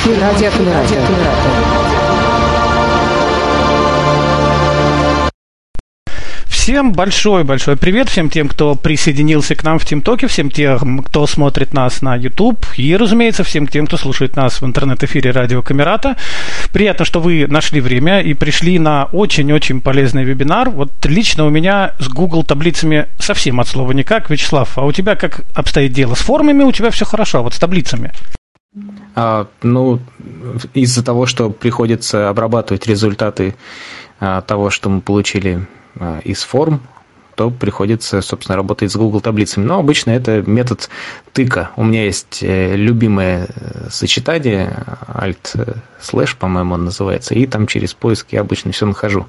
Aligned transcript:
Эфир 0.00 0.18
радио 0.18 0.50
Камерата. 0.50 0.94
Всем 6.46 6.92
большой-большой 6.92 7.76
привет 7.76 8.08
всем 8.08 8.30
тем, 8.30 8.48
кто 8.48 8.76
присоединился 8.76 9.54
к 9.54 9.62
нам 9.62 9.78
в 9.78 9.84
ТимТоке, 9.84 10.26
всем 10.26 10.50
тем, 10.50 11.02
кто 11.02 11.26
смотрит 11.26 11.74
нас 11.74 12.00
на 12.00 12.16
YouTube 12.16 12.64
и, 12.78 12.96
разумеется, 12.96 13.44
всем 13.44 13.66
тем, 13.66 13.86
кто 13.86 13.98
слушает 13.98 14.36
нас 14.36 14.62
в 14.62 14.64
интернет-эфире 14.64 15.32
радио 15.32 15.60
Камерата. 15.60 16.16
Приятно, 16.72 17.04
что 17.04 17.20
вы 17.20 17.46
нашли 17.46 17.82
время 17.82 18.22
и 18.22 18.32
пришли 18.32 18.78
на 18.78 19.04
очень-очень 19.04 19.82
полезный 19.82 20.24
вебинар. 20.24 20.70
Вот 20.70 20.92
лично 21.04 21.44
у 21.44 21.50
меня 21.50 21.92
с 21.98 22.08
Google 22.08 22.42
таблицами 22.42 23.06
совсем 23.18 23.60
от 23.60 23.68
слова 23.68 23.92
никак. 23.92 24.30
Вячеслав, 24.30 24.78
а 24.78 24.86
у 24.86 24.92
тебя 24.92 25.14
как 25.14 25.42
обстоит 25.54 25.92
дело? 25.92 26.14
С 26.14 26.20
формами 26.20 26.62
у 26.62 26.72
тебя 26.72 26.90
все 26.90 27.04
хорошо, 27.04 27.40
а 27.40 27.42
вот 27.42 27.52
с 27.52 27.58
таблицами? 27.58 28.12
А, 29.14 29.48
ну, 29.62 29.98
из-за 30.74 31.04
того, 31.04 31.26
что 31.26 31.50
приходится 31.50 32.28
обрабатывать 32.28 32.86
результаты 32.86 33.56
а, 34.20 34.42
того, 34.42 34.70
что 34.70 34.88
мы 34.88 35.00
получили 35.00 35.66
Э, 35.96 36.20
из 36.24 36.42
форм, 36.42 36.80
то 37.40 37.48
приходится, 37.48 38.20
собственно, 38.20 38.54
работать 38.54 38.92
с 38.92 38.96
Google 38.96 39.22
таблицами. 39.22 39.64
Но 39.64 39.78
обычно 39.78 40.10
это 40.10 40.42
метод 40.42 40.90
тыка. 41.32 41.70
У 41.76 41.84
меня 41.84 42.04
есть 42.04 42.40
э, 42.42 42.76
любимое 42.76 43.48
э, 43.48 43.88
сочетание, 43.88 44.84
alt 45.08 45.78
слэш, 46.02 46.36
по-моему, 46.36 46.74
он 46.74 46.84
называется, 46.84 47.34
и 47.34 47.46
там 47.46 47.66
через 47.66 47.94
поиск 47.94 48.26
я 48.32 48.42
обычно 48.42 48.72
все 48.72 48.84
нахожу. 48.84 49.26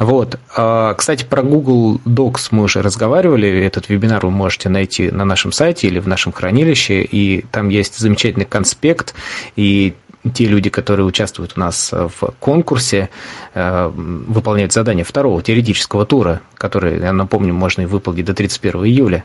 Вот. 0.00 0.40
А, 0.56 0.94
кстати, 0.94 1.22
про 1.22 1.44
Google 1.44 2.00
Docs 2.04 2.48
мы 2.50 2.64
уже 2.64 2.82
разговаривали. 2.82 3.48
Этот 3.64 3.88
вебинар 3.88 4.26
вы 4.26 4.32
можете 4.32 4.68
найти 4.68 5.12
на 5.12 5.24
нашем 5.24 5.52
сайте 5.52 5.86
или 5.86 6.00
в 6.00 6.08
нашем 6.08 6.32
хранилище, 6.32 7.02
и 7.02 7.42
там 7.52 7.68
есть 7.68 7.98
замечательный 7.98 8.46
конспект, 8.46 9.14
и 9.54 9.94
те 10.32 10.46
люди, 10.46 10.70
которые 10.70 11.06
участвуют 11.06 11.52
у 11.56 11.60
нас 11.60 11.90
э, 11.92 12.08
в 12.08 12.32
конкурсе, 12.40 13.10
э, 13.54 13.88
выполняют 13.94 14.72
задание 14.72 15.04
второго 15.04 15.42
теоретического 15.42 16.06
тура, 16.06 16.40
который, 16.54 17.00
я 17.00 17.12
напомню, 17.12 17.54
можно 17.54 17.82
и 17.82 17.86
выполнить 17.86 18.24
до 18.24 18.34
31 18.34 18.84
июля. 18.84 19.24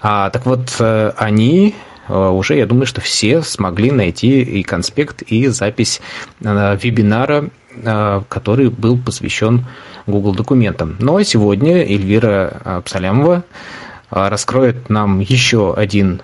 А, 0.00 0.30
так 0.30 0.46
вот, 0.46 0.74
э, 0.78 1.12
они 1.16 1.74
уже, 2.06 2.56
я 2.56 2.66
думаю, 2.66 2.84
что 2.84 3.00
все 3.00 3.40
смогли 3.40 3.90
найти 3.90 4.42
и 4.42 4.62
конспект, 4.62 5.22
и 5.22 5.46
запись 5.46 6.02
вебинара, 6.38 7.48
который 8.28 8.68
был 8.68 8.98
посвящен 8.98 9.64
Google 10.06 10.34
документам. 10.34 10.96
Но 10.98 11.22
сегодня 11.22 11.78
Эльвира 11.78 12.82
Псалямова 12.84 13.44
раскроет 14.10 14.90
нам 14.90 15.20
еще 15.20 15.72
один 15.72 16.20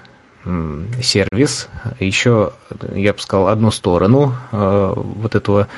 сервис, 1.02 1.68
еще, 1.98 2.52
я 2.94 3.12
бы 3.12 3.18
сказал, 3.20 3.48
одну 3.48 3.70
сторону 3.70 4.34
э, 4.52 4.92
вот 4.96 5.34
этого 5.34 5.68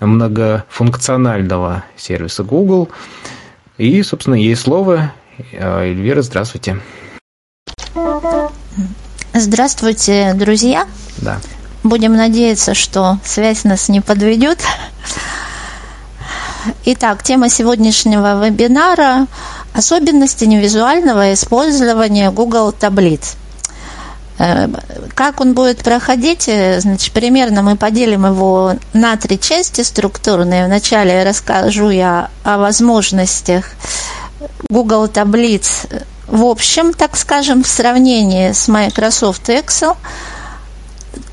многофункционального 0.00 1.84
сервиса 1.96 2.42
Google. 2.42 2.88
И, 3.78 4.02
собственно, 4.02 4.34
ей 4.34 4.56
слово. 4.56 5.12
Э, 5.52 5.82
Эльвира, 5.82 6.22
здравствуйте. 6.22 6.80
Здравствуйте, 9.34 10.34
друзья. 10.34 10.86
Да. 11.18 11.40
Будем 11.82 12.14
надеяться, 12.14 12.74
что 12.74 13.18
связь 13.24 13.64
нас 13.64 13.88
не 13.88 14.00
подведет. 14.00 14.60
Итак, 16.84 17.22
тема 17.22 17.48
сегодняшнего 17.48 18.44
вебинара– 18.44 19.26
особенности 19.72 20.44
невизуального 20.44 21.32
использования 21.32 22.30
Google 22.30 22.72
таблиц– 22.72 23.36
как 25.14 25.40
он 25.40 25.54
будет 25.54 25.78
проходить? 25.84 26.48
Э, 26.48 26.80
значит, 26.80 27.12
примерно 27.12 27.62
мы 27.62 27.76
поделим 27.76 28.26
его 28.26 28.74
на 28.92 29.16
три 29.16 29.38
части 29.38 29.82
структурные. 29.82 30.66
Вначале 30.66 31.22
расскажу 31.22 31.90
я 31.90 32.30
о 32.42 32.58
возможностях 32.58 33.66
Google 34.68 35.08
таблиц 35.08 35.86
в 36.32 36.44
общем, 36.44 36.94
так 36.94 37.16
скажем, 37.16 37.62
в 37.62 37.68
сравнении 37.68 38.52
с 38.52 38.66
Microsoft 38.66 39.50
Excel. 39.50 39.96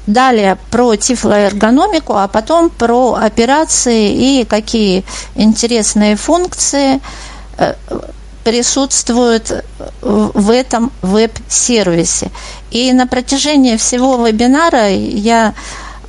Далее 0.07 0.57
про 0.71 0.95
тифлоэргономику, 0.95 2.17
а 2.17 2.27
потом 2.27 2.69
про 2.69 3.13
операции 3.13 4.41
и 4.41 4.43
какие 4.43 5.05
интересные 5.35 6.17
функции 6.17 6.99
э, 7.57 7.75
присутствуют 8.49 9.63
в 10.01 10.49
этом 10.49 10.91
веб-сервисе. 11.03 12.31
И 12.71 12.91
на 12.93 13.05
протяжении 13.05 13.77
всего 13.77 14.25
вебинара 14.25 14.89
я 14.89 15.53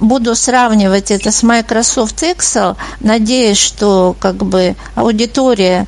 буду 0.00 0.34
сравнивать 0.34 1.10
это 1.10 1.32
с 1.32 1.42
Microsoft 1.42 2.22
Excel, 2.22 2.76
надеюсь, 3.00 3.58
что 3.58 4.16
как 4.18 4.36
бы 4.36 4.74
аудитория 4.94 5.86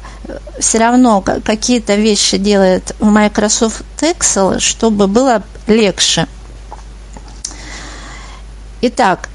все 0.59 0.77
равно 0.77 1.23
какие-то 1.23 1.95
вещи 1.95 2.37
делает 2.37 2.95
в 2.99 3.07
Microsoft 3.07 3.83
Excel, 4.03 4.61
чтобы 4.61 5.07
было 5.07 5.43
легче. 5.67 6.27
Итак, 8.83 9.31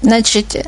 значит, 0.00 0.66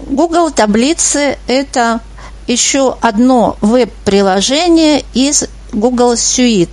Google 0.00 0.50
таблицы– 0.50 1.36
это 1.46 2.00
еще 2.46 2.96
одно 3.00 3.56
веб-приложение 3.60 5.04
из 5.14 5.44
Google 5.72 6.14
Suite. 6.14 6.70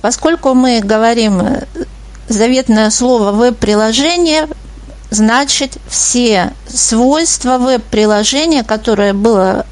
Поскольку 0.00 0.54
мы 0.54 0.80
говорим 0.80 1.42
заветное 2.28 2.90
слово 2.90 3.32
веб-приложение, 3.32 4.48
значит 5.10 5.78
все 5.88 6.52
свойства 6.68 7.58
веб-приложения, 7.58 8.64
которое 8.64 9.12
было 9.12 9.64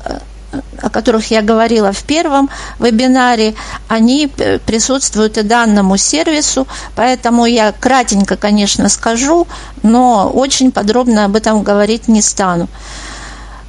о 0.80 0.90
которых 0.90 1.30
я 1.30 1.42
говорила 1.42 1.92
в 1.92 2.02
первом 2.04 2.50
вебинаре, 2.78 3.54
они 3.88 4.28
присутствуют 4.66 5.38
и 5.38 5.42
данному 5.42 5.96
сервису, 5.96 6.66
поэтому 6.94 7.46
я 7.46 7.72
кратенько, 7.72 8.36
конечно, 8.36 8.88
скажу, 8.88 9.46
но 9.82 10.30
очень 10.32 10.72
подробно 10.72 11.24
об 11.24 11.36
этом 11.36 11.62
говорить 11.62 12.06
не 12.06 12.22
стану. 12.22 12.68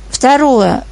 Второе. 0.10 0.84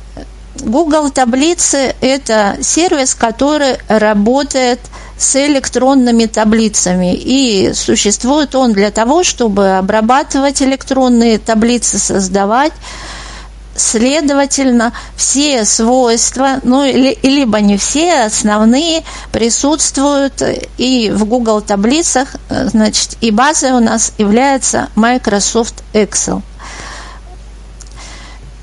Google 0.61 1.09
таблицы– 1.09 1.95
это 2.01 2.57
сервис, 2.61 3.15
который 3.15 3.77
работает 3.87 4.79
с 5.17 5.35
электронными 5.35 6.25
таблицами. 6.25 7.15
И 7.15 7.73
существует 7.73 8.55
он 8.55 8.73
для 8.73 8.91
того, 8.91 9.23
чтобы 9.23 9.77
обрабатывать 9.77 10.61
электронные 10.61 11.39
таблицы, 11.39 11.97
создавать. 11.97 12.73
Следовательно, 13.75 14.93
все 15.15 15.65
свойства, 15.65 16.59
ну, 16.61 16.85
или, 16.85 17.17
либо 17.23 17.59
не 17.59 17.77
все, 17.77 18.25
основные 18.25 19.03
присутствуют 19.31 20.43
и 20.77 21.09
в 21.11 21.25
Google 21.25 21.61
таблицах, 21.61 22.35
значит, 22.49 23.17
и 23.19 23.31
базой 23.31 23.71
у 23.71 23.79
нас 23.79 24.13
является 24.19 24.89
Microsoft 24.95 25.83
Excel. 25.93 26.43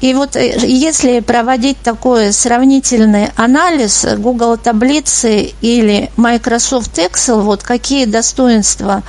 И 0.00 0.14
вот 0.14 0.36
э, 0.36 0.58
если 0.66 1.20
проводить 1.20 1.78
такой 1.78 2.32
сравнительный 2.32 3.30
анализ 3.36 4.06
Google 4.16 4.56
таблицы 4.56 5.52
или 5.60 6.10
Microsoft 6.16 6.98
Excel, 6.98 7.40
вот 7.40 7.62
какие 7.62 8.06
достоинства 8.06 9.02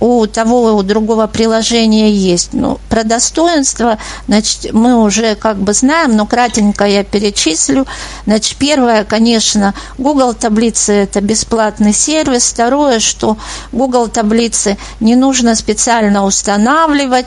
у 0.00 0.26
того 0.26 0.70
и 0.70 0.72
у 0.72 0.82
другого 0.82 1.26
приложения 1.26 2.10
есть. 2.10 2.54
Ну, 2.54 2.80
про 2.88 3.04
достоинства, 3.04 3.98
значит, 4.26 4.72
мы 4.72 5.02
уже 5.02 5.34
как 5.34 5.58
бы 5.58 5.74
знаем, 5.74 6.16
но 6.16 6.26
кратенько 6.26 6.84
я 6.86 7.04
перечислю. 7.04 7.86
Значит, 8.24 8.56
первое, 8.56 9.04
конечно, 9.04 9.74
Google 9.98 10.32
таблицы– 10.32 10.92
это 10.94 11.20
бесплатный 11.20 11.92
сервис. 11.92 12.50
Второе, 12.50 12.98
что 12.98 13.36
Google 13.72 14.08
таблицы 14.08 14.78
не 15.00 15.16
нужно 15.16 15.54
специально 15.54 16.24
устанавливать. 16.24 17.26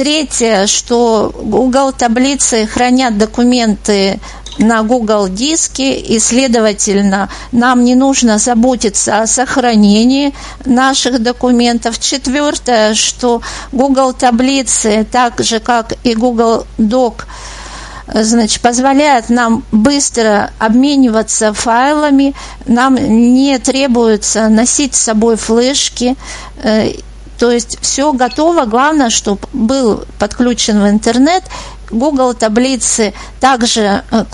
Третье, 0.00 0.66
что 0.66 1.30
Google 1.42 1.92
таблицы 1.92 2.66
хранят 2.66 3.18
документы 3.18 4.18
на 4.56 4.82
Google 4.82 5.28
диске, 5.28 5.98
и, 5.98 6.18
следовательно, 6.18 7.28
нам 7.52 7.84
не 7.84 7.94
нужно 7.94 8.38
заботиться 8.38 9.20
о 9.20 9.26
сохранении 9.26 10.32
наших 10.64 11.22
документов. 11.22 11.98
Четвертое, 12.00 12.94
что 12.94 13.42
Google 13.72 14.14
таблицы, 14.14 15.06
так 15.12 15.38
же 15.40 15.60
как 15.60 15.92
и 16.02 16.14
Google 16.14 16.64
Doc, 16.78 17.26
значит, 18.06 18.62
позволяет 18.62 19.28
нам 19.28 19.64
быстро 19.70 20.50
обмениваться 20.58 21.52
файлами, 21.52 22.34
нам 22.64 22.94
не 22.94 23.58
требуется 23.58 24.48
носить 24.48 24.94
с 24.94 25.02
собой 25.02 25.36
флешки, 25.36 26.16
э, 26.62 26.92
то 27.40 27.50
есть 27.50 27.78
все 27.80 28.12
готово, 28.12 28.66
главное, 28.66 29.08
чтобы 29.08 29.40
был 29.54 30.04
подключен 30.18 30.82
в 30.82 30.88
интернет. 30.90 31.42
Google 31.90 32.34
таблицы 32.34 33.14
также 33.40 34.04
э, 34.10 34.24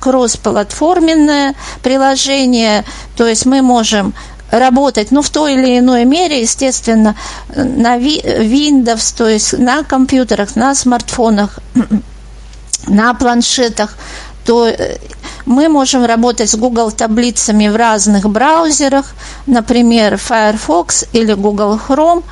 кросс-платформенное 0.00 1.54
приложение, 1.82 2.86
то 3.18 3.26
есть 3.26 3.44
мы 3.44 3.60
можем 3.60 4.14
работать, 4.50 5.10
ну, 5.10 5.20
в 5.20 5.28
той 5.28 5.54
или 5.54 5.78
иной 5.78 6.06
мере, 6.06 6.40
естественно, 6.40 7.14
на 7.54 7.98
Windows, 7.98 9.14
то 9.14 9.28
есть 9.28 9.58
на 9.58 9.82
компьютерах, 9.82 10.56
на 10.56 10.74
смартфонах, 10.74 11.58
на 12.86 13.12
планшетах, 13.12 13.98
то 14.46 14.68
э, 14.68 14.96
мы 15.44 15.68
можем 15.68 16.06
работать 16.06 16.48
с 16.48 16.56
Google 16.56 16.90
таблицами 16.92 17.68
в 17.68 17.76
разных 17.76 18.26
браузерах, 18.30 19.12
например, 19.46 20.16
Firefox 20.16 21.04
или 21.12 21.34
Google 21.34 21.78
Chrome. 21.86 22.24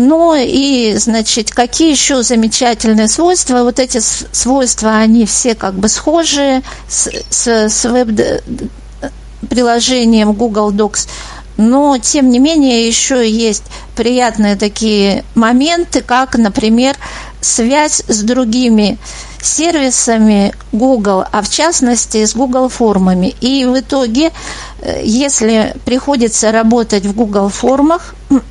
Ну 0.00 0.36
и, 0.38 0.94
значит, 0.96 1.50
какие 1.50 1.90
еще 1.90 2.22
замечательные 2.22 3.08
свойства? 3.08 3.64
Вот 3.64 3.80
эти 3.80 3.98
свойства, 3.98 4.98
они 4.98 5.26
все 5.26 5.56
как 5.56 5.74
бы 5.74 5.88
схожие 5.88 6.62
с, 6.88 7.10
с, 7.30 7.68
с 7.68 7.84
веб-приложением 7.84 10.34
Google 10.34 10.70
Docs. 10.70 11.08
Но, 11.56 11.98
тем 11.98 12.30
не 12.30 12.38
менее, 12.38 12.86
еще 12.86 13.28
есть 13.28 13.64
приятные 13.96 14.54
такие 14.54 15.24
моменты, 15.34 16.00
как, 16.00 16.38
например, 16.38 16.94
связь 17.40 18.04
с 18.06 18.22
другими 18.22 18.98
сервисами 19.42 20.54
Google, 20.70 21.24
а 21.32 21.42
в 21.42 21.50
частности 21.50 22.24
с 22.24 22.36
Google 22.36 22.68
формами. 22.68 23.34
И 23.40 23.64
в 23.64 23.80
итоге, 23.80 24.30
э, 24.80 25.00
если 25.02 25.74
приходится 25.84 26.52
работать 26.52 27.04
в 27.04 27.16
Google 27.16 27.48
формах, 27.48 28.14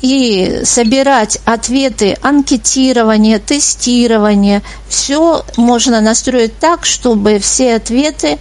и 0.00 0.60
собирать 0.64 1.38
ответы 1.44 2.16
анкетирования, 2.22 3.38
тестирования, 3.38 4.62
все 4.88 5.44
можно 5.56 6.00
настроить 6.00 6.58
так, 6.58 6.84
чтобы 6.84 7.38
все 7.38 7.74
ответы 7.76 8.38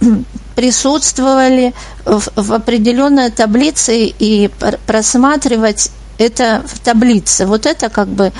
присутствовали 0.54 1.74
в, 2.04 2.28
в 2.36 2.52
определенной 2.52 3.30
таблице 3.30 4.06
и 4.06 4.50
просматривать 4.86 5.90
это 6.18 6.62
в 6.66 6.78
таблице. 6.78 7.46
Вот 7.46 7.66
это 7.66 7.88
как 7.88 8.08
бы 8.08 8.32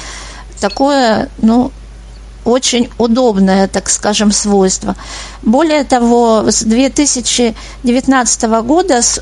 такое, 0.60 1.28
ну, 1.38 1.72
очень 2.44 2.90
удобное, 2.98 3.68
так 3.68 3.88
скажем, 3.88 4.32
свойство. 4.32 4.96
Более 5.42 5.84
того, 5.84 6.44
с 6.50 6.62
2019 6.62 8.42
года, 8.62 9.02
с, 9.02 9.20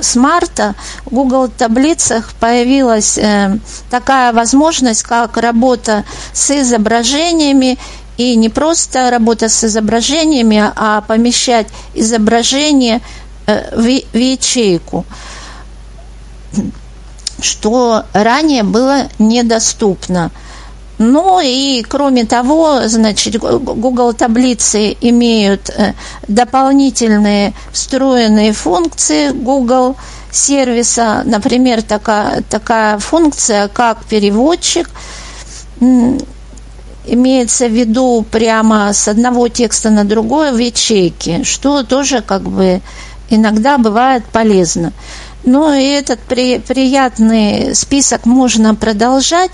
с 0.00 0.16
марта, 0.16 0.74
в 1.04 1.10
Google 1.10 1.48
таблицах 1.48 2.32
появилась 2.40 3.18
э, 3.18 3.58
такая 3.90 4.32
возможность, 4.32 5.02
как 5.02 5.36
работа 5.36 6.04
с 6.32 6.50
изображениями, 6.50 7.78
и 8.16 8.34
не 8.34 8.48
просто 8.48 9.10
работа 9.10 9.48
с 9.48 9.64
изображениями, 9.64 10.72
а 10.74 11.02
помещать 11.02 11.66
изображение 11.94 13.00
э, 13.46 13.76
в, 13.76 13.82
в 13.82 14.16
ячейку 14.18 15.04
что 17.40 18.04
ранее 18.12 18.62
было 18.62 19.08
недоступно. 19.18 20.30
Ну 20.98 21.40
и 21.42 21.82
кроме 21.82 22.24
того, 22.24 22.88
значит, 22.88 23.36
Google 23.38 24.14
таблицы 24.14 24.96
имеют 25.00 25.68
э, 25.68 25.92
дополнительные 26.26 27.52
встроенные 27.70 28.52
функции 28.52 29.28
Google 29.30 29.96
сервиса, 30.30 31.22
например, 31.24 31.82
такая, 31.82 32.42
такая 32.42 32.98
функция, 32.98 33.68
как 33.68 34.04
переводчик, 34.04 34.90
имеется 37.06 37.68
в 37.68 37.72
виду 37.72 38.24
прямо 38.30 38.92
с 38.92 39.08
одного 39.08 39.48
текста 39.48 39.90
на 39.90 40.04
другое 40.04 40.52
в 40.52 40.58
ячейке, 40.58 41.44
что 41.44 41.82
тоже 41.82 42.22
как 42.22 42.42
бы 42.42 42.80
иногда 43.30 43.78
бывает 43.78 44.24
полезно. 44.24 44.92
Ну 45.44 45.72
и 45.72 45.84
этот 45.84 46.18
при, 46.20 46.58
приятный 46.58 47.74
список 47.74 48.26
можно 48.26 48.74
продолжать. 48.74 49.52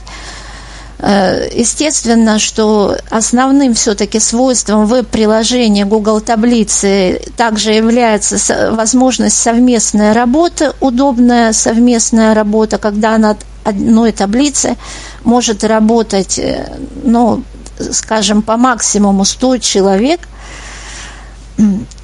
Э, 1.02 1.48
естественно, 1.52 2.38
что 2.38 2.96
основным 3.10 3.74
все-таки 3.74 4.18
свойством 4.20 4.86
веб-приложения 4.86 5.84
Google 5.84 6.20
таблицы 6.20 7.20
также 7.36 7.72
является 7.72 8.70
возможность 8.72 9.36
совместной 9.36 10.12
работы, 10.12 10.72
удобная 10.80 11.52
совместная 11.52 12.34
работа, 12.34 12.78
когда 12.78 13.18
над 13.18 13.38
одной 13.64 14.12
таблице 14.12 14.76
может 15.24 15.64
работать, 15.64 16.38
э, 16.38 16.72
ну, 17.02 17.42
скажем, 17.90 18.40
по 18.42 18.56
максимуму 18.56 19.24
100 19.24 19.58
человек– 19.58 20.20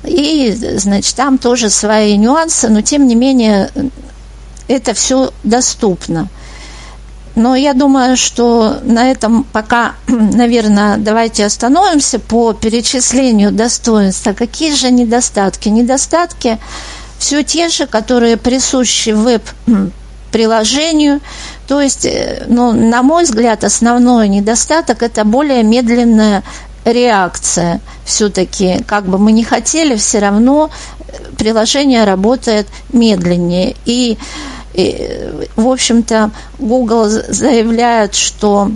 и, 0.05 0.57
значит, 0.77 1.15
там 1.17 1.39
тоже 1.39 1.71
свои 1.71 2.17
нюансы, 2.17 2.69
но 2.69 2.83
тем 2.83 3.07
не 3.07 3.15
менее 3.15 3.71
это 4.69 4.95
все 4.95 5.33
доступно. 5.43 6.29
Но 7.39 7.55
я 7.55 7.73
думаю, 7.73 8.17
что 8.17 8.81
на 8.83 9.13
этом 9.13 9.45
пока, 9.45 9.93
наверное, 10.09 10.97
давайте 10.97 11.47
остановимся 11.47 12.19
по 12.19 12.53
перечислению 12.53 13.53
достоинств. 13.53 14.27
А 14.27 14.35
какие 14.35 14.75
же 14.75 14.91
недостатки? 14.91 15.69
Недостатки 15.69 16.59
все 17.21 17.45
те 17.45 17.69
же, 17.69 17.87
которые 17.87 18.39
присущи 18.39 19.11
веб-приложению. 19.11 21.21
То 21.69 21.81
есть, 21.81 22.07
э, 22.07 22.43
ну, 22.49 22.73
на 22.73 23.05
мой 23.05 23.23
взгляд, 23.23 23.63
основной 23.63 24.29
недостаток– 24.29 25.01
это 25.05 25.25
более 25.25 25.63
медленная 25.63 26.43
реакция 26.85 27.81
все-таки, 28.05 28.83
как 28.85 29.07
бы 29.07 29.19
мы 29.19 29.31
не 29.31 29.45
хотели, 29.45 29.95
все 29.95 30.19
равно 30.19 30.71
приложение 31.39 32.05
работает 32.05 32.67
медленнее. 32.93 33.77
И, 33.85 34.19
и 34.75 35.49
в 35.57 35.69
общем-то, 35.69 36.31
Google 36.59 37.09
заявляет, 37.09 38.15
что 38.15 38.71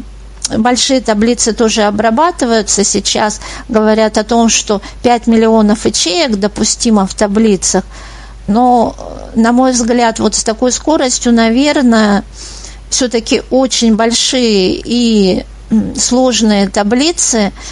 большие 0.57 1.01
таблицы 1.01 1.53
тоже 1.53 1.83
обрабатываются 1.83 2.85
сейчас, 2.85 3.41
говорят 3.69 4.19
о 4.19 4.25
том, 4.25 4.49
что 4.49 4.83
5 5.03 5.27
миллионов 5.27 5.87
ячеек 5.87 6.37
допустимо 6.37 7.07
в 7.07 7.15
таблицах, 7.15 7.85
но, 8.49 8.97
на 9.35 9.53
мой 9.53 9.73
взгляд, 9.73 10.19
вот 10.19 10.35
с 10.35 10.43
такой 10.43 10.73
скоростью, 10.73 11.33
наверное, 11.33 12.25
все-таки 12.91 13.43
очень 13.51 13.97
большие 13.97 14.81
и 14.85 15.45
сложные 15.97 16.69
таблицы– 16.69 17.53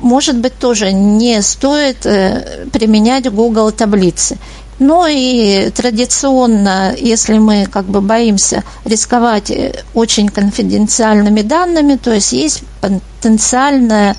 может 0.00 0.36
быть, 0.36 0.58
тоже 0.58 0.92
не 0.92 1.40
стоит 1.42 2.04
э, 2.06 2.66
применять 2.72 3.30
Google 3.30 3.70
таблицы. 3.70 4.36
Ну 4.84 5.06
и 5.08 5.70
традиционно, 5.70 6.92
если 6.98 7.38
мы 7.38 7.66
как 7.66 7.84
бы 7.84 8.00
боимся 8.00 8.64
рисковать 8.84 9.48
э, 9.48 9.84
очень 9.94 10.28
конфиденциальными 10.28 11.42
данными, 11.42 11.94
то 11.94 12.12
есть 12.12 12.32
есть 12.32 12.64
потенциальная, 12.80 14.16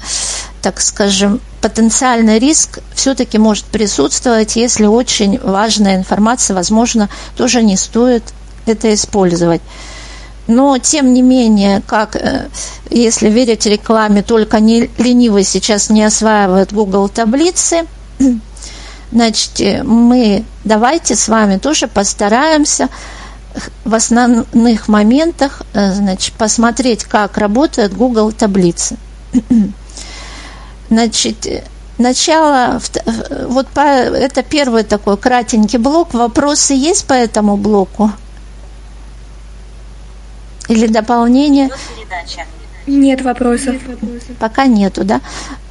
так 0.62 0.80
скажем, 0.80 1.42
потенциальный 1.60 2.40
риск 2.40 2.80
все-таки 2.96 3.38
может 3.38 3.66
присутствовать, 3.66 4.56
если 4.56 4.86
очень 4.86 5.38
важная 5.38 5.98
информация, 5.98 6.56
возможно, 6.56 7.10
тоже 7.36 7.62
не 7.62 7.76
стоит 7.76 8.24
это 8.66 8.94
использовать. 8.94 9.62
Но, 10.48 10.78
тем 10.78 11.14
не 11.14 11.22
менее, 11.22 11.82
как, 11.86 12.16
э, 12.16 12.48
если 12.90 13.30
верить 13.30 13.66
рекламе, 13.66 14.22
только 14.22 14.62
не 14.62 14.90
ленивый 14.98 15.44
сейчас 15.44 15.90
не 15.90 16.06
осваивает 16.06 16.72
Google 16.72 17.10
таблицы, 17.10 17.86
значит, 19.14 19.62
э, 19.62 19.84
мы 19.84 20.44
давайте 20.64 21.16
с 21.16 21.28
вами 21.28 21.58
тоже 21.58 21.88
постараемся 21.88 22.90
в 23.86 23.94
основных 23.94 24.88
моментах 24.88 25.62
э, 25.74 25.94
значит, 25.94 26.34
посмотреть, 26.34 27.04
как 27.04 27.38
работает 27.38 27.94
Google 27.94 28.32
таблицы. 28.32 28.98
Значит, 30.90 31.48
начало, 31.98 32.80
вот 33.48 33.68
по, 33.70 33.80
это 33.80 34.44
первый 34.44 34.84
такой 34.84 35.18
кратенький 35.18 35.80
блок. 35.80 36.14
Вопросы 36.14 36.74
есть 36.74 37.08
по 37.08 37.14
этому 37.14 37.58
блоку? 37.58 38.12
Или 40.68 40.86
дополнение? 40.86 41.70
Нет 42.86 43.22
вопросов. 43.22 43.76
Пока 44.40 44.68
нету, 44.68 45.04
да? 45.04 45.22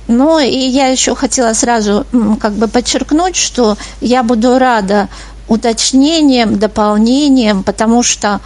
Ну 0.08 0.38
и 0.38 0.56
я 0.56 0.88
еще 0.88 1.14
хотела 1.14 1.52
сразу 1.52 2.06
как 2.40 2.52
бы 2.52 2.68
подчеркнуть, 2.68 3.36
что 3.36 3.76
я 4.00 4.22
буду 4.22 4.58
рада 4.58 5.08
уточнением, 5.48 6.58
дополнением, 6.58 7.62
потому 7.62 8.02
что 8.02 8.40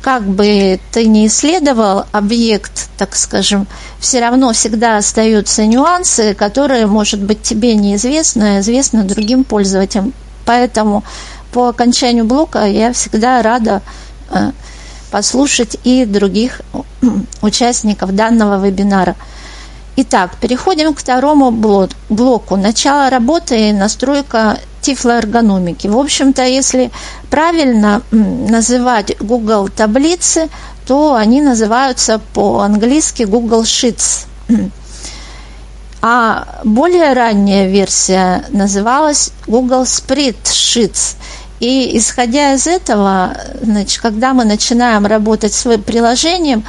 как 0.00 0.24
бы 0.24 0.80
ты 0.90 1.06
не 1.06 1.26
исследовал 1.26 2.06
объект, 2.10 2.88
так 2.98 3.14
скажем, 3.14 3.66
все 4.00 4.20
равно 4.20 4.52
всегда 4.52 4.96
остаются 4.96 5.66
нюансы, 5.66 6.34
которые, 6.34 6.86
может 6.86 7.22
быть, 7.22 7.42
тебе 7.42 7.74
неизвестны, 7.74 8.56
а 8.56 8.60
известны 8.60 9.04
другим 9.04 9.44
пользователям. 9.44 10.12
Поэтому 10.44 11.04
по 11.52 11.68
окончанию 11.68 12.24
блока 12.24 12.66
я 12.66 12.92
всегда 12.92 13.40
рада 13.42 13.82
э, 14.30 14.50
послушать 15.10 15.76
и 15.84 16.04
других 16.06 16.62
участников 17.40 18.14
данного 18.14 18.64
вебинара. 18.64 19.14
Итак, 19.94 20.36
переходим 20.40 20.94
к 20.94 21.00
второму 21.00 21.50
блоку. 21.50 22.56
Начало 22.56 23.10
работы 23.10 23.68
и 23.68 23.72
настройка 23.72 24.58
тифлоэргономики. 24.80 25.86
В 25.86 25.98
общем-то, 25.98 26.42
если 26.44 26.90
правильно 27.30 28.02
называть 28.10 29.16
Google 29.20 29.68
таблицы, 29.68 30.48
то 30.86 31.14
они 31.14 31.42
называются 31.42 32.20
по-английски 32.32 33.24
Google 33.24 33.62
Sheets. 33.62 34.26
А 36.00 36.58
более 36.64 37.12
ранняя 37.12 37.68
версия 37.68 38.44
называлась 38.48 39.30
Google 39.46 39.82
Spreadsheets. 39.82 41.16
И 41.60 41.96
исходя 41.96 42.54
из 42.54 42.66
этого, 42.66 43.36
значит, 43.60 44.02
когда 44.02 44.32
мы 44.32 44.44
начинаем 44.44 45.06
работать 45.06 45.54
с 45.54 45.64
веб-приложением, 45.64 46.64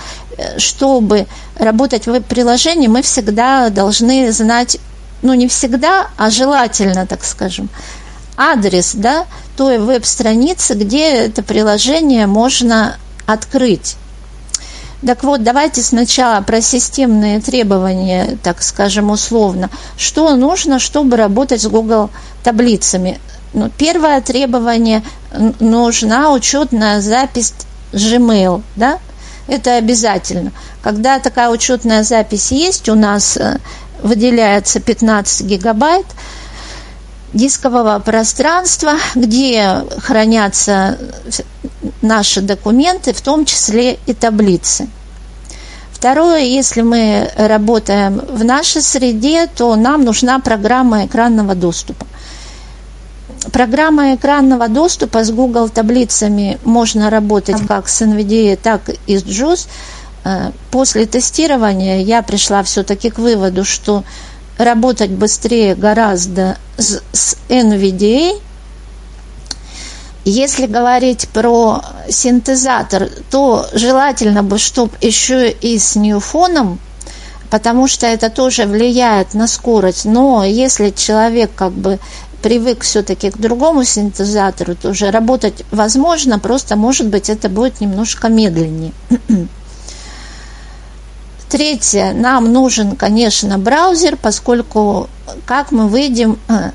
чтобы 0.57 1.27
работать 1.57 2.05
в 2.05 2.11
веб-приложении, 2.11 2.87
мы 2.87 3.01
всегда 3.01 3.69
должны 3.69 4.31
знать, 4.31 4.77
ну 5.21 5.33
не 5.33 5.47
всегда, 5.47 6.07
а 6.17 6.29
желательно, 6.29 7.05
так 7.05 7.23
скажем, 7.23 7.69
адрес 8.37 8.93
да, 8.95 9.25
той 9.57 9.77
веб-страницы, 9.77 10.73
где 10.73 11.09
это 11.09 11.43
приложение 11.43 12.27
можно 12.27 12.97
открыть. 13.25 13.95
Так 15.05 15.23
вот, 15.23 15.43
давайте 15.43 15.83
сначала 15.83 16.41
про 16.41 16.61
системные 16.61 17.41
требования, 17.41 18.37
так 18.41 18.63
скажем, 18.63 19.11
условно. 19.11 19.69
Что 19.97 20.35
нужно, 20.37 20.79
чтобы 20.79 21.17
работать 21.17 21.61
с 21.61 21.67
Google 21.67 22.09
таблицами? 22.41 23.19
Ну, 23.53 23.69
первое 23.77 24.21
требование– 24.21 25.03
нужна 25.59 26.31
учетная 26.31 27.01
запись 27.01 27.53
Gmail, 27.91 28.63
да? 28.75 28.99
Это 29.47 29.77
обязательно. 29.77 30.51
Когда 30.81 31.19
такая 31.19 31.49
учетная 31.49 32.03
запись 32.03 32.51
есть, 32.51 32.87
у 32.89 32.95
нас 32.95 33.37
э, 33.37 33.57
выделяется 34.01 34.79
15 34.79 35.45
гигабайт 35.47 36.05
дискового 37.33 37.99
пространства, 37.99 38.93
где 39.15 39.83
хранятся 39.99 40.97
наши 42.01 42.41
документы, 42.41 43.13
в 43.13 43.21
том 43.21 43.45
числе 43.45 43.97
и 44.05 44.13
таблицы. 44.13 44.87
Второе, 45.91 46.41
если 46.41 46.81
мы 46.81 47.31
работаем 47.37 48.19
в 48.19 48.43
нашей 48.43 48.81
среде, 48.81 49.47
то 49.47 49.75
нам 49.75 50.03
нужна 50.03 50.39
программа 50.39 51.05
экранного 51.05 51.55
доступа. 51.55 52.05
Программа 53.51 54.15
экранного 54.15 54.67
доступа 54.69 55.23
с 55.23 55.31
Google 55.31 55.69
таблицами 55.69 56.59
можно 56.63 57.09
работать 57.09 57.57
как 57.67 57.89
с 57.89 58.01
NVDA, 58.01 58.55
так 58.55 58.89
и 59.05 59.17
с 59.17 59.23
JUICE. 59.23 59.67
Э, 60.23 60.51
после 60.71 61.05
тестирования 61.05 61.99
я 62.01 62.21
пришла 62.21 62.63
все-таки 62.63 63.09
к 63.09 63.17
выводу, 63.19 63.65
что 63.65 64.03
работать 64.57 65.11
быстрее 65.11 65.75
гораздо 65.75 66.57
с, 66.77 67.01
с 67.11 67.37
NVDA. 67.49 68.39
Если 70.25 70.67
говорить 70.67 71.27
про 71.29 71.81
синтезатор, 72.09 73.09
то 73.29 73.67
желательно 73.73 74.41
бы, 74.41 74.57
чтобы 74.57 74.93
еще 75.01 75.51
и 75.51 75.77
с 75.77 75.97
ньюфоном, 75.97 76.79
потому 77.49 77.89
что 77.89 78.07
это 78.07 78.29
тоже 78.29 78.65
влияет 78.65 79.33
на 79.33 79.47
скорость. 79.47 80.05
Но 80.05 80.45
если 80.45 80.91
человек 80.91 81.51
как 81.53 81.73
бы 81.73 81.99
привык 82.43 82.83
все-таки 82.83 83.31
к 83.31 83.37
другому 83.37 83.85
синтезатору, 83.85 84.75
то 84.75 84.89
уже 84.89 85.09
работать 85.09 85.63
возможно, 85.71 86.37
просто, 86.37 86.75
может 86.75 87.07
быть, 87.07 87.29
это 87.29 87.49
будет 87.49 87.81
немножко 87.81 88.27
медленнее. 88.27 88.91
Третье, 91.49 92.11
нам 92.13 92.51
нужен, 92.51 92.95
конечно, 92.97 93.57
браузер, 93.57 94.17
поскольку 94.17 95.07
как 95.45 95.71
мы 95.71 95.87
выйдем 95.87 96.37
э, 96.49 96.71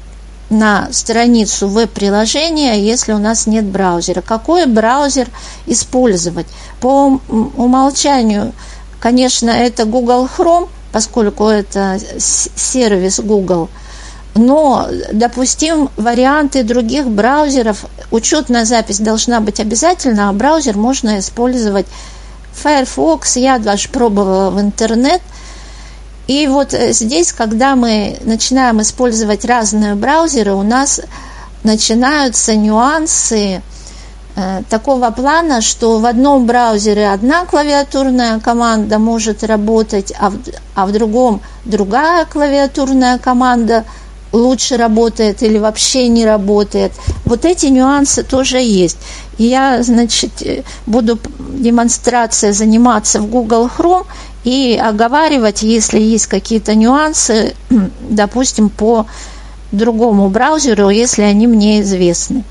на 0.48 0.88
страницу 0.90 1.68
веб-приложения, 1.68 2.80
если 2.80 3.12
у 3.12 3.18
нас 3.18 3.46
нет 3.46 3.66
браузера. 3.66 4.22
Какой 4.22 4.66
браузер 4.66 5.28
использовать? 5.66 6.46
По 6.80 7.20
умолчанию, 7.28 8.52
конечно, 9.00 9.50
это 9.50 9.84
Google 9.84 10.28
Chrome, 10.34 10.68
поскольку 10.92 11.48
это 11.48 11.98
сервис 12.18 13.20
Google– 13.20 13.68
но, 14.34 14.86
допустим, 15.12 15.90
варианты 15.96 16.62
других 16.62 17.06
браузеров, 17.06 17.86
учетная 18.10 18.64
запись 18.64 19.00
должна 19.00 19.40
быть 19.40 19.60
обязательно, 19.60 20.28
а 20.28 20.32
браузер 20.32 20.76
можно 20.76 21.18
использовать 21.18 21.86
Firefox, 22.52 23.36
я 23.36 23.58
даже 23.58 23.88
пробовала 23.88 24.50
в 24.50 24.60
интернет. 24.60 25.20
И 26.26 26.46
вот 26.46 26.74
э, 26.74 26.92
здесь, 26.92 27.32
когда 27.32 27.74
мы 27.74 28.18
начинаем 28.22 28.82
использовать 28.82 29.44
разные 29.44 29.94
браузеры, 29.94 30.52
у 30.52 30.62
нас 30.62 31.00
начинаются 31.64 32.54
нюансы 32.54 33.62
э, 34.36 34.62
такого 34.68 35.10
плана, 35.10 35.62
что 35.62 35.98
в 35.98 36.06
одном 36.06 36.46
браузере 36.46 37.08
одна 37.08 37.46
клавиатурная 37.46 38.40
команда 38.40 38.98
может 38.98 39.42
работать, 39.42 40.12
а 40.18 40.30
в, 40.30 40.38
а 40.74 40.86
в 40.86 40.92
другом 40.92 41.40
другая 41.64 42.24
клавиатурная 42.24 43.18
команда– 43.18 43.84
лучше 44.32 44.76
работает 44.76 45.42
или 45.42 45.58
вообще 45.58 46.08
не 46.08 46.24
работает. 46.24 46.92
Вот 47.24 47.44
эти 47.44 47.66
нюансы 47.66 48.22
тоже 48.22 48.58
есть. 48.58 48.98
Я, 49.38 49.82
значит, 49.82 50.30
буду 50.86 51.18
демонстрация 51.38 52.52
заниматься 52.52 53.20
в 53.20 53.26
Google 53.26 53.68
Chrome 53.68 54.06
и 54.44 54.80
оговаривать, 54.82 55.62
если 55.62 56.00
есть 56.00 56.26
какие-то 56.26 56.74
нюансы, 56.74 57.54
допустим, 58.10 58.68
по 58.68 59.06
другому 59.72 60.28
браузеру, 60.30 60.88
если 60.88 61.22
они 61.22 61.46
мне 61.46 61.80
известны. 61.82 62.44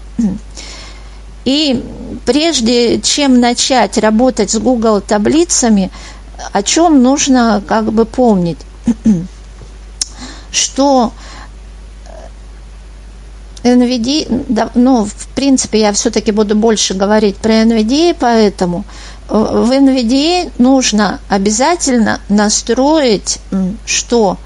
И 1.45 1.83
прежде 2.25 2.99
чем 3.01 3.39
начать 3.39 3.97
работать 3.97 4.51
с 4.51 4.59
Google 4.59 5.01
таблицами, 5.01 5.91
о 6.51 6.61
чем 6.61 7.01
нужно 7.01 7.63
как 7.65 7.91
бы 7.91 8.05
помнить, 8.05 8.59
что 10.51 11.13
NVD, 13.67 14.45
да, 14.49 14.69
ну, 14.75 15.05
в 15.05 15.27
принципе, 15.35 15.79
я 15.79 15.91
все-таки 15.93 16.31
буду 16.31 16.55
больше 16.55 16.93
говорить 16.93 17.37
про 17.37 17.53
NVDA, 17.63 18.15
поэтому 18.19 18.83
э, 19.29 19.33
в 19.33 19.71
NVDA 19.71 20.51
нужно 20.57 21.19
обязательно 21.29 22.19
настроить, 22.29 23.39
что 23.85 24.37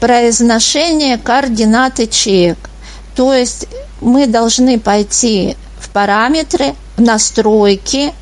произношение 0.00 1.18
координат 1.18 1.98
ячеек. 1.98 2.70
То 3.14 3.32
есть 3.32 3.66
мы 4.00 4.26
должны 4.26 4.78
пойти 4.78 5.56
в 5.78 5.88
параметры, 5.90 6.74
в 6.96 7.00
настройки, 7.00 8.12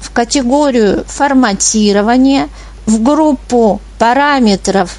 в 0.00 0.10
категорию 0.10 1.04
форматирования, 1.06 2.48
в 2.86 3.02
группу 3.02 3.80
параметров 3.98 4.98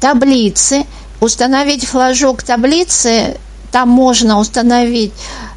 таблицы– 0.00 0.84
Установить 1.20 1.84
флажок 1.84 2.42
таблицы, 2.42 3.36
там 3.70 3.90
можно 3.90 4.38
установить 4.38 5.12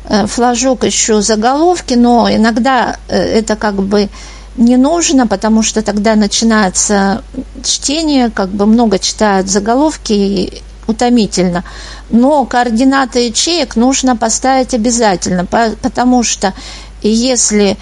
э, 0.09 0.27
флажок 0.27 0.83
еще 0.83 1.21
заголовки, 1.21 1.93
но 1.93 2.29
иногда 2.29 2.97
э, 3.07 3.17
это 3.17 3.55
как 3.55 3.75
бы 3.75 4.09
не 4.57 4.75
нужно, 4.75 5.25
потому 5.25 5.63
что 5.63 5.81
тогда 5.81 6.15
начинается 6.15 7.23
чтение, 7.63 8.29
как 8.29 8.49
бы 8.49 8.65
много 8.65 8.99
читают 8.99 9.47
заголовки 9.47 10.11
и 10.13 10.61
утомительно. 10.85 11.63
Но 12.09 12.45
координаты 12.45 13.27
ячеек 13.27 13.77
нужно 13.77 14.17
поставить 14.17 14.73
обязательно, 14.73 15.45
потому 15.45 16.23
что 16.23 16.53
если 17.01 17.77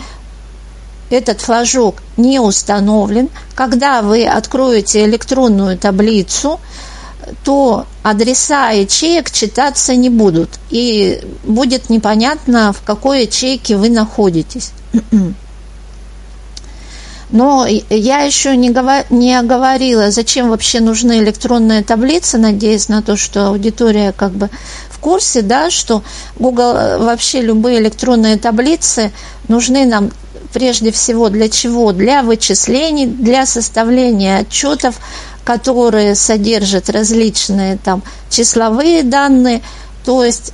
этот 1.10 1.42
флажок 1.42 1.96
не 2.16 2.40
установлен, 2.40 3.30
когда 3.56 4.04
вы 4.04 4.26
откроете 4.28 5.04
электронную 5.04 5.80
таблицу– 5.80 6.60
то 7.44 7.86
адреса 8.04 8.70
ячеек 8.70 9.32
читаться 9.32 9.96
не 9.96 10.10
будут. 10.10 10.50
И 10.70 11.22
будет 11.44 11.90
непонятно, 11.90 12.74
в 12.74 12.82
какой 12.84 13.24
ячейке 13.24 13.78
вы 13.78 13.90
находитесь. 13.90 14.72
Но 17.32 17.66
я 17.66 18.22
еще 18.22 18.58
не, 18.58 18.72
говор, 18.72 19.06
не 19.10 19.34
оговорила, 19.34 20.12
зачем 20.12 20.50
вообще 20.50 20.82
нужны 20.82 21.20
электронные 21.20 21.82
таблицы, 21.82 22.38
надеясь 22.38 22.90
на 22.90 23.02
то, 23.02 23.16
что 23.16 23.48
аудитория 23.48 24.12
как 24.12 24.32
бы 24.32 24.50
в 24.90 25.00
курсе, 25.00 25.42
да, 25.42 25.70
что 25.72 26.04
Google 26.38 26.76
э, 26.76 26.98
вообще 26.98 27.42
любые 27.42 27.80
электронные 27.80 28.38
таблицы 28.38 29.12
нужны 29.48 29.86
нам 29.86 30.12
прежде 30.52 30.92
всего 30.92 31.30
для 31.30 31.48
чего? 31.48 31.94
Для 31.94 32.22
вычислений, 32.22 33.06
для 33.06 33.46
составления 33.46 34.40
отчетов, 34.40 34.96
которые 35.44 36.16
содержат 36.16 36.90
различные 36.90 37.78
там 37.78 38.04
числовые 38.30 39.04
данные, 39.04 39.62
то 40.06 40.24
есть 40.24 40.54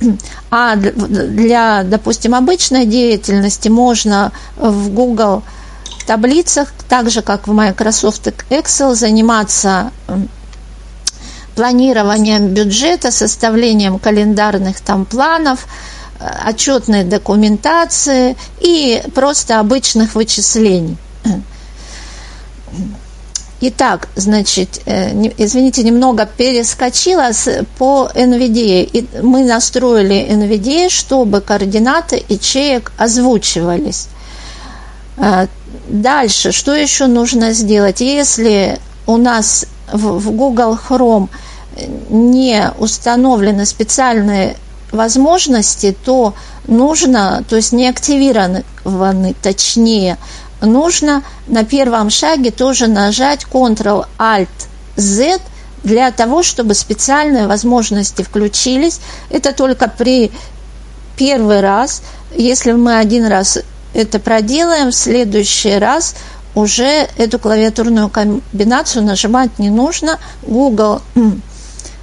а 0.50 0.76
для, 0.76 1.84
допустим, 1.84 2.34
обычной 2.34 2.86
деятельности 2.86 3.68
можно 3.68 4.32
в 4.56 4.90
Google 4.90 5.42
таблицах, 6.06 6.72
так 6.88 7.10
же 7.10 7.22
как 7.22 7.46
в 7.46 7.52
Microsoft 7.52 8.26
Excel, 8.50 8.94
заниматься 8.94 9.92
планированием 11.54 12.48
бюджета, 12.54 13.10
составлением 13.10 13.98
календарных 13.98 14.80
там 14.80 15.04
планов, 15.04 15.66
э, 16.20 16.24
отчетной 16.44 17.02
документации 17.02 18.36
и 18.60 19.02
просто 19.12 19.58
обычных 19.58 20.14
вычислений. 20.14 20.96
Итак, 23.60 24.08
значит, 24.14 24.82
э, 24.86 25.10
извините, 25.36 25.82
немного 25.82 26.26
перескочила 26.26 27.30
по 27.76 28.08
NVDA. 28.14 28.84
И 28.84 29.06
мы 29.20 29.44
настроили 29.44 30.28
NVDA, 30.30 30.88
чтобы 30.88 31.40
координаты 31.40 32.24
ячеек 32.28 32.92
озвучивались. 32.96 34.08
Э, 35.16 35.48
дальше, 35.88 36.52
что 36.52 36.72
еще 36.72 37.06
нужно 37.06 37.52
сделать? 37.52 38.00
Если 38.00 38.78
у 39.06 39.16
нас 39.16 39.66
в 39.92 40.30
Google 40.30 40.78
Chrome 40.88 41.28
не 42.10 42.70
установлены 42.78 43.66
специальные 43.66 44.56
возможности, 44.92 45.96
то 46.04 46.34
нужно, 46.66 47.44
то 47.48 47.56
есть 47.56 47.72
не 47.72 47.88
активированы, 47.88 48.64
точнее, 49.42 50.16
нужно 50.60 51.22
на 51.46 51.64
первом 51.64 52.10
шаге 52.10 52.50
тоже 52.50 52.86
нажать 52.86 53.46
Ctrl-Alt-Z 53.50 55.40
для 55.84 56.10
того, 56.10 56.42
чтобы 56.42 56.74
специальные 56.74 57.46
возможности 57.46 58.22
включились. 58.22 59.00
Это 59.30 59.52
только 59.52 59.88
при 59.88 60.30
первый 61.16 61.60
раз. 61.60 62.02
Если 62.34 62.72
мы 62.72 62.98
один 62.98 63.26
раз 63.26 63.58
это 63.94 64.18
проделаем, 64.18 64.90
в 64.90 64.94
следующий 64.94 65.78
раз 65.78 66.14
уже 66.54 67.08
эту 67.16 67.38
клавиатурную 67.38 68.08
комбинацию 68.08 69.04
нажимать 69.04 69.58
не 69.58 69.70
нужно. 69.70 70.18
Google 70.42 71.02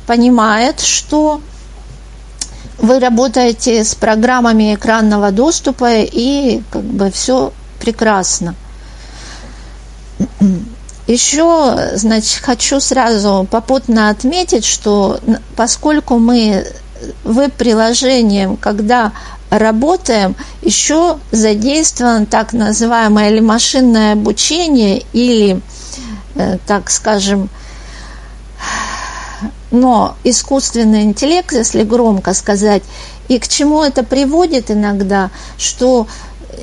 понимает, 0.07 0.79
что 0.79 1.41
вы 2.77 3.00
работаете 3.00 3.83
с 3.83 3.95
программами 3.95 4.75
экранного 4.75 5.31
доступа 5.31 5.89
и 5.91 6.62
как 6.71 6.83
бы 6.83 7.12
все 7.12 7.53
прекрасно. 7.79 8.55
Еще, 11.08 11.91
значит, 11.94 12.41
хочу 12.41 12.79
сразу 12.79 13.48
попутно 13.50 14.10
отметить, 14.10 14.65
что 14.65 15.20
поскольку 15.55 16.17
мы 16.17 16.65
веб-приложением, 17.24 18.58
когда 18.58 19.12
работаем, 19.50 20.36
еще 20.63 21.20
задействовано 21.32 22.25
так 22.25 22.53
называемое 22.53 23.29
или 23.29 23.39
машинное 23.39 24.13
обучение, 24.13 25.03
или, 25.13 25.62
э, 26.36 26.58
так 26.65 26.89
скажем, 26.89 27.50
но 29.72 30.15
искусственный 30.24 31.03
интеллект, 31.03 31.51
если 31.51 31.84
громко 31.84 32.34
сказать, 32.34 32.84
и 33.27 33.39
к 33.39 33.48
чему 33.48 33.84
это 33.84 34.03
приводит 34.03 34.72
иногда, 34.72 35.32
что 35.58 36.08
э, 36.50 36.55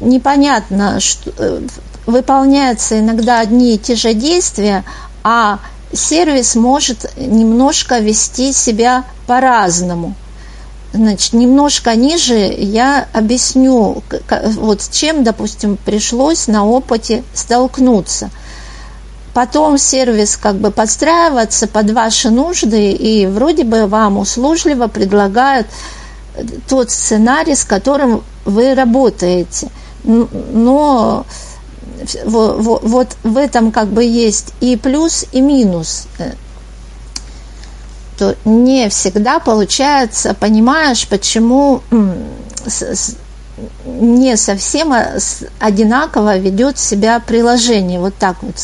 непонятно, 0.00 1.00
что 1.00 1.32
э, 1.36 1.60
выполняются 2.06 2.98
иногда 2.98 3.40
одни 3.40 3.74
и 3.74 3.78
те 3.78 3.94
же 3.94 4.14
действия, 4.14 4.84
а 5.22 5.58
сервис 5.92 6.54
может 6.54 7.10
немножко 7.16 7.98
вести 7.98 8.52
себя 8.52 9.04
по-разному. 9.26 10.14
Значит, 10.92 11.32
немножко 11.32 11.94
ниже 11.94 12.36
я 12.36 13.06
объясню, 13.12 14.02
вот 14.56 14.82
с 14.82 14.88
чем, 14.88 15.24
допустим, 15.24 15.76
пришлось 15.76 16.46
на 16.46 16.66
опыте 16.66 17.22
столкнуться– 17.34 18.30
потом 19.36 19.76
сервис 19.76 20.38
как 20.38 20.54
бы 20.56 20.70
подстраиваться 20.70 21.68
под 21.68 21.90
ваши 21.90 22.30
нужды, 22.30 22.92
и 22.92 23.26
вроде 23.26 23.64
бы 23.64 23.86
вам 23.86 24.16
услужливо 24.16 24.86
предлагают 24.86 25.66
тот 26.66 26.90
сценарий, 26.90 27.54
с 27.54 27.64
которым 27.64 28.22
вы 28.46 28.74
работаете. 28.74 29.68
Но 30.06 31.26
вот, 32.24 33.16
в 33.22 33.36
этом 33.36 33.72
как 33.72 33.88
бы 33.88 34.04
есть 34.04 34.52
и 34.60 34.76
плюс, 34.76 35.26
и 35.32 35.40
минус. 35.40 36.06
То 38.18 38.34
не 38.44 38.88
всегда 38.88 39.40
получается, 39.40 40.34
понимаешь, 40.34 41.06
почему 41.08 41.82
не 43.84 44.36
совсем 44.36 44.94
одинаково 45.58 46.38
ведет 46.38 46.78
себя 46.78 47.20
приложение. 47.20 48.00
Вот 48.00 48.14
так 48.14 48.42
вот 48.42 48.54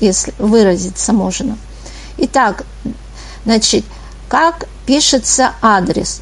если 0.00 0.34
выразиться 0.38 1.12
можно. 1.12 1.56
Итак, 2.18 2.64
значит, 3.44 3.84
как 4.28 4.66
пишется 4.86 5.52
адрес? 5.60 6.20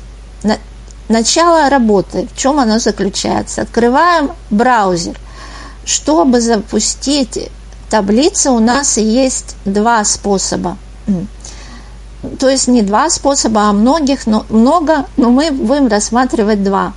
Начало 1.11 1.68
работы, 1.68 2.29
в 2.33 2.38
чем 2.38 2.61
оно 2.61 2.79
заключается? 2.79 3.62
Открываем 3.62 4.31
браузер. 4.49 5.18
Чтобы 5.85 6.40
запустить 6.40 7.51
таблицу, 7.90 8.53
у 8.53 8.61
нас 8.61 8.96
есть 8.96 9.57
два 9.64 10.05
способа. 10.05 10.77
То 12.38 12.49
есть 12.49 12.68
не 12.68 12.83
два 12.83 13.11
способа, 13.11 13.62
а 13.62 13.73
многих, 13.73 14.29
но 14.29 14.46
много, 14.51 15.07
но 15.16 15.31
мы 15.31 15.51
будем 15.51 15.88
рассматривать 15.88 16.62
два 16.62 16.92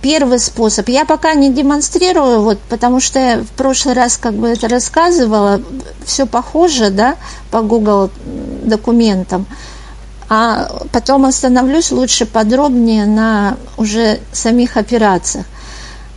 первый 0.00 0.38
способ. 0.38 0.88
Я 0.88 1.04
пока 1.04 1.34
не 1.34 1.50
демонстрирую, 1.50 2.42
вот, 2.42 2.58
потому 2.68 3.00
что 3.00 3.18
я 3.18 3.38
в 3.38 3.48
прошлый 3.56 3.94
раз 3.94 4.16
как 4.16 4.34
бы 4.34 4.48
это 4.48 4.68
рассказывала, 4.68 5.60
все 6.04 6.26
похоже, 6.26 6.90
да, 6.90 7.16
по 7.50 7.62
Google 7.62 8.10
документам. 8.62 9.46
А 10.28 10.68
потом 10.92 11.26
остановлюсь 11.26 11.90
лучше 11.90 12.26
подробнее 12.26 13.06
на 13.06 13.56
уже 13.76 14.20
самих 14.32 14.76
операциях. 14.76 15.46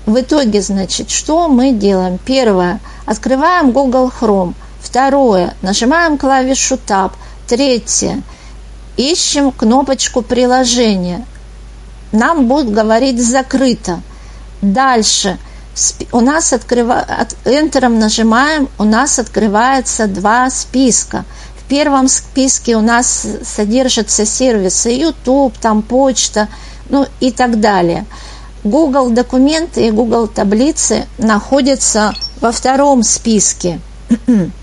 В 0.06 0.20
итоге, 0.20 0.62
значит, 0.62 1.10
что 1.10 1.50
мы 1.50 1.74
делаем? 1.74 2.17
Первое, 2.24 2.80
открываем 3.06 3.72
Google 3.72 4.12
Chrome. 4.20 4.54
Второе, 4.82 5.54
нажимаем 5.62 6.17
клавишу 6.17 6.76
Tab. 6.76 7.12
Третье, 7.48 8.22
ищем 8.96 9.52
кнопочку 9.52 10.22
приложения 10.22 11.26
нам 12.12 12.48
будут 12.48 12.72
говорить 12.72 13.22
закрыто. 13.22 14.02
Дальше 14.62 15.38
у 16.12 16.22
нас 16.22 16.54
открыва... 16.54 17.06
Enter 17.46 17.88
нажимаем, 17.89 18.70
у 18.80 18.84
нас 18.84 19.20
открывается 19.20 20.08
два 20.08 20.50
списка. 20.50 21.26
Первом 21.67 22.08
списке 22.08 22.75
у 22.75 22.82
нас 22.82 23.25
содержатся 23.43 24.25
сервисы 24.25 24.89
YouTube, 24.89 25.58
там 25.58 25.82
почта, 25.82 26.47
ну 26.89 27.06
и 27.19 27.32
так 27.32 27.60
далее. 27.60 28.06
Google 28.63 29.10
документы 29.10 29.88
и 29.88 29.91
Google 29.91 30.27
таблицы 30.27 31.06
находятся 31.17 32.13
во 32.41 32.51
втором 32.51 33.03
списке. 33.03 33.80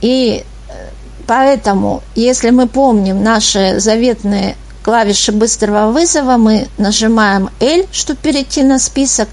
И 0.00 0.44
э, 0.68 0.72
поэтому, 1.26 2.02
если 2.14 2.50
мы 2.50 2.66
помним 2.66 3.22
наши 3.22 3.78
заветные 3.78 4.56
клавиши 4.82 5.32
быстрого 5.32 5.92
вызова 5.92 6.36
мы 6.36 6.68
нажимаем 6.78 7.50
L, 7.60 7.86
чтобы 7.92 8.20
перейти 8.20 8.62
на 8.62 8.78
список. 8.78 9.28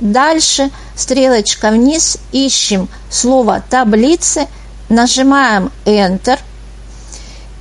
Дальше 0.00 0.70
стрелочка 0.96 1.70
вниз, 1.70 2.18
ищем 2.32 2.88
слово 3.10 3.62
таблицы, 3.68 4.46
нажимаем 4.92 5.72
Enter 5.84 6.38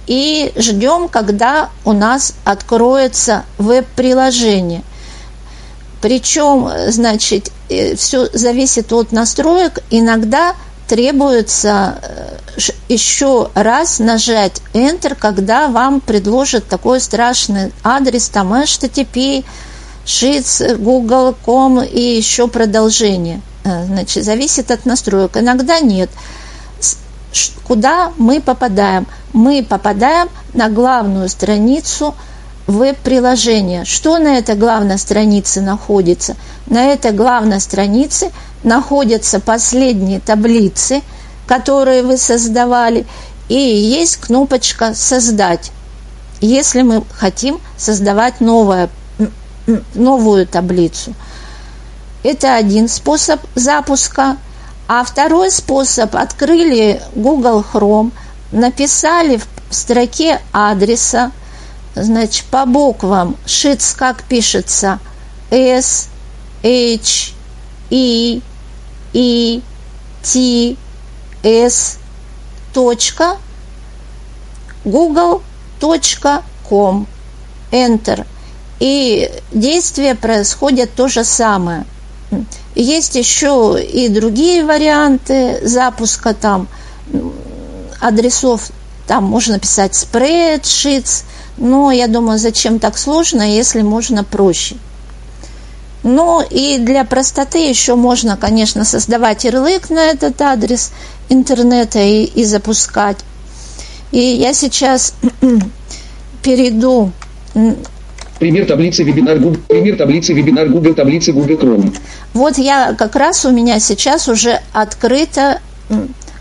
и 0.08 0.52
ждем, 0.56 1.08
когда 1.08 1.70
у 1.86 1.94
нас 1.94 2.34
откроется 2.44 3.46
веб-приложение. 3.58 4.84
Причем, 6.02 6.70
значит, 6.88 7.52
э, 7.70 7.96
все 7.96 8.28
зависит 8.34 8.92
от 8.92 9.12
настроек. 9.12 9.80
Иногда 9.92 10.56
требуется 10.88 12.00
э, 12.02 12.38
еще 12.90 13.50
раз 13.54 14.00
нажать 14.00 14.62
Enter, 14.74 15.16
когда 15.16 15.68
вам 15.68 16.02
предложат 16.02 16.68
такой 16.68 17.00
страшный 17.00 17.72
адрес, 17.84 18.30
там 18.30 18.54
HTTP, 18.54 19.46
sheets, 20.06 20.76
google.com 20.78 21.84
и 21.84 22.02
еще 22.02 22.48
продолжение. 22.48 23.42
Э, 23.64 23.86
значит, 23.86 24.26
зависит 24.26 24.72
от 24.72 24.86
настроек. 24.86 25.38
Иногда 25.38 25.80
нет. 25.80 26.10
Куда 27.68 28.12
мы 28.18 28.42
попадаем? 28.42 29.08
Мы 29.34 29.66
попадаем 29.68 30.30
на 30.54 30.70
главную 30.70 31.30
страницу 31.30 32.16
веб-приложения. 32.68 33.86
Что 33.86 34.18
на 34.18 34.38
этой 34.38 34.56
главной 34.56 34.98
странице 34.98 35.62
находится? 35.62 36.36
На 36.68 36.88
этой 36.88 37.12
главной 37.12 37.60
странице– 37.60 38.32
находятся 38.64 39.40
последние 39.40 40.20
таблицы, 40.20 41.02
которые 41.48 42.04
вы 42.04 42.18
создавали, 42.18 43.06
и 43.50 43.56
есть 43.56 44.18
кнопочка 44.18 44.94
«Создать», 44.94 45.72
если 46.40 46.82
мы 46.82 47.04
хотим 47.12 47.60
создавать 47.78 48.40
новое, 48.40 48.90
новую 49.94 50.48
таблицу. 50.48 51.14
Это 52.24 52.56
один 52.56 52.88
способ 52.88 53.42
запуска. 53.56 54.38
А 54.94 55.06
второй 55.06 55.52
способ– 55.52 56.14
открыли 56.18 57.02
Google 57.16 57.64
Chrome, 57.64 58.12
написали 58.52 59.38
в 59.38 59.48
строке 59.74 60.42
адреса, 60.52 61.32
значит, 61.96 62.44
по 62.48 62.66
буквам 62.66 63.38
шиц 63.46 63.94
как 63.94 64.24
пишется 64.24 65.00
S, 65.50 66.10
H, 66.62 67.34
E, 67.90 68.42
E, 69.14 69.62
T, 70.24 70.76
S, 71.42 71.98
точка, 72.74 73.38
google.com, 74.84 75.88
Enter. 77.72 78.28
И 78.82 79.32
действие 79.54 80.16
происходит 80.16 80.94
то 80.96 81.08
же 81.08 81.24
самое. 81.24 81.86
Есть 82.76 83.16
еще 83.16 83.78
и 83.82 84.08
другие 84.08 84.64
варианты 84.66 85.60
запуска 85.64 86.34
там 86.34 86.68
адресов, 88.00 88.70
там 89.08 89.26
можно 89.26 89.60
писать 89.60 89.94
spreadsheets, 89.94 91.24
но 91.58 91.92
я 91.92 92.08
думаю, 92.08 92.40
зачем 92.40 92.80
так 92.80 92.98
сложно, 92.98 93.42
если 93.42 93.82
можно 93.82 94.24
проще. 94.24 94.78
Ну 96.04 96.42
и 96.42 96.80
для 96.80 97.04
простоты 97.04 97.60
еще 97.70 97.96
можно, 97.96 98.36
конечно, 98.36 98.86
создавать 98.86 99.44
ярлык 99.44 99.90
на 99.90 100.00
этот 100.00 100.42
адрес 100.42 100.92
интернета 101.30 102.00
и, 102.00 102.24
и 102.24 102.44
запускать. 102.44 103.18
И 104.12 104.20
я 104.20 104.54
сейчас 104.54 105.14
перейду 106.42 107.12
Пример 108.42 108.66
таблицы 108.66 109.04
вебинар 109.04 109.38
Google, 109.38 109.60
пример 109.68 109.98
таблицы 109.98 110.34
вебинар 110.34 110.68
Google 110.68 110.96
таблицы 110.96 111.32
Google 111.32 111.58
Chrome. 111.58 111.96
Вот 112.34 112.58
я 112.58 112.96
как 112.96 113.16
раз 113.16 113.46
у 113.46 113.52
меня 113.52 113.80
сейчас 113.80 114.28
уже 114.28 114.62
открыта 114.74 115.60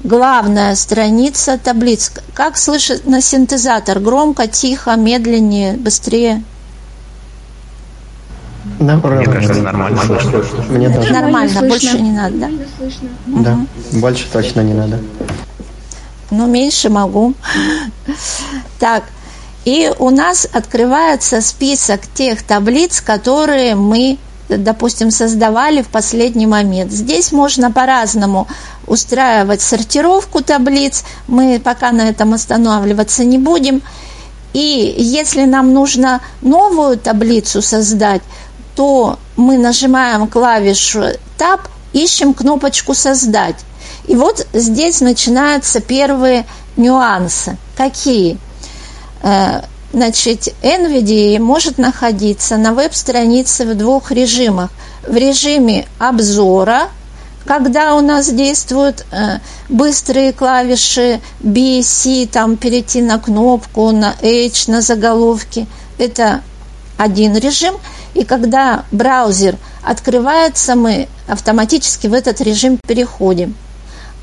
главная 0.02 0.76
страница 0.76 1.58
таблиц. 1.62 2.10
Как 2.32 2.56
слышит 2.56 3.06
на 3.06 3.20
синтезатор? 3.20 4.00
Громко, 4.00 4.46
тихо, 4.46 4.96
медленнее, 4.96 5.74
быстрее? 5.74 6.42
Мне 8.78 9.26
кажется, 9.26 9.60
нормально 9.60 10.00
слышно. 10.00 10.42
Мне 10.70 10.88
тоже. 10.88 11.12
Нормально, 11.12 11.50
слышно. 11.50 11.68
больше 11.68 12.00
не 12.00 12.12
надо, 12.12 12.34
да? 12.38 12.50
Да. 13.26 13.58
Больше 13.92 14.24
точно 14.32 14.62
не 14.62 14.72
надо. 14.72 15.00
Ну, 16.30 16.46
меньше 16.46 16.88
могу. 16.88 17.34
Так, 18.78 19.04
и 19.64 19.92
у 19.98 20.10
нас 20.10 20.46
открывается 20.50 21.40
список 21.40 22.00
тех 22.14 22.42
таблиц, 22.42 23.00
которые 23.00 23.74
мы, 23.74 24.18
допустим, 24.48 25.10
создавали 25.10 25.82
в 25.82 25.88
последний 25.88 26.46
момент. 26.46 26.90
Здесь 26.92 27.30
можно 27.32 27.70
по-разному 27.70 28.46
устраивать 28.86 29.60
сортировку 29.60 30.42
таблиц. 30.42 31.04
Мы 31.28 31.60
пока 31.62 31.92
на 31.92 32.08
этом 32.08 32.32
останавливаться 32.32 33.24
не 33.24 33.38
будем. 33.38 33.82
И 34.52 34.94
если 34.98 35.44
нам 35.44 35.72
нужно 35.74 36.20
новую 36.40 36.98
таблицу 36.98 37.62
создать, 37.62 38.22
то 38.74 39.18
мы 39.36 39.58
нажимаем 39.58 40.26
клавишу 40.26 41.02
Tab, 41.38 41.60
ищем 41.92 42.34
кнопочку 42.34 42.94
«Создать». 42.94 43.56
И 44.06 44.16
вот 44.16 44.46
здесь 44.52 45.00
начинаются 45.00 45.80
первые 45.80 46.46
нюансы. 46.76 47.56
Какие? 47.76 48.38
Э, 49.22 49.62
Значит, 49.92 50.54
NVDA 50.62 51.40
может 51.40 51.76
находиться 51.76 52.56
на 52.56 52.74
веб-странице 52.74 53.66
в 53.66 53.76
двух 53.76 54.12
режимах. 54.12 54.70
В 55.06 55.16
режиме 55.16 55.88
обзора, 55.98 56.90
когда 57.44 57.96
у 57.96 58.00
нас 58.00 58.30
действуют 58.30 59.04
э, 59.10 59.38
быстрые 59.68 60.32
клавиши 60.32 61.20
B, 61.40 61.82
C, 61.82 62.28
там 62.30 62.56
перейти 62.56 63.02
на 63.02 63.18
кнопку, 63.18 63.90
на 63.90 64.14
H, 64.22 64.68
на 64.68 64.80
заголовки. 64.80 65.66
Это 65.98 66.42
один 66.96 67.36
режим. 67.36 67.74
И 68.14 68.24
когда 68.24 68.84
браузер 68.92 69.56
открывается, 69.82 70.76
мы 70.76 71.08
автоматически 71.26 72.06
в 72.06 72.14
этот 72.14 72.40
режим 72.40 72.78
переходим. 72.86 73.56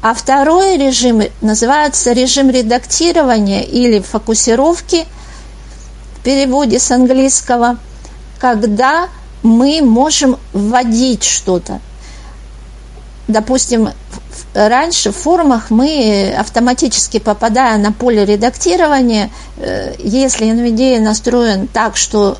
А 0.01 0.13
второй 0.13 0.77
режим 0.77 1.23
называется 1.41 2.11
режим 2.11 2.49
редактирования 2.49 3.63
или 3.63 3.99
фокусировки 3.99 5.05
в 6.15 6.23
переводе 6.23 6.79
с 6.79 6.91
английского, 6.91 7.77
когда 8.39 9.09
мы 9.41 9.81
можем 9.81 10.37
вводить 10.53 11.23
что-то. 11.23 11.79
Допустим, 13.27 13.89
раньше 14.53 15.11
в 15.11 15.17
форумах 15.17 15.69
мы 15.69 16.33
автоматически 16.37 17.19
попадая 17.19 17.77
на 17.77 17.91
поле 17.91 18.23
редактирования, 18.23 19.29
э, 19.57 19.95
если 19.99 20.47
NVDA 20.47 20.99
настроен 21.01 21.67
так, 21.67 21.97
что 21.97 22.37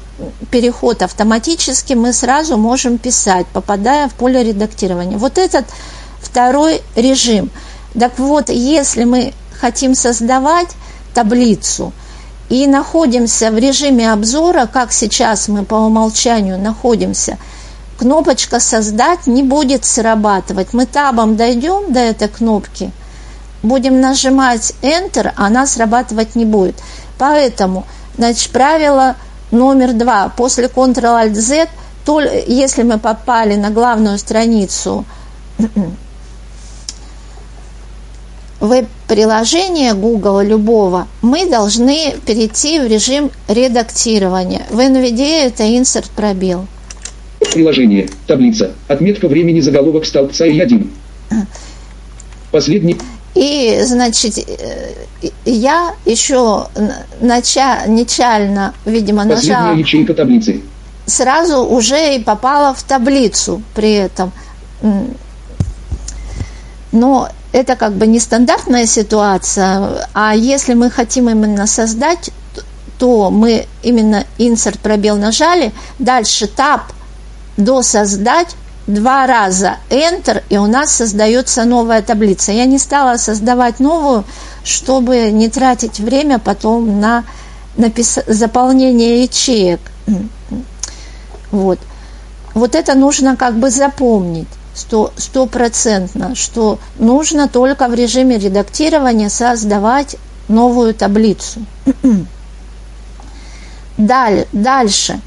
переход 0.50 1.02
автоматически, 1.02 1.94
мы 1.94 2.14
сразу 2.14 2.58
можем 2.58 2.98
писать, 3.00 3.48
попадая 3.48 4.08
в 4.08 4.14
поле 4.14 4.44
редактирования. 4.44 5.18
Вот 5.18 5.38
этот 5.38 5.66
второй 6.38 6.84
режим. 6.96 7.50
Так 8.00 8.20
вот, 8.20 8.50
если 8.50 9.06
мы 9.06 9.34
хотим 9.60 9.96
создавать 9.96 10.68
таблицу 11.16 11.94
и 12.48 12.68
находимся 12.68 13.50
в 13.50 13.58
режиме 13.58 14.14
обзора, 14.14 14.70
как 14.72 14.94
сейчас 14.94 15.48
мы 15.48 15.66
по 15.66 15.74
умолчанию 15.74 16.60
находимся, 16.60 17.40
кнопочка 17.98 18.60
«Создать» 18.60 19.26
не 19.26 19.42
будет 19.42 19.84
срабатывать. 19.84 20.74
Мы 20.74 20.86
табом 20.86 21.38
дойдем 21.38 21.92
до 21.92 22.02
этой 22.02 22.28
кнопки, 22.28 22.92
будем 23.64 24.00
нажимать 24.00 24.74
Enter, 24.84 25.32
она 25.38 25.66
срабатывать 25.66 26.36
не 26.36 26.46
будет. 26.46 26.76
Поэтому, 27.18 27.84
значит, 28.16 28.52
правило 28.52 29.16
номер 29.50 29.94
два. 29.94 30.30
После 30.38 30.68
Ctrl-Alt-Z, 30.68 31.68
если 32.46 32.84
мы 32.84 33.00
попали 33.00 33.56
на 33.56 33.72
главную 33.72 34.20
страницу 34.20 35.04
веб-приложения 38.60 39.94
Google 39.94 40.42
любого, 40.42 41.08
мы 41.22 41.50
должны 41.50 42.16
перейти 42.26 42.80
в 42.80 42.88
режим 42.88 43.32
редактирования. 43.48 44.66
В 44.70 44.80
NVDA 44.80 45.48
это 45.48 45.64
insert 45.64 46.10
пробел. 46.16 46.68
Приложение. 47.54 48.10
Таблица. 48.26 48.72
Отметка 48.88 49.28
времени 49.28 49.60
заголовок 49.60 50.06
столбца 50.06 50.46
и 50.46 50.60
1. 50.60 50.92
Последний. 52.52 52.98
И, 53.36 53.82
значит, 53.84 54.40
э, 54.40 55.30
я 55.46 55.94
еще 56.06 56.68
нача, 57.22 57.84
начально, 57.86 58.74
видимо, 58.86 59.28
Последняя 59.28 59.58
нажала, 59.60 59.78
ячейка 59.78 60.16
таблицы. 60.16 60.62
сразу 61.06 61.64
уже 61.64 62.16
и 62.16 62.24
попала 62.24 62.74
в 62.74 62.82
таблицу 62.82 63.62
при 63.76 63.94
этом. 63.94 64.32
Но 66.92 67.30
это 67.58 67.76
как 67.76 67.94
бы 67.94 68.06
нестандартная 68.06 68.86
ситуация, 68.86 70.08
а 70.14 70.36
если 70.36 70.76
мы 70.76 70.92
хотим 70.92 71.28
именно 71.30 71.66
создать, 71.66 72.30
то 73.00 73.32
мы 73.32 73.66
именно 73.82 74.26
insert 74.38 74.80
пробел 74.80 75.18
нажали, 75.18 75.74
дальше 75.98 76.46
tab 76.46 76.82
до 77.58 77.82
создать, 77.82 78.56
два 78.86 79.26
раза 79.26 79.78
Enter, 79.90 80.44
и 80.50 80.58
у 80.58 80.68
нас 80.68 80.92
создается 80.92 81.66
новая 81.66 82.02
таблица. 82.02 82.52
Я 82.52 82.66
не 82.66 82.78
стала 82.78 83.18
создавать 83.18 83.80
новую, 83.80 84.24
чтобы 84.64 85.32
не 85.32 85.50
тратить 85.50 86.00
время 86.00 86.38
потом 86.40 87.00
на 87.00 87.24
напис... 87.76 88.20
заполнение 88.28 89.24
ячеек. 89.24 89.82
Вот. 91.52 91.80
Вот 92.54 92.76
это 92.76 92.94
нужно 92.94 93.36
как 93.36 93.58
бы 93.58 93.70
запомнить 93.72 94.48
стопроцентно, 94.78 96.36
что 96.36 96.80
нужно 97.00 97.48
только 97.48 97.88
в 97.88 97.94
режиме 97.94 98.38
редактирования 98.38 99.30
создавать 99.30 100.16
новую 100.48 100.94
таблицу. 100.94 101.62
Даль- 103.98 104.48
Дальше. 104.52 105.20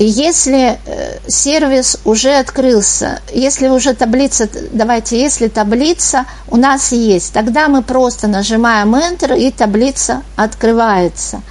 Если 0.00 0.76
э, 0.86 1.18
сервис 1.28 1.98
уже 2.04 2.34
открылся, 2.34 3.20
если 3.32 3.68
уже 3.68 3.94
таблица, 3.94 4.48
давайте, 4.72 5.20
если 5.20 5.46
таблица 5.46 6.24
у 6.48 6.56
нас 6.56 6.90
есть, 6.90 7.32
тогда 7.32 7.68
мы 7.68 7.80
просто 7.82 8.26
нажимаем 8.26 8.96
Enter, 8.96 9.38
и 9.38 9.52
таблица 9.52 10.22
открывается. 10.34 11.42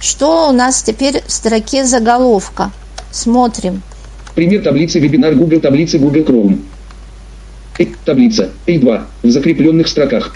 Что 0.00 0.48
у 0.48 0.52
нас 0.52 0.82
теперь 0.82 1.22
в 1.24 1.30
строке 1.32 1.84
заголовка? 1.84 2.72
Смотрим. 3.12 3.82
Пример 4.34 4.64
таблицы 4.64 4.98
вебинар 4.98 5.36
Google 5.36 5.60
таблицы 5.60 5.98
Google 5.98 6.22
Chrome. 6.22 6.60
Таблица. 8.04 8.50
A2. 8.66 9.04
В 9.22 9.30
закрепленных 9.30 9.88
строках. 9.88 10.34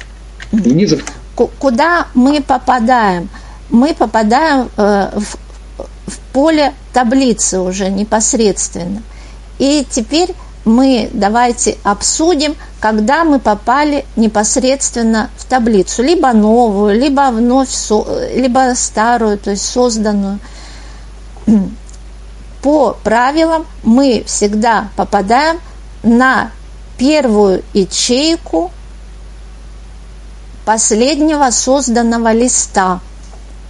Вне 0.53 0.89
Куда 1.59 2.07
мы 2.15 2.41
попадаем? 2.41 3.29
Мы 3.69 3.95
попадаем 3.95 4.71
э, 4.77 5.11
в, 5.15 5.37
в 6.07 6.19
поле 6.33 6.73
таблицы 6.93 7.61
уже 7.61 7.91
непосредственно. 7.91 9.03
И 9.59 9.87
теперь 9.91 10.35
мы 10.65 11.11
давайте 11.13 11.79
обсудим, 11.85 12.57
когда 12.81 13.25
мы 13.25 13.39
попали 13.39 14.05
непосредственно 14.17 15.31
в 15.37 15.45
таблицу, 15.45 16.03
либо 16.03 16.33
новую, 16.33 16.99
либо 16.99 17.31
вновь, 17.31 17.71
либо 18.35 18.73
старую, 18.75 19.39
то 19.39 19.51
есть 19.51 19.65
созданную. 19.65 20.39
По 22.63 22.97
правилам 23.05 23.65
мы 23.85 24.25
всегда 24.27 24.89
попадаем 24.97 25.61
на 26.03 26.51
первую 26.99 27.63
ячейку 27.73 28.71
последнего 30.65 31.51
созданного 31.51 32.33
листа. 32.33 33.01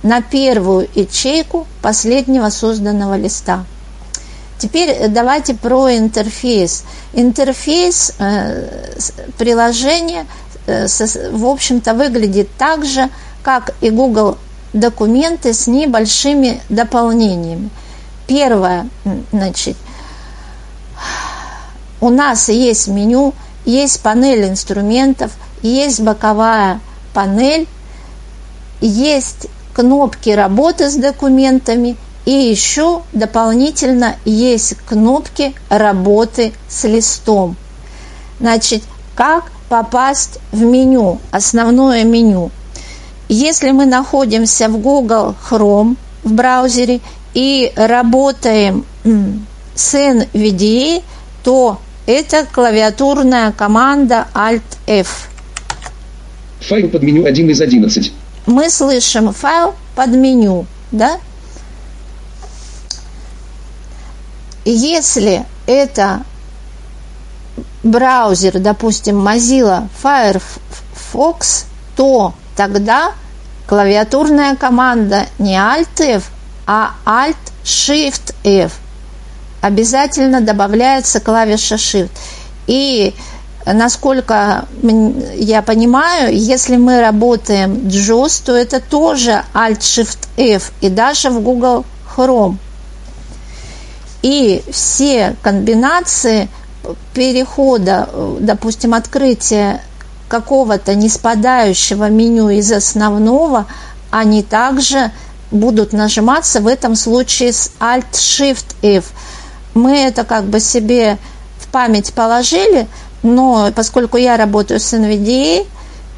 На 0.02 0.22
первую 0.22 0.88
ячейку 0.94 1.66
последнего 1.82 2.50
созданного 2.50 3.16
листа. 3.16 3.64
Теперь 4.58 4.90
э, 4.90 5.08
давайте 5.08 5.54
про 5.54 5.94
интерфейс. 5.96 6.84
Интерфейс 7.12 8.12
э, 8.18 8.94
приложения, 9.36 10.26
э, 10.66 10.88
со, 10.88 11.06
в 11.30 11.44
общем-то, 11.44 11.94
выглядит 11.94 12.48
так 12.56 12.84
же, 12.84 13.10
как 13.42 13.74
и 13.80 13.90
Google 13.90 14.38
документы 14.72 15.52
с 15.52 15.66
небольшими 15.66 16.60
дополнениями. 16.68 17.70
Первое, 18.26 18.88
значит, 19.32 19.76
у 22.00 22.10
нас 22.10 22.48
есть 22.48 22.88
меню, 22.88 23.34
есть 23.64 24.00
панель 24.00 24.48
инструментов, 24.48 25.32
есть 25.62 26.00
боковая 26.00 26.80
панель, 27.14 27.66
есть 28.80 29.48
кнопки 29.74 30.30
работы 30.30 30.90
с 30.90 30.94
документами– 30.94 31.96
и 32.26 32.32
еще 32.32 33.02
дополнительно 33.12 34.16
есть 34.24 34.74
кнопки 34.84 35.54
работы 35.70 36.52
с 36.68 36.84
листом. 36.84 37.56
Значит, 38.40 38.82
как 39.14 39.44
попасть 39.68 40.40
в 40.52 40.60
меню, 40.60 41.20
основное 41.30 42.02
меню. 42.04 42.50
Если 43.28 43.70
мы 43.70 43.86
находимся 43.86 44.68
в 44.68 44.78
Google 44.78 45.34
Chrome 45.48 45.96
в 46.24 46.32
браузере 46.32 47.00
и 47.32 47.72
работаем 47.76 48.84
с 49.74 49.94
NVDA, 49.94 51.02
то 51.44 51.78
это 52.06 52.46
клавиатурная 52.50 53.52
команда 53.52 54.26
Alt-F. 54.34 55.28
Файл 56.60 56.88
под 56.88 57.02
меню 57.02 57.26
1 57.26 57.50
из 57.50 57.60
11. 57.60 58.12
Мы 58.46 58.70
слышим 58.70 59.32
файл 59.32 59.74
под 59.94 60.10
меню, 60.10 60.66
да? 60.92 61.18
если 64.66 65.46
это 65.66 66.24
браузер, 67.84 68.58
допустим, 68.58 69.26
Mozilla 69.26 69.88
Firefox, 70.02 71.66
то 71.94 72.34
тогда 72.56 73.12
клавиатурная 73.68 74.56
команда 74.56 75.26
не 75.38 75.54
Alt-F, 75.56 76.24
а 76.66 76.94
Alt-Shift-F. 77.04 78.72
Обязательно 79.66 80.40
добавляется 80.40 81.18
клавиша 81.18 81.74
Shift. 81.74 82.10
И 82.68 83.12
насколько 83.66 84.66
я 85.34 85.60
понимаю, 85.60 86.32
если 86.32 86.76
мы 86.76 87.00
работаем 87.00 87.88
JAWS, 87.88 88.42
то 88.44 88.52
это 88.54 88.78
тоже 88.78 89.42
Alt-Shift-F 89.54 90.70
и 90.80 90.88
даже 90.88 91.30
в 91.30 91.40
Google 91.40 91.84
Chrome. 92.16 92.58
И 94.22 94.62
все 94.70 95.34
комбинации 95.42 96.48
перехода, 97.12 98.08
допустим, 98.38 98.94
открытия 98.94 99.82
какого-то 100.28 100.94
не 100.94 101.08
спадающего 101.08 102.08
меню 102.08 102.50
из 102.50 102.70
основного, 102.70 103.66
они 104.12 104.44
также 104.44 105.10
будут 105.50 105.92
нажиматься 105.92 106.60
в 106.60 106.68
этом 106.68 106.94
случае 106.94 107.52
с 107.52 107.72
Alt-Shift-F. 107.80 109.06
Мы 109.76 109.98
это 109.98 110.24
как 110.24 110.44
бы 110.46 110.58
себе 110.58 111.18
в 111.58 111.66
память 111.66 112.14
положили, 112.14 112.86
но 113.22 113.70
поскольку 113.76 114.16
я 114.16 114.38
работаю 114.38 114.80
с 114.80 114.94
NVDA 114.94 115.66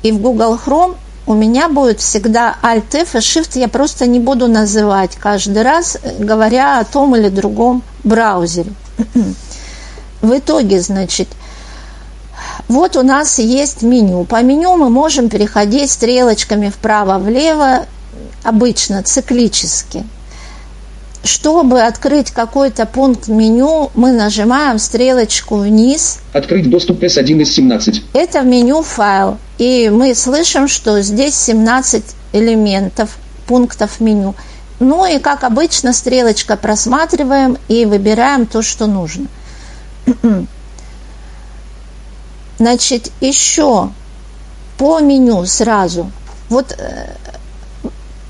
и 0.04 0.12
в 0.12 0.20
Google 0.20 0.56
Chrome, 0.64 0.94
у 1.26 1.34
меня 1.34 1.68
будет 1.68 1.98
всегда 1.98 2.56
Alt-F 2.62 3.16
и 3.16 3.18
Shift, 3.18 3.58
я 3.58 3.66
просто 3.66 4.06
не 4.06 4.20
буду 4.20 4.46
называть 4.46 5.16
каждый 5.16 5.62
раз, 5.62 5.98
говоря 6.20 6.78
о 6.78 6.84
том 6.84 7.16
или 7.16 7.30
другом 7.30 7.82
браузере. 8.04 8.70
В 10.22 10.38
итоге, 10.38 10.80
значит, 10.80 11.26
вот 12.68 12.96
у 12.96 13.02
нас 13.02 13.40
есть 13.40 13.82
меню. 13.82 14.22
По 14.22 14.40
меню 14.40 14.76
мы 14.76 14.88
можем 14.88 15.28
переходить 15.28 15.90
стрелочками 15.90 16.70
вправо-влево, 16.70 17.86
обычно 18.44 19.02
циклически. 19.02 20.06
Чтобы 21.28 21.82
открыть 21.82 22.30
какой-то 22.30 22.86
пункт 22.86 23.28
меню, 23.28 23.90
мы 23.94 24.12
нажимаем 24.12 24.78
стрелочку 24.78 25.56
вниз. 25.56 26.20
Открыть 26.32 26.70
доступ 26.70 27.02
S1 27.02 27.42
из 27.42 27.52
17. 27.52 28.02
Это 28.14 28.40
меню 28.40 28.82
файл. 28.82 29.36
И 29.58 29.90
мы 29.90 30.14
слышим, 30.14 30.68
что 30.68 31.02
здесь 31.02 31.34
17 31.34 32.02
элементов, 32.32 33.18
пунктов 33.46 34.00
меню. 34.00 34.34
Ну 34.80 35.04
и, 35.04 35.18
как 35.18 35.44
обычно, 35.44 35.92
стрелочка 35.92 36.56
просматриваем 36.56 37.58
и 37.68 37.84
выбираем 37.84 38.46
то, 38.46 38.62
что 38.62 38.86
нужно. 38.86 39.26
Значит, 42.58 43.12
еще 43.20 43.90
по 44.78 45.00
меню 45.00 45.44
сразу. 45.44 46.10
Вот 46.48 46.74
э, 46.78 47.10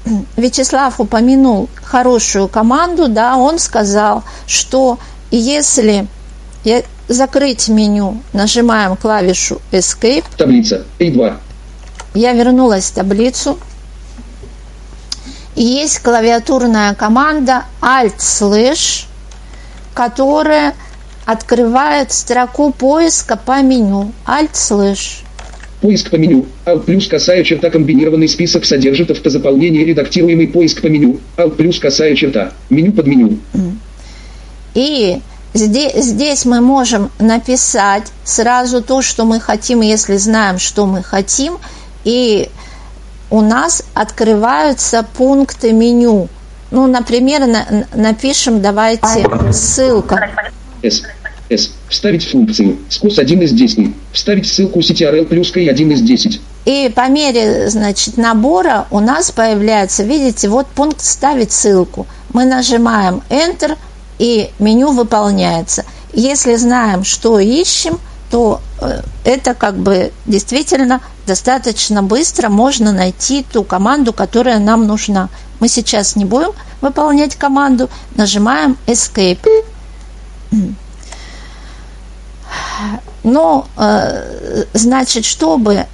Вячеслав 0.36 1.00
упомянул 1.00 1.68
хорошую 1.82 2.48
команду, 2.48 3.08
да, 3.08 3.36
он 3.36 3.58
сказал, 3.58 4.24
что 4.46 4.98
если 5.30 6.06
закрыть 7.08 7.68
меню, 7.68 8.22
нажимаем 8.32 8.96
клавишу 8.96 9.60
Escape. 9.72 10.24
Таблица, 10.36 10.84
A2. 10.98 11.36
Я 12.14 12.32
вернулась 12.32 12.90
в 12.90 12.94
таблицу. 12.94 13.58
И 15.54 15.62
есть 15.62 16.00
клавиатурная 16.00 16.94
команда 16.94 17.64
Alt-Slash, 17.80 19.06
которая 19.94 20.74
открывает 21.26 22.12
строку 22.12 22.72
поиска 22.72 23.36
по 23.36 23.60
меню. 23.60 24.12
Alt-Slash. 24.24 25.24
Поиск 25.80 26.10
по 26.10 26.16
меню. 26.16 26.46
Alt 26.64 26.84
плюс 26.84 27.06
косая 27.06 27.44
черта 27.44 27.70
комбинированный 27.70 28.28
список 28.28 28.64
содержит 28.64 29.10
автозаполнение 29.10 29.84
редактируемый 29.84 30.48
поиск 30.48 30.82
по 30.82 30.88
меню. 30.88 31.20
Alt 31.36 31.56
плюс 31.56 31.78
косая 31.78 32.14
черта. 32.14 32.52
Меню 32.68 32.92
под 32.92 33.06
меню. 33.06 33.38
И 34.74 35.20
здесь, 35.54 35.94
здесь 36.04 36.44
мы 36.44 36.60
можем 36.60 37.10
написать 37.18 38.04
сразу 38.24 38.82
то, 38.82 39.02
что 39.02 39.24
мы 39.24 39.40
хотим, 39.40 39.80
если 39.80 40.16
знаем, 40.16 40.58
что 40.58 40.86
мы 40.86 41.02
хотим. 41.02 41.58
И 42.04 42.48
у 43.30 43.40
нас 43.40 43.84
открываются 43.94 45.06
пункты 45.16 45.72
меню. 45.72 46.28
Ну, 46.70 46.86
например, 46.86 47.46
на, 47.46 47.86
напишем, 47.94 48.60
давайте, 48.60 49.26
ссылка. 49.52 50.30
S. 50.82 51.02
S. 51.50 51.70
Вставить 51.88 52.28
функцию. 52.28 52.78
Скус 52.88 53.18
1 53.18 53.42
из 53.42 53.52
10. 53.52 53.94
Вставить 54.12 54.46
ссылку 54.46 54.80
CTRL 54.80 55.24
плюс 55.26 55.50
K 55.50 55.60
1 55.68 55.92
из 55.92 56.02
10. 56.02 56.40
И 56.64 56.92
по 56.94 57.08
мере, 57.08 57.70
значит, 57.70 58.16
набора 58.16 58.86
у 58.90 59.00
нас 59.00 59.30
появляется, 59.30 60.02
видите, 60.02 60.48
вот 60.48 60.66
пункт 60.66 61.00
«Вставить 61.00 61.52
ссылку». 61.52 62.06
Мы 62.34 62.44
нажимаем 62.44 63.22
Enter, 63.30 63.78
и 64.18 64.50
меню 64.58 64.92
выполняется. 64.92 65.84
Если 66.12 66.56
знаем, 66.56 67.04
что 67.04 67.38
ищем, 67.38 67.98
то 68.30 68.60
э, 68.80 69.00
это 69.24 69.54
как 69.54 69.76
бы 69.76 70.12
действительно 70.26 71.00
достаточно 71.26 72.02
быстро 72.02 72.48
можно 72.48 72.92
найти 72.92 73.44
ту 73.50 73.62
команду, 73.64 74.12
которая 74.12 74.58
нам 74.58 74.86
нужна. 74.86 75.28
Мы 75.60 75.68
сейчас 75.68 76.16
не 76.16 76.24
будем 76.24 76.50
выполнять 76.80 77.36
команду, 77.36 77.88
нажимаем 78.14 78.76
Escape. 78.86 79.64
Но, 83.22 83.66
э, 83.76 84.64
значит, 84.72 85.24
чтобы 85.24 85.86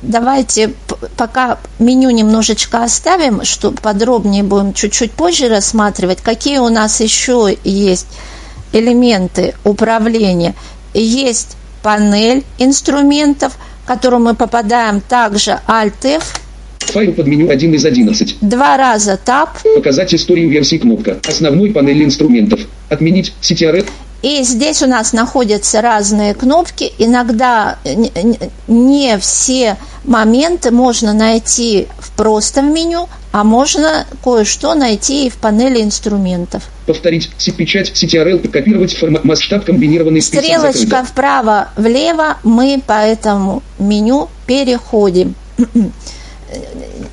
давайте 0.00 0.72
пока 1.16 1.58
меню 1.78 2.10
немножечко 2.10 2.84
оставим, 2.84 3.44
что 3.44 3.70
подробнее 3.70 4.42
будем 4.42 4.72
чуть-чуть 4.72 5.12
позже 5.12 5.48
рассматривать, 5.48 6.22
какие 6.22 6.58
у 6.58 6.70
нас 6.70 7.00
еще 7.00 7.56
есть 7.64 8.06
элементы 8.72 9.54
управления. 9.64 10.54
Есть 10.94 11.56
панель 11.82 12.44
инструментов, 12.58 13.58
в 13.84 13.86
которую 13.86 14.22
мы 14.22 14.34
попадаем 14.34 15.00
также 15.00 15.58
Alt-F. 15.66 16.40
Файл 16.78 17.12
под 17.12 17.26
меню 17.26 17.50
1 17.50 17.74
из 17.74 17.84
11. 17.84 18.36
Два 18.40 18.78
раза 18.78 19.18
Tab. 19.22 19.48
Показать 19.74 20.14
историю 20.14 20.48
версий 20.48 20.78
кнопка. 20.78 21.18
Основной 21.26 21.70
панель 21.70 22.02
инструментов. 22.04 22.60
Отменить 22.88 23.34
CTRL. 23.42 23.86
И 24.20 24.42
здесь 24.42 24.82
у 24.82 24.86
нас 24.86 25.12
находятся 25.12 25.80
разные 25.80 26.34
кнопки. 26.34 26.92
Иногда 26.98 27.78
не 28.66 29.16
все 29.18 29.76
моменты 30.04 30.72
можно 30.72 31.12
найти 31.12 31.86
в 32.00 32.10
простом 32.12 32.74
меню, 32.74 33.08
а 33.30 33.44
можно 33.44 34.06
кое-что 34.24 34.74
найти 34.74 35.26
и 35.26 35.30
в 35.30 35.36
панели 35.36 35.82
инструментов. 35.82 36.64
Повторить 36.86 37.30
печать 37.56 37.90
CTRL, 37.90 38.48
копировать 38.48 38.96
формат, 38.96 39.24
масштаб, 39.24 39.64
комбинированный 39.64 40.20
список 40.20 40.44
Стрелочка 40.44 41.04
вправо-влево, 41.04 42.38
мы 42.42 42.82
по 42.84 42.94
этому 42.94 43.62
меню 43.78 44.28
переходим 44.46 45.34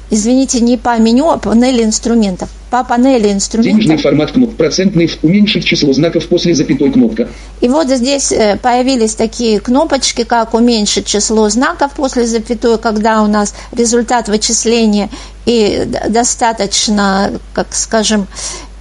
извините, 0.09 0.61
не 0.61 0.77
по 0.77 0.97
меню, 0.97 1.29
а 1.29 1.37
по 1.37 1.49
панели 1.49 1.83
инструментов. 1.83 2.49
По 2.69 2.83
панели 2.83 3.31
инструментов. 3.31 3.81
Денежный 3.81 4.01
формат 4.01 4.31
кнопок, 4.31 4.55
процентный, 4.55 5.09
уменьшить 5.21 5.65
число 5.65 5.93
знаков 5.93 6.27
после 6.27 6.55
запятой 6.55 6.91
кнопка. 6.91 7.27
И 7.61 7.67
вот 7.67 7.87
здесь 7.89 8.31
э, 8.31 8.57
появились 8.61 9.15
такие 9.15 9.59
кнопочки, 9.59 10.23
как 10.23 10.53
уменьшить 10.53 11.05
число 11.05 11.47
знаков 11.49 11.91
после 11.95 12.25
запятой, 12.25 12.77
когда 12.77 13.21
у 13.21 13.27
нас 13.27 13.53
результат 13.71 14.27
вычисления 14.29 15.09
и 15.45 15.83
достаточно, 16.09 17.31
как 17.53 17.67
скажем, 17.71 18.27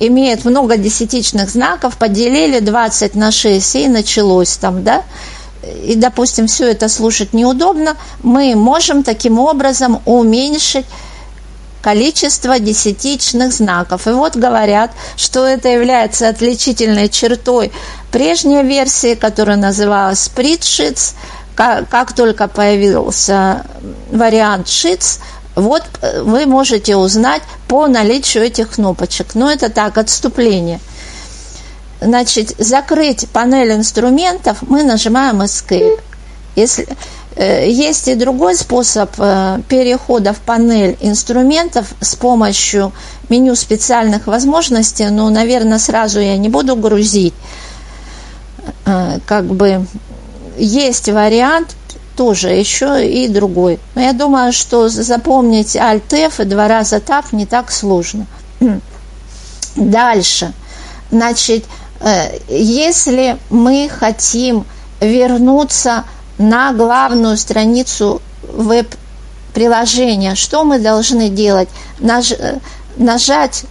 имеет 0.01 0.45
много 0.45 0.77
десятичных 0.77 1.51
знаков, 1.51 1.97
поделили 1.97 2.61
20 2.61 3.15
на 3.15 3.31
6 3.31 3.77
и 3.77 3.89
началось 3.89 4.57
там, 4.57 4.83
да, 4.83 5.03
и, 5.85 5.95
допустим, 5.95 6.47
все 6.47 6.71
это 6.71 6.89
слушать 6.89 7.33
неудобно, 7.33 7.97
мы 8.23 8.55
можем 8.55 9.03
таким 9.03 9.39
образом 9.39 10.01
уменьшить 10.05 10.87
количество 11.85 12.59
десятичных 12.59 13.53
знаков. 13.53 14.07
И 14.07 14.11
вот 14.11 14.37
говорят, 14.37 14.91
что 15.17 15.47
это 15.47 15.69
является 15.69 16.31
отличительной 16.31 17.11
чертой 17.11 17.71
прежней 18.11 18.63
версии, 18.63 19.15
которая 19.15 19.59
называлась 19.59 20.31
Spreadsheets. 20.35 21.13
Как, 21.55 21.89
как 21.91 22.15
только 22.15 22.49
появился 22.49 23.67
вариант 24.11 24.67
Sheets, 24.67 25.21
вот 25.55 25.83
э, 26.01 26.23
вы 26.23 26.47
можете 26.47 26.97
узнать 26.97 27.43
по 27.69 27.87
наличию 27.87 28.45
этих 28.45 28.71
кнопочек. 28.71 29.35
Но 29.35 29.53
это 29.53 29.69
так, 29.69 29.99
отступление– 29.99 30.81
значит, 32.05 32.55
закрыть 32.59 33.29
панель 33.31 33.73
инструментов, 33.73 34.59
мы 34.63 34.83
нажимаем 34.83 35.43
Escape. 35.43 36.01
Если, 36.57 36.87
есть 37.43 38.09
и 38.09 38.15
другой 38.15 38.55
способ 38.55 39.11
э, 39.19 39.61
перехода 39.69 40.33
в 40.33 40.39
панель 40.39 40.97
инструментов 41.01 41.95
с 42.01 42.15
помощью 42.15 42.93
меню 43.29 43.57
специальных 43.57 44.27
возможностей, 44.27 45.09
но, 45.09 45.29
наверное, 45.31 45.79
сразу 45.79 46.21
я 46.21 46.37
не 46.37 46.49
буду 46.49 46.77
грузить. 46.77 47.35
Э, 48.87 49.19
как 49.27 49.47
бы 49.47 49.87
есть 50.57 51.09
вариант 51.09 51.75
тоже 52.17 52.51
еще 52.51 53.09
и 53.09 53.27
другой. 53.29 53.81
Но 53.95 54.03
я 54.03 54.13
думаю, 54.13 54.53
что 54.53 54.89
запомнить 54.89 55.75
Alt-F 55.75 56.41
и 56.41 56.45
два 56.45 56.69
раза 56.69 56.97
Tab 56.97 57.25
не 57.33 57.47
так 57.47 57.73
сложно. 57.73 58.27
Дальше. 59.77 60.53
Значит, 61.11 61.65
Э, 62.05 62.39
если 62.49 63.39
мы 63.49 63.89
хотим 63.89 64.67
вернуться 65.01 66.05
на 66.39 66.73
главную 66.73 67.37
страницу 67.37 68.21
веб-приложения, 68.43 70.35
что 70.35 70.65
мы 70.65 70.79
должны 70.79 71.29
делать? 71.29 71.69
Наж, 71.99 72.33
э, 72.33 72.59
нажать 72.97 73.65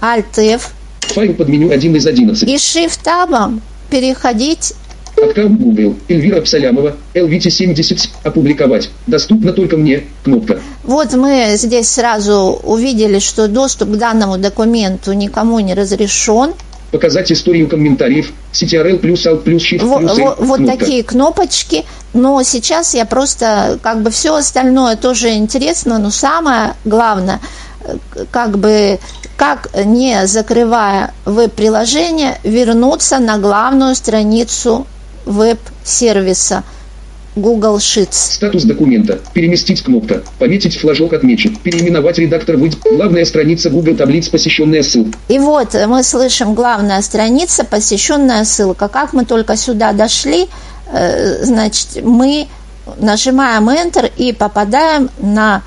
Alt-F. 0.00 0.70
Файл 1.00 1.34
под 1.34 1.48
меню 1.48 1.70
1 1.70 1.96
из 1.96 2.06
11. 2.06 2.48
И 2.48 2.56
Shift-табом 2.56 3.60
переходить 3.90 4.74
Аккаунт 5.16 5.60
Google. 5.60 5.96
Эльвира 6.08 6.40
Псалямова. 6.40 6.96
LVT70. 7.14 8.08
Опубликовать. 8.24 8.90
Доступно 9.06 9.52
только 9.52 9.76
мне. 9.76 10.04
Кнопка. 10.24 10.60
Вот 10.84 11.12
мы 11.14 11.52
здесь 11.56 11.88
сразу 11.88 12.60
увидели, 12.62 13.18
что 13.18 13.48
доступ 13.48 13.90
к 13.90 13.96
данному 13.96 14.38
документу 14.38 15.12
никому 15.12 15.60
не 15.60 15.74
разрешен 15.74 16.54
показать 16.92 17.32
историю 17.32 17.68
комментариев, 17.68 18.32
CTRL 18.52 18.98
плюс 18.98 19.26
Alt 19.26 19.42
плюс 19.42 19.62
Shift 19.62 19.98
плюс 19.98 20.18
Вот, 20.18 20.38
вот 20.38 20.66
такие 20.66 21.02
кнопочки, 21.02 21.84
но 22.12 22.40
сейчас 22.42 22.94
я 22.94 23.06
просто, 23.06 23.80
как 23.82 24.02
бы 24.02 24.10
все 24.10 24.36
остальное 24.36 24.96
тоже 24.96 25.30
интересно, 25.30 25.98
но 25.98 26.10
самое 26.10 26.74
главное, 26.84 27.40
как 28.30 28.58
бы, 28.58 29.00
как 29.36 29.70
не 29.84 30.26
закрывая 30.26 31.14
веб-приложение, 31.24 32.38
вернуться 32.44 33.18
на 33.18 33.38
главную 33.38 33.94
страницу 33.96 34.86
веб-сервиса– 35.24 36.62
Google 37.36 37.78
Sheets. 37.78 38.34
Статус 38.34 38.64
документа. 38.64 39.18
Переместить 39.32 39.82
кнопка. 39.82 40.22
Пометить 40.38 40.76
флажок 40.76 41.12
отмечен. 41.14 41.56
Переименовать 41.56 42.18
редактор 42.18 42.56
выйдет. 42.56 42.80
Главная 42.84 43.24
страница 43.24 43.70
Google 43.70 43.96
таблиц, 43.96 44.28
посещенная 44.28 44.82
ссылка. 44.82 45.18
И 45.28 45.38
вот 45.38 45.74
мы 45.86 46.02
слышим 46.02 46.54
главная 46.54 47.00
страница, 47.02 47.64
посещенная 47.64 48.44
ссылка. 48.44 48.88
Как 48.88 49.12
мы 49.12 49.24
только 49.24 49.56
сюда 49.56 49.92
дошли, 49.92 50.48
э, 50.92 51.44
значит, 51.44 52.02
мы 52.02 52.48
нажимаем 52.98 53.70
Enter 53.70 54.10
и 54.14 54.32
попадаем 54.32 55.08
на 55.18 55.62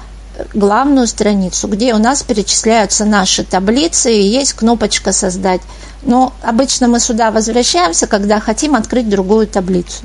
главную 0.54 1.08
страницу, 1.08 1.68
где 1.68 1.94
у 1.94 1.98
нас 1.98 2.22
перечисляются 2.22 3.06
наши 3.06 3.44
таблицы 3.44 4.14
и 4.14 4.22
есть 4.22 4.54
кнопочка 4.54 5.14
«Создать». 5.14 5.62
Но 6.04 6.34
обычно 6.44 6.88
мы 6.88 7.00
сюда 7.00 7.32
возвращаемся, 7.32 8.06
когда 8.06 8.40
хотим 8.40 8.76
открыть 8.76 9.10
другую 9.10 9.48
таблицу 9.48 10.04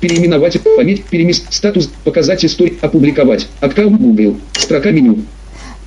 переименовать, 0.00 0.60
пометь, 0.76 1.04
переместить 1.04 1.52
статус, 1.52 1.90
показать 2.04 2.44
историю, 2.44 2.76
опубликовать, 2.80 3.48
аккаунт 3.60 4.00
Google, 4.00 4.36
строка 4.58 4.90
меню. 4.90 5.18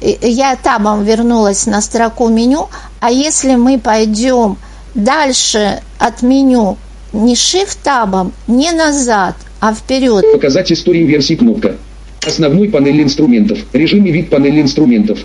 Я 0.02 0.56
табом 0.56 1.04
вернулась 1.04 1.66
на 1.66 1.82
строку 1.82 2.30
меню, 2.30 2.70
а 3.00 3.12
если 3.12 3.56
мы 3.56 3.80
пойдем 3.80 4.58
дальше 4.94 5.82
от 5.98 6.22
меню 6.22 6.78
не 7.14 7.34
shift 7.34 7.78
табом, 7.84 8.34
не 8.48 8.72
назад, 8.72 9.36
а 9.60 9.74
вперед. 9.74 10.24
Показать 10.34 10.72
историю 10.72 11.08
версии 11.08 11.36
кнопка. 11.36 11.76
Основной 12.26 12.68
панель 12.70 13.02
инструментов. 13.02 13.60
Режим 13.74 14.06
и 14.06 14.12
вид 14.12 14.30
панели 14.30 14.62
инструментов. 14.62 15.20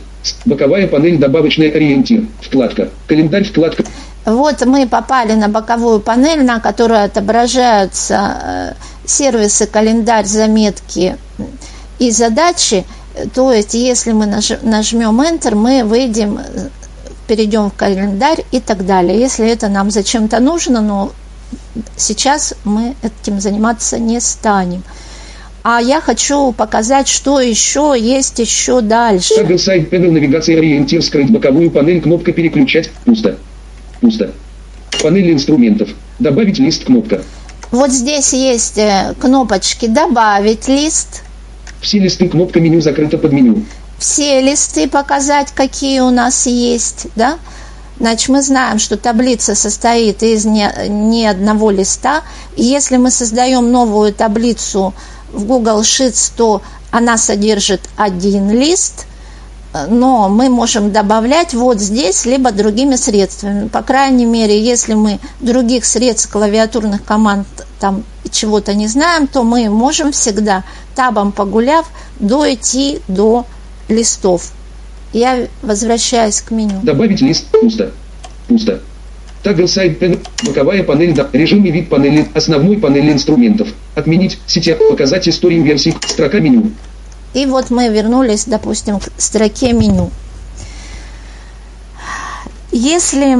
Боковая 0.45 0.87
панель 0.87 1.19
добавочный 1.19 1.69
ориентир. 1.71 2.25
Вкладка. 2.41 2.91
Календарь 3.07 3.45
вкладка. 3.45 3.85
Вот 4.25 4.65
мы 4.65 4.87
попали 4.87 5.33
на 5.33 5.49
боковую 5.49 6.01
панель, 6.01 6.45
на 6.45 6.61
которой 6.61 7.05
отображаются 7.05 8.37
э, 8.43 8.73
сервисы, 9.05 9.67
календарь, 9.67 10.27
заметки 10.27 11.17
и 11.99 12.11
задачи. 12.11 12.85
То 13.35 13.53
есть, 13.53 13.75
если 13.75 14.13
мы 14.13 14.27
нажмем 14.27 15.21
Enter, 15.21 15.57
мы 15.57 15.83
выйдем, 15.85 16.39
э, 16.39 16.69
перейдем 17.27 17.71
в 17.71 17.75
календарь 17.75 18.45
и 18.53 18.61
так 18.61 18.87
далее. 18.87 19.19
Если 19.19 19.49
это 19.49 19.69
нам 19.69 19.91
зачем-то 19.91 20.39
нужно, 20.39 20.81
но 20.81 21.13
сейчас 21.97 22.55
мы 22.65 22.95
этим 23.03 23.41
заниматься 23.41 23.99
не 23.99 24.21
станем. 24.21 24.85
А 25.65 25.81
я 25.81 26.01
хочу 26.01 26.53
показать, 26.53 27.07
что 27.09 27.41
еще 27.41 27.95
есть 27.97 28.39
еще 28.39 28.81
дальше. 28.81 29.35
Сайт, 29.59 29.91
панель 29.91 30.13
навигации, 30.13 30.57
ориентир, 30.57 31.03
скрыть 31.03 31.31
боковую 31.31 31.71
панель, 31.71 32.01
кнопка 32.01 32.33
переключать, 32.33 32.91
пусто. 33.05 33.39
Пусто. 34.03 34.33
Панель 35.01 35.33
инструментов. 35.33 35.89
Добавить 36.19 36.59
лист 36.59 36.85
кнопка. 36.85 37.23
Вот 37.71 37.93
здесь 37.93 38.33
есть 38.33 38.77
э, 38.77 39.15
кнопочки 39.19 39.87
«Добавить 39.87 40.67
лист». 40.67 41.23
Все 41.81 42.01
листы 42.01 42.29
кнопка 42.29 42.61
меню 42.61 42.81
закрыта 42.81 43.17
под 43.17 43.33
меню. 43.33 43.65
Все 43.99 44.41
листы 44.41 44.89
показать, 44.89 45.53
какие 45.53 46.01
у 46.01 46.11
нас 46.11 46.47
есть, 46.47 47.07
да? 47.15 47.39
Значит, 48.01 48.29
мы 48.29 48.43
знаем, 48.43 48.81
что 48.81 48.97
таблица 48.97 49.55
состоит 49.55 50.25
из 50.25 50.45
не, 50.45 50.69
не 50.89 51.27
одного 51.27 51.71
листа. 51.71 52.23
И 52.57 52.65
если 52.65 52.97
мы 52.97 53.13
создаем 53.13 53.71
новую 53.71 54.13
таблицу 54.13 54.95
в 55.33 55.45
Google 55.45 55.83
Sheets, 55.83 56.33
то 56.37 56.61
она 56.91 57.17
содержит 57.17 57.83
один 57.97 58.51
лист– 58.51 59.07
но 59.89 60.29
мы 60.29 60.49
можем 60.49 60.93
добавлять 60.93 61.55
вот 61.55 61.81
здесь, 61.81 62.27
либо 62.27 62.53
другими 62.53 62.97
средствами. 62.97 63.69
По 63.69 63.83
крайней 63.83 64.27
мере, 64.27 64.61
если 64.61 64.95
мы 64.95 65.19
других 65.41 65.85
средств 65.85 66.31
клавиатурных 66.31 67.05
команд 67.05 67.47
там 67.81 68.05
чего-то 68.31 68.75
не 68.75 68.87
знаем, 68.87 69.27
то 69.27 69.43
мы 69.43 69.69
можем 69.71 70.13
всегда 70.13 70.65
табом 70.95 71.33
погуляв 71.33 71.91
дойти 72.21 73.01
до 73.09 73.47
листов. 73.89 74.53
Я 75.13 75.47
возвращаюсь 75.63 76.41
к 76.41 76.51
меню. 76.51 76.81
Добавить 76.83 77.21
лист 77.21 77.47
пусто. 77.47 77.93
Пусто. 78.49 78.81
Тагл 79.43 79.67
сайт 79.67 79.99
боковая 80.45 80.85
панель 80.85 81.15
да, 81.15 81.29
режим 81.33 81.65
и 81.65 81.71
вид 81.71 81.89
панели, 81.89 82.29
основной 82.35 82.79
панели 82.79 83.11
инструментов. 83.11 83.69
Отменить 83.95 84.39
сетя, 84.47 84.77
показать 84.77 85.29
историю 85.29 85.65
версий, 85.65 85.95
строка 86.07 86.39
меню. 86.39 86.71
И 87.35 87.47
вот 87.47 87.71
мы 87.71 87.89
вернулись, 87.89 88.45
допустим, 88.45 89.01
к 89.01 89.09
строке 89.19 89.73
меню. 89.73 90.11
Если 92.71 93.37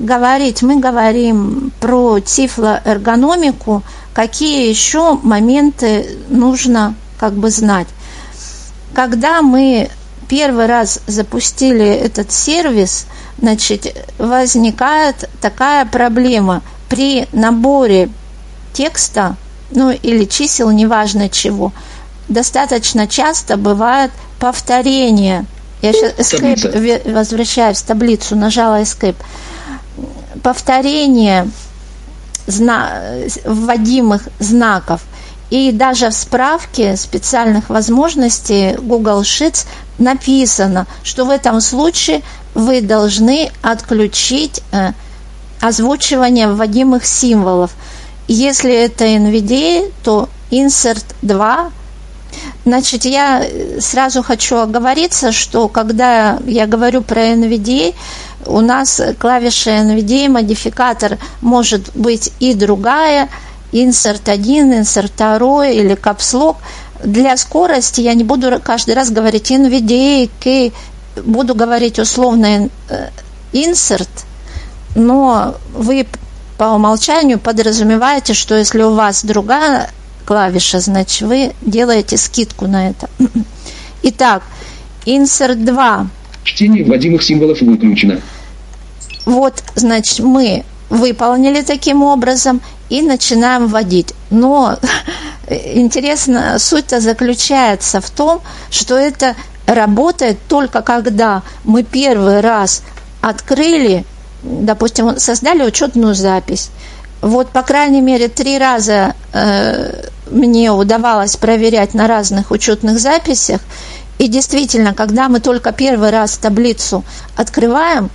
говорить, 0.00 0.62
мы 0.62 0.80
говорим 0.80 1.72
про 1.80 2.18
тифлоэргономику, 2.20 3.82
какие 4.12 4.68
еще 4.68 5.14
моменты 5.22 6.18
нужно 6.28 6.94
как 7.18 7.34
бы 7.34 7.50
знать. 7.50 7.86
Когда 8.94 9.42
мы 9.42 9.88
первый 10.28 10.66
раз 10.66 11.00
запустили 11.06 11.86
этот 11.86 12.32
сервис, 12.32 13.06
значит, 13.38 13.94
возникает 14.18 15.28
такая 15.40 15.84
проблема. 15.84 16.62
При 16.88 17.28
наборе 17.32 18.10
текста, 18.72 19.36
ну 19.70 19.90
или 19.90 20.24
чисел, 20.24 20.70
неважно 20.70 21.28
чего, 21.28 21.72
достаточно 22.30 23.06
часто 23.06 23.58
бывает 23.58 24.10
повторение. 24.38 25.44
Я 25.82 25.92
сейчас 25.92 26.14
escape 26.18 27.12
возвращаюсь 27.12 27.78
в 27.78 27.86
таблицу, 27.86 28.36
нажала 28.36 28.80
escape. 28.80 29.16
Повторение 30.42 31.48
зна 32.46 33.02
вводимых 33.44 34.28
знаков. 34.38 35.02
И 35.50 35.72
даже 35.72 36.10
в 36.10 36.14
справке 36.14 36.96
специальных 36.96 37.68
возможностей 37.70 38.76
Google 38.76 39.22
Sheets 39.22 39.66
написано, 39.98 40.86
что 41.02 41.24
в 41.24 41.30
этом 41.30 41.60
случае 41.60 42.22
вы 42.54 42.80
должны 42.80 43.50
отключить 43.60 44.62
э, 44.70 44.92
озвучивание 45.60 46.48
вводимых 46.48 47.04
символов. 47.04 47.72
Если 48.28 48.72
это 48.72 49.06
NVDA, 49.06 49.92
то 50.04 50.28
Insert 50.52 51.04
2 51.22 51.72
Значит, 52.70 53.04
я 53.04 53.44
сразу 53.80 54.22
хочу 54.22 54.58
оговориться, 54.58 55.32
что 55.32 55.66
когда 55.66 56.38
я 56.46 56.68
говорю 56.68 57.02
про 57.02 57.32
NVDA, 57.32 57.96
у 58.46 58.60
нас 58.60 59.02
клавиша 59.18 59.70
NVDA, 59.70 60.28
модификатор 60.28 61.18
может 61.40 61.90
быть 61.96 62.32
и 62.38 62.54
другая, 62.54 63.28
insert 63.72 64.30
1, 64.30 64.72
insert 64.82 65.10
2 65.16 65.66
или 65.66 65.96
капслок. 65.96 66.58
Для 67.02 67.36
скорости 67.36 68.02
я 68.02 68.14
не 68.14 68.22
буду 68.22 68.60
каждый 68.62 68.94
раз 68.94 69.10
говорить 69.10 69.50
NVDA, 69.50 70.30
K, 70.38 70.70
буду 71.24 71.56
говорить 71.56 71.98
условно 71.98 72.68
э, 72.88 73.08
insert, 73.52 74.08
но 74.94 75.56
вы 75.74 76.06
по 76.56 76.66
умолчанию 76.66 77.40
подразумеваете, 77.40 78.32
что 78.34 78.54
если 78.54 78.84
у 78.84 78.94
вас 78.94 79.24
другая 79.24 79.90
клавиша, 80.30 80.78
значит, 80.78 81.22
вы 81.22 81.54
делаете 81.60 82.16
скидку 82.16 82.68
на 82.68 82.90
это. 82.90 83.10
Итак, 84.04 84.44
insert 85.04 85.56
2. 85.56 86.06
Чтение 86.44 86.84
вводимых 86.84 87.24
символов 87.24 87.60
выключено. 87.60 88.20
Вот, 89.26 89.64
значит, 89.74 90.20
мы 90.20 90.62
выполнили 90.88 91.62
таким 91.62 92.04
образом 92.04 92.60
и 92.90 93.02
начинаем 93.02 93.66
вводить. 93.66 94.14
Но 94.30 94.78
интересно, 95.50 96.60
суть-то 96.60 97.00
заключается 97.00 98.00
в 98.00 98.08
том, 98.08 98.40
что 98.70 98.96
это 98.96 99.34
работает 99.66 100.38
только 100.48 100.82
когда 100.82 101.42
мы 101.64 101.82
первый 101.82 102.38
раз 102.38 102.84
открыли, 103.20 104.04
допустим, 104.44 105.18
создали 105.18 105.64
учетную 105.64 106.14
запись. 106.14 106.70
Вот, 107.20 107.50
по 107.50 107.62
крайней 107.62 108.00
мере, 108.00 108.28
три 108.28 108.58
раза 108.58 109.14
э, 109.32 110.08
мне 110.30 110.72
удавалось 110.72 111.36
проверять 111.36 111.92
на 111.94 112.06
разных 112.06 112.50
учетных 112.50 112.98
записях. 112.98 113.60
И 114.18 114.28
действительно, 114.28 114.94
когда 114.94 115.28
мы 115.28 115.40
только 115.40 115.72
первый 115.72 116.10
раз 116.10 116.38
таблицу 116.38 117.04
открываем, 117.36 118.10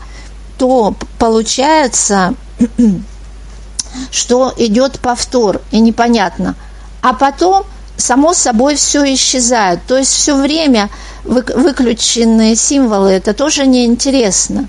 то 0.58 0.96
получается, 1.20 2.34
что 4.12 4.54
идет 4.58 5.00
повтор, 5.00 5.62
и 5.72 5.80
непонятно. 5.80 6.56
А 7.02 7.14
потом, 7.14 7.64
само 7.98 8.34
собой, 8.34 8.76
все 8.76 9.14
исчезает. 9.14 9.82
То 9.88 9.98
есть 9.98 10.12
все 10.14 10.36
время 10.36 10.90
выключенные 11.24 12.56
символы, 12.56 13.12
это 13.12 13.34
тоже 13.34 13.68
неинтересно. 13.68 14.68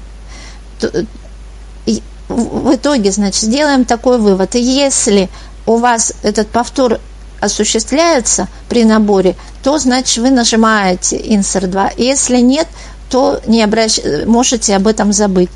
В 2.29 2.75
итоге, 2.75 3.13
значит, 3.13 3.43
сделаем 3.43 3.85
такой 3.85 4.19
вывод. 4.19 4.55
Если 4.55 5.29
у 5.65 5.77
вас 5.77 6.13
этот 6.23 6.49
повтор 6.49 7.01
осуществляется 7.41 8.49
при 8.69 8.85
наборе, 8.85 9.37
то, 9.63 9.79
значит, 9.79 10.19
вы 10.19 10.31
нажимаете 10.31 11.19
Insert 11.19 11.67
2. 11.67 11.93
Если 11.99 12.39
нет, 12.39 12.67
то 13.11 13.41
не 13.47 13.63
обращ... 13.63 14.01
можете 14.27 14.75
об 14.75 14.87
этом 14.87 15.13
забыть. 15.13 15.51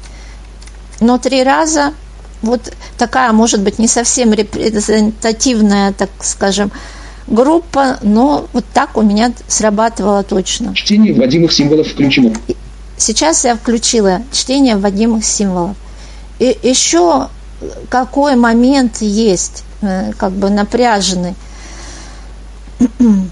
Но 1.01 1.19
три 1.19 1.43
раза 1.43 1.95
вот 2.43 2.73
такая, 2.97 3.33
может 3.33 3.61
быть, 3.61 3.79
не 3.79 3.89
совсем 3.89 4.33
репрезентативная, 4.33 5.93
так 5.93 6.11
скажем, 6.23 6.71
группа, 7.27 7.99
но 8.03 8.47
вот 8.53 8.65
так 8.73 8.97
у 8.97 9.03
меня 9.03 9.33
срабатывало 9.49 10.23
точно. 10.23 10.75
Чтение 10.75 11.13
вводимых 11.15 11.53
символов 11.53 11.89
включено. 11.89 12.33
Сейчас 12.97 13.45
я 13.45 13.57
включила 13.57 14.23
чтение 14.33 14.77
вводимых 14.77 15.25
символов. 15.25 15.77
И 16.41 16.59
еще 16.63 17.29
какой 17.91 18.35
момент 18.35 19.03
есть, 19.03 19.63
э, 19.83 20.13
как 20.17 20.33
бы 20.33 20.49
напряженный. 20.49 21.35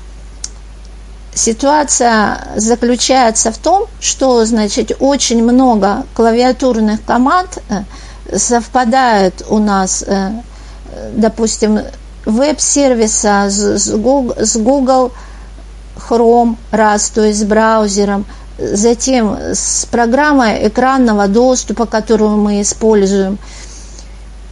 Ситуация 1.34 2.48
заключается 2.56 3.50
в 3.50 3.56
том, 3.58 3.86
что, 4.00 4.44
значит, 4.44 4.92
очень 5.00 5.42
много 5.42 6.04
клавиатурных 6.14 7.02
команд 7.04 7.58
э, 7.70 7.84
совпадает 8.36 9.42
у 9.48 9.58
нас, 9.58 10.04
э, 10.06 10.32
допустим, 11.14 11.80
веб-сервиса 12.26 13.46
с 13.48 13.90
Google, 13.90 14.34
с 14.38 14.56
Google 14.58 15.12
Chrome, 15.96 16.56
раз, 16.72 17.08
то 17.08 17.22
есть 17.22 17.40
с 17.40 17.44
браузером, 17.44 18.26
затем 18.58 19.38
с 19.54 19.86
программой 19.86 20.68
экранного 20.68 21.28
доступа, 21.28 21.86
которую 21.86 22.36
мы 22.36 22.60
используем. 22.62 23.38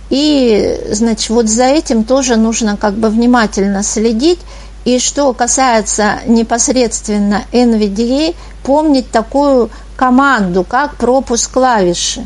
И, 0.09 0.80
значит, 0.90 1.30
вот 1.30 1.48
за 1.48 1.64
этим 1.64 2.04
тоже 2.04 2.36
нужно 2.36 2.76
как 2.76 2.94
бы 2.94 3.09
внимательно 3.09 3.82
следить. 3.82 4.38
И 4.84 5.00
что 5.00 5.32
касается 5.32 6.20
непосредственно 6.26 7.42
NVDA, 7.50 8.36
помнить 8.62 9.11
такую 9.11 9.68
команду, 9.96 10.62
как 10.62 10.94
пропуск 10.96 11.50
клавиши. 11.50 12.24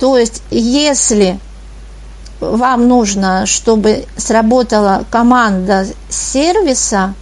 То 0.00 0.18
есть, 0.18 0.42
если 0.50 1.38
вам 2.40 2.88
нужно, 2.88 3.46
чтобы 3.46 4.06
сработала 4.16 5.04
команда 5.10 5.86
сервиса 6.08 7.14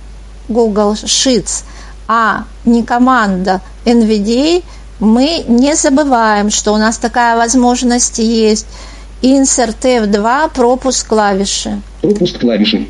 Google 0.49 0.93
Sheets, 0.93 1.65
а 2.09 2.45
не 2.65 2.83
команда 2.83 3.61
NVDA, 3.85 4.65
мы 4.99 5.45
не 5.47 5.77
забываем, 5.77 6.51
что 6.51 6.73
у 6.73 6.77
нас 6.77 6.99
такая 6.99 7.37
возможность 7.37 8.19
есть. 8.19 8.67
Insert 9.23 9.81
F2, 9.83 10.51
пропуск 10.55 11.07
клавиши. 11.07 11.81
Пропуск 12.01 12.41
клавиши 12.41 12.89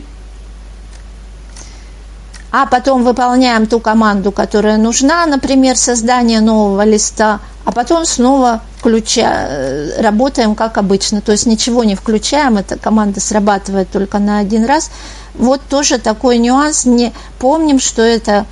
а 2.51 2.67
потом 2.67 3.05
выполняем 3.05 3.67
ту 3.67 3.79
команду, 3.79 4.33
которая 4.33 4.79
нужна, 4.79 5.27
например, 5.27 5.77
создание 5.77 6.41
нового 6.41 6.85
листа, 6.85 7.41
а 7.65 7.73
потом 7.73 8.07
снова 8.07 8.63
включа... 8.79 9.47
Э, 9.49 10.01
работаем 10.01 10.55
как 10.55 10.79
обычно, 10.79 11.21
то 11.21 11.33
есть 11.33 11.47
ничего 11.47 11.85
не 11.85 11.95
включаем, 11.95 12.57
эта 12.57 12.79
команда 12.79 13.21
срабатывает 13.21 13.91
только 13.91 14.19
на 14.19 14.39
один 14.39 14.65
раз. 14.65 14.91
Вот 15.35 15.61
тоже 15.69 15.99
такой 15.99 16.39
нюанс, 16.39 16.87
не 16.87 17.13
помним, 17.39 17.79
что 17.81 18.03
это 18.03 18.47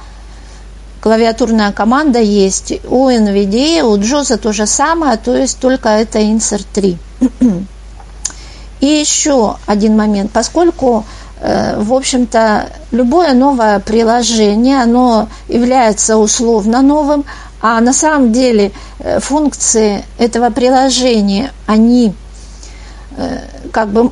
клавиатурная 1.06 1.70
команда 1.70 2.18
есть 2.18 2.72
у 2.88 3.08
NVIDIA, 3.08 3.82
у 3.82 3.96
Джоза 3.96 4.38
то 4.38 4.52
же 4.52 4.66
самое, 4.66 5.16
то 5.16 5.36
есть 5.36 5.60
только 5.60 5.88
это 5.88 6.18
Insert 6.18 6.66
3. 6.74 6.98
И 8.80 8.86
еще 8.86 9.56
один 9.66 9.96
момент, 9.96 10.32
поскольку 10.32 11.04
Э, 11.38 11.78
в 11.78 11.92
общем-то, 11.92 12.70
любое 12.92 13.34
новое 13.34 13.78
приложение, 13.80 14.82
оно 14.82 15.28
является 15.48 16.16
условно 16.16 16.82
новым, 16.82 17.24
а 17.60 17.80
на 17.80 17.92
самом 17.92 18.32
деле 18.32 18.72
э, 18.98 19.20
функции 19.20 20.04
этого 20.18 20.50
приложения, 20.50 21.52
они 21.66 22.14
как 23.72 23.88
бы 23.88 24.10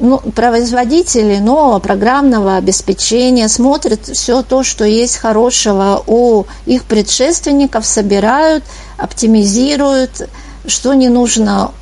ну, 0.00 0.18
производители 0.18 1.38
нового 1.38 1.78
программного 1.78 2.56
обеспечения 2.56 3.48
смотрят 3.48 4.06
все 4.06 4.42
то, 4.42 4.62
что 4.62 4.84
есть 4.84 5.16
хорошего 5.16 6.02
у 6.06 6.44
их 6.64 6.84
предшественников, 6.84 7.84
собирают, 7.84 8.64
оптимизируют, 8.96 10.28
что 10.66 10.94
не 10.94 11.08
нужно 11.08 11.72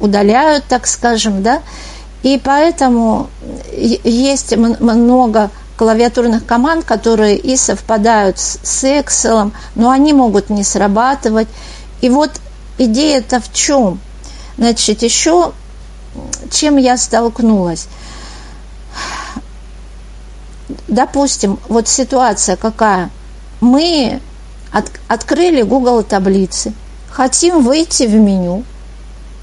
удаляют, 0.00 0.64
так 0.68 0.86
скажем, 0.86 1.42
да, 1.42 1.62
и 2.22 2.40
поэтому 2.42 3.28
есть 3.72 4.56
много 4.56 5.50
клавиатурных 5.76 6.44
команд, 6.44 6.84
которые 6.84 7.36
и 7.36 7.56
совпадают 7.56 8.38
с 8.38 8.84
Excel, 8.84 9.52
но 9.76 9.90
они 9.90 10.12
могут 10.12 10.50
не 10.50 10.64
срабатывать. 10.64 11.46
И 12.00 12.10
вот 12.10 12.32
идея-то 12.78 13.40
в 13.40 13.52
чем? 13.52 14.00
Значит, 14.58 15.02
еще 15.02 15.52
чем 16.50 16.76
я 16.76 16.96
столкнулась? 16.96 17.86
Допустим, 20.88 21.58
вот 21.68 21.88
ситуация 21.88 22.56
какая. 22.56 23.10
Мы 23.60 24.20
от, 24.72 24.90
открыли 25.06 25.62
Google 25.62 26.02
таблицы, 26.02 26.72
хотим 27.08 27.64
выйти 27.64 28.04
в 28.04 28.14
меню, 28.14 28.64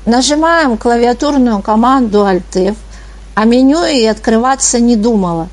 нажимаем 0.05 0.78
клавиатурную 0.78 1.61
команду 1.61 2.20
Alt-F, 2.20 2.76
а 3.34 3.45
меню 3.45 3.84
и 3.86 4.05
открываться 4.05 4.80
не 4.80 4.95
думала. 4.95 5.49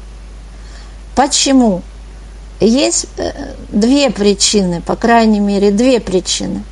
Почему? 1.14 1.82
Есть 2.60 3.06
э, 3.16 3.54
две 3.70 4.10
причины, 4.10 4.80
по 4.80 4.94
крайней 4.96 5.40
мере, 5.40 5.70
две 5.70 6.00
причины. 6.00 6.62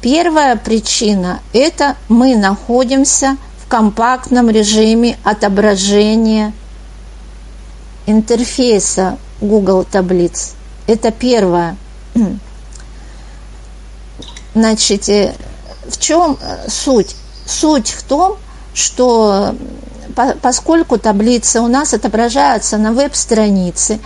Первая 0.00 0.56
причина– 0.56 1.40
это 1.52 1.96
мы 2.08 2.36
находимся 2.36 3.36
в 3.64 3.68
компактном 3.68 4.48
режиме 4.48 5.18
отображения 5.24 6.52
интерфейса 8.06 9.18
Google 9.40 9.84
таблиц. 9.84 10.54
Это 10.86 11.10
первое. 11.10 11.76
Значит, 14.54 15.08
э, 15.08 15.34
в 15.88 15.98
чем 15.98 16.38
э, 16.40 16.68
суть? 16.68 17.16
Суть 17.46 17.90
в 17.90 18.02
том, 18.04 18.36
что 18.74 19.54
поскольку 20.42 20.98
таблицы 20.98 21.60
у 21.60 21.66
нас 21.66 21.94
отображаются 21.94 22.76
на 22.76 22.92
веб-странице, 22.92 24.00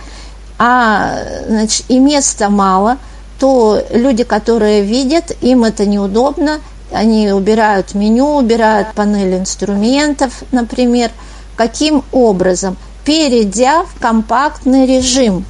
а 0.57 1.19
значит, 1.47 1.85
и 1.89 1.99
места 1.99 2.49
мало, 2.49 2.97
то 3.43 3.83
люди, 3.91 4.23
которые 4.23 4.83
видят, 4.83 5.35
им 5.41 5.65
это 5.65 5.85
неудобно, 5.85 6.61
они 6.93 7.29
убирают 7.33 7.93
меню, 7.93 8.37
убирают 8.37 8.93
панель 8.95 9.37
инструментов, 9.37 10.43
например. 10.53 11.11
Каким 11.57 12.05
образом? 12.13 12.77
Перейдя 13.03 13.83
в 13.83 13.99
компактный 13.99 14.85
режим, 14.85 15.43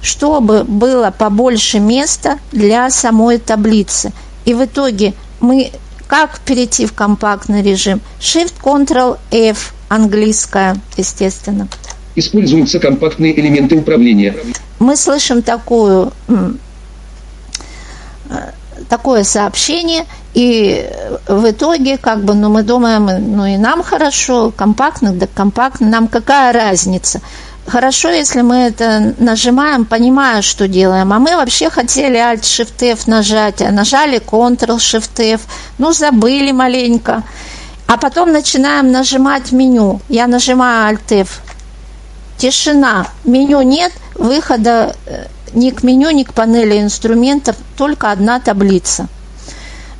чтобы 0.00 0.64
было 0.64 1.10
побольше 1.10 1.78
места 1.78 2.38
для 2.52 2.88
самой 2.88 3.36
таблицы. 3.36 4.12
И 4.46 4.54
в 4.54 4.64
итоге 4.64 5.12
мы 5.38 5.72
как 6.08 6.40
перейти 6.40 6.86
в 6.86 6.94
компактный 6.94 7.60
режим? 7.60 8.00
Shift-Ctrl-F, 8.18 9.74
английская, 9.90 10.78
естественно. 10.96 11.68
Используются 12.14 12.78
компактные 12.78 13.38
элементы 13.38 13.76
управления. 13.76 14.34
Мы 14.78 14.96
слышим 14.96 15.42
такую, 15.42 16.14
такое 18.88 19.24
сообщение, 19.24 20.06
и 20.34 20.88
в 21.28 21.50
итоге, 21.50 21.96
как 21.96 22.24
бы, 22.24 22.34
ну, 22.34 22.50
мы 22.50 22.62
думаем, 22.62 23.06
ну, 23.36 23.46
и 23.46 23.56
нам 23.56 23.82
хорошо, 23.82 24.52
компактно, 24.54 25.12
да 25.12 25.26
компактно, 25.26 25.88
нам 25.88 26.08
какая 26.08 26.52
разница? 26.52 27.20
Хорошо, 27.66 28.10
если 28.10 28.42
мы 28.42 28.56
это 28.56 29.14
нажимаем, 29.18 29.86
понимая, 29.86 30.42
что 30.42 30.68
делаем. 30.68 31.12
А 31.12 31.18
мы 31.18 31.36
вообще 31.36 31.68
хотели 31.68 32.16
Alt-Shift-F 32.16 33.08
нажать, 33.08 33.60
а 33.60 33.72
нажали 33.72 34.20
Ctrl-Shift-F, 34.20 35.40
ну, 35.78 35.92
забыли 35.92 36.52
маленько. 36.52 37.24
А 37.88 37.96
потом 37.96 38.32
начинаем 38.32 38.92
нажимать 38.92 39.52
меню. 39.52 40.00
Я 40.08 40.26
нажимаю 40.26 40.94
Alt-F. 40.94 41.40
Тишина. 42.36 43.06
Меню 43.24 43.62
нет, 43.62 43.92
выхода 44.14 44.94
э, 45.06 45.26
ни 45.54 45.70
к 45.70 45.82
меню, 45.82 46.10
ни 46.10 46.22
к 46.22 46.32
панели 46.32 46.80
инструментов, 46.80 47.56
только 47.76 48.10
одна 48.10 48.40
таблица. 48.40 49.08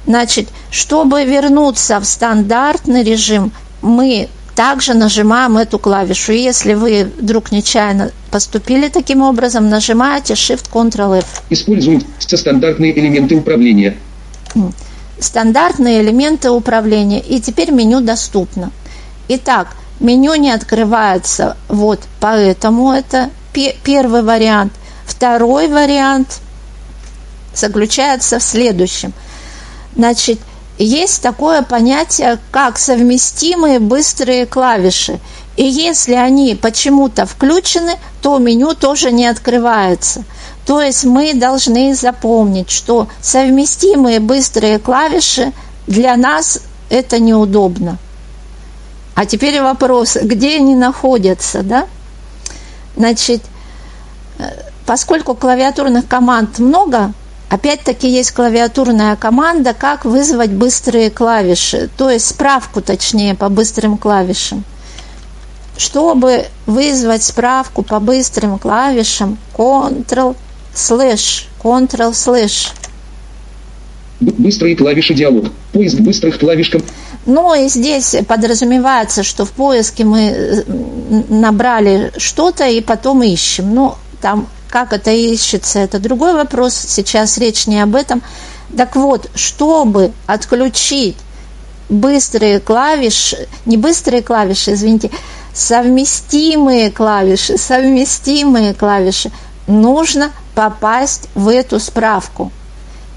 Значит, 0.07 0.49
чтобы 0.70 1.24
вернуться 1.24 1.99
в 1.99 2.05
стандартный 2.05 3.03
режим, 3.03 3.53
мы 3.82 4.28
также 4.55 4.94
нажимаем 4.94 5.59
эту 5.59 5.78
клавишу. 5.78 6.32
И 6.32 6.38
если 6.38 6.74
вы 6.74 7.11
вдруг 7.18 7.53
нечаянно 7.53 8.11
поступили 8.30 8.88
таким 8.88 9.20
образом, 9.22 9.68
нажимаете 9.68 10.34
Shift-Ctrl-F. 10.34 11.42
Используются 11.51 12.36
стандартные 12.36 12.99
элементы 12.99 13.34
управления. 13.36 13.97
Стандартные 15.18 16.03
элементы 16.03 16.51
управления. 16.51 17.20
И 17.20 17.40
теперь 17.40 17.70
меню 17.70 18.01
доступно. 18.01 18.70
Итак, 19.28 19.76
меню 20.01 20.34
не 20.36 20.51
открывается 20.51 21.57
вот 21.68 22.01
поэтому 22.20 22.92
это 22.92 23.30
первый 23.53 24.22
вариант. 24.22 24.72
Второй 25.07 25.68
вариант 25.68 26.40
заключается 27.54 28.38
в 28.38 28.42
следующем. 28.42 29.12
Значит, 29.94 30.38
есть 30.78 31.22
такое 31.22 31.62
понятие, 31.62 32.38
как 32.50 32.76
совместимые 32.76 33.78
быстрые 33.78 34.44
клавиши. 34.44 35.20
И 35.57 35.64
если 35.64 36.14
они 36.14 36.54
почему-то 36.54 37.24
включены, 37.24 37.94
то 38.20 38.36
меню 38.38 38.74
тоже 38.74 39.11
не 39.11 39.26
открывается. 39.26 40.24
То 40.66 40.82
есть 40.82 41.04
мы 41.04 41.32
должны 41.32 41.94
запомнить, 41.94 42.70
что 42.70 43.09
совместимые 43.22 44.20
быстрые 44.20 44.78
клавиши 44.78 45.52
для 45.86 46.14
нас 46.16 46.61
это 46.90 47.18
неудобно. 47.18 47.96
А 49.14 49.24
теперь 49.24 49.62
вопрос, 49.62 50.18
где 50.20 50.57
они 50.57 50.74
находятся, 50.74 51.62
да? 51.62 51.86
Значит, 52.96 53.42
э, 54.38 54.44
поскольку 54.87 55.34
клавиатурных 55.34 56.07
команд 56.07 56.59
много, 56.59 57.12
Опять-таки 57.49 58.09
есть 58.09 58.32
клавиатурная 58.32 59.14
команда, 59.14 59.72
как 59.72 60.05
вызвать 60.05 60.51
быстрые 60.51 61.11
клавиши, 61.11 61.89
то 61.97 62.11
есть 62.11 62.26
справку 62.26 62.82
точнее 62.82 63.37
по 63.37 63.49
быстрым 63.49 63.99
клавишам. 63.99 64.64
Чтобы 65.76 66.47
вызвать 66.66 67.22
справку 67.22 67.82
по 67.82 68.01
быстрым 68.01 68.59
клавишам, 68.59 69.39
Ctrl 69.57 70.34
слэш, 70.74 71.49
Ctrl 71.62 72.14
слэш. 72.14 72.72
Быстрые 74.18 74.74
клавиши 74.74 75.14
диалог. 75.14 75.47
Поиск 75.72 75.99
быстрых 75.99 76.41
клавиш. 76.41 76.72
Ну 77.26 77.55
и 77.55 77.68
здесь 77.68 78.16
подразумевается, 78.26 79.22
что 79.22 79.45
в 79.45 79.53
поиске 79.53 80.05
мы 80.05 80.64
набрали 81.28 82.12
что-то 82.16 82.66
и 82.66 82.80
потом 82.80 83.22
ищем. 83.22 83.72
Ну, 83.72 83.95
там 84.20 84.49
как 84.76 84.92
это 84.92 85.10
ищется, 85.10 85.78
это 85.78 85.98
другой 85.98 86.34
вопрос. 86.34 86.74
Сейчас 86.74 87.38
речь 87.38 87.66
не 87.66 87.80
об 87.80 87.96
этом. 87.96 88.20
Так 88.76 88.94
вот, 88.94 89.30
чтобы 89.34 90.12
отключить 90.26 91.16
быстрые 91.88 92.60
клавиши, 92.60 93.48
не 93.64 93.78
быстрые 93.78 94.22
клавиши, 94.22 94.74
извините, 94.74 95.10
совместимые 95.54 96.90
клавиши, 96.90 97.56
совместимые 97.56 98.74
клавиши, 98.74 99.30
нужно 99.66 100.30
попасть 100.54 101.30
в 101.34 101.48
эту 101.48 101.80
справку 101.80 102.52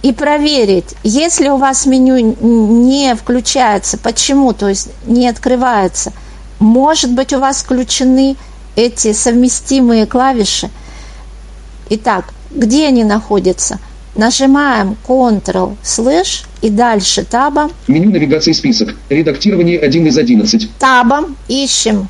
и 0.02 0.14
проверить, 0.14 0.96
если 1.04 1.50
у 1.50 1.58
вас 1.58 1.86
меню 1.86 2.38
не 2.40 3.14
включается, 3.16 3.98
почему, 3.98 4.54
то 4.54 4.70
есть 4.70 4.88
не 5.06 5.28
открывается, 5.28 6.14
может 6.60 7.12
быть 7.12 7.34
у 7.34 7.40
вас 7.40 7.64
включены 7.64 8.38
эти 8.78 9.12
совместимые 9.12 10.06
клавиши– 10.06 10.70
Итак, 11.90 12.34
где 12.52 12.88
они 12.88 13.04
находятся? 13.04 13.80
Нажимаем 14.16 14.96
Ctrl, 15.08 15.76
слэш 15.84 16.44
и 16.62 16.70
дальше 16.70 17.24
табом. 17.24 17.72
Меню 17.88 18.12
навигации 18.12 18.52
список. 18.52 18.96
Редактирование 19.10 19.80
1 19.80 20.08
из 20.08 20.18
11. 20.18 20.70
Табом 20.78 21.36
ищем 21.48 22.08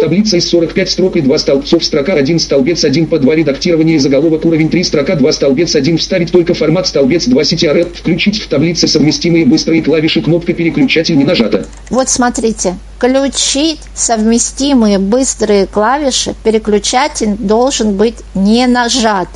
Таблица 0.00 0.36
из 0.36 0.48
45 0.48 0.90
строк 0.90 1.16
и 1.16 1.20
2 1.20 1.38
столбцов, 1.38 1.84
строка 1.84 2.14
1, 2.14 2.38
столбец 2.38 2.84
1 2.84 3.06
по 3.06 3.18
2, 3.18 3.34
редактирование 3.36 3.98
заголовок 4.00 4.44
уровень 4.44 4.68
3, 4.68 4.84
строка 4.84 5.14
2, 5.16 5.32
столбец 5.32 5.74
1, 5.74 5.98
вставить 5.98 6.32
только 6.32 6.54
формат 6.54 6.86
столбец 6.86 7.26
2 7.26 7.42
CTRL, 7.42 7.96
включить 7.96 8.42
в 8.42 8.48
таблице 8.48 8.86
совместимые 8.86 9.46
быстрые 9.46 9.82
клавиши, 9.82 10.20
кнопка 10.22 10.52
переключатель 10.52 11.16
не 11.16 11.24
нажата. 11.24 11.66
Вот 11.90 12.08
смотрите, 12.08 12.76
включить 12.96 13.80
совместимые 13.94 14.98
быстрые 14.98 15.66
клавиши, 15.66 16.34
переключатель 16.42 17.36
должен 17.38 17.96
быть 17.96 18.16
не 18.34 18.66
нажат, 18.66 19.28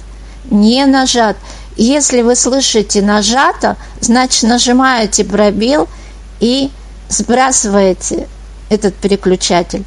не 0.51 0.85
нажат. 0.87 1.37
Если 1.77 2.23
вы 2.23 2.35
слышите 2.35 3.03
нажато, 3.03 3.77
значит 4.01 4.43
нажимаете 4.43 5.25
пробел 5.25 5.89
и 6.41 6.71
сбрасываете 7.09 8.27
этот 8.69 8.95
переключатель. 8.95 9.85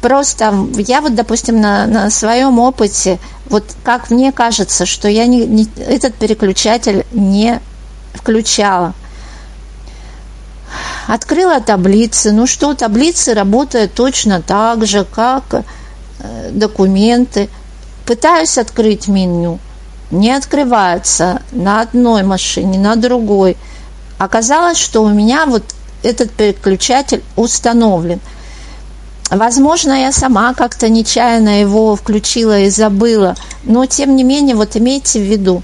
Просто 0.00 0.68
я 0.76 1.00
вот, 1.00 1.14
допустим, 1.14 1.60
на, 1.60 1.86
на 1.86 2.10
своем 2.10 2.58
опыте, 2.58 3.18
вот 3.46 3.64
как 3.84 4.10
мне 4.10 4.32
кажется, 4.32 4.84
что 4.86 5.08
я 5.08 5.26
не, 5.26 5.46
не, 5.46 5.68
этот 5.78 6.14
переключатель 6.14 7.06
не 7.12 7.60
включала. 8.14 8.94
Открыла 11.06 11.60
таблицы. 11.60 12.32
Ну 12.32 12.46
что, 12.46 12.74
таблицы 12.74 13.32
работают 13.34 13.94
точно 13.94 14.42
так 14.42 14.86
же, 14.86 15.04
как 15.04 15.44
э, 16.18 16.50
документы. 16.50 17.48
Пытаюсь 18.04 18.58
открыть 18.58 19.08
меню. 19.08 19.58
не 20.10 20.32
открывается 20.32 21.42
на 21.52 21.80
одной 21.80 22.22
машине, 22.22 22.78
на 22.78 22.96
другой. 22.96 23.56
Оказалось, 24.18 24.78
что 24.78 25.02
у 25.02 25.08
меня 25.08 25.46
вот 25.46 25.62
этот 26.06 26.30
переключатель 26.30 27.22
установлен. 27.36 28.20
Возможно, 29.30 29.92
я 29.92 30.12
сама 30.12 30.54
как-то 30.54 30.88
нечаянно 30.88 31.60
его 31.60 31.96
включила 31.96 32.60
и 32.60 32.70
забыла, 32.70 33.34
но 33.64 33.84
тем 33.86 34.14
не 34.14 34.22
менее, 34.22 34.54
вот 34.54 34.76
имейте 34.76 35.18
в 35.18 35.24
виду. 35.24 35.62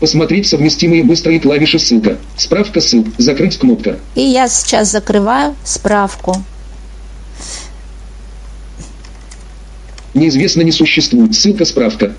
Посмотреть 0.00 0.48
совместимые 0.48 1.04
быстрые 1.04 1.38
клавиши 1.38 1.78
ссылка. 1.78 2.18
Справка 2.36 2.80
ссылк. 2.80 3.06
Закрыть 3.16 3.56
кнопка. 3.58 3.98
И 4.16 4.22
я 4.22 4.48
сейчас 4.48 4.90
закрываю 4.90 5.54
справку. 5.64 6.36
Неизвестно 10.12 10.62
не 10.62 10.72
существует. 10.72 11.34
Ссылка 11.34 11.64
справка. 11.64 12.12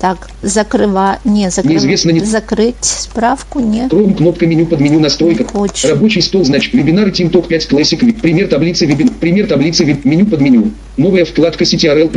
Так, 0.00 0.28
закрыва... 0.42 1.18
Не, 1.24 1.50
закрыв... 1.50 1.72
Неизвестно 1.72 2.10
не... 2.10 2.20
Закрыть 2.20 2.84
справку, 2.84 3.60
нет. 3.60 3.92
Chrome, 3.92 4.14
кнопка 4.14 4.46
меню 4.46 4.66
под 4.66 4.80
меню 4.80 5.00
настройка. 5.00 5.46
Рабочий 5.84 6.20
стол, 6.20 6.44
значит, 6.44 6.74
вебинары 6.74 7.10
TeamTalk 7.10 7.46
5 7.46 7.70
Classic. 7.70 8.20
Пример 8.20 8.48
таблицы 8.48 8.86
вебин... 8.86 9.08
Пример 9.08 9.46
таблицы 9.46 9.84
веб... 9.84 10.04
меню 10.04 10.26
под 10.26 10.40
меню. 10.40 10.72
Новая 10.96 11.24
вкладка 11.24 11.64
CTRL+. 11.64 12.08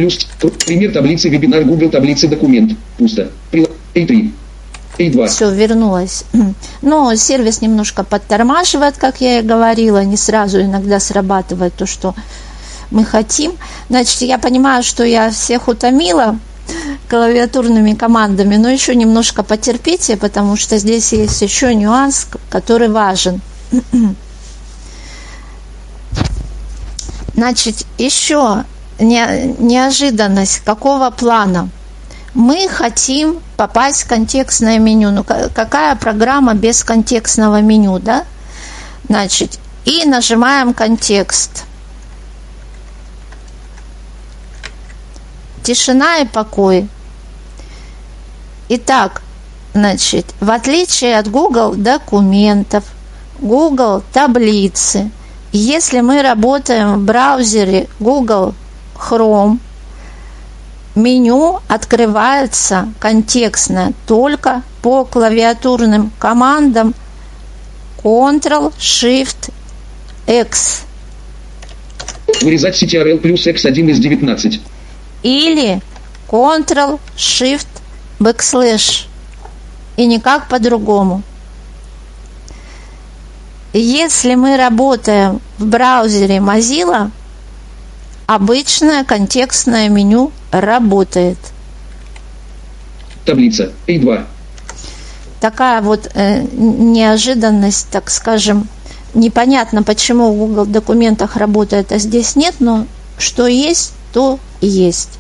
Пример 0.66 0.92
таблицы 0.92 1.30
вебинар 1.30 1.64
Google 1.64 1.90
таблицы 1.90 2.28
документ. 2.28 2.74
Пусто. 2.98 3.30
Прил... 3.52 3.70
A3. 3.94 4.32
A2. 4.98 5.28
Все, 5.28 5.52
вернулась. 5.52 6.26
Но 6.82 7.16
сервис 7.16 7.62
немножко 7.62 8.04
подтормаживает, 8.04 8.98
как 8.98 9.22
я 9.22 9.40
и 9.40 9.44
говорила, 9.44 10.04
не 10.04 10.18
сразу 10.18 10.62
иногда 10.62 11.00
срабатывает 11.00 11.74
то, 11.74 11.86
что 11.86 12.16
мы 12.92 13.06
хотим. 13.06 13.54
Значит, 13.90 14.22
я 14.22 14.38
понимаю, 14.38 14.84
что 14.84 15.04
я 15.04 15.30
всех 15.30 15.68
утомила 15.68 16.40
клавиатурными 17.10 17.94
командами, 17.94 18.56
но 18.58 18.70
еще 18.70 18.96
немножко 18.96 19.44
потерпите, 19.44 20.18
потому 20.18 20.56
что 20.56 20.78
здесь 20.78 21.14
есть 21.14 21.42
еще 21.42 21.74
нюанс, 21.74 22.28
который 22.50 22.90
важен. 22.90 23.42
Значит, 27.34 27.86
еще 27.98 28.66
не, 29.00 29.56
неожиданность 29.60 30.62
какого 30.66 31.10
плана? 31.12 31.70
Мы 32.34 32.68
хотим 32.68 33.40
попасть 33.56 34.04
в 34.04 34.08
контекстное 34.08 34.80
меню. 34.80 35.12
Ну, 35.12 35.24
какая 35.24 35.96
программа 35.96 36.54
без 36.54 36.84
контекстного 36.84 37.62
меню, 37.62 38.00
да? 38.00 38.26
Значит, 39.08 39.60
и 39.86 40.04
нажимаем 40.06 40.74
контекст. 40.74 41.64
Тишина 45.68 46.20
и 46.20 46.26
покой. 46.26 46.88
Итак, 48.70 49.22
значит, 49.74 50.26
в 50.40 50.50
отличие 50.50 51.20
от 51.20 51.30
Google 51.30 51.76
документов, 51.76 52.86
Google 53.42 54.02
таблицы, 54.14 55.12
если 55.52 56.00
мы 56.00 56.22
работаем 56.22 56.94
в 56.94 57.04
браузере 57.04 57.90
Google 58.00 58.56
Chrome, 58.96 59.60
меню 60.96 61.60
открывается 61.68 62.88
контекстно 63.02 63.92
только 64.06 64.62
по 64.82 65.04
клавиатурным 65.04 66.14
командам 66.18 66.94
Ctrl-Shift-X. 68.02 70.84
Вырезать 72.42 72.82
CTRL 72.82 73.18
плюс 73.18 73.46
X1 73.48 73.92
из 73.92 74.00
19 74.00 74.62
или 75.24 75.82
Ctrl-Shift 76.30 77.68
backslash 78.20 79.08
и 79.96 80.06
никак 80.06 80.48
по-другому. 80.48 81.24
Если 83.74 84.36
мы 84.36 84.58
работаем 84.58 85.42
в 85.58 85.66
браузере 85.66 86.38
Mozilla, 86.38 87.12
обычное 88.26 89.04
контекстное 89.04 89.90
меню 89.90 90.32
работает. 90.52 91.38
Таблица 93.26 93.72
A2. 93.88 94.26
Такая 95.42 95.82
вот 95.82 96.10
э, 96.14 96.44
неожиданность, 96.52 97.88
так 97.92 98.10
скажем, 98.10 98.68
непонятно, 99.14 99.84
почему 99.84 100.34
в 100.34 100.38
Google 100.38 100.66
документах 100.66 101.36
работает, 101.36 101.92
а 101.92 101.98
здесь 102.00 102.36
нет, 102.36 102.56
но 102.60 102.86
что 103.20 103.48
есть, 103.48 103.94
то 104.18 104.40
есть. 104.62 105.12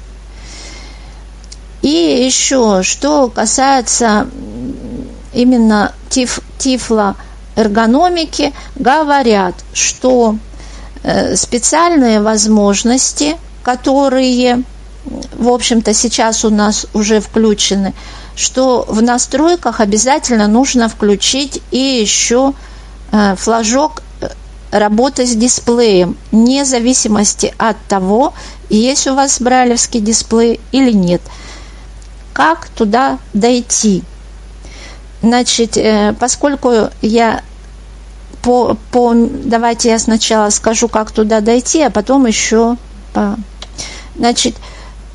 И 1.84 2.26
еще, 2.26 2.82
что 2.82 3.30
касается 3.30 4.28
именно 5.36 5.94
тиф, 6.10 6.40
тифло 6.58 7.16
эргономики, 7.56 8.56
говорят, 8.76 9.54
что 9.72 10.38
э, 11.04 11.36
специальные 11.36 12.22
возможности, 12.22 13.38
которые, 13.62 14.64
в 15.36 15.50
общем-то, 15.50 15.94
сейчас 15.94 16.44
у 16.44 16.50
нас 16.50 16.88
уже 16.96 17.20
включены, 17.22 17.94
что 18.36 18.84
в 18.88 19.04
настройках 19.04 19.80
обязательно 19.80 20.48
нужно 20.48 20.90
включить 20.90 21.62
и 21.70 21.78
еще 22.02 22.54
э, 23.12 23.36
флажок 23.36 24.02
работы 24.80 25.26
с 25.26 25.36
дисплеем, 25.36 26.18
вне 26.32 26.66
зависимости 26.66 27.54
от 27.58 27.78
того, 27.88 28.34
есть 28.70 29.08
у 29.08 29.16
вас 29.16 29.42
брайлевский 29.42 30.00
дисплей 30.00 30.60
или 30.72 30.92
нет. 30.92 31.22
Как 32.34 32.68
туда 32.70 33.20
дойти? 33.34 34.04
Значит, 35.22 35.78
э, 35.78 36.14
поскольку 36.20 36.90
я 37.02 37.42
по, 38.44 38.78
по, 38.92 39.14
давайте 39.16 39.90
я 39.90 40.00
сначала 40.00 40.50
скажу, 40.50 40.88
как 40.88 41.12
туда 41.12 41.42
дойти, 41.42 41.82
а 41.82 41.90
потом 41.90 42.26
еще 42.28 42.78
по, 43.14 43.38
значит, 44.16 44.56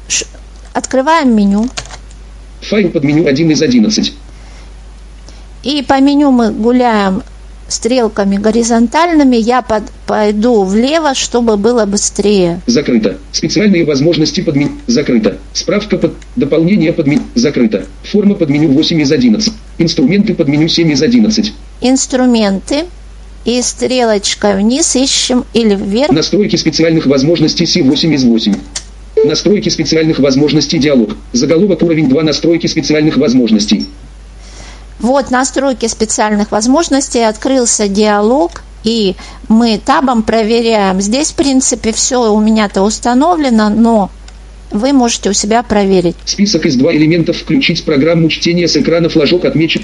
ш, 0.09 0.27
открываем 0.73 1.35
меню. 1.35 1.69
Файл 2.63 2.91
под 2.91 3.05
меню 3.05 3.27
1 3.27 3.51
из 3.51 3.63
11. 3.63 4.13
И 5.63 5.83
по 5.83 6.01
меню 6.01 6.31
мы 6.31 6.51
гуляем 6.51 7.23
стрелками 7.69 8.37
горизонтальными 8.37 9.37
я 9.37 9.63
под, 9.63 9.85
пойду 10.07 10.65
влево, 10.65 11.15
чтобы 11.15 11.57
было 11.57 11.87
быстрее. 11.87 12.61
Закрыто. 12.67 13.19
Специальные 13.33 13.85
возможности 13.85 14.41
под 14.41 14.57
меню. 14.57 14.73
Закрыто. 14.87 15.39
Справка 15.53 15.97
под 15.97 16.15
дополнение 16.37 16.93
под 16.93 17.07
меню. 17.07 17.23
Закрыто. 17.35 17.85
Форма 18.05 18.35
под 18.35 18.51
меню 18.51 18.71
8 18.73 19.01
из 19.01 19.13
11. 19.13 19.53
Инструменты 19.79 20.35
под 20.35 20.49
меню 20.49 20.69
7 20.69 20.93
из 20.93 21.03
11. 21.03 21.53
Инструменты. 21.81 22.85
И 23.45 23.61
стрелочкой 23.61 24.57
вниз 24.59 24.95
ищем 24.95 25.45
или 25.53 25.75
вверх. 25.75 26.13
Настройки 26.13 26.55
специальных 26.57 27.07
возможностей 27.07 27.65
C8 27.65 28.15
из 28.15 28.25
8. 28.25 28.55
Настройки 29.25 29.69
специальных 29.69 30.21
возможностей 30.21 30.79
диалог. 30.79 31.17
Заголовок 31.33 31.83
уровень 31.83 32.09
2 32.09 32.23
настройки 32.23 32.67
специальных 32.67 33.17
возможностей. 33.17 33.87
Вот 35.01 35.31
настройки 35.31 35.87
специальных 35.87 36.53
возможностей, 36.53 37.23
открылся 37.23 37.89
диалог, 37.89 38.63
и 38.85 39.17
мы 39.49 39.81
табом 39.85 40.23
проверяем. 40.23 41.01
Здесь, 41.01 41.29
в 41.29 41.35
принципе, 41.35 41.93
все 41.93 42.33
у 42.33 42.41
меня-то 42.41 42.83
установлено, 42.83 43.69
но 43.69 44.11
вы 44.71 44.93
можете 44.93 45.31
у 45.31 45.33
себя 45.33 45.63
проверить. 45.63 46.17
Список 46.25 46.67
из 46.67 46.77
два 46.77 46.95
элементов 46.95 47.37
включить 47.37 47.85
программу 47.85 48.29
чтения 48.29 48.69
с 48.69 48.77
экрана 48.77 49.09
флажок 49.09 49.45
отмечен. 49.45 49.83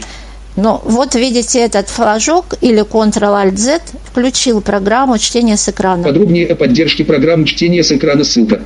Ну, 0.56 0.80
вот 0.82 1.14
видите 1.14 1.60
этот 1.60 1.88
флажок 1.88 2.54
или 2.60 2.80
Ctrl-Alt-Z 2.82 3.80
включил 4.10 4.60
программу 4.60 5.16
чтения 5.18 5.56
с 5.56 5.68
экрана. 5.68 6.02
Подробнее 6.02 6.48
о 6.48 6.56
поддержке 6.56 7.04
программы 7.04 7.44
чтения 7.46 7.84
с 7.84 7.92
экрана 7.92 8.24
ссылка. 8.24 8.62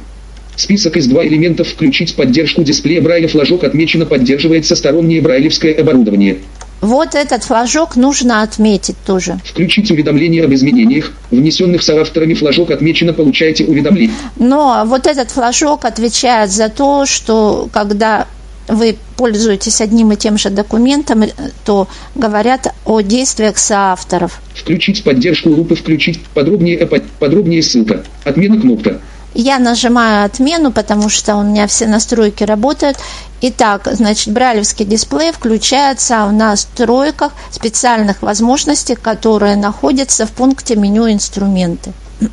Список 0.57 0.97
из 0.97 1.07
два 1.07 1.27
элементов 1.27 1.69
включить 1.69 2.15
поддержку 2.15 2.63
дисплея 2.63 3.01
Брайля 3.01 3.29
флажок 3.29 3.65
отмечено 3.65 4.07
поддерживается 4.07 4.77
стороннее 4.77 5.21
брайлевское 5.21 5.75
оборудование. 5.75 6.39
Вот 6.83 7.15
этот 7.15 7.45
флажок 7.45 7.95
нужно 7.95 8.43
отметить 8.43 8.97
тоже. 9.07 9.39
Включить 9.45 9.91
уведомления 9.93 10.45
об 10.45 10.53
изменениях, 10.53 11.13
внесенных 11.31 11.81
соавторами 11.81 12.35
флажок 12.35 12.73
отмечено, 12.73 13.13
получаете 13.13 13.65
уведомление. 13.65 14.17
Но 14.37 14.83
вот 14.85 15.07
этот 15.07 15.31
флажок 15.31 15.85
отвечает 15.85 16.51
за 16.51 16.69
то, 16.69 17.07
что 17.07 17.69
когда 17.73 18.27
вы 18.67 18.97
пользуетесь 19.17 19.81
одним 19.81 20.13
и 20.13 20.17
тем 20.17 20.39
же 20.39 20.51
документом, 20.51 21.25
то 21.65 21.87
говорят 22.17 22.75
о 22.85 23.01
действиях 23.01 23.59
соавторов. 23.59 24.41
Включить 24.55 25.05
поддержку 25.05 25.51
группы, 25.51 25.77
включить 25.77 26.21
подробнее, 26.35 26.89
подробнее 27.19 27.63
ссылка. 27.63 28.05
Отмена 28.25 28.61
кнопка. 28.61 29.01
Я 29.35 29.59
нажимаю 29.59 30.27
отмену, 30.27 30.73
потому 30.73 31.09
что 31.09 31.37
у 31.37 31.43
меня 31.43 31.67
все 31.67 31.87
настройки 31.87 32.45
работают. 32.45 32.99
Итак, 33.41 33.89
значит, 33.91 34.33
брайлевский 34.33 34.85
дисплей 34.85 35.33
включается 35.33 36.27
в 36.27 36.33
настройках 36.33 37.33
специальных 37.51 38.23
возможностей, 38.23 38.95
которые 38.95 39.57
находятся 39.57 40.27
в 40.27 40.31
пункте 40.33 40.77
меню 40.77 41.11
инструменты. 41.11 41.93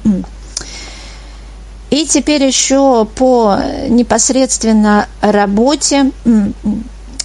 И 1.90 2.06
теперь 2.06 2.44
еще 2.44 3.06
по 3.06 3.58
непосредственно 3.88 5.08
работе 5.22 6.12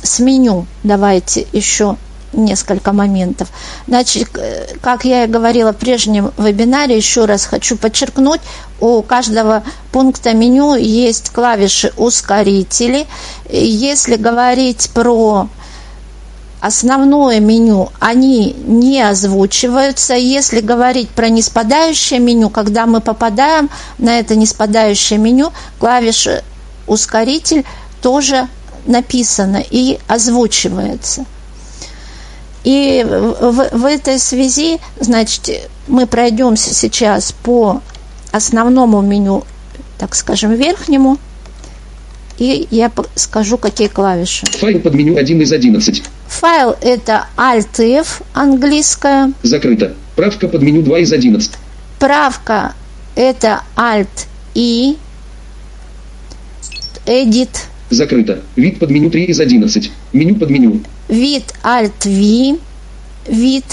с 0.03 0.18
меню 0.20 0.66
давайте 0.83 1.47
еще 1.53 1.97
несколько 2.37 2.93
моментов. 2.93 3.49
Значит, 3.87 4.28
как 4.80 5.05
я 5.05 5.24
и 5.24 5.28
говорила 5.28 5.72
в 5.72 5.76
прежнем 5.76 6.32
вебинаре, 6.37 6.97
еще 6.97 7.24
раз 7.24 7.47
хочу 7.47 7.76
подчеркнуть, 7.76 8.41
у 8.80 9.03
каждого 9.03 9.62
пункта 9.93 10.35
меню 10.35 10.74
есть 10.74 11.30
клавиши 11.30 11.93
ускорители. 11.97 13.07
Если 13.49 14.16
говорить 14.16 14.91
про 14.93 15.49
основное 16.61 17.41
меню, 17.41 17.91
они 18.01 18.57
не 18.66 19.03
озвучиваются. 19.03 20.14
Если 20.14 20.61
говорить 20.61 21.11
про 21.11 21.28
неспадающее 21.28 22.20
меню, 22.20 22.49
когда 22.49 22.87
мы 22.87 23.01
попадаем 23.01 23.68
на 23.99 24.18
это 24.18 24.35
неспадающее 24.35 25.18
меню, 25.18 25.53
клавиша 25.78 26.43
ускоритель 26.87 27.64
тоже 28.01 28.49
написано 28.87 29.62
и 29.70 29.99
озвучивается. 30.09 31.26
И 32.65 33.05
в, 33.07 33.69
в 33.73 33.85
этой 33.85 34.19
связи, 34.19 34.79
значит, 34.99 35.69
мы 35.87 36.07
пройдемся 36.07 36.75
сейчас 36.75 37.33
по 37.33 37.83
основному 38.33 39.03
меню, 39.03 39.45
так 39.99 40.15
скажем, 40.15 40.55
верхнему, 40.55 41.19
и 42.39 42.67
я 42.71 42.91
скажу, 43.15 43.59
какие 43.59 43.89
клавиши. 43.89 44.47
Файл 44.47 44.81
под 44.81 44.95
меню 44.95 45.17
1 45.17 45.43
из 45.43 45.53
11. 45.53 46.03
Файл 46.29 46.75
это 46.81 47.27
Alt-F 47.37 48.23
английская. 48.33 49.33
Закрыто. 49.43 49.95
Правка 50.17 50.49
под 50.49 50.62
меню 50.62 50.83
2 50.83 51.01
из 51.01 51.12
11. 51.12 51.53
Правка 51.99 52.75
это 53.15 53.62
Alt-I. 53.77 54.97
Edit. 57.07 57.51
Закрыто. 57.95 58.41
Вид 58.57 58.79
под 58.79 58.91
меню 58.91 59.11
3 59.11 59.25
из 59.25 59.41
11. 59.41 59.91
Меню 60.13 60.35
под 60.35 60.51
меню. 60.51 60.81
Вид 61.09 61.45
Alt-V. 61.63 62.59
Вид. 63.29 63.65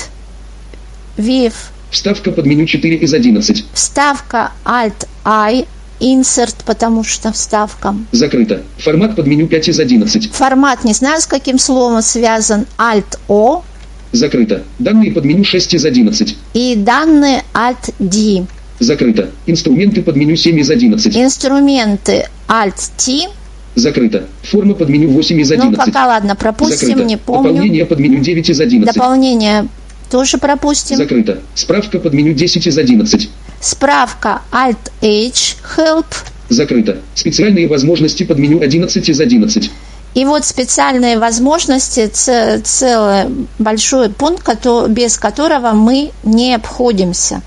Вив. 1.17 1.53
Вставка 1.89 2.31
под 2.31 2.45
меню 2.45 2.65
4 2.65 2.95
из 2.97 3.13
11. 3.13 3.65
Вставка 3.73 4.51
Alt-I. 4.63 5.65
Insert, 5.99 6.55
потому 6.65 7.03
что 7.03 7.31
вставка. 7.31 7.95
Закрыто. 8.11 8.63
Формат 8.77 9.15
под 9.15 9.27
меню 9.27 9.47
5 9.47 9.69
из 9.69 9.79
11. 9.79 10.31
Формат, 10.31 10.83
не 10.83 10.93
знаю, 10.93 11.21
с 11.21 11.27
каким 11.27 11.59
словом 11.59 12.01
связан. 12.01 12.65
Alt-O. 12.77 13.63
Закрыто. 14.11 14.63
Данные 14.79 15.11
под 15.11 15.25
меню 15.25 15.43
6 15.43 15.73
из 15.75 15.85
11. 15.85 16.37
И 16.53 16.75
данные 16.75 17.43
Alt-D. 17.53 18.45
Закрыто. 18.79 19.29
Инструменты 19.45 20.01
под 20.01 20.15
меню 20.15 20.35
7 20.35 20.59
из 20.59 20.69
11. 20.69 21.15
Инструменты 21.15 22.27
Alt-T. 22.47 23.29
Закрыто. 23.75 24.25
Форма 24.43 24.73
под 24.73 24.89
меню 24.89 25.09
8 25.09 25.39
из 25.39 25.51
11. 25.51 25.77
Ну, 25.77 25.85
пока 25.85 26.07
ладно, 26.07 26.35
пропустим, 26.35 26.89
Закрыто. 26.89 27.03
не 27.07 27.17
помню. 27.17 27.49
Дополнение 27.49 27.85
под 27.85 27.99
меню 27.99 28.19
9 28.19 28.49
из 28.49 28.59
11. 28.59 28.93
Дополнение 28.93 29.67
тоже 30.09 30.37
пропустим. 30.37 30.97
Закрыто. 30.97 31.39
Справка 31.55 31.99
под 31.99 32.13
меню 32.13 32.33
10 32.33 32.67
из 32.67 32.77
11. 32.77 33.29
Справка 33.61 34.41
Alt-H 34.51 35.57
Help. 35.77 36.05
Закрыто. 36.49 36.97
Специальные 37.15 37.67
возможности 37.69 38.23
под 38.23 38.39
меню 38.39 38.61
11 38.61 39.07
из 39.07 39.21
11. 39.21 39.71
И 40.13 40.25
вот 40.25 40.43
специальные 40.43 41.17
возможности, 41.17 42.07
целый 42.07 43.47
большой 43.57 44.09
пункт, 44.09 44.49
без 44.89 45.17
которого 45.17 45.71
мы 45.71 46.11
не 46.23 46.53
обходимся. 46.55 47.41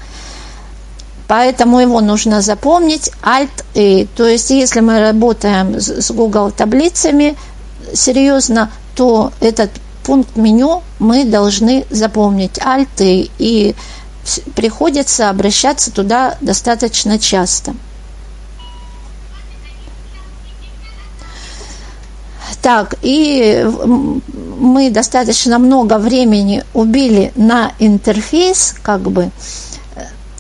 Поэтому 1.27 1.81
его 1.81 2.01
нужно 2.01 2.43
запомнить 2.43 3.11
Alt-A. 3.23 4.07
То 4.17 4.27
есть, 4.27 4.51
если 4.51 4.81
мы 4.81 5.01
работаем 5.01 5.81
с 5.81 6.11
Google 6.11 6.51
таблицами 6.51 7.37
серьезно, 7.95 8.71
то 8.95 9.33
этот 9.41 9.71
пункт 10.05 10.37
меню 10.37 10.83
мы 10.99 11.25
должны 11.25 11.87
запомнить 11.91 12.59
Alt-A. 12.59 13.31
И 13.39 13.75
приходится 14.55 15.31
обращаться 15.31 15.91
туда 15.91 16.37
достаточно 16.41 17.19
часто. 17.19 17.75
Так, 22.63 22.95
и 23.03 23.67
мы 24.59 24.91
достаточно 24.91 25.59
много 25.59 25.99
времени 25.99 26.65
убили 26.73 27.31
на 27.37 27.73
интерфейс, 27.79 28.75
как 28.83 29.03
бы. 29.03 29.31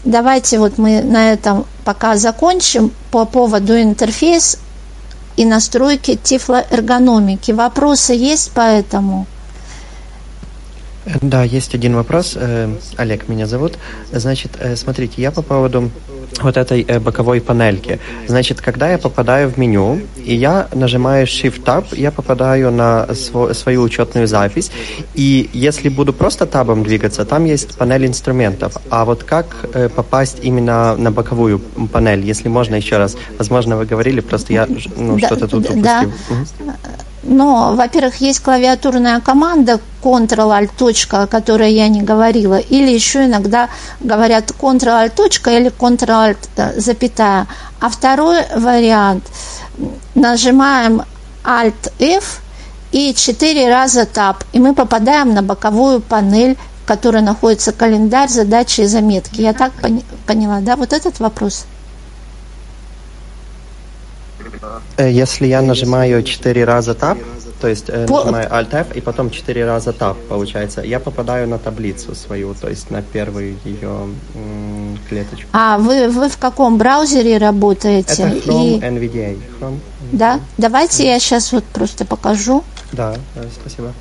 Давайте 0.05 0.59
вот 0.59 0.78
мы 0.78 1.02
на 1.02 1.32
этом 1.32 1.66
пока 1.84 2.16
закончим 2.16 2.92
по 3.11 3.24
поводу 3.24 3.80
интерфейс 3.80 4.59
и 5.36 5.44
настройки 5.44 6.18
тифлоэргономики. 6.22 7.52
Вопросы 7.52 8.12
есть 8.12 8.52
по 8.52 8.61
этому? 8.61 9.26
Да, 11.20 11.42
есть 11.42 11.74
один 11.74 11.94
вопрос. 11.96 12.34
Э, 12.36 12.74
Олег 12.96 13.28
меня 13.28 13.46
зовут. 13.46 13.74
Значит, 14.12 14.52
э, 14.59 14.76
смотрите, 14.76 15.20
я 15.20 15.30
по 15.30 15.42
поводу 15.42 15.90
вот 16.43 16.57
этой 16.57 16.82
э, 16.82 16.99
боковой 17.01 17.41
панельки. 17.41 17.99
Значит, 18.26 18.61
когда 18.61 18.91
я 18.91 18.99
попадаю 18.99 19.49
в 19.51 19.59
меню, 19.59 20.01
и 20.16 20.35
я 20.35 20.68
нажимаю 20.74 21.26
Shift-Tab, 21.26 21.97
я 21.97 22.11
попадаю 22.11 22.70
на 22.70 23.07
свою 23.14 23.82
учетную 23.82 24.26
запись, 24.26 24.70
и 25.14 25.49
если 25.53 25.89
буду 25.89 26.12
просто 26.12 26.47
табом 26.47 26.82
двигаться, 26.82 27.24
там 27.24 27.45
есть 27.45 27.76
панель 27.76 28.07
инструментов. 28.07 28.76
А 28.91 29.05
вот 29.05 29.24
как 29.24 29.47
попасть 29.95 30.39
именно 30.43 30.97
на 30.97 31.11
боковую 31.11 31.59
панель, 31.93 32.24
если 32.24 32.49
можно 32.49 32.74
еще 32.74 32.99
раз? 32.99 33.16
Возможно, 33.39 33.76
вы 33.76 33.87
говорили, 33.87 34.20
просто 34.20 34.53
я 34.53 34.66
ну, 34.97 35.18
да, 35.18 35.26
что-то 35.26 35.49
тут 35.49 35.64
упустил. 35.64 35.82
Да. 35.82 36.03
Угу. 36.03 36.72
Но, 37.26 37.74
во-первых, 37.74 38.16
есть 38.16 38.40
клавиатурная 38.40 39.20
команда 39.20 39.80
Ctrl-Alt, 40.02 40.70
точка, 40.76 41.22
о 41.22 41.26
которой 41.26 41.72
я 41.72 41.88
не 41.88 42.02
говорила, 42.02 42.58
или 42.58 42.90
еще 42.90 43.24
иногда 43.24 43.70
говорят 44.00 44.50
Ctrl-Alt, 44.50 45.16
или 45.56 45.70
Ctrl-Alt, 45.70 46.80
запятая. 46.80 47.46
А 47.80 47.88
второй 47.88 48.40
вариант, 48.54 49.24
нажимаем 50.14 51.02
Alt-F 51.44 52.40
и 52.92 53.14
четыре 53.14 53.70
раза 53.70 54.02
Tab, 54.02 54.36
и 54.52 54.60
мы 54.60 54.74
попадаем 54.74 55.32
на 55.32 55.42
боковую 55.42 56.00
панель, 56.00 56.58
в 56.84 56.86
которой 56.86 57.22
находится 57.22 57.72
календарь, 57.72 58.28
задачи 58.28 58.82
и 58.82 58.86
заметки. 58.86 59.40
Я 59.40 59.54
так 59.54 59.72
поняла, 60.26 60.60
да? 60.60 60.76
Вот 60.76 60.92
этот 60.92 61.20
вопрос. 61.20 61.64
Э, 64.96 65.10
если 65.10 65.46
я 65.46 65.62
нажимаю 65.62 66.22
4 66.22 66.64
раза 66.64 66.92
Tab, 66.92 67.18
то 67.60 67.68
есть 67.68 67.86
э, 67.88 68.06
По... 68.06 68.18
нажимаю 68.20 68.48
Alt-F 68.50 68.96
и 68.96 69.00
потом 69.00 69.30
4 69.30 69.64
раза 69.64 69.90
Tab, 69.90 70.16
получается, 70.28 70.82
я 70.82 71.00
попадаю 71.00 71.48
на 71.48 71.58
таблицу 71.58 72.14
свою, 72.14 72.54
то 72.54 72.68
есть 72.68 72.90
на 72.90 73.02
первую 73.02 73.56
ее 73.64 74.08
м- 74.34 74.98
клеточку. 75.08 75.48
А 75.52 75.78
вы, 75.78 76.08
вы 76.08 76.28
в 76.28 76.36
каком 76.38 76.78
браузере 76.78 77.38
работаете? 77.38 78.22
Это 78.22 78.50
Chrome 78.50 78.78
и... 78.78 78.80
NVDA. 78.80 79.38
Chrome. 79.60 79.78
Да? 80.12 80.40
Давайте 80.58 81.06
я 81.06 81.18
сейчас 81.18 81.52
вот 81.52 81.64
просто 81.64 82.04
покажу. 82.04 82.62
Да, 82.92 83.14
да 83.34 83.42
спасибо. 83.60 83.92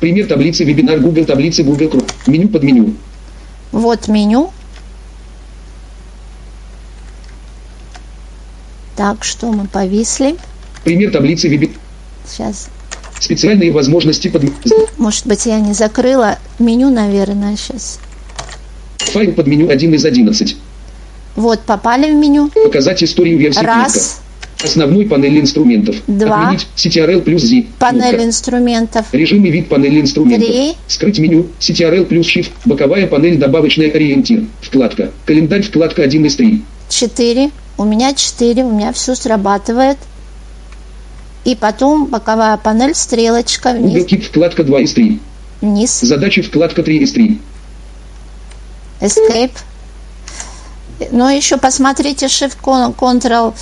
Пример 0.00 0.26
таблицы 0.26 0.64
вебинар 0.64 1.00
Google 1.00 1.24
таблицы 1.24 1.62
Google 1.62 1.86
Chrome. 1.88 2.10
Меню 2.26 2.48
под 2.48 2.62
меню. 2.62 2.94
Вот 3.72 4.08
меню. 4.08 4.50
Так, 8.98 9.22
что 9.22 9.52
мы 9.52 9.68
повисли? 9.68 10.34
Пример 10.82 11.12
таблицы 11.12 11.46
вебинар. 11.46 11.76
Сейчас. 12.26 12.68
Специальные 13.20 13.70
возможности 13.70 14.26
под... 14.26 14.42
Может 14.98 15.24
быть, 15.24 15.46
я 15.46 15.60
не 15.60 15.72
закрыла 15.72 16.36
меню, 16.58 16.90
наверное, 16.90 17.56
сейчас. 17.56 18.00
Файл 18.98 19.34
под 19.34 19.46
меню 19.46 19.70
1 19.70 19.94
из 19.94 20.04
11. 20.04 20.56
Вот, 21.36 21.60
попали 21.60 22.10
в 22.10 22.16
меню. 22.16 22.50
Показать 22.64 23.04
историю 23.04 23.38
версии 23.38 23.60
Раз. 23.60 23.92
кнопка. 23.92 24.64
Основной 24.64 25.06
панель 25.06 25.38
инструментов. 25.38 25.94
Два. 26.08 26.48
Отменить 26.48 26.66
CTRL 26.74 27.22
плюс 27.22 27.42
Z. 27.42 27.66
Панель 27.78 28.00
кнопка. 28.00 28.24
инструментов. 28.24 29.06
Режим 29.12 29.44
и 29.44 29.50
вид 29.52 29.68
панели 29.68 30.00
инструментов. 30.00 30.48
Три. 30.48 30.72
Скрыть 30.88 31.20
меню. 31.20 31.46
CTRL 31.60 32.04
плюс 32.06 32.26
Shift. 32.26 32.50
Боковая 32.64 33.06
панель 33.06 33.38
добавочный 33.38 33.90
ориентир. 33.90 34.46
Вкладка. 34.60 35.12
Календарь 35.24 35.62
вкладка 35.62 36.02
1 36.02 36.24
из 36.24 36.34
3. 36.34 36.64
Четыре. 36.88 37.50
У 37.78 37.84
меня 37.84 38.12
4, 38.12 38.64
у 38.64 38.72
меня 38.72 38.92
все 38.92 39.14
срабатывает. 39.14 39.98
И 41.44 41.54
потом 41.54 42.06
боковая 42.06 42.56
панель, 42.56 42.94
стрелочка 42.94 43.72
вниз. 43.72 44.04
Keep 44.04 44.22
вкладка 44.28 44.64
2 44.64 44.80
из 44.80 44.92
3. 44.92 45.20
Вниз. 45.60 46.00
Задачи 46.00 46.42
вкладка 46.42 46.82
3 46.82 46.98
из 46.98 47.12
3. 47.12 47.40
Escape. 49.00 49.52
Но 51.12 51.30
еще 51.30 51.56
посмотрите 51.56 52.26
Shift 52.26 52.58
Ctrl. 52.60 53.54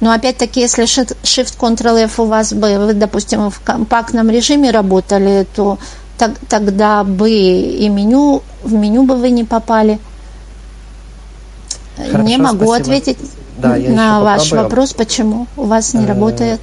Но 0.00 0.12
опять-таки, 0.12 0.60
если 0.60 0.84
Shift 0.84 1.58
Ctrl 1.58 2.04
F 2.04 2.20
у 2.20 2.26
вас 2.26 2.52
бы, 2.52 2.78
вы, 2.78 2.94
допустим, 2.94 3.50
в 3.50 3.60
компактном 3.60 4.30
режиме 4.30 4.70
работали, 4.70 5.46
то 5.56 5.78
так, 6.18 6.38
тогда 6.48 7.02
бы 7.02 7.30
и 7.30 7.88
меню, 7.88 8.42
в 8.62 8.72
меню 8.72 9.02
бы 9.02 9.16
вы 9.16 9.30
не 9.30 9.42
попали. 9.42 9.98
Хорошо, 11.96 12.22
не 12.22 12.36
могу 12.36 12.66
спасибо. 12.66 12.76
ответить 12.76 13.18
да, 13.56 13.76
я 13.76 13.90
на 13.90 14.20
ваш 14.20 14.52
вопрос, 14.52 14.92
почему 14.92 15.46
у 15.56 15.64
вас 15.64 15.94
не 15.94 16.04
э, 16.04 16.08
работает. 16.08 16.60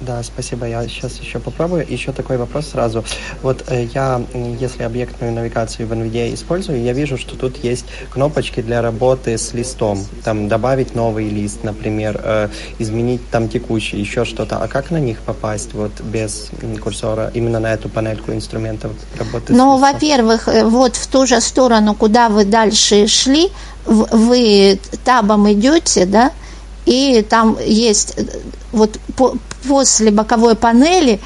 Да, 0.00 0.22
спасибо. 0.22 0.66
Я 0.66 0.82
сейчас 0.88 1.18
еще 1.20 1.40
попробую. 1.40 1.86
Еще 1.86 2.12
такой 2.12 2.38
вопрос 2.38 2.68
сразу. 2.68 3.04
Вот 3.42 3.64
э, 3.68 3.84
я, 3.92 4.22
если 4.58 4.82
объектную 4.82 5.32
навигацию 5.32 5.86
в 5.86 5.92
NVIDIA 5.92 6.32
использую, 6.32 6.82
я 6.82 6.94
вижу, 6.94 7.18
что 7.18 7.36
тут 7.36 7.62
есть 7.62 7.84
кнопочки 8.10 8.62
для 8.62 8.80
работы 8.80 9.36
с 9.36 9.52
листом. 9.52 9.98
Там 10.24 10.48
добавить 10.48 10.94
новый 10.94 11.28
лист, 11.28 11.64
например, 11.64 12.18
э, 12.24 12.48
изменить 12.78 13.20
там 13.30 13.48
текущий, 13.50 13.98
еще 13.98 14.24
что-то. 14.24 14.56
А 14.56 14.68
как 14.68 14.90
на 14.90 14.98
них 14.98 15.18
попасть 15.20 15.74
вот 15.74 15.92
без 16.00 16.50
курсора 16.82 17.30
именно 17.34 17.60
на 17.60 17.74
эту 17.74 17.90
панельку 17.90 18.32
инструментов 18.32 18.92
работы 19.18 19.52
Ну, 19.52 19.76
во-первых, 19.76 20.48
э, 20.48 20.64
вот 20.64 20.96
в 20.96 21.06
ту 21.08 21.26
же 21.26 21.42
сторону, 21.42 21.94
куда 21.94 22.30
вы 22.30 22.46
дальше 22.46 23.06
шли, 23.06 23.50
вы 23.84 24.80
табом 25.04 25.52
идете, 25.52 26.06
да, 26.06 26.32
и 26.86 27.24
там 27.28 27.58
есть 27.64 28.16
вот 28.72 28.98
по, 29.16 29.34
после 29.66 30.10
боковой 30.10 30.54
панели 30.54 31.20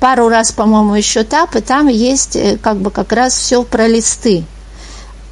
пару 0.00 0.28
раз, 0.28 0.52
по-моему, 0.52 0.94
еще 0.94 1.24
тап, 1.24 1.56
и 1.56 1.60
там 1.60 1.88
есть 1.88 2.36
э, 2.36 2.58
как 2.60 2.78
бы 2.78 2.90
как 2.90 3.12
раз 3.12 3.36
все 3.36 3.62
про 3.62 3.86
листы. 3.86 4.44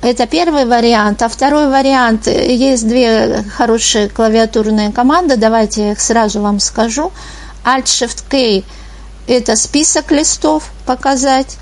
Это 0.03 0.26
первый 0.26 0.64
вариант. 0.64 1.22
А 1.22 1.28
второй 1.28 1.68
вариант, 1.68 2.26
э, 2.26 2.55
есть 2.55 2.86
две 2.86 3.44
хорошие 3.57 4.09
клавиатурные 4.09 4.90
команды, 4.92 5.36
давайте 5.36 5.86
я 5.86 5.92
их 5.92 6.00
сразу 6.00 6.40
вам 6.40 6.61
скажу. 6.61 7.12
Alt-Shift-K– 7.64 8.64
это 9.26 9.57
список 9.57 10.11
листов 10.11 10.70
показать. 10.86 11.57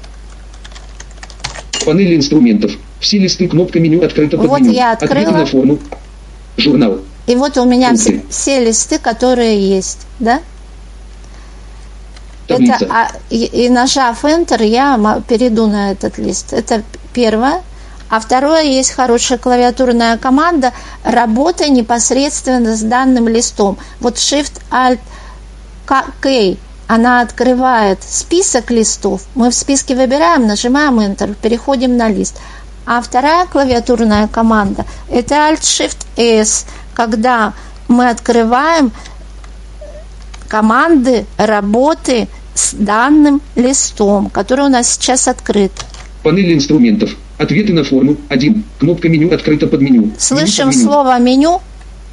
Панель 1.84 2.16
инструментов. 2.16 2.72
Все 2.98 3.18
листы, 3.18 3.48
кнопка 3.48 3.80
меню 3.80 4.04
открыта 4.04 4.36
под 4.36 4.46
вот 4.46 4.60
меню. 4.60 4.72
я 4.72 4.92
открыла. 4.92 5.30
на 5.30 5.46
форму. 5.46 5.78
Журнал. 6.56 6.98
И 7.26 7.34
вот 7.36 7.56
у 7.58 7.64
меня 7.64 7.94
все, 7.94 8.22
все 8.28 8.64
листы, 8.64 8.98
которые 8.98 9.60
есть, 9.60 10.00
да? 10.18 10.40
Это, 12.54 12.86
а, 12.90 13.10
и, 13.30 13.44
и 13.44 13.68
нажав 13.68 14.24
Enter, 14.24 14.64
я 14.64 14.98
перейду 15.28 15.66
на 15.66 15.92
этот 15.92 16.18
лист. 16.18 16.52
Это 16.52 16.82
первое. 17.12 17.62
А 18.08 18.18
второе, 18.18 18.62
есть 18.62 18.90
хорошая 18.90 19.38
клавиатурная 19.38 20.18
команда 20.18 20.72
работа 21.04 21.70
непосредственно 21.70 22.76
с 22.76 22.82
данным 22.82 23.28
листом. 23.28 23.78
Вот 24.00 24.16
Shift-Alt-K, 24.16 26.56
она 26.88 27.20
открывает 27.20 28.02
список 28.02 28.72
листов. 28.72 29.22
Мы 29.36 29.50
в 29.50 29.54
списке 29.54 29.94
выбираем, 29.94 30.48
нажимаем 30.48 30.98
Enter, 30.98 31.36
переходим 31.40 31.96
на 31.96 32.08
лист. 32.08 32.36
А 32.84 33.00
вторая 33.00 33.46
клавиатурная 33.46 34.26
команда– 34.26 34.84
это 35.08 35.36
Alt-Shift-S, 35.36 36.64
когда 36.94 37.52
мы 37.86 38.08
открываем 38.08 38.90
команды 40.48 41.26
работы 41.36 42.26
с 42.54 42.74
данным 42.74 43.40
листом, 43.56 44.30
который 44.30 44.66
у 44.66 44.68
нас 44.68 44.94
сейчас 44.94 45.28
открыт. 45.28 45.72
Панель 46.22 46.52
инструментов. 46.52 47.16
Ответы 47.38 47.72
на 47.72 47.84
форму. 47.84 48.16
1. 48.28 48.64
Кнопка 48.78 49.08
меню 49.08 49.32
открыта 49.32 49.66
под 49.66 49.80
меню. 49.80 50.10
Слышим 50.18 50.68
меню 50.68 50.80
слово 50.80 51.18
меню. 51.18 51.60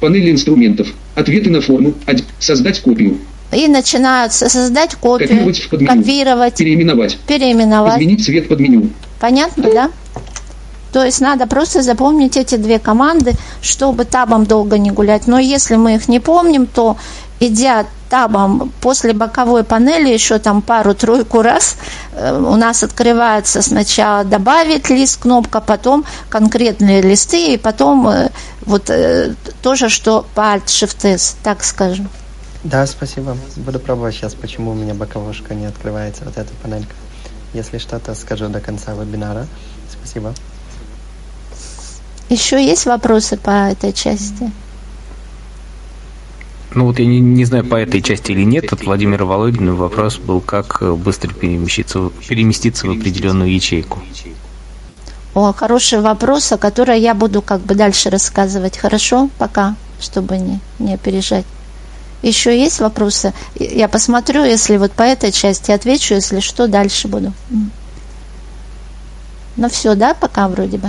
Панель 0.00 0.30
инструментов. 0.30 0.88
Ответы 1.14 1.50
на 1.50 1.60
форму. 1.60 1.92
1. 2.06 2.24
Создать 2.38 2.80
копию. 2.80 3.18
И 3.52 3.66
начинаются 3.68 4.48
создать 4.48 4.94
копию. 4.94 5.28
Копировать 5.28 5.58
в 5.58 5.68
подменю. 5.68 5.92
Копировать. 5.92 6.54
Переименовать. 6.56 7.18
Переименовать. 7.26 7.94
Изменить 7.94 8.24
цвет 8.24 8.48
под 8.48 8.60
меню. 8.60 8.90
Понятно, 9.20 9.64
да? 9.64 9.90
То 10.92 11.04
есть 11.04 11.20
надо 11.20 11.46
просто 11.46 11.82
запомнить 11.82 12.36
эти 12.36 12.56
две 12.56 12.78
команды, 12.78 13.32
чтобы 13.60 14.04
табом 14.04 14.44
долго 14.44 14.78
не 14.78 14.90
гулять. 14.90 15.26
Но 15.26 15.38
если 15.38 15.76
мы 15.76 15.96
их 15.96 16.08
не 16.08 16.20
помним, 16.20 16.66
то 16.66 16.96
идя 17.40 17.86
табом 18.08 18.72
после 18.80 19.12
боковой 19.12 19.64
панели 19.64 20.08
еще 20.08 20.38
там 20.38 20.62
пару-тройку 20.62 21.42
раз 21.42 21.76
э, 22.12 22.36
у 22.36 22.56
нас 22.56 22.82
открывается 22.82 23.62
сначала 23.62 24.24
добавить 24.24 24.90
лист 24.90 25.20
кнопка, 25.20 25.60
потом 25.60 26.04
конкретные 26.28 27.02
листы, 27.02 27.54
и 27.54 27.56
потом 27.56 28.08
э, 28.08 28.30
вот 28.62 28.90
э, 28.90 29.34
тоже, 29.62 29.88
что 29.88 30.26
по 30.34 30.54
Alt-Shift-S, 30.54 31.36
так 31.42 31.64
скажем. 31.64 32.08
Да, 32.64 32.86
спасибо. 32.86 33.36
Буду 33.56 33.78
пробовать 33.78 34.14
сейчас, 34.14 34.34
почему 34.34 34.72
у 34.72 34.74
меня 34.74 34.94
боковушка 34.94 35.54
не 35.54 35.66
открывается, 35.66 36.24
вот 36.24 36.36
эта 36.36 36.52
панелька. 36.62 36.94
Если 37.54 37.78
что-то 37.78 38.14
скажу 38.14 38.48
до 38.48 38.60
конца 38.60 38.92
вебинара. 38.92 39.46
Спасибо. 39.90 40.34
Еще 42.28 42.62
есть 42.62 42.84
вопросы 42.84 43.38
по 43.38 43.70
этой 43.70 43.92
части? 43.92 44.50
Ну 46.74 46.84
вот 46.84 46.98
я 46.98 47.06
не, 47.06 47.20
не 47.20 47.44
знаю, 47.44 47.64
по 47.64 47.76
этой 47.76 48.02
части 48.02 48.32
или 48.32 48.44
нет, 48.44 48.72
от 48.72 48.84
Владимира 48.84 49.24
Володина 49.24 49.74
вопрос 49.74 50.18
был, 50.18 50.40
как 50.40 50.78
э, 50.82 50.92
быстро 50.92 51.32
переместиться, 51.32 52.10
переместиться 52.28 52.86
в 52.86 52.90
определенную 52.90 53.52
ячейку. 53.52 54.00
О, 55.34 55.52
хороший 55.52 56.00
вопрос, 56.00 56.52
о 56.52 56.58
котором 56.58 56.96
я 56.96 57.14
буду 57.14 57.42
как 57.42 57.60
бы 57.60 57.74
дальше 57.74 58.10
рассказывать. 58.10 58.76
Хорошо? 58.76 59.30
Пока, 59.38 59.76
чтобы 60.00 60.36
не, 60.36 60.60
не 60.78 60.94
опережать. 60.94 61.46
Еще 62.22 62.58
есть 62.60 62.80
вопросы? 62.80 63.32
Я 63.54 63.88
посмотрю, 63.88 64.44
если 64.44 64.76
вот 64.76 64.92
по 64.92 65.02
этой 65.02 65.30
части 65.32 65.70
отвечу, 65.70 66.14
если 66.14 66.40
что, 66.40 66.66
дальше 66.66 67.08
буду. 67.08 67.32
Ну 69.56 69.68
все, 69.68 69.94
да, 69.94 70.14
пока 70.14 70.48
вроде 70.48 70.78
бы? 70.78 70.88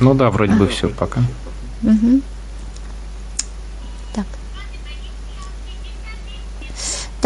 Ну 0.00 0.14
да, 0.14 0.30
вроде 0.30 0.54
бы 0.54 0.66
все 0.68 0.88
пока. 0.88 1.22
Угу. 1.82 2.20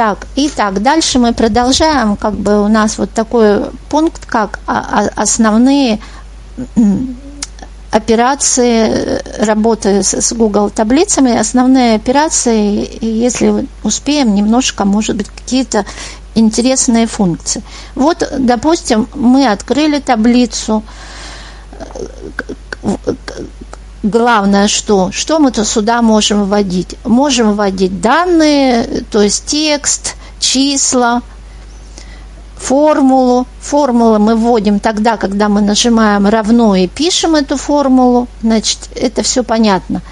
Так, 0.00 0.26
итак, 0.34 0.82
дальше 0.82 1.18
мы 1.18 1.34
продолжаем, 1.34 2.16
как 2.16 2.32
бы 2.32 2.64
у 2.64 2.68
нас 2.68 2.96
вот 2.96 3.10
такой 3.10 3.66
пункт, 3.90 4.24
как 4.24 4.58
основные 4.64 5.98
операции 7.90 9.20
работы 9.44 10.02
с 10.02 10.32
Google 10.32 10.70
таблицами, 10.70 11.36
основные 11.36 11.96
операции, 11.96 12.88
если 13.04 13.66
успеем, 13.82 14.34
немножко, 14.34 14.86
может 14.86 15.16
быть, 15.16 15.28
какие-то 15.28 15.84
интересные 16.34 17.06
функции. 17.06 17.62
Вот, 17.94 18.26
допустим, 18.38 19.06
мы 19.12 19.48
открыли 19.48 20.00
таблицу, 20.00 20.82
главное 24.02 24.68
что? 24.68 25.10
Что 25.12 25.38
мы 25.38 25.50
то 25.50 25.64
сюда 25.64 26.02
можем 26.02 26.44
вводить? 26.44 26.96
Можем 27.04 27.54
вводить 27.54 28.00
данные, 28.00 29.04
то 29.10 29.22
есть 29.22 29.46
текст, 29.46 30.16
числа, 30.38 31.22
формулу. 32.56 33.46
Формулу 33.60 34.18
мы 34.18 34.36
вводим 34.36 34.80
тогда, 34.80 35.16
когда 35.16 35.48
мы 35.48 35.60
нажимаем 35.60 36.26
равно 36.26 36.74
и 36.76 36.86
пишем 36.86 37.34
эту 37.34 37.56
формулу. 37.56 38.28
Значит, 38.42 38.78
это 38.94 39.22
все 39.22 39.42
понятно. 39.42 40.02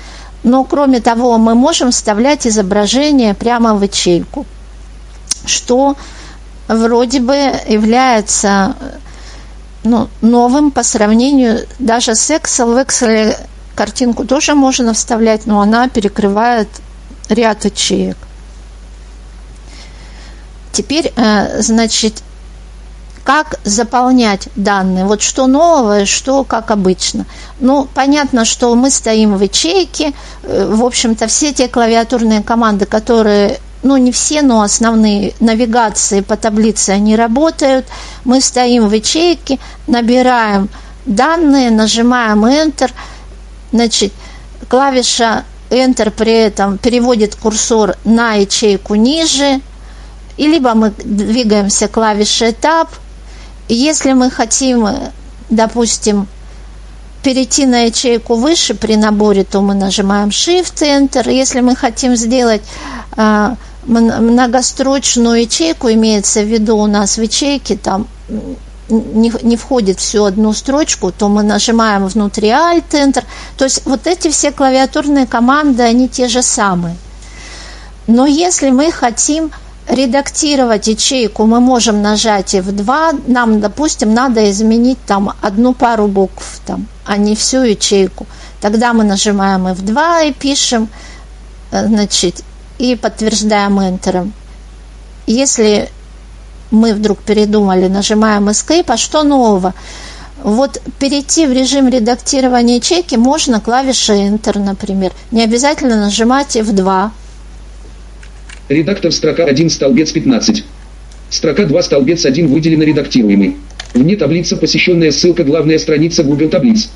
Но 0.42 0.64
кроме 0.64 1.00
того, 1.00 1.36
мы 1.38 1.54
можем 1.54 1.90
вставлять 1.90 2.46
изображение 2.46 3.34
прямо 3.34 3.74
в 3.74 3.82
ячейку, 3.82 4.46
что 5.44 5.96
вроде 6.68 7.20
бы 7.20 7.34
является 7.66 8.76
ну, 9.84 10.08
новым 10.20 10.70
по 10.70 10.82
сравнению 10.82 11.66
даже 11.78 12.14
с 12.14 12.30
Excel. 12.30 12.74
В 12.74 12.78
Excel 12.78 13.36
картинку 13.78 14.24
тоже 14.24 14.54
можно 14.54 14.92
вставлять, 14.92 15.46
но 15.46 15.60
она 15.60 15.88
перекрывает 15.88 16.68
ряд 17.28 17.64
ячеек. 17.64 18.16
Теперь, 20.72 21.12
э, 21.14 21.62
значит, 21.62 22.14
как 23.22 23.60
заполнять 23.62 24.48
данные. 24.56 25.04
Вот 25.04 25.22
что 25.22 25.46
новое, 25.46 26.06
что 26.06 26.42
как 26.42 26.72
обычно. 26.72 27.24
Ну, 27.60 27.86
понятно, 27.94 28.44
что 28.44 28.74
мы 28.74 28.90
стоим 28.90 29.36
в 29.36 29.42
ячейке. 29.42 30.12
Э, 30.42 30.66
в 30.68 30.84
общем-то, 30.84 31.28
все 31.28 31.52
те 31.52 31.68
клавиатурные 31.68 32.42
команды, 32.42 32.84
которые 32.84 33.60
ну 33.84 33.96
не 33.96 34.10
все, 34.10 34.42
но 34.42 34.62
основные 34.62 35.34
навигации 35.38 36.20
по 36.20 36.36
таблице, 36.36 36.90
они 36.90 37.14
работают. 37.14 37.86
Мы 38.24 38.40
стоим 38.40 38.88
в 38.88 38.92
ячейке, 38.92 39.60
набираем 39.86 40.68
данные, 41.06 41.70
нажимаем 41.70 42.44
Enter, 42.44 42.90
значит, 43.72 44.12
клавиша 44.68 45.44
Enter 45.70 46.10
при 46.10 46.32
этом 46.32 46.78
переводит 46.78 47.34
курсор 47.34 47.96
на 48.04 48.34
ячейку 48.34 48.94
ниже, 48.94 49.60
и 50.36 50.46
либо 50.46 50.74
мы 50.74 50.90
двигаемся 50.90 51.88
клавишей 51.88 52.50
Tab. 52.50 52.88
Если 53.68 54.12
мы 54.12 54.30
хотим, 54.30 54.88
допустим, 55.50 56.26
перейти 57.22 57.66
на 57.66 57.80
ячейку 57.80 58.36
выше 58.36 58.74
при 58.74 58.96
наборе, 58.96 59.44
то 59.44 59.60
мы 59.60 59.74
нажимаем 59.74 60.28
Shift 60.28 60.80
Enter. 60.80 61.30
Если 61.30 61.60
мы 61.60 61.76
хотим 61.76 62.16
сделать 62.16 62.62
а, 63.16 63.56
многострочную 63.84 65.42
ячейку, 65.42 65.90
имеется 65.90 66.40
в 66.40 66.46
виду 66.46 66.76
у 66.76 66.86
нас 66.86 67.18
в 67.18 67.22
ячейке 67.22 67.76
там 67.76 68.06
не, 68.88 69.32
не 69.42 69.56
входит 69.56 69.98
всю 69.98 70.24
одну 70.24 70.52
строчку, 70.52 71.12
то 71.12 71.28
мы 71.28 71.42
нажимаем 71.42 72.06
внутри 72.06 72.48
Alt, 72.48 72.90
Enter. 72.90 73.24
То 73.56 73.64
есть 73.64 73.82
вот 73.84 74.06
эти 74.06 74.28
все 74.28 74.50
клавиатурные 74.50 75.26
команды, 75.26 75.82
они 75.82 76.08
те 76.08 76.28
же 76.28 76.42
самые. 76.42 76.96
Но 78.06 78.26
если 78.26 78.70
мы 78.70 78.90
хотим 78.90 79.50
редактировать 79.88 80.86
ячейку, 80.86 81.46
мы 81.46 81.60
можем 81.60 82.02
нажать 82.02 82.54
F2, 82.54 83.24
нам, 83.26 83.60
допустим, 83.60 84.14
надо 84.14 84.50
изменить 84.50 84.98
там 85.06 85.32
одну 85.40 85.74
пару 85.74 86.08
букв, 86.08 86.60
там, 86.66 86.86
а 87.04 87.16
не 87.16 87.34
всю 87.34 87.62
ячейку. 87.62 88.26
Тогда 88.60 88.92
мы 88.92 89.04
нажимаем 89.04 89.66
F2 89.66 90.28
и 90.28 90.32
пишем, 90.32 90.88
э, 91.70 91.86
значит, 91.86 92.42
и 92.78 92.96
подтверждаем 92.96 93.78
Enter. 93.80 94.30
Если 95.26 95.90
мы 96.70 96.94
вдруг 96.94 97.18
передумали, 97.18 97.88
нажимаем 97.88 98.48
Escape, 98.48 98.86
а 98.88 98.96
что 98.96 99.22
нового? 99.22 99.74
Вот 100.42 100.80
перейти 101.00 101.46
в 101.46 101.52
режим 101.52 101.88
редактирования 101.88 102.76
ячейки 102.76 103.16
можно 103.16 103.60
клавишей 103.60 104.28
Enter, 104.28 104.58
например. 104.58 105.12
Не 105.32 105.42
обязательно 105.42 105.96
нажимать 105.96 106.56
F2. 106.56 107.10
Редактор 108.68 109.10
строка 109.10 109.44
1 109.44 109.70
столбец 109.70 110.12
15. 110.12 110.64
Строка 111.30 111.64
2 111.64 111.82
столбец 111.82 112.24
1 112.24 112.46
выделена 112.48 112.84
редактируемый. 112.84 113.56
Вне 113.94 114.16
таблицы 114.16 114.56
посещенная 114.56 115.10
ссылка 115.10 115.42
главная 115.42 115.78
страница 115.78 116.22
Google 116.22 116.50
таблиц. 116.50 116.90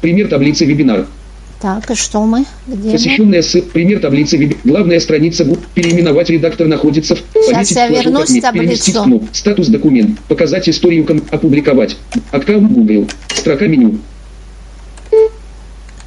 Пример 0.00 0.28
таблицы 0.28 0.64
вебинар. 0.64 1.06
Так, 1.62 1.88
и 1.92 1.94
что 1.94 2.24
мы? 2.24 2.44
Где 2.66 2.90
Посещенная 2.90 3.40
ссылка. 3.40 3.70
Пример 3.70 4.00
таблицы. 4.00 4.56
Главная 4.64 4.98
страница. 4.98 5.46
Переименовать 5.74 6.28
редактор 6.28 6.66
находится 6.66 7.14
в... 7.14 7.20
Сейчас 7.34 7.70
я 7.70 7.86
вернусь 7.86 8.30
в 8.30 8.40
таблицу. 8.40 9.04
Кнопку. 9.04 9.28
Статус 9.30 9.68
документ. 9.68 10.18
Показать 10.26 10.68
историю. 10.68 11.06
Опубликовать. 11.30 11.96
Аккаунт 12.32 12.72
Google. 12.72 13.08
Строка 13.32 13.68
меню. 13.68 13.98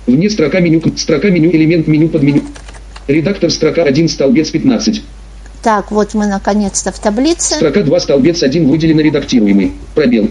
Вне 0.05 0.29
строка 0.29 0.59
меню. 0.59 0.81
Строка 0.97 1.29
меню. 1.29 1.49
Элемент 1.51 1.87
меню 1.87 2.09
под 2.09 2.23
меню. 2.23 2.41
Редактор 3.07 3.49
строка 3.49 3.83
1 3.83 4.09
столбец 4.09 4.49
15. 4.49 5.03
Так, 5.63 5.89
вот 5.89 6.13
мы 6.15 6.27
наконец-то 6.27 6.91
в 6.91 6.99
таблице. 6.99 7.55
Строка 7.55 7.81
2 7.81 7.99
столбец 8.01 8.43
1 8.43 8.67
выделено 8.67 8.99
редактируемый. 8.99 9.71
Пробел. 9.93 10.29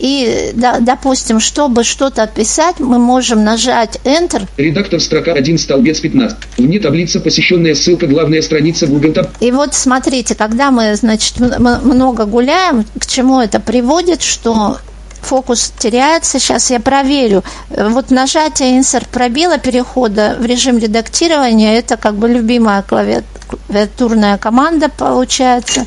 И, 0.00 0.52
да, 0.54 0.78
допустим, 0.80 1.40
чтобы 1.40 1.84
что-то 1.84 2.26
писать, 2.26 2.80
мы 2.80 2.98
можем 2.98 3.44
нажать 3.44 4.00
Enter. 4.04 4.48
Редактор 4.56 4.98
строка 4.98 5.32
1 5.34 5.58
столбец 5.58 6.00
15. 6.00 6.38
Вне 6.56 6.80
таблицы 6.80 7.20
посещенная 7.20 7.74
ссылка 7.74 8.06
главная 8.06 8.40
страница 8.40 8.86
Google 8.86 9.10
Tab. 9.10 9.28
И 9.40 9.52
вот 9.52 9.74
смотрите, 9.74 10.34
когда 10.34 10.70
мы, 10.70 10.94
значит, 10.94 11.38
много 11.38 12.24
гуляем, 12.24 12.86
к 12.98 13.06
чему 13.06 13.40
это 13.42 13.60
приводит, 13.60 14.22
что 14.22 14.78
фокус 15.20 15.70
теряется. 15.78 16.38
Сейчас 16.38 16.70
я 16.70 16.80
проверю. 16.80 17.44
Вот 17.68 18.10
нажатие 18.10 18.78
insert 18.80 19.06
пробела 19.12 19.58
перехода 19.58 20.34
в 20.38 20.46
режим 20.46 20.78
редактирования, 20.78 21.76
это 21.76 21.98
как 21.98 22.14
бы 22.14 22.26
любимая 22.26 22.82
клавиатурная 22.82 24.38
команда 24.38 24.88
получается. 24.88 25.84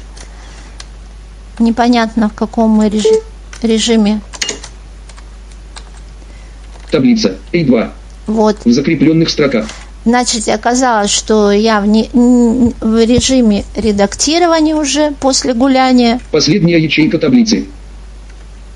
Непонятно, 1.58 2.30
в 2.30 2.34
каком 2.34 2.70
мы 2.70 2.90
режиме. 2.90 3.22
Таблица 6.92 7.38
A2. 7.54 7.90
Вот. 8.28 8.58
В 8.66 8.72
закрепленных 8.72 9.30
строках. 9.30 9.68
Значит, 10.06 10.50
оказалось, 10.50 11.12
что 11.12 11.52
я 11.52 11.80
в, 11.80 11.88
не, 11.88 12.10
в 12.12 13.06
режиме 13.06 13.64
редактирования 13.76 14.76
уже 14.76 15.14
после 15.20 15.54
гуляния. 15.54 16.20
Последняя 16.32 16.78
ячейка 16.78 17.18
таблицы. 17.18 17.66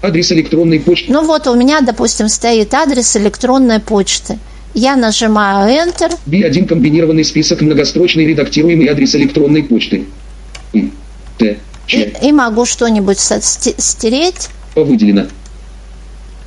Адрес 0.02 0.32
электронной 0.32 0.80
почты. 0.80 1.12
Ну 1.12 1.26
вот 1.26 1.48
у 1.48 1.56
меня, 1.56 1.82
допустим, 1.82 2.30
стоит 2.30 2.74
адрес 2.74 3.18
электронной 3.18 3.80
почты. 3.80 4.40
Я 4.74 4.96
нажимаю 4.96 5.68
Enter. 5.70 6.18
B1 6.28 6.66
комбинированный 6.68 7.26
список 7.26 7.62
многострочный 7.62 8.26
редактируемый 8.26 8.88
адрес 8.88 9.16
электронной 9.16 9.64
почты. 9.64 10.06
И, 10.72 10.92
Т, 11.38 11.58
Ч. 11.88 12.14
И, 12.22 12.28
и 12.28 12.32
могу 12.32 12.66
что-нибудь 12.66 13.20
стереть. 13.20 14.50
Выделено. 14.84 15.28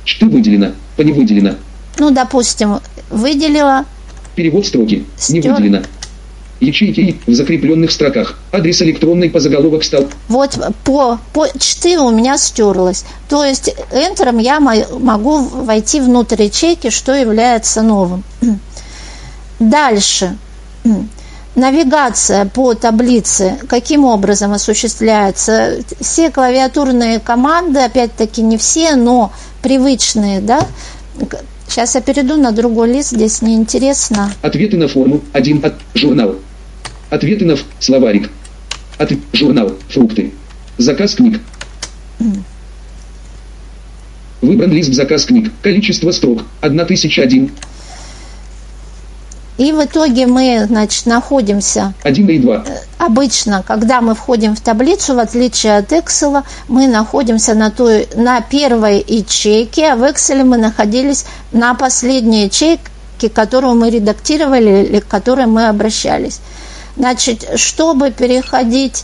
Что 0.05 0.25
выделено? 0.27 0.71
По 0.97 1.01
не 1.01 1.11
выделено. 1.11 1.55
Ну, 1.97 2.11
допустим, 2.11 2.79
выделила. 3.09 3.85
Перевод 4.35 4.65
строки. 4.65 5.05
Стер... 5.17 5.43
Не 5.43 5.49
выделено 5.49 5.81
ячейки 6.61 7.19
в 7.25 7.33
закрепленных 7.33 7.91
строках. 7.91 8.39
Адрес 8.51 8.81
электронной 8.81 9.29
по 9.29 9.39
заголовок 9.39 9.83
стал. 9.83 10.07
Вот 10.29 10.57
по, 10.85 11.19
по 11.33 11.47
4 11.47 11.99
у 11.99 12.11
меня 12.11 12.37
стерлось. 12.37 13.03
То 13.27 13.43
есть 13.43 13.75
Enter 13.91 14.39
я 14.41 14.59
могу 14.59 15.39
войти 15.39 15.99
внутрь 15.99 16.43
ячейки, 16.43 16.89
что 16.89 17.13
является 17.13 17.81
новым. 17.81 18.23
Дальше. 19.59 20.37
Навигация 21.55 22.45
по 22.45 22.73
таблице 22.75 23.57
каким 23.67 24.05
образом 24.05 24.53
осуществляется? 24.53 25.79
Все 25.99 26.31
клавиатурные 26.31 27.19
команды, 27.19 27.79
опять-таки 27.79 28.41
не 28.41 28.57
все, 28.57 28.95
но 28.95 29.33
привычные, 29.61 30.39
да, 30.39 30.65
Сейчас 31.67 31.95
я 31.95 32.01
перейду 32.01 32.35
на 32.35 32.51
другой 32.51 32.91
лист, 32.91 33.11
здесь 33.11 33.41
неинтересно. 33.41 34.33
Ответы 34.41 34.75
на 34.75 34.89
форму. 34.89 35.21
Один 35.31 35.63
от 35.63 35.75
журнал. 35.93 36.35
Ответы 37.09 37.45
на 37.45 37.55
словарик. 37.79 38.29
От 38.97 39.13
журнал. 39.31 39.71
Фрукты. 39.87 40.33
Заказ 40.77 41.15
книг. 41.15 41.39
Выбран 44.41 44.71
лист 44.73 44.93
заказ 44.93 45.23
книг. 45.23 45.49
Количество 45.61 46.11
строк. 46.11 46.43
1001. 46.59 47.51
И 49.57 49.71
в 49.71 49.83
итоге 49.83 50.27
мы, 50.27 50.65
значит, 50.67 51.05
находимся... 51.05 51.93
1 52.03 52.29
и 52.29 52.39
2. 52.39 52.55
Э, 52.55 52.77
обычно, 52.97 53.63
когда 53.67 54.01
мы 54.01 54.15
входим 54.15 54.55
в 54.55 54.61
таблицу, 54.61 55.15
в 55.15 55.19
отличие 55.19 55.77
от 55.77 55.91
Excel, 55.91 56.43
мы 56.67 56.87
находимся 56.87 57.53
на, 57.53 57.69
той, 57.69 58.07
на 58.15 58.41
первой 58.41 59.03
ячейке, 59.05 59.91
а 59.91 59.95
в 59.95 60.03
Excel 60.03 60.43
мы 60.43 60.57
находились 60.57 61.25
на 61.51 61.73
последней 61.75 62.45
ячейке, 62.45 62.81
которую 63.33 63.75
мы 63.75 63.89
редактировали 63.89 64.85
или 64.85 64.99
к 64.99 65.07
которой 65.07 65.45
мы 65.45 65.67
обращались. 65.67 66.39
Значит, 66.97 67.47
чтобы 67.55 68.11
переходить 68.11 69.03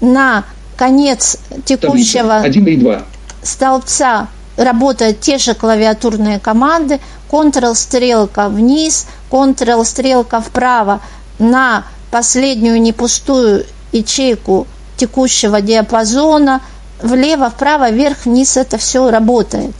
на 0.00 0.44
конец 0.76 1.38
текущего 1.64 2.38
1 2.38 2.66
и 2.66 2.76
2. 2.76 3.02
столбца, 3.42 4.28
работают 4.56 5.20
те 5.20 5.38
же 5.38 5.54
клавиатурные 5.54 6.38
команды, 6.38 7.00
Ctrl-стрелка 7.30 8.48
вниз, 8.48 9.06
Ctrl-стрелка 9.34 10.40
вправо 10.40 11.00
на 11.40 11.84
последнюю 12.12 12.80
непустую 12.80 13.66
ячейку 13.90 14.68
текущего 14.96 15.60
диапазона, 15.60 16.60
влево, 17.02 17.50
вправо, 17.50 17.90
вверх, 17.90 18.26
вниз 18.26 18.56
это 18.56 18.78
все 18.78 19.10
работает. 19.10 19.72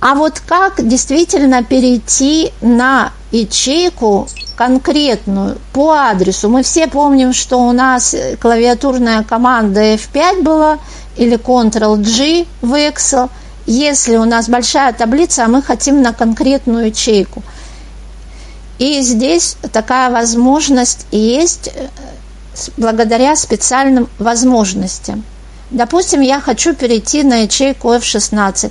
А 0.00 0.14
вот 0.14 0.38
как 0.38 0.86
действительно 0.86 1.64
перейти 1.64 2.52
на 2.60 3.10
ячейку 3.32 4.28
конкретную 4.54 5.58
по 5.72 5.94
адресу. 5.94 6.48
Мы 6.48 6.62
все 6.62 6.86
помним, 6.86 7.32
что 7.32 7.58
у 7.58 7.72
нас 7.72 8.14
клавиатурная 8.40 9.24
команда 9.24 9.94
F5 9.94 10.42
была 10.42 10.78
или 11.16 11.36
Ctrl-G 11.36 12.46
в 12.62 12.72
Excel. 12.74 13.30
Если 13.66 14.16
у 14.16 14.24
нас 14.24 14.48
большая 14.48 14.92
таблица, 14.92 15.44
а 15.44 15.48
мы 15.48 15.60
хотим 15.60 16.02
на 16.02 16.12
конкретную 16.12 16.86
ячейку. 16.86 17.42
И 18.78 19.00
здесь 19.00 19.56
такая 19.72 20.10
возможность 20.10 21.06
есть 21.10 21.70
э, 21.74 21.88
благодаря 22.76 23.34
специальным 23.36 24.08
возможностям. 24.18 25.24
Допустим, 25.70 26.20
я 26.20 26.40
хочу 26.40 26.74
перейти 26.74 27.22
на 27.22 27.42
ячейку 27.42 27.88
F16. 27.88 28.70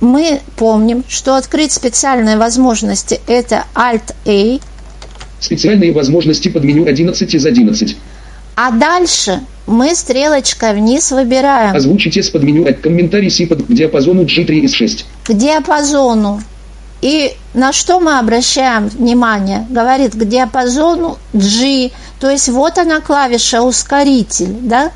Мы 0.00 0.40
помним, 0.56 1.04
что 1.08 1.36
открыть 1.36 1.72
специальные 1.72 2.36
возможности– 2.36 3.20
это 3.26 3.64
Alt-A, 3.74 4.60
Специальные 5.40 5.92
возможности 5.92 6.48
под 6.48 6.64
меню 6.64 6.86
11 6.86 7.34
из 7.34 7.46
11. 7.46 7.96
А 8.56 8.70
дальше 8.72 9.40
мы 9.66 9.94
стрелочкой 9.94 10.74
вниз 10.74 11.10
выбираем. 11.12 11.74
Озвучите 11.74 12.22
с 12.22 12.28
под 12.28 12.42
меню 12.42 12.66
комментарий 12.82 13.30
си 13.30 13.46
под 13.46 13.66
к 13.66 13.72
диапазону 13.72 14.24
G3 14.24 14.60
из 14.60 14.72
6. 14.74 15.06
К 15.24 15.32
диапазону. 15.32 16.42
И 17.02 17.34
на 17.54 17.72
что 17.72 18.00
мы 18.00 18.18
обращаем 18.18 18.88
внимание? 18.88 19.66
Говорит 19.70 20.14
к 20.14 20.24
диапазону 20.24 21.18
G. 21.32 21.90
То 22.18 22.30
есть 22.30 22.48
вот 22.48 22.78
она 22.78 23.00
клавиша 23.00 23.62
ускоритель, 23.62 24.54
да? 24.62 24.90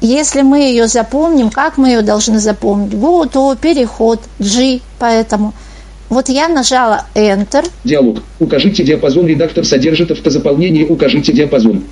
Если 0.00 0.40
мы 0.40 0.60
ее 0.60 0.88
запомним, 0.88 1.50
как 1.50 1.76
мы 1.76 1.88
ее 1.88 2.00
должны 2.00 2.38
запомнить? 2.38 2.92
Go 2.92 3.30
to 3.30 3.58
переход 3.58 4.20
G, 4.38 4.80
поэтому– 4.98 5.52
вот 6.10 6.28
я 6.28 6.48
нажала 6.48 7.06
Enter. 7.14 7.64
Диалог. 7.84 8.18
Укажите 8.40 8.82
диапазон. 8.82 9.28
Редактор 9.28 9.64
содержит 9.64 10.10
автозаполнение. 10.10 10.84
Укажите 10.84 11.32
диапазон. 11.32 11.84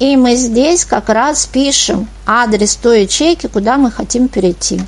И 0.00 0.16
мы 0.16 0.34
здесь 0.34 0.84
как 0.84 1.08
раз 1.08 1.46
пишем 1.46 2.08
адрес 2.26 2.74
той 2.74 3.02
ячейки, 3.02 3.46
куда 3.46 3.76
мы 3.76 3.92
хотим 3.92 4.26
перейти. 4.26 4.80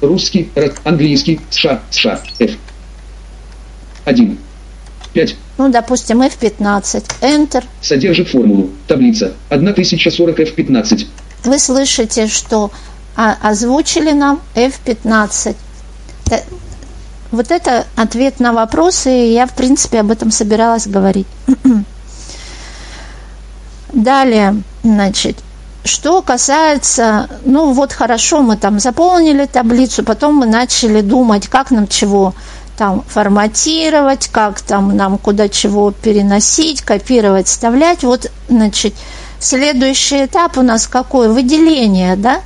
Русский, 0.00 0.50
английский, 0.84 1.40
США, 1.50 1.80
США, 1.90 2.20
F. 2.38 2.52
1. 4.04 4.38
5. 5.12 5.36
Ну, 5.58 5.68
допустим, 5.70 6.22
F15. 6.22 7.04
Enter. 7.20 7.64
Содержит 7.82 8.28
формулу. 8.28 8.70
Таблица. 8.86 9.34
1040 9.50 10.40
F15. 10.40 11.06
Вы 11.44 11.58
слышите, 11.58 12.26
что 12.28 12.70
озвучили 13.16 14.12
нам 14.12 14.40
F15. 14.54 15.56
Вот 17.30 17.50
это 17.50 17.86
ответ 17.96 18.40
на 18.40 18.52
вопросы, 18.52 19.28
и 19.28 19.32
я, 19.32 19.46
в 19.46 19.54
принципе, 19.54 20.00
об 20.00 20.10
этом 20.10 20.30
собиралась 20.30 20.86
говорить. 20.86 21.26
Далее, 23.92 24.62
значит, 24.82 25.36
что 25.84 26.22
касается, 26.22 27.28
ну 27.44 27.72
вот 27.72 27.92
хорошо, 27.92 28.42
мы 28.42 28.56
там 28.56 28.78
заполнили 28.80 29.46
таблицу, 29.46 30.04
потом 30.04 30.34
мы 30.34 30.46
начали 30.46 31.00
думать, 31.00 31.48
как 31.48 31.70
нам 31.70 31.88
чего 31.88 32.34
там 32.76 33.04
форматировать, 33.06 34.28
как 34.28 34.60
там 34.60 34.96
нам 34.96 35.18
куда 35.18 35.48
чего 35.48 35.90
переносить, 35.90 36.80
копировать, 36.80 37.46
вставлять. 37.46 38.04
Вот, 38.04 38.30
значит, 38.48 38.94
следующий 39.38 40.24
этап 40.24 40.56
у 40.56 40.62
нас 40.62 40.86
какой? 40.86 41.28
Выделение, 41.28 42.16
да? 42.16 42.40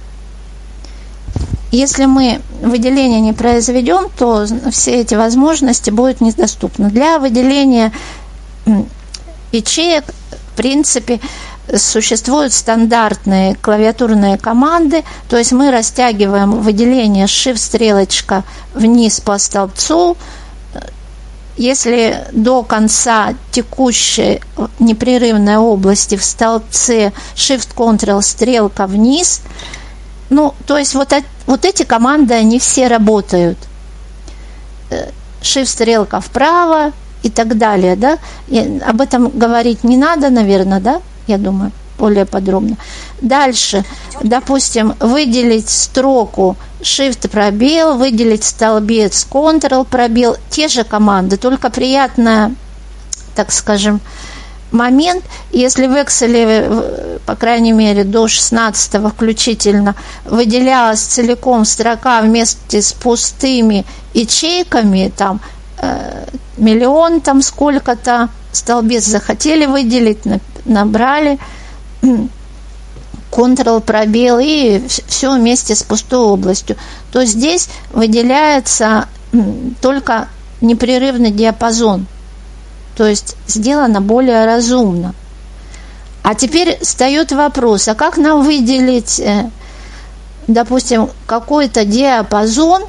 Если 1.71 2.07
мы 2.07 2.41
выделение 2.63 3.21
не 3.21 3.33
произведем, 3.33 4.09
то 4.17 4.47
все 4.71 5.01
эти 5.01 5.15
возможности 5.15 5.91
будут 5.91 6.21
недоступны. 6.21 6.91
Для 6.91 7.19
выделения 7.19 7.93
ячеек, 9.53 10.05
в 10.05 10.57
принципе, 10.57 11.21
существуют 11.77 12.53
стандартные 12.53 13.55
клавиатурные 13.57 14.39
команды, 14.39 15.05
то 15.29 15.37
есть 15.37 15.53
мы 15.53 15.71
растягиваем 15.71 16.61
выделение 16.61 17.27
shift 17.27 17.57
стрелочка 17.57 18.45
вниз 18.75 19.21
по 19.21 19.39
столбцу. 19.39 20.17
Если 21.57 22.27
до 22.33 22.65
конца 22.65 23.35
текущей 23.53 24.41
непрерывной 24.81 25.57
области 25.57 26.17
в 26.17 26.25
столбце 26.25 27.13
shift-ctrl 27.37 28.21
стрелка 28.23 28.87
вниз, 28.87 29.41
ну, 30.31 30.55
то 30.67 30.77
есть 30.77 30.95
вот, 30.95 31.13
вот 31.47 31.65
эти 31.65 31.85
команды, 31.85 32.35
они 32.35 32.59
все 32.59 32.89
работают. 32.89 33.57
Shift 35.43 35.67
стрелка 35.67 36.21
вправо 36.21 36.93
и 37.23 37.31
так 37.31 37.57
далее, 37.57 37.95
да? 37.95 38.19
И 38.49 38.81
об 38.85 39.01
этом 39.01 39.31
говорить 39.31 39.85
не 39.85 39.97
надо, 39.97 40.31
наверное, 40.31 40.81
да? 40.81 41.01
Я 41.27 41.39
думаю, 41.39 41.73
более 41.99 42.27
подробно. 42.27 42.77
Дальше, 43.21 43.85
допустим, 44.23 44.95
выделить 45.01 45.69
строку 45.69 46.57
Shift 46.81 47.29
пробел, 47.29 47.97
выделить 47.97 48.45
столбец 48.45 49.27
Ctrl 49.31 49.85
пробел, 49.85 50.37
те 50.51 50.69
же 50.69 50.85
команды, 50.85 51.37
только 51.37 51.71
приятная, 51.71 52.55
так 53.35 53.53
скажем, 53.53 54.01
момент, 54.75 55.25
если 55.53 55.87
в 55.87 55.93
Excel, 55.93 57.21
по 57.25 57.37
крайней 57.37 57.73
мере, 57.73 58.05
до 58.05 58.29
16 58.29 59.13
включительно, 59.13 59.95
выделялась 60.25 61.01
целиком 61.01 61.65
строка 61.65 62.21
вместе 62.21 62.83
с 62.83 62.93
пустыми 62.93 63.87
ячейками, 64.13 65.13
там, 65.17 65.41
э, 65.79 66.27
миллион 66.57 67.21
там 67.21 67.41
сколько-то, 67.41 68.29
столбец 68.53 69.05
захотели 69.05 69.67
выделить, 69.67 70.27
набрали, 70.65 71.39
Ctrl 73.31 73.81
пробел 73.81 74.39
и 74.41 74.83
все 74.87 75.35
вместе 75.35 75.75
с 75.75 75.83
пустой 75.83 76.21
областью, 76.21 76.77
то 77.13 77.25
здесь 77.25 77.69
выделяется 77.93 79.09
только 79.81 80.29
непрерывный 80.61 81.33
диапазон. 81.33 82.07
То 82.97 83.07
есть 83.07 83.37
сделано 83.49 84.01
более 84.01 84.45
разумно. 84.45 85.15
А 86.23 86.35
теперь 86.35 86.79
встает 86.81 87.33
вопрос, 87.33 87.89
а 87.89 87.95
как 87.95 88.17
нам 88.17 88.45
выделить, 88.45 89.21
э, 89.21 89.51
допустим, 90.47 91.11
какой-то 91.27 91.85
диапазон 91.85 92.85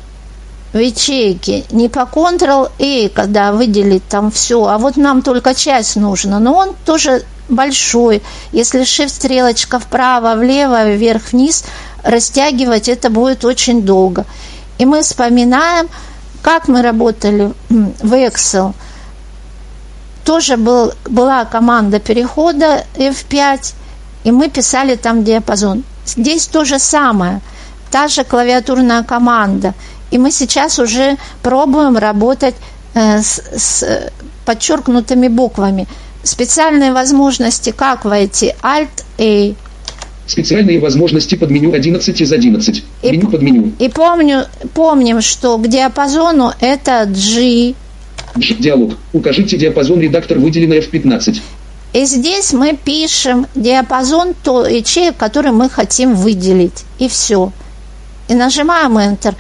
в 0.71 0.77
ячейке 0.77 1.65
не 1.71 1.89
по 1.89 2.01
Ctrl-A, 2.01 3.09
когда 3.09 3.51
выделить 3.51 4.07
там 4.07 4.31
все, 4.31 4.65
а 4.65 4.77
вот 4.77 4.95
нам 4.95 5.21
только 5.21 5.53
часть 5.53 5.95
нужна, 5.95 6.39
но 6.39 6.53
он 6.53 6.75
тоже 6.85 7.23
большой. 7.49 8.21
Если 8.51 8.81
shift 8.81 9.09
стрелочка 9.09 9.79
вправо, 9.79 10.35
влево, 10.35 10.91
вверх, 10.91 11.31
вниз, 11.31 11.63
растягивать 12.03 12.89
это 12.89 13.09
будет 13.09 13.45
очень 13.45 13.83
долго. 13.83 14.25
И 14.77 14.85
мы 14.85 15.01
вспоминаем, 15.01 15.89
как 16.41 16.67
мы 16.67 16.81
работали 16.81 17.53
в 17.69 18.13
Excel. 18.13 18.73
Тоже 20.23 20.57
был, 20.57 20.93
была 21.05 21.45
команда 21.45 21.99
перехода 21.99 22.85
F5, 22.95 23.73
и 24.23 24.31
мы 24.31 24.49
писали 24.49 24.95
там 24.95 25.23
диапазон. 25.23 25.83
Здесь 26.05 26.47
то 26.47 26.65
же 26.65 26.79
самое, 26.79 27.41
та 27.91 28.07
же 28.07 28.23
клавиатурная 28.23 29.03
команда. 29.03 29.73
И 30.11 30.17
мы 30.17 30.31
сейчас 30.31 30.79
уже 30.79 31.17
пробуем 31.41 31.97
работать 31.97 32.55
э, 32.93 33.21
с, 33.21 33.41
с 33.55 34.11
подчеркнутыми 34.45 35.27
буквами– 35.27 35.87
Специальные 36.25 36.91
возможности, 36.91 37.69
как 37.69 38.03
войти? 38.03 38.55
Alt-A. 38.63 39.53
Специальные 40.25 40.79
возможности 40.79 41.35
под 41.35 41.51
меню 41.51 41.71
11 41.71 42.19
из 42.19 42.31
11. 42.33 42.83
И, 43.03 43.11
меню 43.11 43.27
под 43.27 43.43
меню. 43.43 43.71
И 43.77 43.89
помню, 43.89 44.47
помним, 44.73 45.21
что 45.21 45.59
к 45.59 45.67
диапазону 45.67 46.51
это 46.59 47.05
G. 47.05 47.75
G. 48.35 48.55
Диалог. 48.55 48.93
Укажите 49.13 49.55
диапазон 49.55 49.99
редактор 49.99 50.39
выделенный 50.39 50.79
F15. 50.79 51.41
И 51.93 52.05
здесь 52.05 52.53
мы 52.53 52.75
пишем 52.75 53.45
диапазон 53.53 54.33
то 54.43 54.65
ячеек, 54.65 55.15
который 55.17 55.51
мы 55.51 55.69
хотим 55.69 56.15
выделить. 56.15 56.85
И 56.97 57.07
все. 57.07 57.51
И 58.29 58.33
нажимаем 58.33 58.97
Enter. 58.97 59.35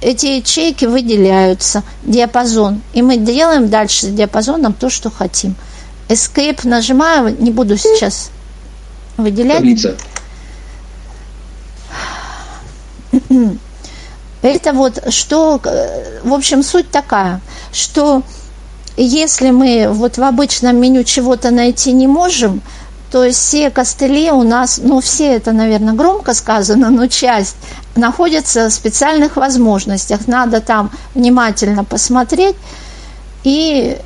Эти 0.00 0.26
ячейки 0.38 0.86
выделяются, 0.86 1.82
диапазон. 2.04 2.80
И 2.94 3.02
мы 3.02 3.18
делаем 3.18 3.68
дальше 3.68 4.06
с 4.06 4.08
диапазоном 4.08 4.72
то, 4.72 4.88
что 4.88 5.10
хотим. 5.10 5.56
Escape 6.12 6.66
нажимаю, 6.68 7.36
не 7.40 7.50
буду 7.50 7.76
сейчас 7.76 8.30
выделять. 9.16 9.58
Таблица. 9.58 9.96
Это 14.42 14.72
вот 14.72 15.12
что, 15.12 15.60
в 16.24 16.32
общем, 16.32 16.62
суть 16.62 16.90
такая, 16.90 17.40
что 17.72 18.22
если 18.96 19.50
мы 19.50 19.88
вот 19.88 20.18
в 20.18 20.22
обычном 20.22 20.76
меню 20.76 21.04
чего-то 21.04 21.50
найти 21.50 21.92
не 21.92 22.06
можем, 22.06 22.60
то 23.12 23.30
все 23.30 23.70
костыли 23.70 24.30
у 24.30 24.42
нас, 24.42 24.80
ну 24.82 25.00
все 25.00 25.34
это, 25.34 25.52
наверное, 25.52 25.92
громко 25.92 26.34
сказано, 26.34 26.90
но 26.90 27.06
часть 27.06 27.56
находится 27.94 28.68
в 28.68 28.72
специальных 28.72 29.36
возможностях. 29.36 30.26
Надо 30.26 30.60
там 30.60 30.90
внимательно 31.14 31.84
посмотреть 31.84 32.56
и 33.44 33.98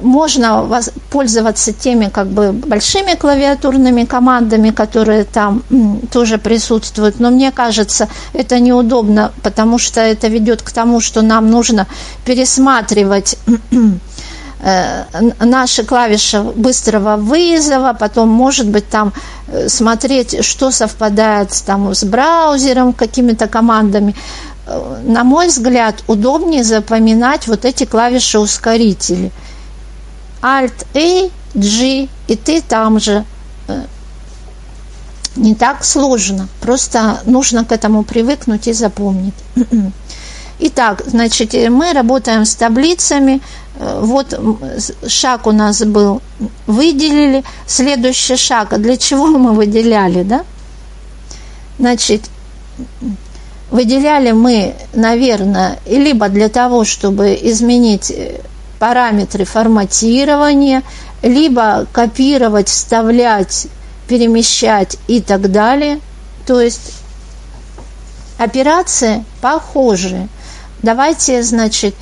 можно 0.00 0.82
пользоваться 1.10 1.72
теми 1.72 2.08
как 2.08 2.26
бы 2.26 2.52
большими 2.52 3.14
клавиатурными 3.14 4.04
командами, 4.04 4.70
которые 4.70 5.24
там 5.24 5.62
тоже 6.12 6.38
присутствуют, 6.38 7.20
но 7.20 7.30
мне 7.30 7.52
кажется, 7.52 8.08
это 8.32 8.58
неудобно, 8.58 9.32
потому 9.42 9.78
что 9.78 10.00
это 10.00 10.28
ведет 10.28 10.62
к 10.62 10.72
тому, 10.72 11.00
что 11.00 11.22
нам 11.22 11.50
нужно 11.50 11.86
пересматривать 12.24 13.38
э, 14.62 15.04
наши 15.38 15.84
клавиши 15.84 16.40
быстрого 16.40 17.16
вызова, 17.16 17.96
потом, 17.98 18.28
может 18.28 18.66
быть, 18.66 18.88
там 18.88 19.12
э, 19.48 19.68
смотреть, 19.68 20.44
что 20.44 20.72
совпадает 20.72 21.50
там, 21.64 21.94
с 21.94 22.02
браузером, 22.04 22.92
какими-то 22.92 23.46
командами. 23.46 24.16
Э, 24.66 25.00
на 25.04 25.22
мой 25.22 25.46
взгляд, 25.46 26.02
удобнее 26.08 26.64
запоминать 26.64 27.46
вот 27.46 27.64
эти 27.64 27.84
клавиши 27.84 28.40
ускорители– 28.40 29.30
Alt-A, 30.42 31.30
G, 31.54 32.08
и 32.28 32.36
ты 32.36 32.62
там 32.62 33.00
же. 33.00 33.24
Э, 33.68 33.84
не 35.36 35.54
так 35.54 35.84
сложно, 35.84 36.48
просто 36.60 37.20
нужно 37.24 37.64
к 37.64 37.72
этому 37.72 38.02
привыкнуть 38.02 38.66
и 38.66 38.72
запомнить. 38.72 39.34
Итак, 40.58 41.02
значит, 41.06 41.54
э, 41.54 41.70
мы 41.70 41.92
работаем 41.92 42.44
с 42.44 42.54
таблицами. 42.54 43.40
Э, 43.76 44.00
вот 44.02 44.38
шаг 45.06 45.46
у 45.46 45.52
нас 45.52 45.82
был, 45.82 46.20
выделили. 46.66 47.44
Следующий 47.66 48.36
шаг, 48.36 48.72
а 48.72 48.78
для 48.78 48.96
чего 48.96 49.26
мы 49.38 49.52
выделяли, 49.52 50.22
да? 50.22 50.44
Значит, 51.78 52.22
выделяли 53.70 54.32
мы, 54.32 54.74
наверное, 54.92 55.78
либо 55.86 56.28
для 56.28 56.48
того, 56.48 56.84
чтобы 56.84 57.38
изменить 57.42 58.12
параметры 58.80 59.44
форматирования, 59.44 60.82
либо 61.22 61.86
копировать, 61.92 62.68
вставлять, 62.68 63.68
перемещать 64.08 64.96
и 65.06 65.20
так 65.20 65.52
далее. 65.52 66.00
То 66.46 66.60
есть 66.60 66.94
операции 68.38 69.24
похожие. 69.42 70.28
Давайте, 70.82 71.42
значит, 71.42 71.94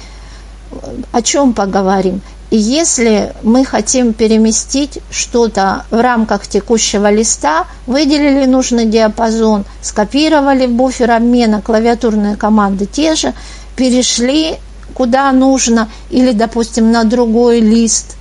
о 1.12 1.20
чем 1.20 1.52
поговорим. 1.52 2.22
если 2.50 3.34
мы 3.42 3.64
хотим 3.64 4.14
переместить 4.14 5.00
что-то 5.10 5.84
в 5.90 6.00
рамках 6.00 6.46
текущего 6.46 7.10
листа, 7.10 7.66
выделили 7.86 8.46
нужный 8.46 8.86
диапазон, 8.86 9.66
скопировали 9.82 10.66
в 10.66 10.72
буфер 10.72 11.10
обмена 11.10 11.60
клавиатурные 11.60 12.36
команды 12.36 12.86
те 12.86 13.16
же, 13.16 13.34
перешли 13.76 14.58
куда 14.94 15.30
нужно, 15.32 15.88
или, 16.10 16.32
допустим, 16.32 16.90
на 16.90 17.04
другой 17.04 17.60
лист, 17.60 18.16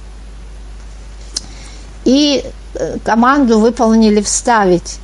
и 2.05 2.43
э, 2.75 2.97
команду 3.03 3.59
выполнили 3.59 4.21
«вставить». 4.21 4.99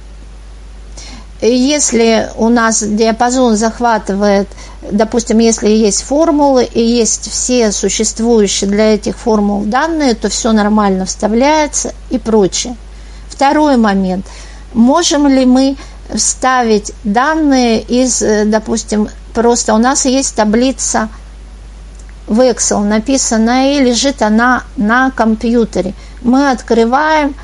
И 1.42 1.54
если 1.54 2.30
у 2.38 2.48
нас 2.48 2.82
диапазон 2.82 3.58
захватывает, 3.58 4.48
допустим, 4.90 5.40
если 5.40 5.68
есть 5.68 6.04
формулы 6.04 6.64
и 6.64 6.82
есть 6.82 7.30
все 7.30 7.74
существующие 7.74 8.70
для 8.70 8.94
этих 8.94 9.18
формул 9.18 9.64
данные, 9.64 10.14
то 10.14 10.30
все 10.30 10.54
нормально 10.54 11.06
вставляется 11.06 11.94
и 12.10 12.18
прочее. 12.18 12.78
Второй 13.28 13.76
момент. 13.76 14.26
Можем 14.74 15.28
ли 15.28 15.46
мы 15.46 15.76
вставить 16.16 16.94
данные 17.04 17.82
из, 17.82 18.22
э, 18.22 18.46
допустим, 18.46 19.10
просто 19.34 19.74
у 19.74 19.78
нас 19.78 20.06
есть 20.06 20.36
таблица 20.36 21.10
в 22.28 22.40
Excel 22.40 22.84
написанная 22.84 23.78
и 23.78 23.84
лежит 23.84 24.22
она 24.22 24.64
на 24.78 25.12
компьютере. 25.12 25.94
Мы 26.22 26.52
открываем, 26.52 27.36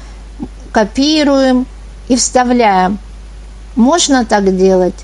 копируем 0.71 1.65
и 2.07 2.15
вставляем– 2.15 2.99
можно 3.79 4.25
так 4.25 4.57
делать? 4.57 4.95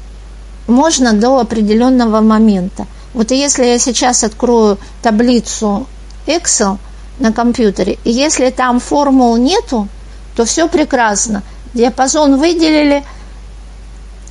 Можно 0.67 1.13
до 1.13 1.39
определенного 1.39 2.19
момента. 2.19 2.87
Вот 3.13 3.31
если 3.31 3.63
я 3.63 3.79
сейчас 3.79 4.25
открою 4.25 4.77
таблицу 5.01 5.87
Excel 6.27 6.77
на 7.19 7.31
компьютере, 7.31 7.97
и 8.03 8.11
если 8.11 8.49
там 8.49 8.81
формул 8.81 9.37
нету, 9.37 9.87
то 10.35 10.43
все 10.43 10.67
прекрасно. 10.67 11.41
Диапазон 11.73 12.37
выделили, 12.37 13.05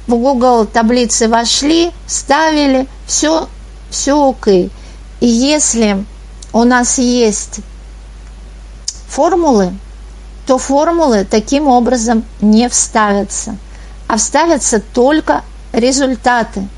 в 0.07 0.11
Google 0.11 0.67
таблицы 0.67 1.27
вошли, 1.27 1.91
ставили, 2.07 2.87
все, 3.07 3.49
все 3.89 4.29
окей. 4.29 4.71
И 5.25 5.27
если 5.27 6.05
у 6.53 6.65
нас 6.65 6.99
есть 6.99 7.61
формулы, 9.09 9.73
то 10.47 10.59
формулы 10.59 11.25
таким 11.25 11.67
образом 11.67 12.25
не 12.43 12.69
вставятся 12.69 13.57
а 14.07 14.19
вставятся 14.19 14.83
только 14.93 15.43
результаты. 15.73 16.69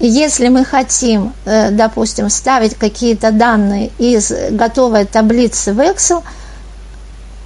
И 0.00 0.06
если 0.06 0.48
мы 0.48 0.66
хотим, 0.66 1.32
э, 1.46 1.70
допустим, 1.70 2.28
вставить 2.28 2.74
какие-то 2.74 3.32
данные 3.32 3.90
из 3.96 4.30
готовой 4.50 5.06
таблицы 5.06 5.72
в 5.72 5.80
Excel 5.80 6.22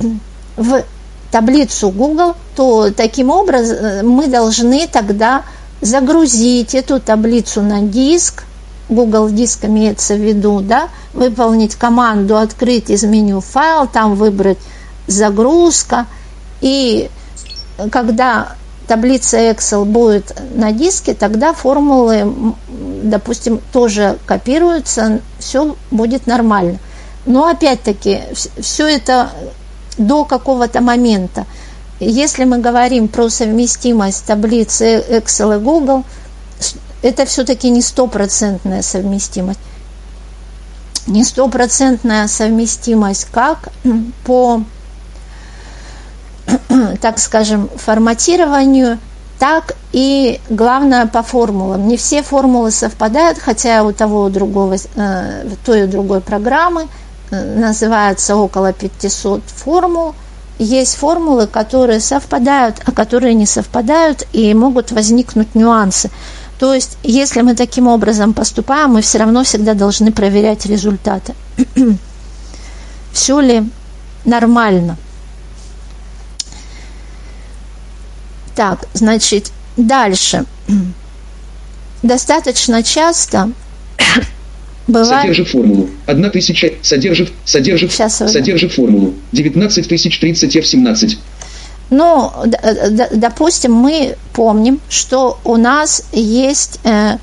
в 0.56 0.82
таблицу 1.30 1.90
Google, 1.90 2.34
то 2.56 2.90
таким 2.90 3.30
образом 3.30 3.76
э, 3.76 4.02
мы 4.02 4.26
должны 4.26 4.88
тогда 4.88 5.44
загрузить 5.80 6.74
эту 6.74 6.98
таблицу 6.98 7.62
на 7.62 7.82
диск, 7.82 8.42
Google 8.88 9.30
диск 9.30 9.64
имеется 9.64 10.14
в 10.14 10.20
виду, 10.20 10.60
да, 10.60 10.88
выполнить 11.12 11.74
команду 11.74 12.36
«Открыть 12.36 12.90
из 12.90 13.02
меню 13.04 13.40
файл», 13.40 13.86
там 13.86 14.14
выбрать 14.14 14.58
«Загрузка», 15.06 16.06
и 16.60 17.10
когда 17.90 18.54
таблица 18.86 19.38
Excel 19.50 19.84
будет 19.84 20.34
на 20.54 20.72
диске, 20.72 21.14
тогда 21.14 21.52
формулы, 21.52 22.54
допустим, 23.02 23.60
тоже 23.72 24.18
копируются, 24.26 25.20
все 25.38 25.76
будет 25.90 26.26
нормально. 26.26 26.78
Но 27.26 27.46
опять-таки, 27.46 28.20
все 28.60 28.86
это 28.86 29.30
до 29.98 30.24
какого-то 30.24 30.80
момента. 30.80 31.44
Если 32.00 32.44
мы 32.44 32.58
говорим 32.58 33.08
про 33.08 33.28
совместимость 33.28 34.24
таблицы 34.24 35.04
Excel 35.10 35.56
и 35.56 35.60
Google, 35.60 36.04
это 37.02 37.26
все-таки 37.26 37.70
не 37.70 37.82
стопроцентная 37.82 38.82
совместимость. 38.82 39.60
Не 41.06 41.24
стопроцентная 41.24 42.26
совместимость 42.28 43.28
как 43.32 43.70
по 44.24 44.62
так 47.00 47.18
скажем, 47.18 47.68
форматированию, 47.76 48.98
так 49.38 49.76
и 49.92 50.40
главное 50.50 51.06
по 51.06 51.22
формулам. 51.22 51.88
Не 51.88 51.96
все 51.96 52.22
формулы 52.22 52.70
совпадают, 52.70 53.38
хотя 53.38 53.84
у 53.84 53.92
того 53.92 54.24
у 54.24 54.30
другого, 54.30 54.76
э, 54.96 55.48
той 55.64 55.84
и 55.84 55.86
другой 55.86 56.20
программы 56.20 56.88
э, 57.30 57.58
называется 57.58 58.36
около 58.36 58.72
500 58.72 59.42
формул. 59.46 60.14
Есть 60.58 60.96
формулы, 60.96 61.46
которые 61.46 62.00
совпадают, 62.00 62.76
а 62.84 62.90
которые 62.90 63.34
не 63.34 63.46
совпадают, 63.46 64.26
и 64.32 64.52
могут 64.54 64.90
возникнуть 64.90 65.54
нюансы. 65.54 66.10
То 66.58 66.74
есть, 66.74 66.98
если 67.02 67.42
мы 67.42 67.54
таким 67.54 67.86
образом 67.86 68.34
поступаем, 68.34 68.90
мы 68.90 69.02
все 69.02 69.18
равно 69.18 69.44
всегда 69.44 69.74
должны 69.74 70.12
проверять 70.12 70.66
результаты. 70.66 71.34
Все 73.12 73.40
ли 73.40 73.62
нормально– 74.24 74.96
Так, 78.58 78.88
значит, 78.92 79.52
дальше. 79.76 80.44
Достаточно 82.02 82.82
часто 82.82 83.52
бывает... 84.88 85.22
Содержит 85.22 85.48
формулу. 85.48 85.88
Одна 86.06 86.28
тысяча 86.28 86.72
содержит, 86.82 87.30
содержит, 87.44 87.92
Сейчас 87.92 88.16
содержит 88.16 88.72
формулу. 88.72 89.14
19 89.30 89.88
тысяч 89.88 90.18
30 90.18 90.56
F17. 90.56 91.18
Ну, 91.90 92.32
допустим, 93.12 93.72
мы 93.72 94.16
помним, 94.34 94.80
что 94.90 95.38
у 95.44 95.56
нас 95.56 96.02
есть 96.12 96.80
э, 96.84 97.16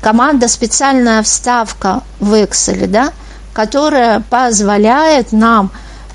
команда 0.00 0.48
специальная 0.48 1.22
вставка 1.22 2.02
в 2.20 2.34
Excel, 2.34 2.86
да, 2.86 3.12
которая 3.54 4.20
позволяет 4.28 5.32
нам 5.32 5.70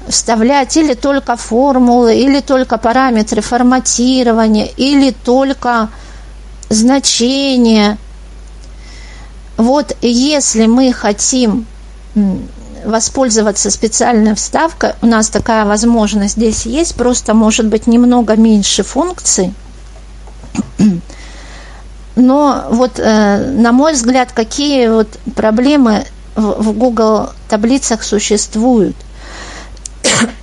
вставлять 0.07 0.77
или 0.77 0.93
только 0.93 1.35
формулы, 1.35 2.15
или 2.15 2.41
только 2.41 2.77
параметры 2.77 3.41
форматирования, 3.41 4.67
или 4.77 5.09
только 5.11 5.89
значения. 6.69 7.97
Вот 9.57 9.95
если 10.01 10.67
мы 10.67 10.93
хотим 10.93 11.65
воспользоваться 12.85 13.69
специальной 13.71 14.35
вставкой, 14.35 14.93
у 15.01 15.05
нас 15.05 15.29
такая 15.29 15.65
возможность 15.65 16.35
здесь 16.35 16.65
есть, 16.65 16.95
просто 16.95 17.33
может 17.33 17.67
быть 17.67 17.87
немного 17.87 18.35
меньше 18.35 18.83
функций. 18.83 19.53
Но 22.15 22.65
вот, 22.69 22.99
э, 22.99 23.51
на 23.51 23.71
мой 23.71 23.93
взгляд, 23.93 24.31
какие 24.31 24.87
вот 24.87 25.07
проблемы 25.35 26.05
в 26.35 26.73
Google 26.73 27.29
таблицах 27.47 28.03
существуют– 28.03 28.95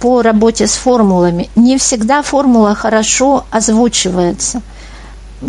по 0.00 0.22
работе 0.22 0.66
с 0.66 0.72
формулами. 0.72 1.50
Не 1.56 1.78
всегда 1.78 2.22
формула 2.22 2.74
хорошо 2.74 3.44
озвучивается. 3.50 4.62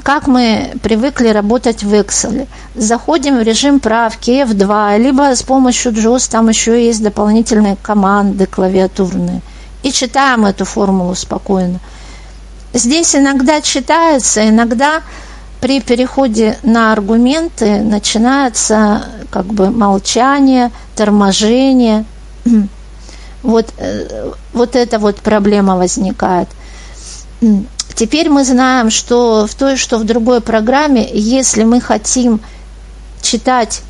Как 0.03 0.27
мы 0.27 0.73
привыкли 0.81 1.27
работать 1.27 1.83
в 1.83 1.93
Excel. 1.93 2.47
Заходим 2.75 3.37
в 3.37 3.41
режим 3.41 3.81
правки 3.81 4.31
F2, 4.43 4.97
либо 4.97 5.35
с 5.35 5.43
помощью 5.43 5.91
JOS, 5.91 6.31
там 6.31 6.47
еще 6.47 6.85
есть 6.85 7.03
дополнительные 7.03 7.75
команды 7.81 8.45
клавиатурные. 8.45 9.41
И 9.83 9.91
читаем 9.91 10.45
эту 10.45 10.63
формулу 10.63 11.13
спокойно. 11.15 11.79
Здесь 12.73 13.15
иногда 13.15 13.59
читается, 13.59 14.47
иногда 14.47 15.01
при 15.59 15.81
переходе 15.81 16.57
на 16.63 16.93
аргументы 16.93 17.81
начинается 17.81 19.03
как 19.29 19.45
бы 19.47 19.71
молчание, 19.71 20.71
торможение. 20.95 22.05
Вот, 23.43 23.73
э, 23.79 24.33
вот 24.53 24.75
эта 24.75 24.99
вот 24.99 25.15
проблема 25.15 25.75
возникает. 25.75 26.47
Теперь 27.95 28.29
мы 28.29 28.43
знаем, 28.43 28.89
что 28.89 29.47
в 29.47 29.55
той, 29.55 29.77
что 29.77 29.97
в 29.97 30.03
другой 30.03 30.41
программе, 30.41 31.09
если 31.13 31.63
мы 31.63 31.81
хотим 31.81 32.39
читать, 33.21 33.81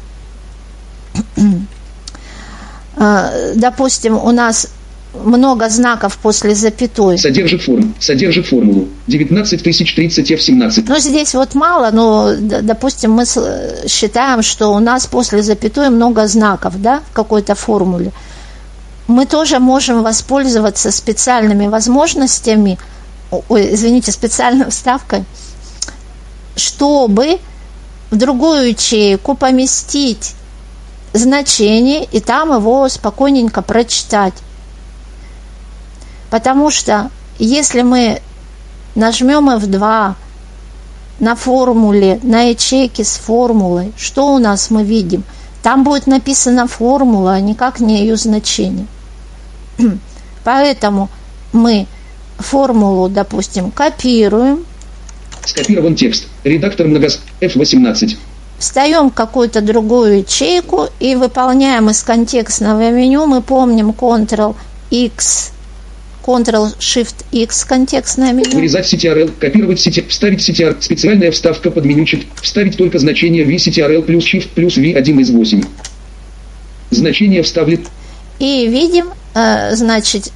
э, 2.98 3.54
допустим, 3.56 4.18
у 4.18 4.32
нас 4.32 4.68
много 5.14 5.70
знаков 5.70 6.18
после 6.18 6.56
запятой. 6.56 7.18
Содержит 7.18 7.64
форму. 7.64 7.94
Содержит 8.00 8.48
формулу. 8.48 8.88
19 9.08 9.64
тысяч 9.64 9.94
30 9.94 10.32
F17. 10.32 10.86
Ну, 10.88 10.98
здесь 11.00 11.34
вот 11.34 11.54
мало, 11.54 11.92
но, 11.92 12.34
допустим, 12.40 13.12
мы 13.12 13.26
считаем, 13.26 14.42
что 14.42 14.70
у 14.70 14.80
нас 14.80 15.06
после 15.08 15.44
запятой 15.44 15.90
много 15.90 16.28
знаков, 16.28 16.82
да, 16.82 17.02
в 17.12 17.14
какой-то 17.14 17.56
формуле 17.56 18.12
мы 19.12 19.26
тоже 19.26 19.60
можем 19.60 20.04
воспользоваться 20.04 20.92
специальными 20.92 21.68
возможностями, 21.68 22.80
ой, 23.32 23.74
извините, 23.74 24.12
специальной 24.12 24.70
вставкой, 24.70 25.26
чтобы 26.56 27.40
в 28.10 28.18
другую 28.18 28.70
ячейку 28.70 29.36
поместить 29.36 30.34
значение 31.14 32.06
и 32.06 32.20
там 32.20 32.54
его 32.54 32.88
спокойненько 32.90 33.62
прочитать. 33.62 34.34
Потому 36.30 36.72
что 36.72 37.10
если 37.40 37.82
мы 37.82 38.22
нажмем 38.96 39.50
F2 39.50 40.16
на 41.20 41.36
формуле, 41.36 42.20
на 42.24 42.44
ячейке 42.44 43.04
с 43.04 43.16
формулой, 43.16 43.94
что 43.98 44.34
у 44.34 44.40
нас 44.40 44.70
мы 44.70 44.84
видим? 44.84 45.24
Там 45.64 45.84
будет 45.84 46.08
написана 46.08 46.68
формула, 46.68 47.34
а 47.34 47.40
никак 47.40 47.80
не 47.80 48.00
ее 48.00 48.16
значение. 48.16 48.88
Поэтому 50.44 51.10
мы 51.54 51.88
формулу, 52.42 53.10
допустим, 53.10 53.72
копируем. 53.72 54.66
Скопирован 55.46 55.96
текст. 55.96 56.28
Редактор 56.44 56.88
многос 56.88 57.20
F18 57.40 58.18
встаем 58.62 59.10
в 59.10 59.14
какую-то 59.14 59.62
другую 59.62 60.20
ячейку 60.20 60.88
и 61.00 61.16
выполняем 61.16 61.90
из 61.90 62.04
контекстного 62.04 62.92
меню, 62.92 63.26
мы 63.26 63.42
помним 63.42 63.90
Ctrl-X, 63.90 65.52
Ctrl-Shift-X 66.24 67.66
контекстное 67.66 68.32
меню. 68.32 68.52
Вырезать 68.52 68.94
CTRL, 68.94 69.32
копировать 69.40 69.86
CTRL, 69.86 70.08
вставить 70.08 70.48
CTRL, 70.48 70.78
специальная 70.80 71.32
вставка 71.32 71.72
под 71.72 71.86
менючек, 71.86 72.26
вставить 72.42 72.78
только 72.78 73.00
значение 73.00 73.44
V 73.44 73.56
CTRL 73.56 74.04
плюс 74.04 74.24
Shift 74.26 74.50
плюс 74.54 74.78
V1 74.78 75.22
из 75.22 75.32
8. 75.32 75.64
Значение 76.92 77.42
вставлен. 77.42 77.86
И 78.38 78.68
видим, 78.68 79.08
э, 79.34 79.76
значит, 79.76 80.32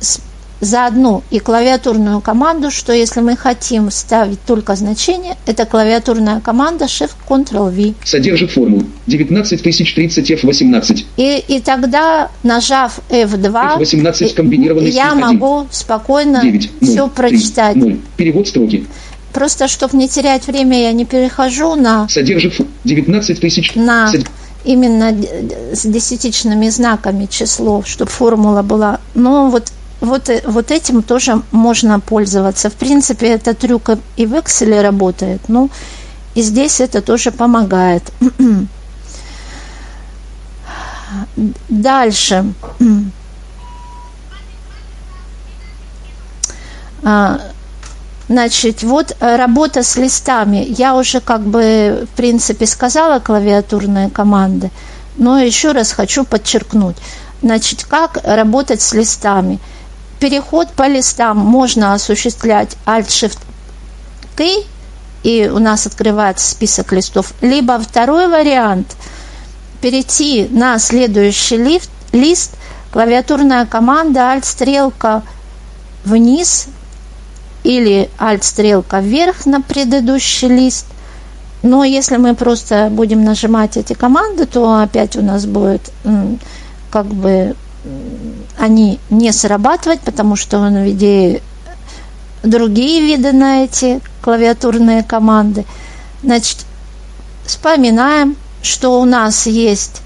за 0.61 0.85
одну 0.85 1.23
и 1.31 1.39
клавиатурную 1.39 2.21
команду, 2.21 2.71
что 2.71 2.93
если 2.93 3.21
мы 3.21 3.35
хотим 3.35 3.91
ставить 3.91 4.39
только 4.45 4.75
значение, 4.75 5.35
это 5.45 5.65
клавиатурная 5.65 6.39
команда 6.39 6.85
Shift-Ctrl-V. 6.85 7.93
Содержит 8.03 8.51
формулу 8.51 8.83
19030 9.07 10.31
F18. 10.31 11.05
И, 11.17 11.43
и 11.47 11.59
тогда, 11.59 12.29
нажав 12.43 12.99
F2, 13.09 13.79
F18 13.79 14.33
комбинированный 14.33 14.89
я 14.89 15.13
могу 15.15 15.67
спокойно 15.71 16.41
9, 16.41 16.81
0, 16.81 16.89
все 16.89 17.07
прочитать. 17.07 17.73
3, 17.73 17.81
0. 17.81 17.99
Перевод 18.17 18.47
строки. 18.47 18.87
Просто, 19.33 19.67
чтобы 19.67 19.97
не 19.97 20.07
терять 20.07 20.47
время, 20.47 20.81
я 20.81 20.93
не 20.93 21.05
перехожу 21.05 21.75
на... 21.75 22.07
Содержит 22.07 22.53
19 22.85 23.39
тысяч... 23.39 23.75
На 23.75 24.11
именно 24.65 25.15
с 25.73 25.85
десятичными 25.85 26.69
знаками 26.69 27.27
число, 27.27 27.83
чтобы 27.85 28.11
формула 28.11 28.63
была. 28.63 28.99
Но 29.13 29.49
вот 29.49 29.71
вот, 30.05 30.29
э, 30.29 30.41
вот 30.45 30.71
этим 30.71 31.03
тоже 31.03 31.41
можно 31.51 31.99
пользоваться. 31.99 32.69
В 32.69 32.73
принципе, 32.73 33.27
этот 33.27 33.59
трюк 33.59 33.89
и 34.15 34.25
в 34.25 34.33
Excel 34.33 34.81
работает, 34.81 35.41
ну, 35.47 35.69
и 36.35 36.41
здесь 36.41 36.79
это 36.79 37.01
тоже 37.01 37.31
помогает. 37.31 38.03
Дальше. 41.69 42.53
А, 47.03 47.39
значит, 48.27 48.83
вот 48.83 49.15
работа 49.19 49.83
с 49.83 49.95
листами. 49.95 50.65
Я 50.67 50.95
уже 50.95 51.21
как 51.21 51.41
бы, 51.41 52.07
в 52.11 52.17
принципе, 52.17 52.65
сказала 52.65 53.19
клавиатурные 53.19 54.09
команды, 54.09 54.71
но 55.17 55.39
еще 55.39 55.71
раз 55.71 55.91
хочу 55.91 56.23
подчеркнуть. 56.25 56.97
Значит, 57.41 57.85
как 57.85 58.19
работать 58.23 58.81
с 58.81 58.93
листами– 58.93 59.59
переход 60.25 60.71
по 60.71 60.87
листам 60.87 61.37
можно 61.37 61.93
осуществлять 61.93 62.77
Alt-Shift-K, 62.87 64.63
и 65.21 65.51
у 65.53 65.59
нас 65.59 65.85
открывается 65.85 66.49
список 66.49 66.93
листов. 66.93 67.31
Либо 67.41 67.77
второй 67.77 68.27
вариант– 68.27 68.95
перейти 69.81 70.47
на 70.49 70.79
следующий 70.79 71.57
лист, 71.57 71.91
лист 72.11 72.55
клавиатурная 72.91 73.67
команда 73.67 74.33
Alt-стрелка 74.33 75.21
вниз 76.05 76.69
или 77.63 78.09
Alt-стрелка 78.17 79.03
вверх 79.03 79.45
на 79.45 79.61
предыдущий 79.61 80.47
лист. 80.47 80.87
Но 81.61 81.83
если 81.83 82.17
мы 82.17 82.33
просто 82.33 82.87
будем 82.91 83.23
нажимать 83.23 83.77
эти 83.77 83.93
команды, 83.93 84.47
то 84.47 84.81
опять 84.81 85.17
у 85.17 85.21
нас 85.21 85.45
будет 85.45 85.91
как 86.89 87.05
бы 87.05 87.55
они 88.57 88.99
не 89.09 89.31
срабатывать, 89.31 90.01
потому 90.01 90.35
что 90.35 90.59
он 90.59 90.83
виде 90.83 91.41
другие 92.43 93.01
виды 93.01 93.31
на 93.31 93.63
эти 93.63 94.01
клавиатурные 94.21 95.03
команды. 95.03 95.65
Значит, 96.23 96.65
вспоминаем, 97.45 98.35
что 98.61 98.99
у 98.99 99.05
нас 99.05 99.47
есть 99.47 100.01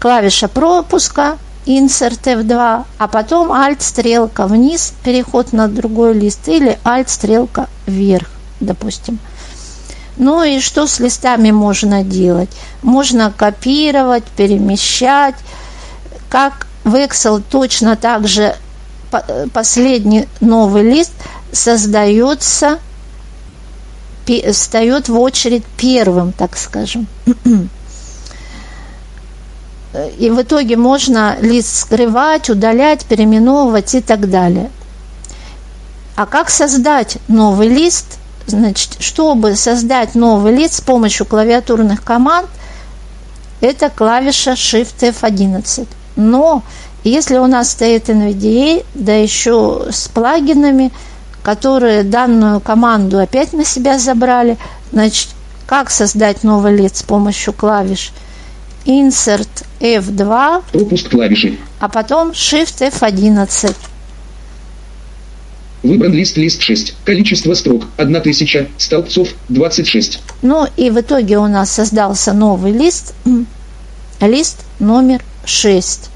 клавиша 0.00 0.48
пропуска, 0.48 1.38
Insert 1.66 2.22
F2, 2.24 2.84
а 2.98 3.08
потом 3.08 3.52
Alt 3.52 3.80
стрелка 3.80 4.46
вниз, 4.46 4.94
переход 5.04 5.52
на 5.52 5.68
другой 5.68 6.14
лист, 6.14 6.48
или 6.48 6.78
Alt 6.84 7.08
стрелка 7.08 7.68
вверх, 7.86 8.28
допустим. 8.60 9.18
Ну 10.16 10.42
и 10.42 10.60
что 10.60 10.86
с 10.86 10.98
листами 11.00 11.50
можно 11.50 12.02
делать? 12.02 12.50
Можно 12.82 13.32
копировать, 13.36 14.24
перемещать, 14.24 15.36
как 16.28 16.66
в 16.84 16.94
Excel 16.94 17.42
точно 17.50 17.96
так 17.96 18.26
же 18.26 18.56
последний 19.52 20.28
новый 20.40 20.82
лист 20.82 21.12
создается, 21.52 22.78
встает 24.52 25.08
в 25.08 25.18
очередь 25.18 25.64
первым, 25.76 26.32
так 26.32 26.56
скажем. 26.56 27.08
И 30.18 30.30
в 30.30 30.40
итоге 30.40 30.76
можно 30.76 31.36
лист 31.40 31.80
скрывать, 31.80 32.48
удалять, 32.48 33.04
переименовывать 33.06 33.92
и 33.96 34.00
так 34.00 34.30
далее. 34.30 34.70
А 36.14 36.26
как 36.26 36.48
создать 36.48 37.18
новый 37.26 37.66
лист? 37.66 38.18
Значит, 38.46 38.98
чтобы 39.00 39.56
создать 39.56 40.14
новый 40.14 40.54
лист 40.54 40.74
с 40.74 40.80
помощью 40.80 41.26
клавиатурных 41.26 42.04
команд, 42.04 42.48
это 43.60 43.90
клавиша 43.90 44.52
Shift 44.52 45.00
F11. 45.00 45.88
Но 46.20 46.62
если 47.02 47.38
у 47.38 47.46
нас 47.46 47.70
стоит 47.70 48.10
NVDA, 48.10 48.84
да 48.94 49.14
еще 49.14 49.86
с 49.90 50.06
плагинами, 50.08 50.92
которые 51.42 52.02
данную 52.02 52.60
команду 52.60 53.18
опять 53.18 53.54
на 53.54 53.64
себя 53.64 53.98
забрали, 53.98 54.58
значит, 54.92 55.28
как 55.66 55.90
создать 55.90 56.44
новый 56.44 56.76
лид 56.76 56.94
с 56.94 57.02
помощью 57.02 57.54
клавиш 57.54 58.12
Insert 58.84 59.48
F2, 59.80 60.62
пропуск 60.72 61.08
клавиши, 61.08 61.58
а 61.78 61.88
потом 61.88 62.32
Shift 62.32 62.90
F11. 62.92 63.74
Выбран 65.82 66.12
лист 66.12 66.36
лист 66.36 66.60
6. 66.60 66.94
Количество 67.04 67.54
строк 67.54 67.84
1000, 67.96 68.68
столбцов 68.76 69.28
26. 69.48 70.20
Ну 70.42 70.66
и 70.76 70.90
в 70.90 71.00
итоге 71.00 71.38
у 71.38 71.46
нас 71.46 71.70
создался 71.70 72.34
новый 72.34 72.72
лист, 72.72 73.14
лист 74.20 74.58
номер 74.78 75.22
6. 75.46 76.09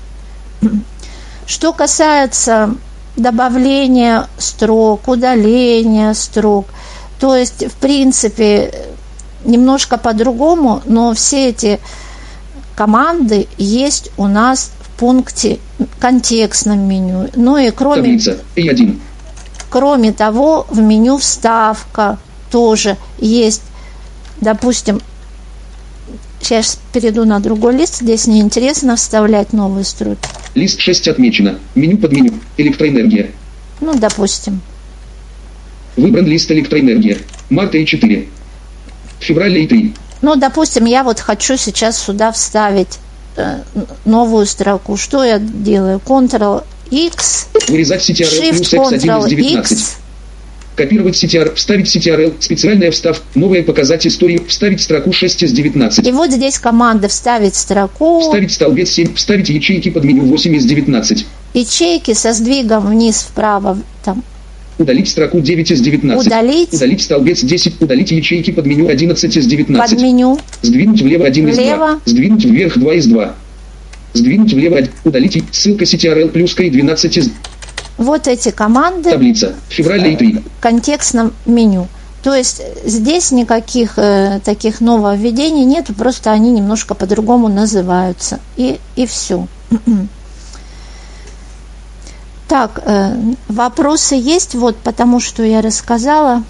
Что 1.47 1.73
касается 1.73 2.75
добавления 3.17 4.29
строк, 4.39 5.09
удаления 5.09 6.15
строк, 6.15 6.67
то 7.21 7.37
есть, 7.37 7.67
в 7.67 7.75
принципе, 7.75 8.73
немножко 9.45 9.99
по-другому, 9.99 10.83
но 10.85 11.15
все 11.15 11.51
эти 11.51 11.81
команды 12.75 13.47
есть 13.57 14.11
у 14.17 14.27
нас 14.27 14.73
в 14.81 14.99
пункте 14.99 15.59
контекстном 16.01 16.81
меню. 16.81 17.31
Ну 17.37 17.57
и 17.57 17.71
кроме, 17.71 18.19
кроме 19.71 20.13
того, 20.13 20.67
в 20.71 20.81
меню 20.81 21.19
вставка 21.19 22.19
тоже 22.51 22.97
есть, 23.19 23.63
допустим, 24.41 25.01
Сейчас 26.45 26.79
перейду 26.93 27.25
на 27.25 27.41
другой 27.41 27.75
лист. 27.75 28.01
Здесь 28.01 28.27
неинтересно 28.27 28.97
вставлять 28.97 29.55
новые 29.55 29.83
строки. 29.83 30.29
Лист 30.55 30.81
6 30.81 31.09
отмечено. 31.09 31.59
Меню 31.75 31.99
под 31.99 32.13
меню. 32.13 32.33
Электроэнергия. 32.57 33.31
Ну, 33.81 33.95
допустим. 33.95 34.61
Выбран 35.97 36.27
лист 36.27 36.51
электроэнергия. 36.51 37.19
Марта 37.51 37.79
и 37.79 37.87
4. 37.87 38.29
Февраля 39.21 39.59
и 39.59 39.67
3. 39.67 39.95
Ну, 40.23 40.37
допустим, 40.37 40.85
я 40.85 41.03
вот 41.03 41.21
хочу 41.21 41.57
сейчас 41.57 41.99
сюда 41.99 42.33
вставить 42.33 42.99
э, 43.37 43.61
новую 44.05 44.47
строку. 44.47 44.97
Что 44.97 45.25
я 45.25 45.39
делаю? 45.39 46.01
Ctrl-X. 46.05 47.47
Вырезать 47.69 48.09
CTRL 48.09 48.51
плюс 48.51 48.73
X1 48.73 48.97
из 48.97 49.29
19. 49.29 49.73
X. 49.73 49.97
Копировать 50.77 51.15
CTR, 51.23 51.55
вставить 51.55 51.95
CTRL, 51.95 52.35
специальная 52.41 52.91
встав, 52.91 53.23
новая 53.37 53.63
показать 53.63 54.07
историю, 54.07 54.45
вставить 54.49 54.81
строку 54.81 55.13
6 55.13 55.45
из 55.45 55.53
19. 55.53 56.07
И 56.07 56.11
вот 56.11 56.33
здесь 56.33 56.59
команда 56.59 57.07
вставить 57.07 57.55
строку. 57.55 58.21
Вставить 58.21 58.53
столбец 58.53 58.91
7, 58.91 59.15
вставить 59.15 59.49
ячейки 59.51 59.91
под 59.91 60.03
меню 60.03 60.25
8 60.25 60.57
из 60.57 60.65
19. 60.65 61.27
Ячейки 61.55 62.13
со 62.13 62.33
сдвигом 62.33 62.89
вниз 62.89 63.29
вправо 63.31 63.79
там. 64.05 64.25
Удалить 64.77 65.09
строку 65.09 65.41
9 65.41 65.71
из 65.71 65.81
19. 65.81 66.27
Удалить. 66.27 66.75
Удалить 66.75 67.03
столбец 67.03 67.41
10. 67.45 67.81
Удалить 67.81 68.11
ячейки 68.11 68.51
под 68.51 68.67
меню 68.67 68.89
11 68.89 69.37
из 69.37 69.47
19. 69.47 69.91
Под 69.91 70.03
меню. 70.03 70.41
Сдвинуть 70.63 71.01
влево 71.01 71.27
1 71.27 71.45
влево. 71.45 71.53
из 71.53 71.77
2. 71.77 72.01
Сдвинуть 72.05 72.45
вверх 72.45 72.79
2 72.79 72.95
из 72.95 73.07
2. 73.07 73.35
Сдвинуть 74.15 74.53
влево, 74.53 74.79
удалить, 75.05 75.43
ссылка 75.51 75.85
CTRL 75.85 76.29
плюс 76.29 76.57
K12. 76.57 77.31
Вот 77.97 78.27
эти 78.27 78.51
команды. 78.51 79.11
Таблица. 79.11 79.55
Февраль 79.69 80.09
и 80.09 80.17
3. 80.17 80.45
В 80.59 80.63
контекстном 80.63 81.33
меню. 81.47 81.89
То 82.23 82.35
есть 82.35 82.63
здесь 82.85 83.33
никаких 83.33 83.99
э, 83.99 84.41
таких 84.43 84.81
нововведений 84.81 85.65
нет, 85.65 85.91
просто 85.97 86.33
они 86.33 86.53
немножко 86.53 86.95
по-другому 86.95 87.49
называются. 87.49 88.41
И, 88.57 88.81
и 88.97 89.07
все. 89.07 89.47
Так, 92.47 92.83
э, 92.85 93.17
вопросы 93.49 94.17
есть, 94.17 94.55
вот 94.55 94.77
потому 94.77 95.19
что 95.19 95.43
я 95.43 95.63
рассказала. 95.63 96.45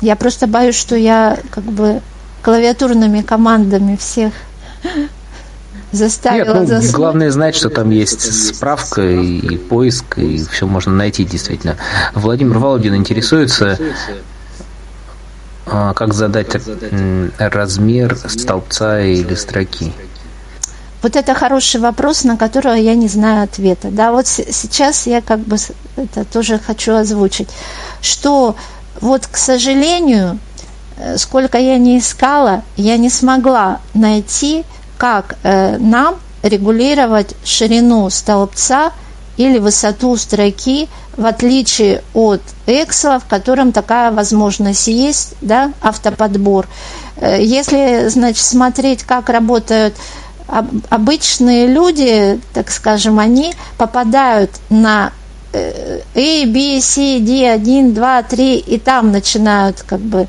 Я 0.00 0.16
просто 0.16 0.48
боюсь, 0.48 0.74
что 0.74 0.96
я 0.96 1.38
как 1.50 1.64
бы 1.64 2.02
клавиатурными 2.42 3.22
командами 3.22 3.96
всех 3.96 4.32
заставила 5.92 6.60
Нет, 6.60 6.62
ну, 6.62 6.66
заснуть. 6.66 6.94
главное 6.94 7.30
знать, 7.30 7.54
что 7.56 7.68
там 7.70 7.90
есть 7.90 8.54
справка 8.54 9.02
и 9.02 9.56
поиск, 9.56 10.18
и 10.18 10.44
все 10.44 10.66
можно 10.66 10.92
найти 10.92 11.24
действительно. 11.24 11.76
Владимир 12.14 12.58
Володин 12.58 12.94
интересуется, 12.94 13.78
а, 15.66 15.92
как 15.94 16.14
задать 16.14 16.48
размер 17.38 18.16
столбца 18.28 19.00
или 19.00 19.34
строки. 19.34 19.92
Вот 21.02 21.16
это 21.16 21.34
хороший 21.34 21.80
вопрос, 21.80 22.24
на 22.24 22.36
который 22.36 22.82
я 22.82 22.94
не 22.94 23.08
знаю 23.08 23.44
ответа. 23.44 23.88
Да, 23.90 24.12
вот 24.12 24.26
сейчас 24.26 25.06
я 25.06 25.22
как 25.22 25.40
бы 25.40 25.56
это 25.96 26.24
тоже 26.24 26.58
хочу 26.58 26.94
озвучить, 26.94 27.48
что 28.02 28.54
вот, 29.00 29.26
к 29.26 29.36
сожалению, 29.36 30.38
э, 30.98 31.16
сколько 31.16 31.56
я 31.56 31.78
не 31.78 31.98
искала, 31.98 32.62
я 32.76 32.98
не 32.98 33.08
смогла 33.08 33.80
найти, 33.94 34.64
как 35.00 35.36
э, 35.44 35.78
нам 35.78 36.16
регулировать 36.42 37.34
ширину 37.42 38.10
столбца 38.10 38.92
или 39.38 39.56
высоту 39.56 40.14
строки, 40.18 40.90
в 41.16 41.24
отличие 41.24 42.02
от 42.12 42.42
Excel, 42.66 43.18
в 43.18 43.24
котором 43.24 43.72
такая 43.72 44.12
возможность 44.12 44.88
есть, 44.88 45.36
да, 45.40 45.72
автоподбор. 45.80 46.68
Э, 47.16 47.42
если, 47.42 48.08
значит, 48.08 48.44
смотреть, 48.44 49.04
как 49.04 49.30
работают 49.30 49.94
обычные 50.46 51.66
люди, 51.66 52.38
так 52.52 52.70
скажем, 52.70 53.20
они 53.20 53.54
попадают 53.78 54.50
на 54.68 55.12
э, 55.54 56.00
A, 56.14 56.46
B, 56.46 56.78
C, 56.82 57.20
D, 57.20 57.50
1, 57.50 57.94
2, 57.94 58.22
3, 58.24 58.56
и 58.58 58.78
там 58.78 59.12
начинают 59.12 59.80
как 59.80 60.00
бы 60.00 60.28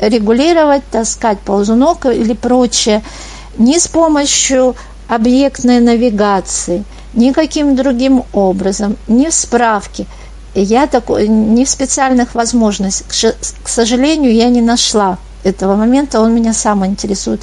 регулировать, 0.00 0.84
таскать 0.90 1.38
ползунок 1.40 2.06
или 2.06 2.32
прочее, 2.32 3.02
не 3.58 3.78
с 3.78 3.88
помощью 3.88 4.76
объектной 5.08 5.80
навигации, 5.80 6.84
никаким 7.14 7.76
другим 7.76 8.24
образом, 8.32 8.96
не 9.08 9.30
в 9.30 9.34
справке. 9.34 10.06
Я 10.54 10.86
такой, 10.86 11.28
не 11.28 11.64
в 11.64 11.68
специальных 11.68 12.34
возможностях. 12.34 13.34
К 13.62 13.68
сожалению, 13.68 14.32
я 14.32 14.48
не 14.48 14.62
нашла 14.62 15.18
этого 15.44 15.76
момента, 15.76 16.20
он 16.20 16.34
меня 16.34 16.54
сам 16.54 16.84
интересует. 16.86 17.42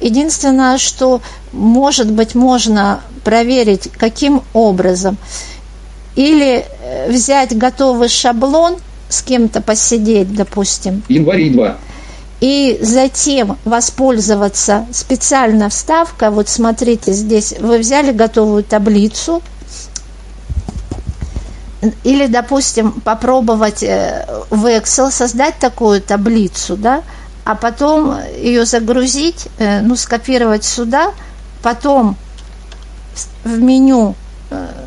Единственное, 0.00 0.78
что, 0.78 1.20
может 1.52 2.10
быть, 2.10 2.34
можно 2.34 3.00
проверить, 3.24 3.90
каким 3.96 4.42
образом. 4.52 5.18
Или 6.14 6.64
э, 6.82 7.10
взять 7.10 7.56
готовый 7.56 8.08
шаблон, 8.08 8.76
с 9.08 9.22
кем-то 9.22 9.60
посидеть, 9.60 10.34
допустим. 10.34 11.02
Январь 11.08 11.50
2. 11.50 11.76
И 12.40 12.78
затем 12.82 13.58
воспользоваться 13.64 14.86
специальной 14.92 15.70
вставкой. 15.70 16.30
Вот 16.30 16.48
смотрите, 16.48 17.12
здесь 17.12 17.54
вы 17.58 17.78
взяли 17.78 18.12
готовую 18.12 18.62
таблицу, 18.62 19.42
или, 22.02 22.26
допустим, 22.26 22.92
попробовать 22.92 23.82
э, 23.82 24.26
в 24.50 24.66
Excel 24.66 25.10
создать 25.10 25.58
такую 25.58 26.00
таблицу, 26.00 26.76
да, 26.76 27.02
а 27.44 27.54
потом 27.54 28.18
ее 28.36 28.64
загрузить, 28.64 29.46
э, 29.58 29.80
ну, 29.80 29.94
скопировать 29.96 30.64
сюда, 30.64 31.12
потом 31.62 32.16
в 33.44 33.58
меню 33.58 34.14
э, 34.50 34.77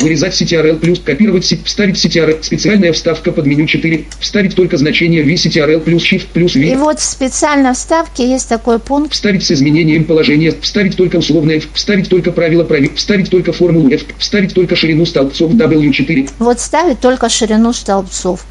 Вырезать 0.00 0.40
CTRL 0.40 0.78
плюс, 0.78 1.00
копировать, 1.00 1.44
вставить 1.64 1.96
CTRL, 1.96 2.42
специальная 2.42 2.92
вставка 2.92 3.32
под 3.32 3.46
меню 3.46 3.66
4, 3.66 4.04
вставить 4.20 4.54
только 4.54 4.76
значение 4.76 5.22
V 5.22 5.34
CTRL 5.34 5.80
плюс 5.80 6.02
Shift 6.04 6.28
плюс 6.32 6.54
V. 6.54 6.60
И 6.62 6.76
вот 6.76 7.00
в 7.00 7.04
специальной 7.04 7.74
вставке 7.74 8.28
есть 8.30 8.48
такой 8.48 8.78
пункт. 8.78 9.12
Вставить 9.12 9.44
с 9.44 9.50
изменением 9.50 10.04
положения, 10.04 10.54
вставить 10.60 10.96
только 10.96 11.16
условное 11.16 11.56
F, 11.56 11.68
вставить 11.74 12.08
только 12.08 12.32
правило 12.32 12.64
правил, 12.64 12.90
вставить 12.94 13.30
только 13.30 13.52
формулу 13.52 13.90
F, 13.90 14.02
вставить 14.18 14.54
только 14.54 14.76
ширину 14.76 15.04
столбцов 15.04 15.52
W4. 15.52 16.30
Вот 16.38 16.60
ставить 16.60 17.00
только 17.00 17.28
ширину 17.28 17.72
столбцов. 17.72 18.44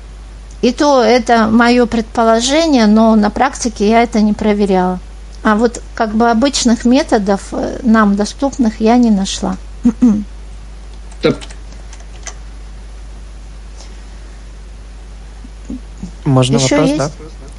И 0.61 0.72
то 0.72 1.03
это 1.03 1.48
мое 1.48 1.86
предположение, 1.86 2.88
но 2.88 3.15
на 3.15 3.30
практике 3.30 3.88
я 3.88 4.03
это 4.03 4.22
не 4.22 4.34
проверяла. 4.34 4.99
А 5.44 5.56
вот 5.56 5.82
как 5.95 6.15
бы 6.15 6.30
обычных 6.30 6.84
методов 6.84 7.41
э, 7.52 7.80
нам 7.84 8.15
доступных 8.15 8.82
я 8.82 8.98
не 8.98 9.11
нашла. 9.11 9.56
Можно 16.26 16.57
Еще 16.57 16.76
вопрос, 16.76 16.89
есть? 16.89 16.98
да? 16.98 17.10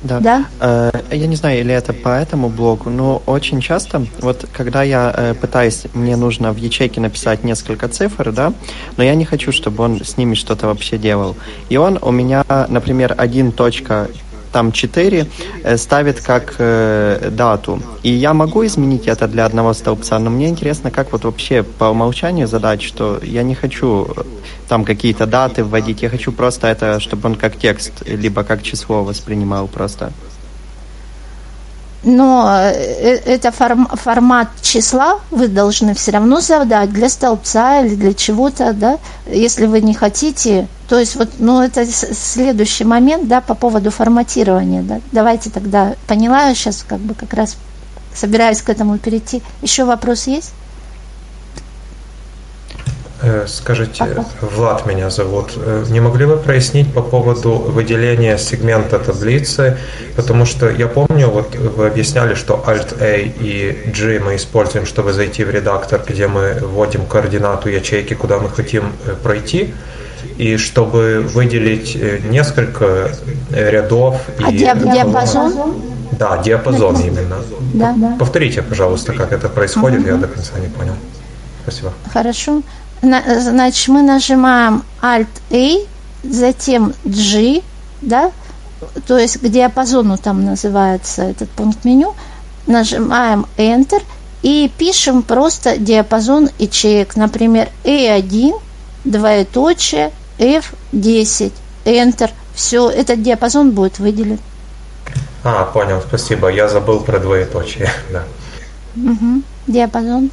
Да. 0.03 0.21
Да. 0.21 0.45
Э, 0.61 1.17
я 1.17 1.27
не 1.27 1.35
знаю, 1.37 1.61
или 1.61 1.75
это 1.75 1.93
по 1.93 2.11
этому 2.11 2.49
блогу, 2.49 2.91
но 2.91 3.23
очень 3.27 3.61
часто, 3.61 4.07
вот 4.21 4.47
когда 4.53 4.83
я 4.83 5.13
э, 5.17 5.35
пытаюсь, 5.35 5.87
мне 5.95 6.17
нужно 6.17 6.53
в 6.53 6.57
ячейке 6.57 7.01
написать 7.01 7.43
несколько 7.43 7.89
цифр, 7.89 8.31
да, 8.31 8.53
но 8.97 9.03
я 9.03 9.15
не 9.15 9.25
хочу, 9.25 9.51
чтобы 9.51 9.83
он 9.83 10.05
с 10.05 10.17
ними 10.17 10.35
что-то 10.35 10.67
вообще 10.67 10.99
делал. 10.99 11.37
И 11.69 11.77
он 11.77 11.99
у 12.01 12.13
меня, 12.13 12.45
например, 12.69 13.15
один 13.17 13.51
точка 13.51 14.09
там 14.53 14.73
4 14.73 15.27
э, 15.65 15.77
ставит 15.77 16.21
как 16.21 16.55
э, 16.59 17.31
дату. 17.31 17.81
И 18.03 18.11
я 18.11 18.35
могу 18.35 18.65
изменить 18.65 19.07
это 19.09 19.29
для 19.29 19.47
одного 19.47 19.75
столбца, 19.75 20.19
но 20.19 20.31
мне 20.31 20.49
интересно, 20.49 20.91
как 20.91 21.13
вот 21.13 21.25
вообще 21.25 21.63
по 21.63 21.85
умолчанию 21.87 22.49
задать, 22.49 22.83
что 22.83 23.21
я 23.23 23.43
не 23.43 23.55
хочу 23.55 24.09
э, 24.17 24.23
там 24.69 24.85
какие-то 24.85 25.27
даты 25.27 25.65
вводить, 25.65 26.03
я 26.03 26.09
хочу 26.09 26.33
просто 26.33 26.67
это, 26.69 27.01
чтобы 27.01 27.29
он 27.29 27.35
как 27.35 27.57
текст, 27.57 27.93
либо 28.07 28.45
как 28.45 28.63
число 28.63 29.05
воспринимал 29.05 29.69
просто 29.69 30.13
но 32.05 32.49
это 32.59 33.51
форм, 33.51 33.89
формат 33.93 34.49
числа 34.63 35.19
вы 35.31 35.49
должны 35.49 35.95
все 35.95 36.13
равно 36.13 36.41
задать 36.41 36.91
для 36.91 37.09
столбца 37.09 37.81
или 37.81 37.95
для 37.97 38.15
чего-то, 38.15 38.73
да, 38.73 38.99
если 39.27 39.67
вы 39.67 39.81
не 39.81 39.95
хотите. 39.95 40.69
То 40.89 40.99
есть 40.99 41.17
вот, 41.17 41.29
ну, 41.39 41.61
это 41.63 41.85
следующий 41.87 42.85
момент, 42.85 43.29
да, 43.29 43.41
по 43.41 43.55
поводу 43.55 43.91
форматирования, 43.91 44.83
да. 44.83 45.01
Давайте 45.13 45.51
тогда, 45.51 45.95
поняла, 46.07 46.49
я 46.49 46.55
сейчас 46.55 46.85
как 46.89 46.99
бы 47.01 47.15
как 47.15 47.35
раз 47.35 47.57
собираюсь 48.15 48.63
к 48.63 48.71
этому 48.71 48.97
перейти. 48.99 49.43
Еще 49.61 49.85
вопрос 49.85 50.27
есть? 50.27 50.53
Э, 53.21 53.47
скажите, 53.49 54.25
Влад 54.41 54.87
меня 54.87 55.11
зовут. 55.11 55.53
Э, 55.57 55.85
не 55.91 56.01
могли 56.01 56.25
бы 56.25 56.37
прояснить 56.37 56.93
по 56.95 57.03
поводу 57.03 57.51
выделения 57.51 58.39
сегмента 58.39 58.99
таблицы? 58.99 59.77
Потому 60.17 60.47
что 60.47 60.71
я 60.71 60.87
помню, 60.87 61.29
вот 61.29 61.55
вы 61.57 61.87
объясняли, 61.87 62.35
что 62.35 62.65
Alt-A 62.67 63.17
и 63.41 63.91
G 63.91 64.21
мы 64.21 64.37
используем, 64.37 64.87
чтобы 64.87 65.13
зайти 65.13 65.45
в 65.45 65.51
редактор, 65.51 66.01
где 66.07 66.29
мы 66.29 66.61
вводим 66.63 67.05
координату 67.07 67.69
ячейки, 67.69 68.15
куда 68.15 68.39
мы 68.39 68.49
хотим 68.49 68.93
э, 69.05 69.15
пройти. 69.23 69.75
И 70.39 70.57
чтобы 70.57 71.27
выделить 71.35 71.97
несколько 72.31 73.11
рядов 73.51 74.21
а 74.43 74.51
и... 74.51 74.59
диапазон? 74.59 75.75
Да, 76.13 76.39
диапазон 76.39 76.97
именно. 77.01 77.37
Да, 77.75 77.95
да. 77.97 78.17
Повторите, 78.19 78.63
пожалуйста, 78.63 79.13
как 79.13 79.33
это 79.33 79.49
происходит, 79.49 80.01
угу. 80.01 80.09
я 80.09 80.17
до 80.17 80.27
конца 80.27 80.59
не 80.59 80.69
понял. 80.69 80.95
Спасибо. 81.63 81.93
Хорошо. 82.13 82.63
Значит, 83.03 83.89
мы 83.89 84.03
нажимаем 84.03 84.83
Alt-A, 85.03 85.87
затем 86.25 86.95
G, 87.05 87.61
да, 88.01 88.33
то 89.07 89.19
есть 89.19 89.39
к 89.39 89.49
диапазону 89.49 90.19
там 90.19 90.45
называется 90.45 91.23
этот 91.23 91.49
пункт 91.51 91.85
меню, 91.85 92.15
нажимаем 92.67 93.47
Enter 93.57 94.03
и 94.43 94.71
пишем 94.79 95.23
просто 95.23 95.79
диапазон 95.79 96.51
ячеек, 96.59 97.17
например, 97.17 97.69
E1, 97.85 98.55
двоеточие, 99.05 100.13
F10, 100.39 101.53
Enter, 101.85 102.31
все, 102.55 102.91
этот 102.91 103.23
диапазон 103.23 103.73
будет 103.73 103.99
выделен. 103.99 104.39
А, 105.45 105.65
понял, 105.65 106.03
спасибо. 106.07 106.49
Я 106.49 106.69
забыл 106.69 107.01
про 107.01 107.19
двоеточие, 107.19 107.91
да. 108.13 108.25
Угу. 108.97 109.43
Диапазон. 109.67 110.31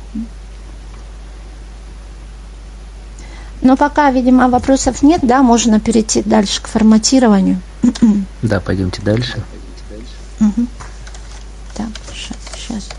Но 3.61 3.77
пока, 3.77 4.11
видимо, 4.11 4.49
вопросов 4.49 5.01
нет, 5.01 5.21
да, 5.23 5.41
можно 5.41 5.79
перейти 5.79 6.21
дальше 6.21 6.61
к 6.61 6.67
форматированию. 6.67 7.61
Да, 8.41 8.59
пойдемте 8.59 9.01
дальше. 9.01 9.43
Угу. 10.39 10.67
Так, 11.75 11.87
сейчас. 12.55 12.89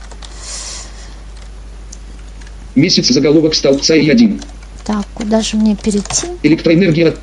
Месяц 2.75 3.09
заголовок 3.09 3.55
столбца 3.55 3.95
и 3.95 4.11
1 4.11 4.43
так, 4.87 5.05
куда 5.15 5.41
же 5.43 5.57
мне 5.57 5.75
перейти? 5.75 6.29
Электроэнергия. 6.45 7.17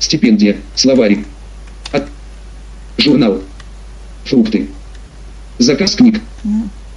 Стипендия. 0.00 0.56
Словарик. 0.74 1.26
От... 1.92 2.08
Журнал. 2.98 3.40
Фрукты. 4.24 4.68
Заказ 5.58 5.94
книг. 5.94 6.20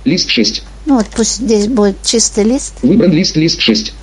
Лист 0.06 0.30
6. 0.30 0.64
Ну 0.86 0.96
вот 0.96 1.06
пусть 1.08 1.38
здесь 1.38 1.68
будет 1.68 2.02
чистый 2.04 2.46
лист. 2.46 2.74
Выбран 2.82 3.12
лист, 3.12 3.36
лист 3.36 3.62
6. 3.62 3.94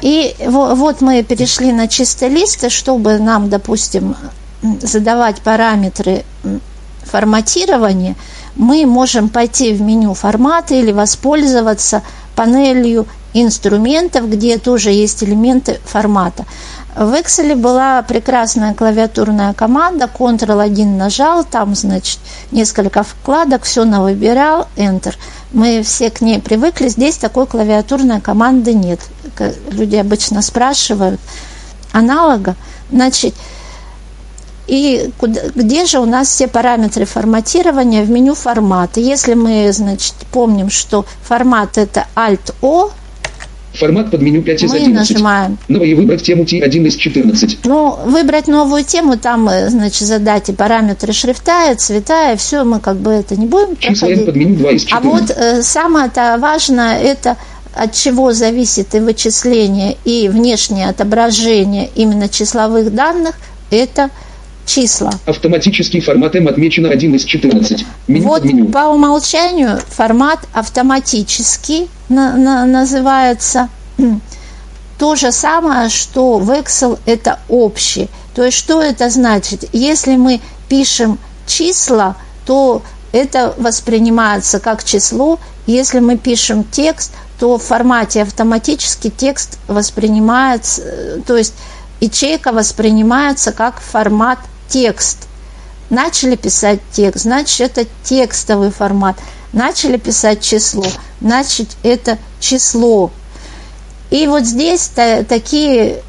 И 0.00 0.34
вот 0.40 1.00
мы 1.00 1.22
перешли 1.22 1.72
на 1.72 1.88
чистый 1.88 2.28
лист, 2.28 2.64
и 2.64 2.70
чтобы 2.70 3.18
нам, 3.18 3.48
допустим, 3.50 4.16
задавать 4.80 5.40
параметры 5.42 6.24
форматирования, 7.04 8.16
мы 8.56 8.86
можем 8.86 9.28
пойти 9.28 9.72
в 9.72 9.80
меню 9.80 10.14
формата 10.14 10.74
или 10.74 10.92
воспользоваться 10.92 12.02
панелью 12.36 13.06
инструментов, 13.32 14.30
где 14.30 14.58
тоже 14.58 14.90
есть 14.90 15.22
элементы 15.24 15.80
формата. 15.84 16.44
В 16.96 17.12
Excel 17.12 17.56
была 17.56 18.00
прекрасная 18.02 18.72
клавиатурная 18.72 19.52
команда, 19.52 20.08
Ctrl-1 20.12 20.96
нажал, 20.96 21.44
там, 21.44 21.74
значит, 21.74 22.20
несколько 22.52 23.02
вкладок, 23.02 23.64
все 23.64 23.84
навыбирал, 23.84 24.68
Enter. 24.76 25.14
Мы 25.52 25.82
все 25.82 26.10
к 26.10 26.20
ней 26.20 26.40
привыкли, 26.40 26.86
здесь 26.86 27.16
такой 27.16 27.46
клавиатурной 27.46 28.20
команды 28.20 28.74
нет. 28.74 29.00
Люди 29.70 29.96
обычно 29.96 30.40
спрашивают 30.40 31.20
аналога. 31.90 32.54
Значит, 32.92 33.34
и 34.66 35.10
куда, 35.18 35.40
где 35.54 35.84
же 35.86 35.98
у 35.98 36.04
нас 36.06 36.28
все 36.28 36.48
параметры 36.48 37.04
форматирования 37.04 38.02
в 38.02 38.10
меню 38.10 38.34
формата? 38.34 39.00
Если 39.00 39.34
мы, 39.34 39.70
значит, 39.72 40.14
помним, 40.32 40.70
что 40.70 41.04
формат 41.22 41.78
это 41.78 42.06
Alt-O, 42.14 42.90
Формат 43.74 44.12
под 44.12 44.22
меню 44.22 44.40
5 44.40 44.62
из 44.62 44.70
Мы 44.70 44.76
11. 44.76 45.10
нажимаем. 45.10 45.58
Новые 45.66 45.96
выбрать 45.96 46.22
тему 46.22 46.44
T1 46.44 46.86
из 46.86 46.94
14. 46.94 47.58
Ну, 47.64 47.98
выбрать 48.06 48.46
новую 48.46 48.84
тему, 48.84 49.16
там, 49.18 49.48
э, 49.48 49.68
значит, 49.68 50.06
задать 50.06 50.48
и 50.48 50.52
параметры 50.52 51.12
шрифта, 51.12 51.72
и 51.72 51.74
цвета, 51.74 52.32
и 52.32 52.36
все, 52.36 52.62
мы 52.62 52.78
как 52.78 52.98
бы 52.98 53.10
это 53.10 53.34
не 53.34 53.46
будем 53.46 53.76
Числа 53.76 54.06
проходить. 54.06 54.26
под 54.26 54.36
меню 54.36 54.54
2 54.58 54.70
из 54.70 54.84
А 54.84 55.00
14. 55.00 55.04
вот 55.28 55.36
э, 55.36 55.62
самое-то 55.62 56.36
важное, 56.38 57.00
это 57.00 57.36
от 57.74 57.92
чего 57.92 58.32
зависит 58.32 58.94
и 58.94 59.00
вычисление, 59.00 59.96
и 60.04 60.28
внешнее 60.28 60.88
отображение 60.88 61.90
именно 61.96 62.28
числовых 62.28 62.94
данных, 62.94 63.34
это 63.72 64.10
числа. 64.66 65.12
Автоматический 65.26 66.00
формат 66.00 66.34
M 66.36 66.48
отмечено 66.48 66.88
1 66.90 67.14
из 67.14 67.24
14. 67.24 67.84
Меню 68.08 68.26
вот 68.28 68.44
меню. 68.44 68.66
по 68.66 68.86
умолчанию 68.88 69.78
формат 69.88 70.40
автоматический 70.52 71.88
на- 72.08 72.36
на- 72.36 72.66
называется. 72.66 73.68
То 74.98 75.16
же 75.16 75.32
самое, 75.32 75.88
что 75.88 76.38
в 76.38 76.50
Excel 76.50 76.98
это 77.04 77.40
общий. 77.48 78.08
То 78.34 78.44
есть 78.44 78.56
что 78.56 78.80
это 78.80 79.10
значит? 79.10 79.64
Если 79.72 80.16
мы 80.16 80.40
пишем 80.68 81.18
числа, 81.46 82.16
то 82.46 82.82
это 83.12 83.54
воспринимается 83.58 84.60
как 84.60 84.84
число. 84.84 85.38
Если 85.66 85.98
мы 86.00 86.16
пишем 86.16 86.64
текст, 86.64 87.12
то 87.40 87.58
в 87.58 87.62
формате 87.62 88.22
автоматически 88.22 89.10
текст 89.10 89.58
воспринимается, 89.66 90.82
э, 90.82 91.20
то 91.26 91.36
есть 91.36 91.54
ячейка 92.00 92.52
воспринимается 92.52 93.50
как 93.52 93.80
формат 93.80 94.38
текст. 94.74 95.28
Начали 95.88 96.34
писать 96.34 96.80
текст, 96.90 97.22
значит, 97.22 97.60
это 97.78 97.88
текстовый 98.02 98.72
формат. 98.72 99.16
Начали 99.52 99.98
писать 99.98 100.40
число, 100.40 100.84
значит, 101.20 101.68
это 101.84 102.18
число. 102.40 103.12
И 104.10 104.26
вот 104.26 104.42
здесь 104.44 104.88
та- 104.88 105.22
такие 105.22 106.02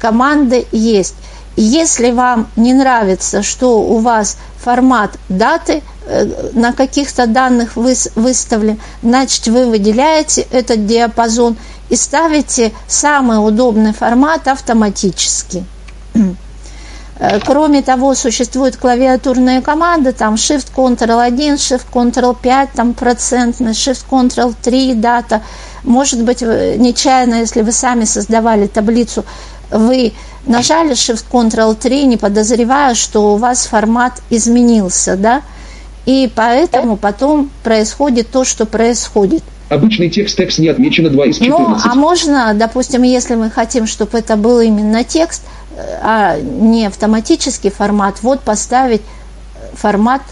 команды 0.00 0.66
есть. 0.72 1.14
Если 1.54 2.10
вам 2.10 2.48
не 2.56 2.72
нравится, 2.72 3.44
что 3.44 3.80
у 3.80 3.98
вас 3.98 4.38
формат 4.58 5.12
даты 5.28 5.82
э, 6.06 6.50
на 6.54 6.72
каких-то 6.72 7.28
данных 7.28 7.76
выс- 7.76 8.10
выставлен, 8.16 8.80
значит, 9.04 9.46
вы 9.46 9.66
выделяете 9.66 10.48
этот 10.50 10.84
диапазон 10.86 11.56
и 11.90 11.94
ставите 11.96 12.72
самый 12.88 13.36
удобный 13.46 13.92
формат 13.92 14.48
автоматически. 14.48 15.64
Э, 17.20 17.38
Кроме 17.38 17.82
того, 17.82 18.14
существуют 18.14 18.76
клавиатурные 18.76 19.60
команды, 19.60 20.12
там 20.12 20.34
Shift-Ctrl-1, 20.34 21.54
Shift-Ctrl-5, 21.56 22.68
там 22.74 22.94
процентный, 22.94 23.72
Shift-Ctrl-3, 23.72 24.94
дата. 24.94 25.42
Может 25.84 26.22
быть, 26.24 26.40
нечаянно, 26.40 27.36
если 27.36 27.60
вы 27.60 27.72
сами 27.72 28.04
создавали 28.04 28.66
таблицу, 28.66 29.24
вы 29.70 30.12
нажали 30.46 30.92
Shift-Ctrl-3, 30.92 32.04
не 32.04 32.16
подозревая, 32.16 32.94
что 32.94 33.34
у 33.34 33.36
вас 33.36 33.66
формат 33.66 34.22
изменился, 34.30 35.16
да? 35.16 35.42
И 36.06 36.30
поэтому 36.34 36.96
потом 36.96 37.50
происходит 37.62 38.30
то, 38.30 38.44
что 38.44 38.64
происходит. 38.64 39.42
Обычный 39.68 40.08
текст 40.10 40.36
текст 40.36 40.58
не 40.58 40.68
отмечено 40.68 41.10
2 41.10 41.26
из 41.26 41.38
Ну, 41.40 41.46
14. 41.46 41.86
а 41.86 41.94
можно, 41.94 42.54
допустим, 42.54 43.02
если 43.02 43.36
мы 43.36 43.50
хотим, 43.50 43.86
чтобы 43.86 44.18
это 44.18 44.36
был 44.36 44.58
именно 44.60 45.04
текст, 45.04 45.42
а 46.02 46.38
не 46.38 46.86
автоматический 46.86 47.70
формат, 47.70 48.22
вот 48.22 48.40
поставить 48.40 49.02
формат 49.74 50.22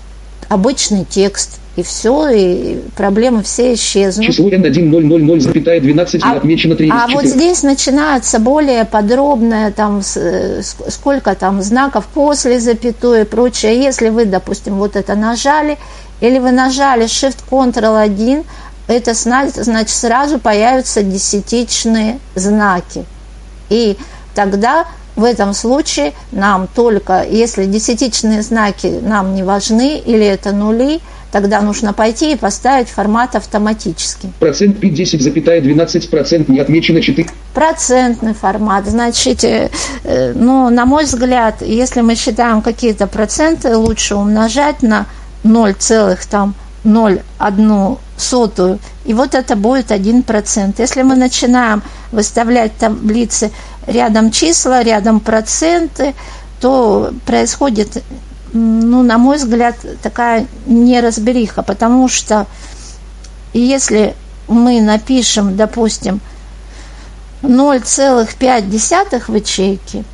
обычный 0.48 1.04
текст, 1.04 1.58
и 1.76 1.82
все, 1.82 2.28
и 2.28 2.80
проблемы 2.96 3.42
все 3.44 3.74
исчезнут. 3.74 4.26
Число 4.26 4.48
N1000,12 4.50 6.20
А- 6.24 6.32
отмечено 6.36 6.74
3 6.74 6.88
из 6.88 6.92
А 6.92 7.06
вот 7.06 7.22
14. 7.22 7.30
здесь 7.34 7.62
начинается 7.62 8.38
более 8.40 8.84
подробное, 8.84 9.70
там, 9.70 10.00
э, 10.00 10.60
ск- 10.60 10.90
сколько 10.90 11.34
там 11.36 11.62
знаков 11.62 12.06
после 12.12 12.58
запятой 12.58 13.22
и 13.22 13.24
прочее. 13.24 13.80
Если 13.80 14.08
вы, 14.08 14.24
допустим, 14.24 14.74
вот 14.74 14.96
это 14.96 15.14
нажали, 15.14 15.78
или 16.20 16.38
вы 16.40 16.50
нажали 16.50 17.04
Shift-Ctrl-1, 17.04 18.44
это 18.88 19.14
зна- 19.14 19.48
значит 19.48 19.90
сразу 19.90 20.38
появятся 20.40 21.02
десятичные 21.02 22.18
знаки. 22.34 23.04
И 23.68 23.96
тогда 24.34 24.86
в 25.18 25.24
этом 25.24 25.52
случае 25.52 26.12
нам 26.30 26.68
только, 26.72 27.26
если 27.28 27.64
десятичные 27.64 28.42
знаки 28.42 29.00
нам 29.02 29.34
не 29.34 29.42
важны, 29.42 29.98
или 29.98 30.24
это 30.24 30.52
нули, 30.52 31.00
тогда 31.32 31.60
нужно 31.60 31.92
пойти 31.92 32.32
и 32.32 32.36
поставить 32.36 32.88
формат 32.88 33.34
автоматически. 33.34 34.32
Процент 34.38 34.78
P10,12 34.78 36.08
процент 36.08 36.48
не 36.48 36.60
отмечено 36.60 37.02
4. 37.02 37.28
Процентный 37.52 38.32
формат. 38.32 38.86
Значит, 38.86 39.42
э, 39.42 39.70
ну, 40.34 40.70
на 40.70 40.86
мой 40.86 41.04
взгляд, 41.04 41.62
если 41.62 42.00
мы 42.00 42.14
считаем 42.14 42.62
какие-то 42.62 43.08
проценты, 43.08 43.76
лучше 43.76 44.14
умножать 44.14 44.82
на 44.82 45.06
0,01 46.84 47.98
сотую, 48.16 48.78
и 49.04 49.14
вот 49.14 49.34
это 49.34 49.56
будет 49.56 49.90
1%. 49.90 50.74
Если 50.78 51.02
мы 51.02 51.16
начинаем 51.16 51.82
выставлять 52.12 52.76
таблицы 52.76 53.50
рядом 53.86 54.30
числа, 54.30 54.82
рядом 54.82 55.20
проценты, 55.20 56.14
то 56.60 57.12
происходит, 57.26 58.02
ну, 58.52 59.02
на 59.02 59.18
мой 59.18 59.36
взгляд, 59.36 59.76
такая 60.02 60.46
неразбериха, 60.66 61.62
потому 61.62 62.08
что 62.08 62.46
если 63.52 64.14
мы 64.48 64.80
напишем, 64.80 65.56
допустим, 65.56 66.20
0,5 67.42 69.22
в 69.28 69.34
ячейке, 69.34 70.04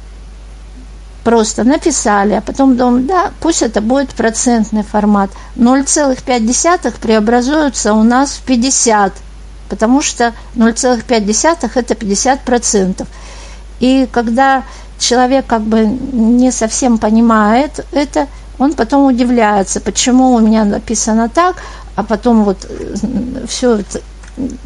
просто 1.24 1.64
написали, 1.64 2.34
а 2.34 2.40
потом 2.40 2.76
думаем, 2.76 3.06
да, 3.06 3.32
пусть 3.40 3.62
это 3.62 3.80
будет 3.80 4.10
процентный 4.10 4.82
формат. 4.82 5.30
0,5 5.56 6.94
преобразуется 7.00 7.94
у 7.94 8.02
нас 8.02 8.32
в 8.32 8.42
50, 8.42 9.12
потому 9.68 10.02
что 10.02 10.34
0,5 10.54 11.70
это 11.74 11.94
50 11.94 12.40
процентов. 12.40 13.08
И 13.80 14.06
когда 14.12 14.62
человек 14.98 15.46
как 15.46 15.62
бы 15.62 15.86
не 15.86 16.52
совсем 16.52 16.98
понимает 16.98 17.84
это, 17.92 18.28
он 18.58 18.74
потом 18.74 19.06
удивляется, 19.06 19.80
почему 19.80 20.34
у 20.34 20.40
меня 20.40 20.64
написано 20.64 21.28
так, 21.28 21.56
а 21.96 22.02
потом 22.02 22.44
вот 22.44 22.70
все 23.48 23.80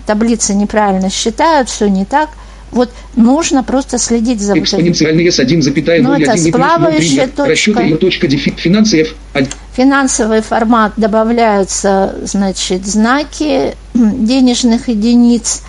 таблицы 0.07 0.55
неправильно 0.55 1.11
считают, 1.11 1.69
все 1.69 1.89
не 1.89 2.05
так. 2.05 2.29
Вот 2.71 2.91
нужно 3.17 3.63
просто 3.63 3.99
следить 3.99 4.41
за 4.41 4.49
вот 4.49 4.59
этим. 4.59 4.65
Экспоненциальный 4.65 5.27
S1,01 5.27 6.03
Ну, 6.03 6.15
это 6.15 6.37
с 6.37 6.51
плавающей 6.51 7.21
Расчеты 7.21 7.47
точкой. 7.47 7.85
ее 7.85 7.97
точка 7.97 8.29
финансы 8.29 9.01
F. 9.03 9.15
один. 9.33 9.51
финансовый 9.75 10.43
формат 10.43 10.93
добавляются, 10.97 12.15
значит, 12.25 12.87
знаки 12.87 13.75
денежных 13.95 14.89
единиц, 14.89 15.63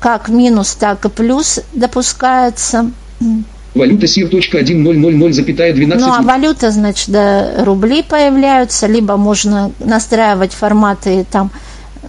как 0.00 0.28
минус, 0.28 0.74
так 0.74 1.04
и 1.04 1.08
плюс 1.08 1.60
допускается. 1.72 2.90
Валюта 3.74 4.06
SIR.1000,12. 4.06 5.98
Ну, 5.98 6.12
а 6.12 6.22
валюта, 6.22 6.70
значит, 6.70 7.10
да, 7.10 7.64
рубли 7.64 8.02
появляются, 8.02 8.86
либо 8.86 9.16
можно 9.16 9.70
настраивать 9.78 10.52
форматы 10.52 11.24
там 11.30 11.50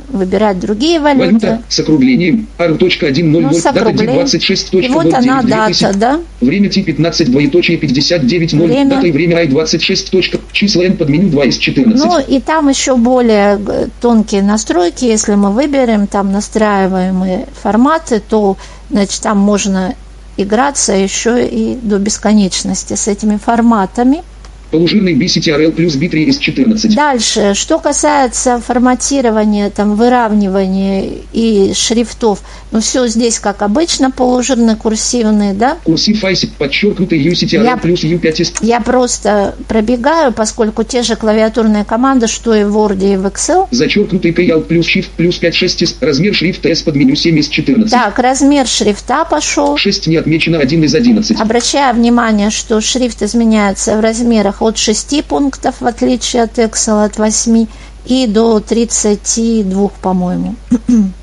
выбирать 0.09 0.59
другие 0.59 0.99
валюты. 0.99 1.25
Валюта 1.25 1.61
с 1.69 1.79
округлением 1.79 2.47
R.100, 2.57 3.23
Ну, 3.23 3.53
с 3.53 3.63
дата 3.63 3.79
округлением. 3.81 4.25
26.09, 4.25 4.85
И 4.85 4.89
вот 4.89 5.13
она 5.13 5.41
дата, 5.41 5.93
да? 5.95 6.19
Время 6.41 6.69
T15, 6.69 7.25
двоеточие 7.25 7.77
59, 7.77 8.53
0, 8.53 8.67
Время. 8.67 8.89
дата 8.89 9.07
и 9.07 9.11
время 9.11 9.45
I26. 9.45 10.09
точка, 10.11 10.39
Числа 10.51 10.83
N 10.83 10.97
под 10.97 11.09
меню 11.09 11.29
2 11.29 11.45
из 11.45 11.57
14. 11.57 12.05
Ну 12.05 12.19
и 12.19 12.39
там 12.39 12.69
еще 12.69 12.95
более 12.95 13.59
э, 13.67 13.87
тонкие 14.01 14.41
настройки. 14.41 15.05
Если 15.05 15.35
мы 15.35 15.51
выберем 15.51 16.07
там 16.07 16.31
настраиваемые 16.31 17.47
форматы, 17.61 18.21
то 18.27 18.57
значит, 18.89 19.21
там 19.21 19.37
можно 19.37 19.95
играться 20.37 20.93
еще 20.93 21.45
и 21.45 21.75
до 21.81 21.97
бесконечности 21.99 22.93
с 22.95 23.07
этими 23.07 23.37
форматами. 23.37 24.23
Полужирный 24.71 25.15
BCTRL 25.15 25.71
плюс 25.71 25.95
B3 25.95 26.23
из 26.25 26.37
14. 26.37 26.95
Дальше, 26.95 27.53
что 27.55 27.79
касается 27.79 28.59
форматирования, 28.59 29.69
там, 29.69 29.95
выравнивания 29.95 31.09
и 31.33 31.73
шрифтов, 31.73 32.41
ну 32.71 32.81
все 32.81 33.07
здесь 33.07 33.39
как 33.39 33.61
обычно, 33.61 34.11
полужирный, 34.11 34.75
курсивный, 34.75 35.53
да? 35.53 35.77
Курсив 35.83 36.23
ISIP, 36.23 36.51
подчеркнутый 36.57 37.19
UCTRL 37.25 37.63
Я- 37.63 37.77
плюс 37.77 38.03
U5 38.03 38.41
из... 38.41 38.53
Я 38.61 38.79
просто 38.79 39.55
пробегаю, 39.67 40.31
поскольку 40.33 40.83
те 40.83 41.01
же 41.01 41.15
клавиатурные 41.15 41.83
команды, 41.83 42.27
что 42.27 42.53
и 42.53 42.63
в 42.63 42.77
Word 42.77 43.13
и 43.13 43.17
в 43.17 43.25
Excel. 43.25 43.67
Зачеркнутый 43.71 44.33
K-Alt 44.33 44.63
плюс 44.65 44.87
Shift 44.87 45.07
плюс 45.17 45.37
5 45.37 45.55
6 45.55 45.81
из... 45.81 45.95
Размер 45.99 46.33
шрифта 46.35 46.69
S 46.69 46.83
под 46.83 46.95
меню 46.95 47.15
7 47.15 47.37
из 47.39 47.47
14. 47.47 47.91
Так, 47.91 48.17
размер 48.19 48.67
шрифта 48.67 49.25
пошел. 49.25 49.77
6 49.77 50.07
не 50.07 50.17
отмечено 50.17 50.59
1 50.59 50.83
из 50.83 50.93
11. 50.95 51.39
Обращаю 51.41 51.95
внимание, 51.95 52.49
что 52.49 52.79
шрифт 52.81 53.23
изменяется 53.23 53.97
в 53.97 53.99
размерах 54.01 54.58
от 54.61 54.77
6 54.77 55.23
пунктов, 55.25 55.75
в 55.81 55.85
отличие 55.87 56.43
от 56.43 56.57
Excel 56.57 57.05
от 57.05 57.17
8, 57.17 57.65
и 58.05 58.27
до 58.27 58.59
32, 58.59 59.89
по-моему. 60.01 60.55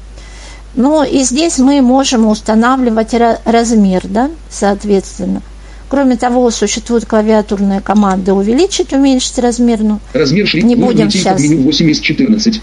Ну 0.78 1.02
и 1.02 1.22
здесь 1.22 1.56
мы 1.56 1.80
можем 1.80 2.26
устанавливать 2.26 3.14
ра- 3.14 3.38
размер, 3.46 4.02
да, 4.04 4.30
соответственно. 4.50 5.40
Кроме 5.88 6.16
того, 6.16 6.50
существуют 6.50 7.06
клавиатурные 7.06 7.80
команды 7.80 8.34
увеличить, 8.34 8.92
уменьшить 8.92 9.38
размер. 9.38 9.80
Ну, 9.80 10.00
Размер 10.12 10.46
шрифта 10.46 10.68
Не 10.68 10.76
будем 10.76 11.06
под 11.10 11.40
меню 11.40 11.62
8 11.62 11.90
из 11.90 12.00
14. 12.00 12.60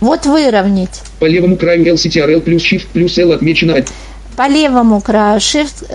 вот 0.00 0.26
выровнять. 0.26 1.00
По 1.18 1.24
левому 1.24 1.56
краю 1.56 1.94
LCTRL 1.94 2.40
плюс 2.40 2.62
Shift 2.62 2.88
плюс 2.92 3.16
L 3.18 3.32
отмечено 3.32 3.82
По 4.36 4.48
левому 4.48 5.00
краю 5.00 5.38
Shift, 5.38 5.86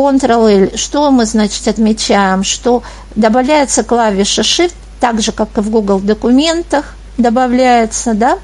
Ctrl-L. 0.00 0.76
Что 0.76 1.10
мы, 1.10 1.26
значит, 1.26 1.66
отмечаем? 1.68 2.44
Что 2.44 2.82
добавляется 3.14 3.82
клавиша 3.82 4.42
Shift, 4.42 4.74
так 5.00 5.20
же, 5.20 5.32
как 5.32 5.56
и 5.58 5.60
в 5.60 5.70
Google 5.70 6.00
документах 6.00 6.94
добавляется, 7.18 8.14
да? 8.14 8.38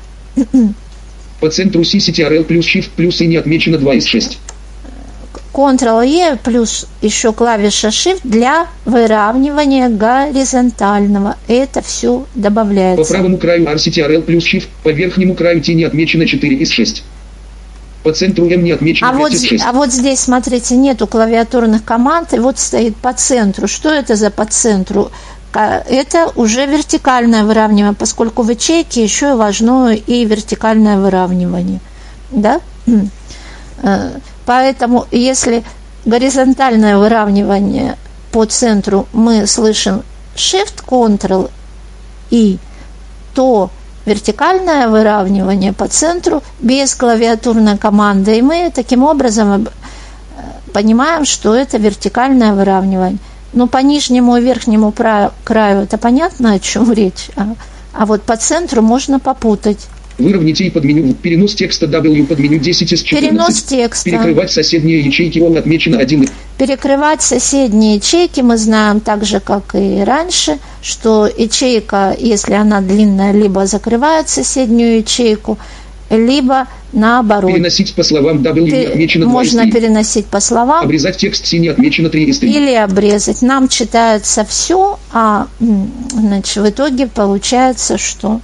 По 1.40 1.50
центру 1.50 1.82
CCTRL 1.82 2.44
плюс 2.44 2.66
Shift 2.66 2.90
плюс 2.96 3.20
и 3.20 3.26
не 3.26 3.36
отмечено 3.36 3.78
2 3.78 3.94
из 3.94 4.06
6. 4.06 4.38
Ctrl-E 5.52 6.36
плюс 6.44 6.86
еще 7.00 7.32
клавиша 7.32 7.88
Shift 7.88 8.20
для 8.24 8.66
выравнивания 8.84 9.88
горизонтального. 9.88 11.36
Это 11.48 11.80
все 11.80 12.20
По 12.20 12.26
добавляется. 12.34 13.12
правому 13.12 13.38
краю 13.38 13.64
RCTRL 13.64 14.22
плюс 14.22 14.44
Shift, 14.44 14.68
по 14.82 14.90
верхнему 14.90 15.34
краю 15.34 15.62
T 15.62 15.72
не 15.72 15.84
отмечено 15.84 16.26
4 16.26 16.56
из 16.56 16.70
6. 16.70 17.02
По 18.06 18.12
центру 18.12 18.44
не 18.44 18.70
отмечено 18.70 19.08
А 19.08 19.12
5 19.12 19.20
вот, 19.20 19.32
из 19.32 19.42
6. 19.44 19.64
а 19.64 19.72
вот 19.72 19.92
здесь, 19.92 20.20
смотрите, 20.20 20.76
нету 20.76 21.08
клавиатурных 21.08 21.84
команд, 21.84 22.34
и 22.34 22.38
вот 22.38 22.56
стоит 22.56 22.96
по 22.96 23.12
центру. 23.12 23.66
Что 23.66 23.90
это 23.90 24.14
за 24.14 24.30
по 24.30 24.44
центру? 24.44 25.10
Это 25.52 26.30
уже 26.36 26.66
вертикальное 26.66 27.42
выравнивание, 27.42 27.94
поскольку 27.94 28.42
в 28.42 28.50
ячейке 28.50 29.02
еще 29.02 29.34
важно 29.34 29.92
и 29.92 30.24
вертикальное 30.24 30.98
выравнивание. 30.98 31.80
Да? 32.30 32.60
Э, 33.82 34.10
Поэтому, 34.46 35.06
если 35.10 35.64
горизонтальное 36.04 36.98
выравнивание 36.98 37.96
по 38.30 38.44
центру 38.44 39.08
мы 39.12 39.48
слышим 39.48 40.04
Shift, 40.36 40.84
Ctrl 40.86 41.50
и 42.30 42.58
то 43.34 43.70
вертикальное 44.06 44.88
выравнивание 44.88 45.72
по 45.72 45.88
центру 45.88 46.42
без 46.60 46.94
клавиатурной 46.94 47.76
команды. 47.76 48.38
И 48.38 48.42
мы 48.42 48.72
таким 48.74 49.02
образом 49.02 49.52
об- 49.52 49.68
э, 49.68 49.70
понимаем, 50.72 51.24
что 51.24 51.54
это 51.54 51.76
вертикальное 51.76 52.54
выравнивание. 52.54 53.18
Но 53.52 53.66
по 53.66 53.78
нижнему 53.78 54.36
и 54.36 54.42
верхнему 54.42 54.92
краю 54.92 55.82
это 55.82 55.98
понятно, 55.98 56.52
о 56.52 56.58
чем 56.58 56.92
речь. 56.92 57.30
А, 57.36 57.48
а 57.92 58.06
вот 58.06 58.22
по 58.22 58.36
центру 58.36 58.82
можно 58.82 59.18
попутать. 59.18 59.86
Выровняйте 60.18 60.64
и 60.64 60.70
под 60.70 60.84
меню 60.84 61.12
перенос 61.14 61.54
текста 61.54 61.86
W 61.86 62.26
под 62.26 62.38
меню 62.38 62.58
10 62.58 62.90
из 62.92 63.02
14. 63.02 63.10
Перенос 63.30 63.62
текста. 63.62 64.10
Перекрывать 64.10 64.50
соседние 64.50 65.00
ячейки 65.00 65.38
он 65.40 65.56
отмечено 65.56 65.98
1. 65.98 66.28
Перекрывать 66.56 67.20
соседние 67.22 67.96
ячейки 67.96 68.40
мы 68.40 68.56
знаем 68.56 69.00
так 69.00 69.24
же, 69.26 69.40
как 69.40 69.74
и 69.74 70.02
раньше, 70.04 70.58
что 70.80 71.26
ячейка, 71.26 72.16
если 72.18 72.54
она 72.54 72.80
длинная, 72.80 73.32
либо 73.32 73.66
закрывает 73.66 74.30
соседнюю 74.30 74.98
ячейку, 74.98 75.58
либо 76.08 76.66
наоборот. 76.94 77.52
Переносить 77.52 77.94
по 77.94 78.02
словам 78.02 78.38
W 78.38 78.70
Ты- 78.70 78.84
отмечено 78.86 79.26
2 79.26 79.30
из 79.30 79.34
можно 79.34 79.62
3. 79.64 79.72
переносить 79.72 80.26
по 80.26 80.40
словам 80.40 80.84
Обрезать 80.84 81.18
текст 81.18 81.52
не 81.52 81.68
отмечено 81.68 82.08
3 82.08 82.24
из 82.24 82.38
3. 82.38 82.50
или 82.50 82.72
обрезать. 82.74 83.42
Нам 83.42 83.68
читается 83.68 84.46
все, 84.48 84.98
а 85.12 85.48
значит, 86.12 86.56
в 86.56 86.68
итоге 86.70 87.06
получается, 87.06 87.98
что 87.98 88.40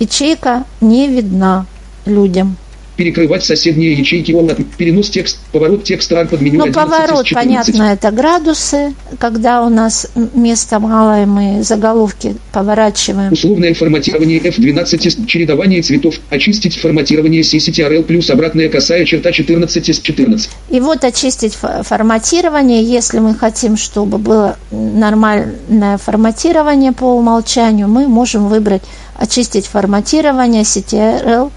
ячейка 0.00 0.64
не 0.80 1.06
видна 1.06 1.66
людям. 2.06 2.56
Перекрывать 2.96 3.42
соседние 3.42 3.94
ячейки 3.94 4.32
он 4.32 4.50
от... 4.50 4.58
Перенос 4.76 5.08
текст, 5.08 5.38
поворот 5.52 5.84
текста 5.84 6.26
под 6.26 6.42
меню 6.42 6.58
Ну, 6.58 6.64
11 6.64 6.74
поворот, 6.74 7.24
из 7.24 7.28
14. 7.28 7.74
понятно, 7.74 7.92
это 7.94 8.10
градусы, 8.10 8.94
когда 9.18 9.62
у 9.62 9.70
нас 9.70 10.08
место 10.34 10.78
мало, 10.80 11.22
и 11.22 11.24
мы 11.24 11.62
заголовки 11.62 12.36
поворачиваем. 12.52 13.32
Условное 13.32 13.72
форматирование 13.72 14.38
F12 14.40 15.06
из 15.06 15.26
чередование 15.26 15.80
цветов. 15.80 16.16
Очистить 16.28 16.76
форматирование 16.76 17.40
CCTRL 17.40 18.02
плюс 18.02 18.28
обратная 18.28 18.68
косая 18.68 19.06
черта 19.06 19.32
14 19.32 19.88
из 19.88 19.98
14. 20.00 20.50
И 20.68 20.80
вот 20.80 21.02
очистить 21.02 21.54
фо- 21.54 21.82
форматирование, 21.82 22.84
если 22.84 23.18
мы 23.20 23.34
хотим, 23.34 23.78
чтобы 23.78 24.18
было 24.18 24.58
нормальное 24.70 25.96
форматирование 25.96 26.92
по 26.92 27.04
умолчанию, 27.16 27.88
мы 27.88 28.08
можем 28.08 28.48
выбрать 28.48 28.82
очистить 29.20 29.66
форматирование 29.66 30.62
CTRL 30.62 31.52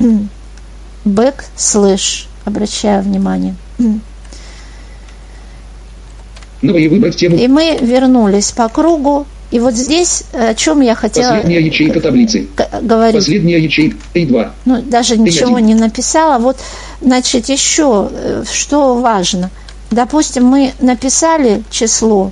м, 0.00 0.30
backslash, 1.04 2.26
обращаю 2.44 3.02
внимание. 3.02 3.54
Ну 6.64 6.76
и 6.76 6.86
выбрать 6.86 7.16
тему. 7.16 7.36
И 7.36 7.48
мы 7.48 7.76
вернулись 7.80 8.52
по 8.52 8.68
кругу. 8.68 9.26
И 9.50 9.58
вот 9.58 9.74
здесь, 9.74 10.22
о 10.32 10.54
чем 10.54 10.80
я 10.80 10.94
хотела 10.94 11.34
Последняя 11.34 11.60
ячейка 11.60 12.00
таблицы. 12.00 12.46
говорить. 12.80 13.16
Последняя 13.16 13.58
ячейка 13.58 13.96
A2. 14.14 14.50
Ну, 14.64 14.80
даже 14.82 15.18
ничего 15.18 15.56
один. 15.56 15.66
не 15.66 15.74
написала. 15.74 16.38
Вот, 16.38 16.58
значит, 17.00 17.48
еще 17.48 18.08
э, 18.12 18.44
что 18.48 18.94
важно. 18.94 19.50
Допустим, 19.90 20.44
мы 20.46 20.72
написали 20.78 21.64
число 21.68 22.30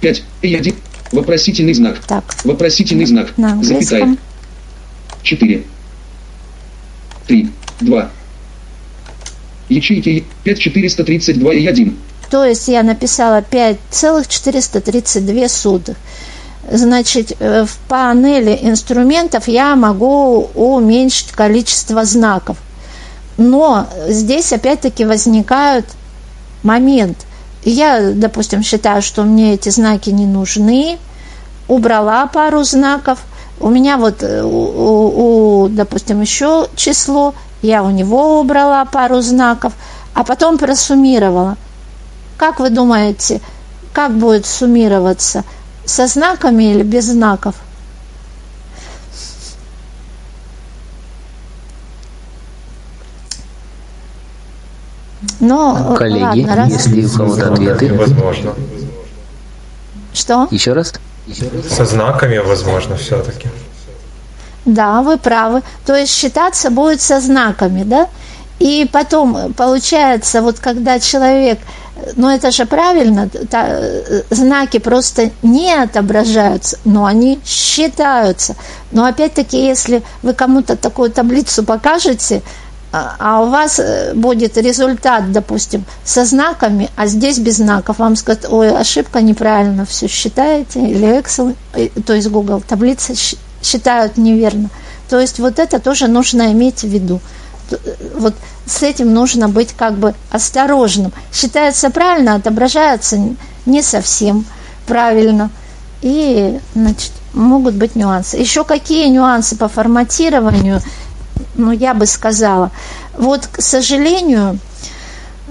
5. 0.00 0.22
A1. 0.42 0.74
Вопросительный 1.12 1.74
знак. 1.74 1.98
так 2.06 2.24
Вопросительный 2.44 3.06
знак. 3.06 3.36
на 3.36 3.62
Запятая. 3.62 4.02
английском. 4.02 4.18
4. 5.22 5.62
3. 7.26 7.50
2. 7.80 8.10
Ячейки 9.68 10.24
5432 10.44 11.54
и 11.54 11.66
1. 11.66 11.96
То 12.30 12.44
есть 12.44 12.68
я 12.68 12.82
написала 12.82 13.42
5,432 13.42 15.48
сотых. 15.48 15.96
Значит, 16.70 17.32
э, 17.38 17.64
в 17.64 17.78
панели 17.88 18.58
инструментов 18.62 19.48
я 19.48 19.74
могу 19.76 20.50
уменьшить 20.54 21.32
количество 21.32 22.04
знаков. 22.04 22.58
Но 23.38 23.88
здесь 24.08 24.52
опять-таки 24.52 25.06
возникает 25.06 25.86
момент. 26.62 27.24
Я, 27.64 28.12
допустим, 28.12 28.62
считаю, 28.62 29.02
что 29.02 29.22
мне 29.24 29.54
эти 29.54 29.68
знаки 29.68 30.10
не 30.10 30.26
нужны, 30.26 30.98
убрала 31.66 32.26
пару 32.26 32.62
знаков. 32.64 33.18
У 33.60 33.68
меня 33.70 33.96
вот, 33.96 34.22
э, 34.22 34.42
у, 34.42 34.48
у- 34.48 35.62
у, 35.64 35.68
допустим, 35.68 36.20
еще 36.20 36.68
число, 36.76 37.34
я 37.62 37.82
у 37.82 37.90
него 37.90 38.40
убрала 38.40 38.84
пару 38.84 39.20
знаков, 39.20 39.72
а 40.14 40.22
потом 40.24 40.58
просуммировала. 40.58 41.56
Как 42.36 42.60
вы 42.60 42.70
думаете, 42.70 43.40
как 43.92 44.12
будет 44.16 44.46
суммироваться? 44.46 45.44
Со 45.84 46.06
знаками 46.06 46.64
или 46.72 46.82
без 46.84 47.06
знаков? 47.06 47.56
Ну, 55.40 55.94
Коллеги, 55.96 56.44
ладно, 56.46 56.56
раз. 56.56 56.72
если 56.72 57.04
у 57.06 57.10
кого-то 57.10 57.52
ответы. 57.52 57.92
Возможно. 57.94 58.54
Что? 60.12 60.48
Еще 60.50 60.72
раз? 60.72 60.94
Со 61.70 61.84
знаками, 61.84 62.38
возможно, 62.38 62.96
все-таки. 62.96 63.48
Да, 64.64 65.02
вы 65.02 65.16
правы. 65.16 65.62
То 65.86 65.94
есть 65.94 66.12
считаться 66.12 66.70
будет 66.70 67.00
со 67.00 67.20
знаками, 67.20 67.84
да? 67.84 68.08
И 68.58 68.88
потом 68.90 69.52
получается, 69.54 70.42
вот 70.42 70.58
когда 70.58 70.98
человек, 70.98 71.60
ну 72.16 72.28
это 72.28 72.50
же 72.50 72.66
правильно, 72.66 73.28
та, 73.50 73.80
знаки 74.30 74.78
просто 74.78 75.30
не 75.42 75.72
отображаются, 75.72 76.78
но 76.84 77.04
они 77.04 77.38
считаются. 77.44 78.56
Но 78.90 79.04
опять-таки, 79.04 79.64
если 79.64 80.02
вы 80.22 80.34
кому-то 80.34 80.76
такую 80.76 81.10
таблицу 81.10 81.62
покажете, 81.62 82.42
а, 82.90 83.16
а 83.18 83.42
у 83.42 83.50
вас 83.50 83.78
э, 83.80 84.14
будет 84.14 84.56
результат, 84.56 85.30
допустим, 85.30 85.84
со 86.04 86.24
знаками, 86.24 86.88
а 86.96 87.06
здесь 87.06 87.38
без 87.38 87.56
знаков, 87.56 87.98
вам 87.98 88.16
скажут, 88.16 88.46
ой, 88.48 88.70
ошибка 88.70 89.20
неправильно 89.20 89.84
все 89.84 90.08
считаете, 90.08 90.80
или 90.80 91.18
Excel, 91.18 91.54
э, 91.74 91.88
то 92.06 92.14
есть 92.14 92.28
Google, 92.28 92.62
таблицы 92.66 93.14
считают 93.62 94.16
неверно. 94.16 94.70
То 95.10 95.20
есть 95.20 95.38
вот 95.38 95.58
это 95.58 95.80
тоже 95.80 96.08
нужно 96.08 96.52
иметь 96.52 96.80
в 96.80 96.88
виду. 96.88 97.20
Э, 97.70 97.76
вот 98.16 98.34
с 98.64 98.82
этим 98.82 99.12
нужно 99.12 99.50
быть 99.50 99.74
как 99.76 99.94
бы 99.94 100.14
осторожным. 100.30 101.12
Считается 101.30 101.90
правильно, 101.90 102.36
отображается 102.36 103.18
не 103.66 103.82
совсем 103.82 104.46
правильно. 104.86 105.50
И, 106.00 106.58
значит, 106.74 107.10
могут 107.34 107.74
быть 107.74 107.96
нюансы. 107.96 108.36
Еще 108.38 108.64
какие 108.64 109.08
нюансы 109.08 109.56
по 109.56 109.68
форматированию– 109.68 110.80
ну, 111.54 111.72
я 111.72 111.94
бы 111.94 112.06
сказала. 112.06 112.70
Вот, 113.16 113.46
к 113.46 113.60
сожалению, 113.60 114.58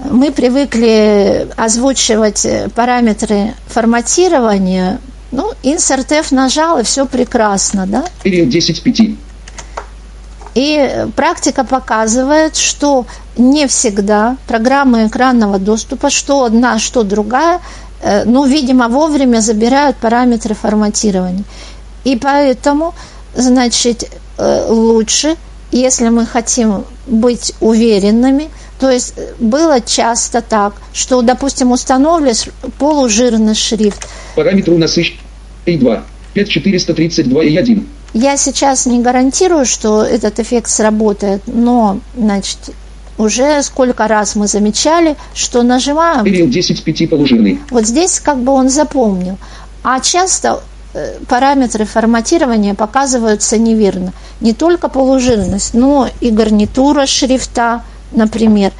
мы 0.04 0.30
привыкли 0.30 1.48
озвучивать 1.56 2.46
параметры 2.74 3.54
форматирования. 3.66 5.00
Ну, 5.32 5.52
insert 5.62 6.12
F 6.12 6.30
нажал, 6.32 6.78
и 6.78 6.82
все 6.82 7.04
прекрасно, 7.06 7.86
да? 7.86 8.04
Период 8.22 8.48
10 8.48 8.82
5. 8.82 9.00
И 10.54 11.06
практика 11.14 11.64
показывает, 11.64 12.56
что 12.56 13.06
не 13.36 13.68
всегда 13.68 14.36
программы 14.46 15.06
экранного 15.06 15.58
доступа, 15.58 16.10
что 16.10 16.44
одна, 16.44 16.78
что 16.78 17.02
другая, 17.02 17.60
э, 18.00 18.24
ну, 18.24 18.46
видимо, 18.46 18.88
вовремя 18.88 19.40
забирают 19.40 19.96
параметры 19.98 20.54
форматирования. 20.54 21.44
И 22.04 22.16
поэтому, 22.16 22.94
значит, 23.34 24.10
э, 24.38 24.66
лучше– 24.68 25.36
если 25.70 26.08
мы 26.08 26.26
хотим 26.26 26.84
быть 27.06 27.52
уверенными, 27.60 28.48
то 28.78 28.90
есть 28.90 29.14
было 29.38 29.80
часто 29.80 30.40
так, 30.40 30.74
что, 30.92 31.20
допустим, 31.22 31.72
установлен 31.72 32.34
полужирный 32.78 33.54
шрифт. 33.54 34.06
Параметр 34.36 34.72
у 34.72 34.78
нас 34.78 34.96
И2, 34.96 36.02
5432 36.34 37.44
и 37.44 37.56
1. 37.56 37.86
Я 38.14 38.36
сейчас 38.36 38.86
не 38.86 39.00
гарантирую, 39.02 39.66
что 39.66 40.02
этот 40.02 40.40
эффект 40.40 40.70
сработает, 40.70 41.42
но, 41.46 42.00
значит, 42.16 42.58
уже 43.18 43.62
сколько 43.62 44.08
раз 44.08 44.36
мы 44.36 44.46
замечали, 44.46 45.16
что 45.34 45.62
нажимаем... 45.62 46.24
Период 46.24 46.50
10 46.50 46.82
5 46.84 47.10
полужирный. 47.10 47.58
Вот 47.70 47.86
здесь 47.86 48.20
как 48.20 48.38
бы 48.38 48.52
он 48.52 48.70
запомнил. 48.70 49.36
А 49.82 50.00
часто 50.00 50.60
Э, 50.60 50.77
параметры 51.28 51.84
форматирования 51.84 52.74
показываются 52.74 53.58
неверно. 53.58 54.12
Не 54.40 54.52
только 54.52 54.88
полужирность, 54.88 55.74
но 55.74 56.08
и 56.20 56.30
гарнитура 56.30 57.06
шрифта, 57.06 57.82
например. 58.12 58.72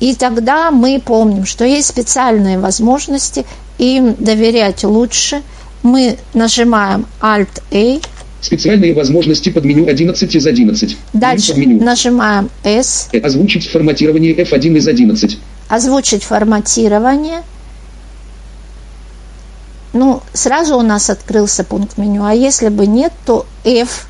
И 0.00 0.14
тогда 0.14 0.70
мы 0.70 1.00
помним, 1.04 1.44
что 1.44 1.64
есть 1.64 1.88
специальные 1.88 2.58
возможности, 2.58 3.44
им 3.78 4.14
доверять 4.18 4.84
лучше. 4.84 5.42
Мы 5.82 6.18
нажимаем 6.34 7.06
Alt-A. 7.20 8.00
Специальные 8.40 8.94
возможности 8.94 9.48
под 9.48 9.64
меню 9.64 9.88
11 9.88 10.34
из 10.34 10.46
11. 10.46 10.96
Дальше 11.12 11.54
меню. 11.54 11.82
нажимаем 11.82 12.50
S. 12.62 13.08
Озвучить 13.22 13.68
форматирование 13.68 14.34
F1 14.34 14.76
из 14.76 14.86
11. 14.86 15.38
Озвучить 15.68 16.22
форматирование– 16.22 17.42
ну, 19.98 20.22
сразу 20.32 20.76
у 20.78 20.82
нас 20.82 21.10
открылся 21.10 21.64
пункт 21.64 21.98
меню, 21.98 22.24
а 22.24 22.32
если 22.32 22.68
бы 22.68 22.86
нет, 22.86 23.12
то 23.26 23.46
F, 23.64 24.06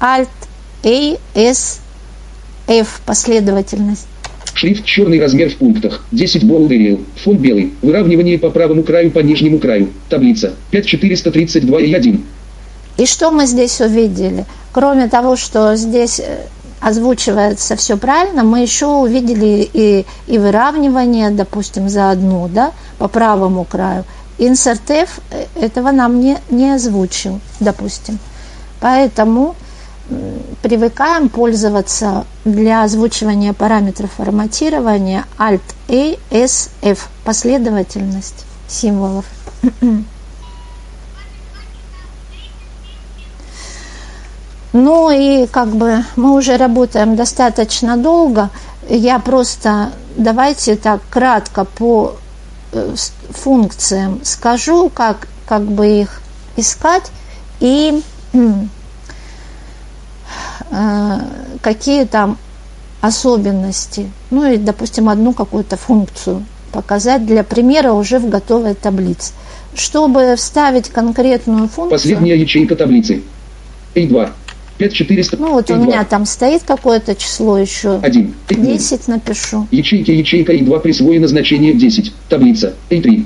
Alt, 0.00 0.28
A, 0.84 1.18
S, 1.34 1.80
F, 2.68 3.00
последовательность. 3.04 4.06
Шрифт 4.54 4.84
черный 4.84 5.20
размер 5.20 5.50
в 5.50 5.56
пунктах. 5.56 6.04
10 6.12 6.44
болдерил. 6.44 7.04
Фон 7.24 7.38
белый. 7.38 7.72
Выравнивание 7.82 8.38
по 8.38 8.50
правому 8.50 8.82
краю 8.82 9.10
по 9.10 9.18
нижнему 9.20 9.58
краю. 9.58 9.88
Таблица. 10.08 10.54
5432 10.70 11.80
и 11.80 11.92
1. 11.92 12.24
И 12.98 13.06
что 13.06 13.30
мы 13.30 13.46
здесь 13.46 13.80
увидели? 13.80 14.44
Кроме 14.72 15.08
того, 15.08 15.36
что 15.36 15.74
здесь 15.76 16.20
э, 16.20 16.46
озвучивается 16.80 17.76
все 17.76 17.96
правильно, 17.96 18.42
мы 18.42 18.60
еще 18.60 18.86
увидели 18.86 19.68
и, 19.72 20.04
и 20.26 20.38
выравнивание, 20.38 21.30
допустим, 21.30 21.88
за 21.88 22.10
одну, 22.10 22.48
да, 22.48 22.72
по 22.98 23.08
правому 23.08 23.64
краю, 23.64 24.04
Insert 24.38 24.90
F 24.90 25.20
этого 25.54 25.90
нам 25.90 26.20
не, 26.20 26.38
не 26.50 26.72
озвучил, 26.74 27.40
допустим. 27.60 28.18
Поэтому 28.80 29.54
привыкаем 30.62 31.28
пользоваться 31.28 32.26
для 32.44 32.82
озвучивания 32.82 33.52
параметров 33.52 34.10
форматирования 34.16 35.24
Alt-A, 35.38 36.16
S, 36.30 36.70
F, 36.82 37.08
последовательность 37.24 38.44
символов. 38.68 39.24
Ну 44.74 45.10
и 45.10 45.46
как 45.48 45.68
бы 45.68 46.02
мы 46.16 46.34
уже 46.34 46.56
работаем 46.56 47.14
достаточно 47.14 47.98
долго. 47.98 48.48
Я 48.88 49.18
просто 49.18 49.92
давайте 50.16 50.76
так 50.76 51.02
кратко 51.10 51.66
по 51.66 52.14
Э, 52.14 52.21
функциям 53.30 54.20
скажу, 54.24 54.88
как, 54.88 55.28
как 55.46 55.62
бы 55.62 56.00
их 56.00 56.20
искать 56.56 57.10
и 57.60 58.02
э, 60.70 61.18
какие 61.60 62.04
там 62.04 62.38
особенности. 63.00 64.10
Ну 64.30 64.50
и, 64.50 64.56
допустим, 64.56 65.08
одну 65.08 65.32
какую-то 65.32 65.76
функцию 65.76 66.44
показать 66.72 67.26
для 67.26 67.44
примера 67.44 67.92
уже 67.92 68.18
в 68.18 68.28
готовой 68.28 68.74
таблице. 68.74 69.32
Чтобы 69.74 70.34
вставить 70.36 70.88
конкретную 70.88 71.68
функцию... 71.68 71.90
Последняя 71.90 72.38
ячейка 72.38 72.76
таблицы. 72.76 73.22
A2. 74.86 74.88
5400. 74.88 75.36
Ну 75.38 75.52
вот 75.52 75.70
у 75.70 75.76
меня 75.76 76.04
там 76.04 76.26
стоит 76.26 76.62
какое-то 76.64 77.14
число 77.14 77.58
еще. 77.58 77.98
1. 78.02 78.34
10 78.48 79.08
напишу. 79.08 79.66
Ячейка 79.70 80.52
и 80.52 80.62
2 80.62 80.78
присвоено 80.80 81.28
значение 81.28 81.74
10. 81.74 82.12
Таблица. 82.28 82.74
И3. 82.90 83.24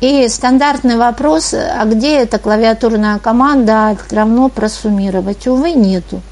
И 0.00 0.28
стандартный 0.28 0.96
вопрос, 0.96 1.54
а 1.54 1.84
где 1.84 2.18
эта 2.18 2.38
клавиатурная 2.38 3.18
команда 3.18 3.96
равно 4.10 4.48
просуммировать? 4.48 5.46
Увы, 5.48 5.72
нету. 5.72 6.22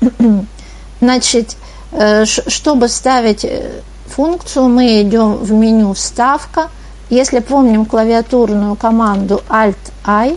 Значит, 1.00 1.56
э, 1.92 2.24
чтобы 2.24 2.88
ставить 2.88 3.44
э, 3.44 3.82
функцию, 4.06 4.68
мы 4.68 5.02
идем 5.02 5.34
в 5.34 5.52
меню 5.52 5.92
«Вставка». 5.92 6.70
Если 7.10 7.40
помним 7.40 7.84
клавиатурную 7.84 8.76
команду 8.76 9.42
Alt-I, 9.50 10.34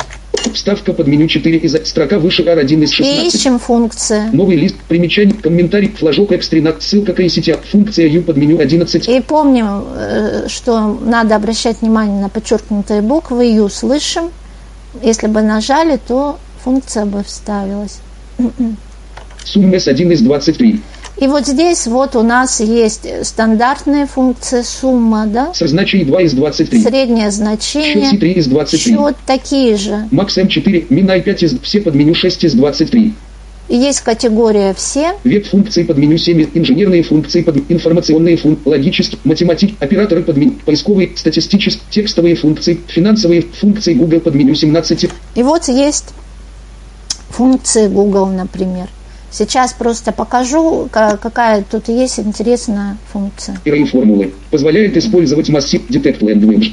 Вставка 0.54 0.94
под 0.94 1.08
меню 1.08 1.28
4 1.28 1.58
из 1.58 1.88
строка 1.88 2.20
выше 2.20 2.44
R1 2.44 2.84
из 2.84 2.92
16. 2.92 3.34
И 3.34 3.38
ищем 3.38 3.60
функция. 3.60 4.30
Новый 4.32 4.56
лист, 4.56 4.76
примечание, 4.88 5.36
комментарий, 5.36 5.90
флажок 5.90 6.32
экстрена, 6.32 6.76
ссылка 6.80 7.14
к 7.14 7.20
ICT, 7.20 7.60
функция 7.72 8.08
U 8.08 8.22
под 8.22 8.38
меню 8.38 8.60
11. 8.60 9.08
И 9.08 9.22
помним, 9.22 9.86
э, 9.96 10.48
что 10.48 11.00
надо 11.02 11.36
обращать 11.36 11.82
внимание 11.82 12.22
на 12.22 12.30
подчеркнутые 12.30 13.02
буквы 13.02 13.52
U 13.56 13.70
слышим. 13.70 14.32
Если 15.02 15.28
бы 15.28 15.42
нажали, 15.42 16.00
то 16.08 16.40
функция 16.64 17.06
бы 17.06 17.24
вставилась. 17.24 18.00
Сумма 19.44 19.76
S1 19.76 20.14
из 20.14 20.22
23. 20.22 20.82
И 21.18 21.28
вот 21.28 21.48
здесь 21.48 21.88
вот 21.88 22.16
у 22.16 22.24
нас 22.24 22.60
есть 22.60 23.08
стандартная 23.24 24.06
функция 24.06 24.64
сумма, 24.64 25.26
да? 25.28 25.54
Со 25.54 25.68
значением 25.68 26.10
2 26.10 26.22
из 26.24 26.34
23. 26.34 26.82
Среднее 26.84 27.32
значение. 27.32 28.12
Счет 28.12 28.20
3 28.20 28.32
из 28.34 28.48
23. 28.48 28.94
Счет 28.94 29.16
такие 29.26 29.78
же. 29.78 30.08
Макс 30.12 30.38
М4, 30.38 30.88
Минай 30.90 31.22
5 31.22 31.44
из 31.44 31.60
все 31.62 31.80
под 31.80 31.96
меню 31.96 32.14
6 32.14 32.44
из 32.44 32.54
23. 32.54 33.14
Есть 33.68 34.02
категория 34.02 34.76
все. 34.76 35.14
Веб 35.24 35.48
функции 35.48 35.84
под 35.84 35.98
меню 35.98 36.18
7, 36.18 36.50
инженерные 36.54 37.02
функции 37.02 37.42
под 37.42 37.58
информационные 37.70 38.38
функции, 38.38 38.70
логические, 38.70 39.20
математик, 39.24 39.76
операторы 39.80 40.22
под 40.22 40.38
меню, 40.38 40.54
поисковые, 40.66 41.12
статистические, 41.16 41.84
текстовые 41.90 42.36
функции, 42.36 42.80
финансовые 42.88 43.42
функции 43.42 43.96
Google 43.96 44.20
под 44.20 44.36
меню 44.36 44.54
17. 44.54 45.10
И 45.34 45.44
вот 45.44 45.68
есть 45.68 46.10
функции 47.30 47.88
Google, 47.88 48.28
например. 48.28 48.88
Сейчас 49.38 49.74
просто 49.74 50.14
покажу, 50.14 50.88
какая 50.90 51.66
тут 51.70 51.90
есть 51.90 52.20
интересная 52.20 52.96
функция. 53.12 53.58
И 53.66 53.84
формулы 53.84 54.32
позволяет 54.50 54.96
использовать 54.96 55.50
массив 55.50 55.82
Detect 55.90 56.20
Language. 56.20 56.72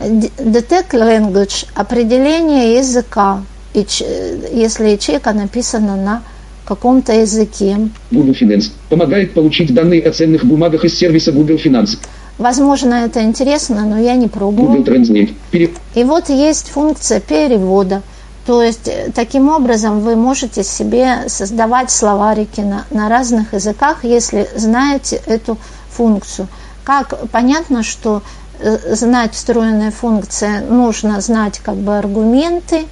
Detect 0.00 0.92
Language– 0.92 1.66
определение 1.74 2.76
языка, 2.76 3.42
если 3.74 4.88
ячейка 4.88 5.34
написана 5.34 5.96
на 5.96 6.22
каком-то 6.64 7.12
языке. 7.12 7.76
Google 8.10 8.32
Finance 8.32 8.70
помогает 8.88 9.34
получить 9.34 9.74
данные 9.74 10.00
о 10.00 10.12
ценных 10.12 10.46
бумагах 10.46 10.86
из 10.86 10.96
сервиса 10.96 11.30
Google 11.30 11.56
Finance. 11.56 11.98
Возможно, 12.38 12.94
это 12.94 13.22
интересно, 13.22 13.84
но 13.84 13.98
я 13.98 14.14
не 14.16 14.28
пробовала. 14.28 14.76
Google 14.76 14.94
Translate. 14.94 15.34
Пере... 15.50 15.70
И 15.94 16.04
вот 16.04 16.30
есть 16.30 16.70
функция 16.70 17.20
перевода. 17.20 18.00
То 18.46 18.62
есть 18.62 18.88
э, 18.88 19.10
таким 19.14 19.48
образом 19.48 20.00
вы 20.00 20.16
можете 20.16 20.64
себе 20.64 21.28
создавать 21.28 21.90
словарики 21.90 22.60
на, 22.60 22.84
на 22.90 23.08
разных 23.08 23.54
языках, 23.54 24.04
если 24.04 24.48
знаете 24.56 25.22
эту 25.26 25.58
функцию. 25.90 26.48
Как 26.82 27.14
понятно, 27.30 27.84
что 27.84 28.22
э, 28.58 28.94
знать 28.96 29.34
встроенные 29.34 29.92
функции 29.92 30.58
нужно 30.58 31.20
знать 31.20 31.60
как 31.60 31.76
бы 31.76 31.96
аргументы, 31.96 32.86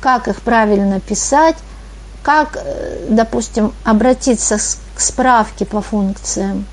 как 0.00 0.26
их 0.26 0.40
правильно 0.42 0.98
писать, 0.98 1.56
как, 2.24 2.56
э, 2.56 3.06
допустим, 3.08 3.72
обратиться 3.84 4.58
к 4.58 5.00
справке 5.00 5.64
по 5.64 5.80
функциям. 5.80 6.66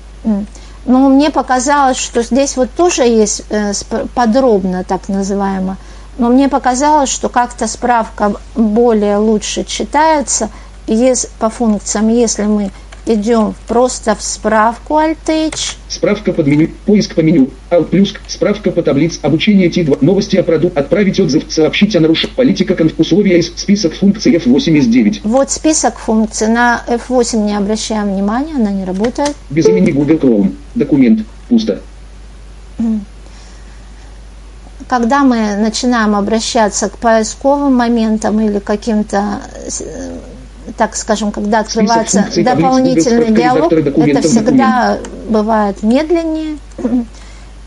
Но 0.86 1.08
мне 1.08 1.30
показалось, 1.30 1.98
что 1.98 2.22
здесь 2.22 2.56
вот 2.56 2.70
тоже 2.72 3.02
есть 3.02 3.44
подробно 4.14 4.82
так 4.82 5.08
называемо, 5.08 5.76
но 6.20 6.28
мне 6.28 6.50
показалось, 6.50 7.08
что 7.08 7.30
как-то 7.30 7.66
справка 7.66 8.34
более 8.54 9.16
лучше 9.16 9.64
читается 9.64 10.50
по 11.38 11.48
функциям, 11.48 12.08
если 12.08 12.42
мы 12.42 12.70
идем 13.06 13.54
просто 13.66 14.14
в 14.14 14.22
справку 14.22 14.94
Alt-H. 14.94 15.76
Справка 15.88 16.32
под 16.32 16.46
меню, 16.46 16.68
поиск 16.84 17.14
по 17.14 17.20
меню, 17.20 17.48
Alt+, 17.70 17.86
плюс, 17.86 18.14
справка 18.26 18.70
по 18.70 18.82
таблиц, 18.82 19.18
обучение 19.22 19.70
T2, 19.70 19.98
новости 20.02 20.36
о 20.36 20.42
продукте, 20.42 20.78
отправить 20.78 21.18
отзыв, 21.18 21.44
сообщить 21.48 21.96
о 21.96 22.00
нарушении, 22.00 22.34
политика, 22.34 22.74
конф, 22.74 22.92
условия 22.98 23.38
из 23.38 23.54
список 23.56 23.94
функций 23.94 24.34
F8 24.34 24.76
из 24.76 24.86
9. 24.88 25.20
Вот 25.24 25.50
список 25.50 25.98
функций, 25.98 26.48
на 26.48 26.84
F8 26.86 27.46
не 27.46 27.56
обращаем 27.56 28.12
внимания, 28.12 28.56
она 28.56 28.70
не 28.70 28.84
работает. 28.84 29.34
Без 29.48 29.66
имени 29.66 29.92
Google 29.92 30.16
Chrome, 30.16 30.54
документ, 30.74 31.24
пусто. 31.48 31.80
Когда 34.90 35.22
мы 35.22 35.54
начинаем 35.54 36.16
обращаться 36.16 36.88
к 36.88 36.98
поисковым 36.98 37.76
моментам 37.76 38.40
или 38.40 38.58
каким-то 38.58 39.40
так 40.76 40.96
скажем, 40.96 41.30
когда 41.30 41.60
открывается 41.60 42.26
дополнительный 42.38 43.30
диалог, 43.30 43.72
это 43.72 44.20
всегда 44.22 44.98
бывает 45.28 45.84
медленнее. 45.84 46.58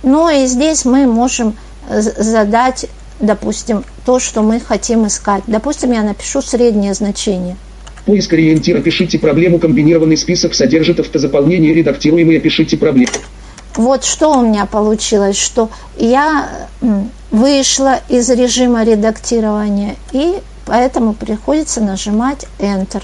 Ну 0.03 0.29
и 0.29 0.47
здесь 0.47 0.83
мы 0.83 1.07
можем 1.07 1.55
задать, 1.89 2.87
допустим, 3.21 3.85
то, 4.05 4.19
что 4.19 4.41
мы 4.41 4.59
хотим 4.59 5.07
искать. 5.07 5.43
Допустим, 5.47 5.93
я 5.93 6.03
напишу 6.03 6.41
среднее 6.41 6.93
значение. 6.93 7.55
Поиск 8.05 8.33
ориентира. 8.33 8.81
Пишите 8.81 9.17
проблему. 9.17 9.59
Комбинированный 9.59 10.17
список 10.17 10.53
содержит 10.53 10.99
автозаполнение. 10.99 11.73
Редактируемый. 11.73 12.41
Пишите 12.41 12.75
проблему. 12.75 13.13
Вот 13.75 14.03
что 14.03 14.37
у 14.37 14.41
меня 14.41 14.65
получилось, 14.65 15.37
что 15.37 15.69
я 15.97 16.67
вышла 17.31 17.99
из 18.09 18.29
режима 18.29 18.83
редактирования 18.83 19.95
и 20.11 20.35
Поэтому 20.65 21.13
приходится 21.13 21.81
нажимать 21.81 22.45
Enter. 22.59 23.03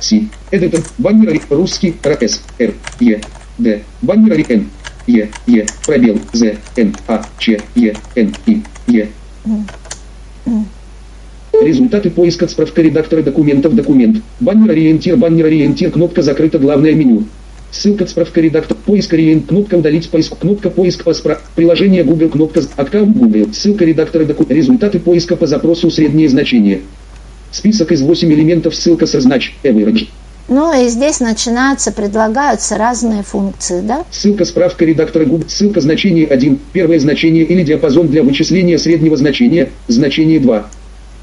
Си. 0.00 0.28
Эдитор. 0.50 0.80
Баннер 0.98 1.40
русский. 1.50 1.96
РС. 2.04 2.42
Р. 2.58 2.74
Е. 3.00 3.20
Д. 3.58 3.82
Баннер 4.00 4.44
Н. 4.48 4.70
Е. 5.06 5.30
Е. 5.46 5.66
Пробел. 5.86 6.18
З. 6.32 6.56
Н. 6.76 6.94
А. 7.06 7.22
Ч. 7.38 7.60
Е. 7.76 7.94
Н. 8.16 8.34
И. 8.46 8.62
Е. 8.88 9.08
Результаты 11.62 12.10
поиска 12.10 12.48
справка 12.48 12.82
редактора 12.82 13.22
документов 13.22 13.74
документ. 13.74 14.16
Баннер 14.40 14.70
ориентир, 14.70 15.16
баннер 15.16 15.44
ориентир, 15.44 15.92
кнопка 15.92 16.22
закрыта, 16.22 16.58
главное 16.58 16.94
меню. 16.94 17.24
Ссылка 17.72 18.06
справка 18.06 18.40
редактор. 18.42 18.76
Поиск 18.76 19.14
ориент. 19.14 19.46
Кнопка 19.46 19.76
удалить 19.76 20.10
поиск. 20.10 20.36
Кнопка 20.38 20.68
поиск 20.68 21.04
по 21.04 21.14
справ. 21.14 21.42
Приложение 21.56 22.04
Google. 22.04 22.28
Кнопка 22.28 22.62
аккаунт 22.76 23.16
Google. 23.16 23.52
Ссылка 23.54 23.86
редактора 23.86 24.24
документа. 24.24 24.54
Результаты 24.54 25.00
поиска 25.00 25.36
по 25.36 25.46
запросу 25.46 25.90
среднее 25.90 26.28
значение. 26.28 26.82
Список 27.50 27.90
из 27.90 28.02
8 28.02 28.30
элементов. 28.30 28.74
Ссылка 28.74 29.06
со 29.06 29.20
знач. 29.20 29.54
Average. 29.64 30.08
Ну 30.48 30.84
и 30.84 30.88
здесь 30.88 31.20
начинаются, 31.20 31.92
предлагаются 31.92 32.76
разные 32.76 33.22
функции, 33.22 33.80
да? 33.80 34.04
Ссылка 34.10 34.44
справка 34.44 34.84
редактора 34.84 35.24
Google. 35.24 35.48
Ссылка 35.48 35.80
значение 35.80 36.26
1. 36.26 36.58
Первое 36.74 36.98
значение 36.98 37.44
или 37.44 37.62
диапазон 37.62 38.08
для 38.08 38.22
вычисления 38.22 38.78
среднего 38.78 39.16
значения. 39.16 39.70
Значение 39.88 40.40
2. 40.40 40.66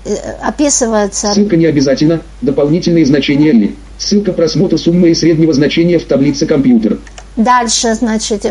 Э, 0.06 0.16
описывается... 0.42 1.32
Ссылка 1.32 1.58
не 1.58 1.68
обязательно. 1.68 2.22
Дополнительные 2.42 3.06
значения 3.06 3.50
или... 3.50 3.76
Ссылка 4.00 4.32
просмотра 4.32 4.78
суммы 4.78 5.10
и 5.10 5.14
среднего 5.14 5.54
значения 5.54 6.00
в 6.00 6.06
таблице 6.06 6.46
компьютер. 6.46 7.00
Дальше, 7.36 7.94
значит, 7.94 8.46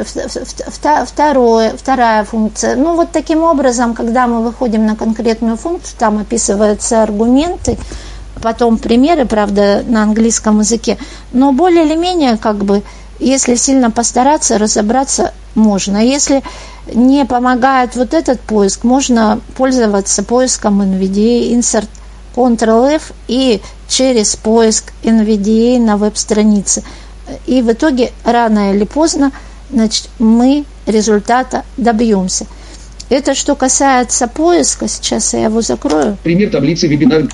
второе, 1.07 1.75
вторая 1.77 2.25
функция. 2.25 2.77
Ну, 2.77 2.95
вот 2.95 3.13
таким 3.13 3.43
образом, 3.43 3.95
когда 3.95 4.27
мы 4.27 4.43
выходим 4.43 4.87
на 4.87 4.95
конкретную 4.95 5.57
функцию, 5.57 5.97
там 5.99 6.19
описываются 6.19 7.03
аргументы, 7.03 7.79
потом 8.43 8.77
примеры, 8.77 9.25
правда, 9.25 9.83
на 9.87 10.03
английском 10.03 10.61
языке, 10.61 10.99
но 11.33 11.53
более 11.53 11.87
или 11.87 11.97
менее, 11.97 12.37
как 12.37 12.65
бы, 12.65 12.83
если 13.19 13.57
сильно 13.57 13.91
постараться, 13.91 14.59
разобраться 14.59 15.33
можно. 15.55 15.99
Если 15.99 16.43
не 16.95 17.25
помогает 17.25 17.97
вот 17.97 18.15
этот 18.15 18.39
поиск, 18.41 18.85
можно 18.85 19.41
пользоваться 19.57 20.23
поиском 20.23 20.83
NVDA, 20.83 21.53
insert 21.53 21.89
Ctrl-F 22.37 23.13
и 23.27 23.61
через 23.89 24.37
поиск 24.37 24.93
NVDA 25.03 25.81
на 25.81 25.97
веб-странице. 25.97 26.83
И 27.47 27.63
в 27.63 27.73
итоге 27.73 28.13
рано 28.25 28.75
или 28.75 28.85
поздно 28.85 29.33
значит, 29.71 30.09
мы 30.19 30.65
результата 30.87 31.65
добьемся. 31.77 32.47
Это 33.11 33.35
что 33.35 33.55
касается 33.55 34.29
поиска, 34.29 34.87
сейчас 34.87 35.33
я 35.33 35.45
его 35.45 35.63
закрою. 35.63 36.19
Пример 36.23 36.51
таблицы 36.51 36.87
вебинар 36.87 37.29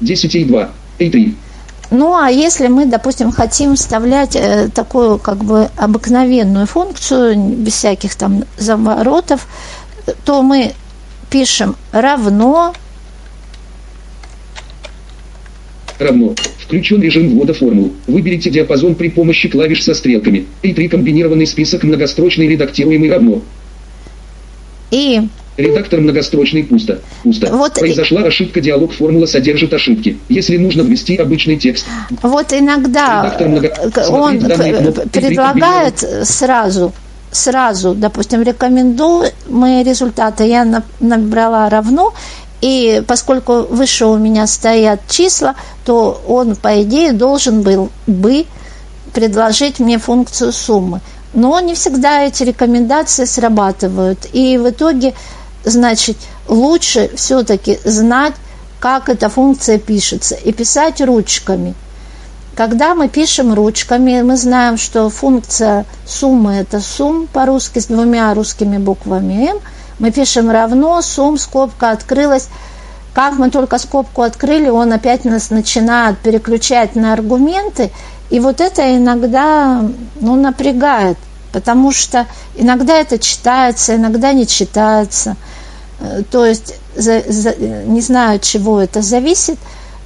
10.2, 0.00 0.70
A3. 0.98 1.34
Ну, 1.90 2.16
а 2.16 2.30
если 2.30 2.66
мы, 2.66 2.86
допустим, 2.86 3.30
хотим 3.30 3.76
вставлять 3.76 4.34
э, 4.34 4.68
такую 4.74 5.18
как 5.18 5.38
бы 5.38 5.68
обыкновенную 5.76 6.66
функцию, 6.66 7.36
без 7.38 7.74
всяких 7.74 8.14
там 8.16 8.44
заворотов, 8.58 9.46
то 10.24 10.42
мы 10.42 10.72
пишем 11.30 11.76
равно 11.92 12.74
равно. 15.98 16.34
Включен 16.58 17.00
режим 17.02 17.30
ввода 17.30 17.54
формул. 17.54 17.92
Выберите 18.06 18.50
диапазон 18.50 18.94
при 18.94 19.08
помощи 19.08 19.48
клавиш 19.48 19.82
со 19.84 19.94
стрелками. 19.94 20.46
И 20.62 20.72
три 20.72 20.88
комбинированный 20.88 21.46
список 21.46 21.84
многострочный 21.84 22.48
редактируемый 22.48 23.10
равно. 23.10 23.42
И 24.90 25.22
Редактор 25.56 26.00
многострочный 26.00 26.64
пусто. 26.64 27.00
Пусто. 27.22 27.50
Вот 27.54 27.74
Произошла 27.74 28.22
и... 28.22 28.26
ошибка, 28.26 28.60
диалог 28.60 28.92
формула 28.92 29.24
содержит 29.24 29.72
ошибки. 29.72 30.18
Если 30.28 30.58
нужно 30.58 30.82
ввести 30.82 31.16
обычный 31.16 31.56
текст. 31.56 31.86
Вот 32.22 32.52
иногда 32.52 33.34
много... 33.40 33.72
он 34.10 34.38
предлагает 34.38 36.04
сразу 36.24 36.92
сразу, 37.30 37.94
допустим, 37.94 38.42
рекомендую 38.42 39.30
мои 39.48 39.82
результаты, 39.82 40.44
я 40.44 40.82
набрала 41.00 41.68
равно, 41.68 42.14
и 42.60 43.02
поскольку 43.06 43.62
выше 43.62 44.06
у 44.06 44.16
меня 44.16 44.46
стоят 44.46 45.00
числа, 45.08 45.54
то 45.84 46.22
он, 46.26 46.56
по 46.56 46.82
идее, 46.82 47.12
должен 47.12 47.62
был 47.62 47.90
бы 48.06 48.46
предложить 49.12 49.78
мне 49.78 49.98
функцию 49.98 50.52
суммы. 50.52 51.00
Но 51.34 51.60
не 51.60 51.74
всегда 51.74 52.22
эти 52.22 52.44
рекомендации 52.44 53.24
срабатывают. 53.24 54.26
И 54.32 54.56
в 54.58 54.70
итоге, 54.70 55.14
значит, 55.64 56.16
лучше 56.48 57.10
все-таки 57.14 57.78
знать, 57.84 58.34
как 58.80 59.08
эта 59.08 59.28
функция 59.28 59.78
пишется, 59.78 60.34
и 60.34 60.52
писать 60.52 61.00
ручками. 61.00 61.74
Когда 62.54 62.94
мы 62.94 63.08
пишем 63.08 63.52
ручками, 63.52 64.22
мы 64.22 64.38
знаем, 64.38 64.78
что 64.78 65.10
функция 65.10 65.84
суммы– 66.06 66.54
это 66.60 66.80
сумм 66.80 67.26
по-русски 67.26 67.80
с 67.80 67.86
двумя 67.86 68.32
русскими 68.32 68.78
буквами 68.78 69.50
«м», 69.50 69.58
мы 69.98 70.10
пишем 70.10 70.50
равно, 70.50 71.00
сумм, 71.02 71.38
скобка 71.38 71.90
открылась. 71.90 72.48
Как 73.14 73.38
мы 73.38 73.50
только 73.50 73.78
скобку 73.78 74.22
открыли, 74.22 74.68
он 74.68 74.92
опять 74.92 75.24
нас 75.24 75.50
начинает 75.50 76.18
переключать 76.18 76.96
на 76.96 77.14
аргументы. 77.14 77.90
И 78.28 78.40
вот 78.40 78.60
это 78.60 78.96
иногда 78.96 79.82
ну, 80.20 80.34
напрягает, 80.36 81.16
потому 81.52 81.92
что 81.92 82.26
иногда 82.56 82.98
это 82.98 83.18
читается, 83.18 83.96
иногда 83.96 84.32
не 84.32 84.46
читается. 84.46 85.36
Э, 86.00 86.22
то 86.30 86.44
есть 86.44 86.74
за, 86.94 87.22
за, 87.26 87.54
не 87.56 88.00
знаю, 88.00 88.36
от 88.36 88.42
чего 88.42 88.80
это 88.80 89.00
зависит, 89.00 89.58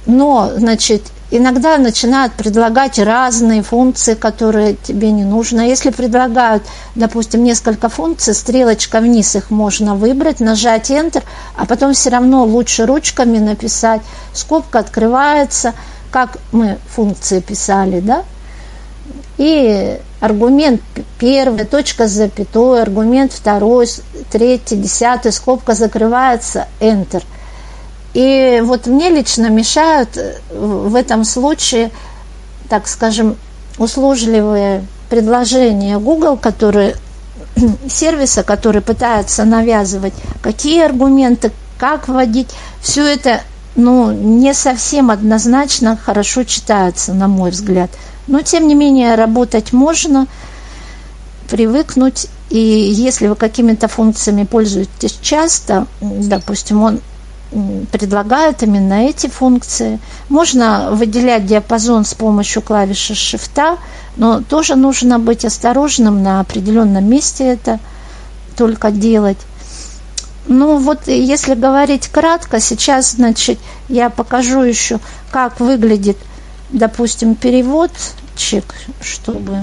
но, 0.05 0.51
значит, 0.55 1.03
иногда 1.31 1.77
начинают 1.77 2.33
предлагать 2.33 2.99
разные 2.99 3.63
функции, 3.63 4.13
которые 4.13 4.75
тебе 4.75 5.11
не 5.11 5.23
нужно. 5.23 5.61
Если 5.61 5.89
предлагают, 5.89 6.63
допустим, 6.93 7.43
несколько 7.43 7.89
функций, 7.89 8.33
стрелочка 8.33 8.99
вниз 8.99 9.35
их 9.35 9.49
можно 9.49 9.95
выбрать, 9.95 10.41
нажать 10.41 10.91
Enter, 10.91 11.23
а 11.55 11.65
потом 11.65 11.93
все 11.93 12.09
равно 12.09 12.43
лучше 12.43 12.85
ручками 12.85 13.39
написать. 13.39 14.01
Скобка 14.33 14.79
открывается, 14.79 15.73
как 16.11 16.37
мы 16.51 16.77
функции 16.89 17.39
писали, 17.39 18.01
да? 18.01 18.23
И 19.37 19.97
аргумент 20.19 20.81
первый, 21.17 21.65
точка 21.65 22.07
с 22.07 22.11
запятой, 22.11 22.81
аргумент 22.81 23.31
второй, 23.31 23.87
третий, 24.31 24.75
десятый, 24.75 25.31
скобка 25.31 25.73
закрывается, 25.73 26.67
enter. 26.79 27.23
И 28.13 28.61
вот 28.63 28.87
мне 28.87 29.09
лично 29.09 29.49
мешают 29.49 30.17
э, 30.17 30.39
в 30.51 30.95
этом 30.95 31.23
случае, 31.23 31.91
так 32.69 32.87
скажем, 32.87 33.37
услужливые 33.77 34.85
предложения 35.09 35.97
Google, 35.97 36.37
которые 36.37 36.95
сервиса, 37.89 38.43
который 38.43 38.81
пытаются 38.81 39.45
навязывать, 39.45 40.13
какие 40.41 40.83
аргументы, 40.83 41.51
как 41.77 42.07
вводить, 42.07 42.49
все 42.81 43.05
это 43.05 43.41
ну, 43.75 44.11
не 44.11 44.53
совсем 44.53 45.09
однозначно 45.11 45.97
хорошо 45.97 46.43
читается, 46.43 47.13
на 47.13 47.27
мой 47.27 47.51
взгляд. 47.51 47.89
Но, 48.27 48.41
тем 48.41 48.67
не 48.67 48.75
менее, 48.75 49.15
работать 49.15 49.73
можно, 49.73 50.27
привыкнуть. 51.49 52.27
И 52.49 52.59
если 52.59 53.27
вы 53.27 53.35
какими-то 53.35 53.87
функциями 53.87 54.43
пользуетесь 54.43 55.17
часто, 55.21 55.87
допустим, 56.01 56.83
он 56.83 57.01
предлагает 57.91 58.63
именно 58.63 59.05
эти 59.05 59.27
функции. 59.27 59.99
Можно 60.29 60.91
выделять 60.91 61.45
диапазон 61.45 62.05
с 62.05 62.13
помощью 62.13 62.61
клавиши 62.61 63.13
Shift, 63.13 63.77
но 64.15 64.41
тоже 64.41 64.75
нужно 64.75 65.19
быть 65.19 65.45
осторожным 65.45 66.23
на 66.23 66.39
определенном 66.39 67.05
месте 67.09 67.45
это 67.45 67.79
только 68.55 68.91
делать. 68.91 69.37
Ну 70.47 70.77
вот, 70.77 71.07
если 71.07 71.55
говорить 71.55 72.07
кратко, 72.07 72.59
сейчас, 72.59 73.11
значит, 73.11 73.59
я 73.89 74.09
покажу 74.09 74.63
еще, 74.63 74.99
как 75.29 75.59
выглядит, 75.59 76.17
допустим, 76.71 77.35
переводчик, 77.35 78.63
чтобы 79.01 79.61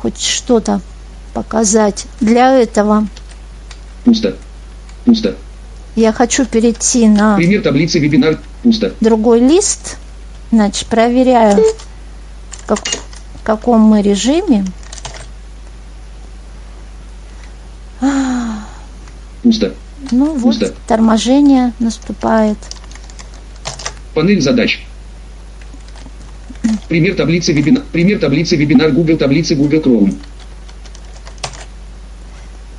хоть 0.00 0.20
что-то 0.20 0.80
показать. 1.32 2.06
Для 2.20 2.52
этого... 2.52 3.06
Пусто. 4.04 4.36
Пусто. 5.04 5.36
Я 5.98 6.12
хочу 6.12 6.46
перейти 6.46 7.08
на... 7.08 7.34
Пример 7.34 7.60
таблицы 7.60 7.98
вебинар. 7.98 8.38
Пусто. 8.62 8.94
Другой 9.00 9.40
лист. 9.40 9.96
Значит, 10.52 10.86
проверяю, 10.86 11.60
как, 12.68 12.78
в 12.78 13.42
каком 13.42 13.80
мы 13.80 14.00
режиме. 14.00 14.64
Пусто. 19.42 19.74
Ну 20.12 20.34
вот, 20.34 20.42
Пусто. 20.42 20.72
торможение 20.86 21.72
наступает. 21.80 22.58
Панель 24.14 24.40
задач. 24.40 24.86
Пример 26.88 27.16
таблицы 27.16 27.52
вебинар. 27.52 27.82
Пример 27.90 28.20
таблицы 28.20 28.54
вебинар 28.54 28.92
Google 28.92 29.16
таблицы 29.16 29.56
Google 29.56 29.80
Chrome. 29.80 30.14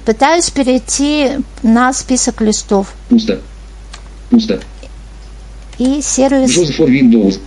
Пытаюсь 0.06 0.50
перейти 0.50 1.32
на 1.64 1.94
список 1.94 2.42
листов. 2.42 2.94
Пусто. 3.10 3.40
Пусто. 4.30 4.60
И 5.78 6.02
сервис... 6.02 6.52
Джоз 6.52 6.72
for 6.72 6.88
Windows. 6.88 7.40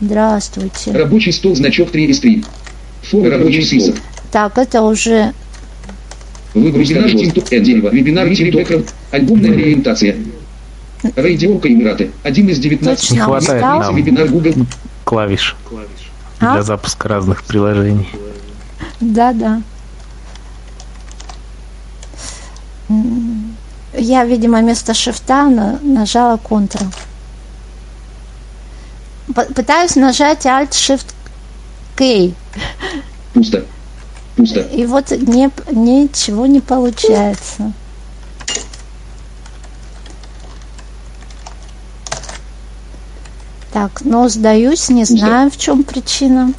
Здравствуйте. 0.00 0.92
Рабочий 0.92 1.32
стол, 1.32 1.56
значок 1.56 1.90
3 1.90 2.04
из 2.06 2.20
3. 2.20 2.44
Фор 3.10 3.28
рабочий 3.28 3.62
список. 3.62 3.96
Так, 4.30 4.58
это 4.58 4.82
уже... 4.82 5.32
Вебинар 6.54 7.06
Team 7.06 7.60
дерево. 7.60 7.88
Вебинар 7.90 8.28
Тири 8.34 8.84
Альбомная 9.10 9.52
ориентация. 9.52 10.16
Радиока 11.16 11.68
Эмираты. 11.68 12.10
Один 12.22 12.48
из 12.48 12.58
19. 12.58 13.10
Не 13.12 13.18
хватает 13.18 13.62
нам 13.62 13.96
вебинар 13.96 14.28
Google. 14.28 14.54
клавиш 15.04 15.56
а? 16.40 16.54
для 16.54 16.62
запуска 16.62 17.08
разных 17.08 17.44
приложений. 17.44 18.08
Да, 19.00 19.32
да. 19.32 19.62
Я, 22.88 24.24
видимо, 24.24 24.58
вместо 24.60 24.94
шифта 24.94 25.48
нажала 25.82 26.36
Ctrl. 26.36 26.86
Пытаюсь 29.54 29.96
нажать 29.96 30.46
Alt-Shift-K. 30.46 32.32
Пусто. 33.34 33.64
Пусто. 34.36 34.60
И 34.60 34.86
вот 34.86 35.10
не, 35.10 35.50
ничего 35.70 36.46
не 36.46 36.60
получается. 36.60 37.72
Так, 43.72 44.00
но 44.04 44.28
сдаюсь, 44.28 44.88
не 44.88 45.02
Пусто. 45.02 45.16
знаю, 45.16 45.50
в 45.50 45.58
чем 45.58 45.82
причина. 45.84 46.52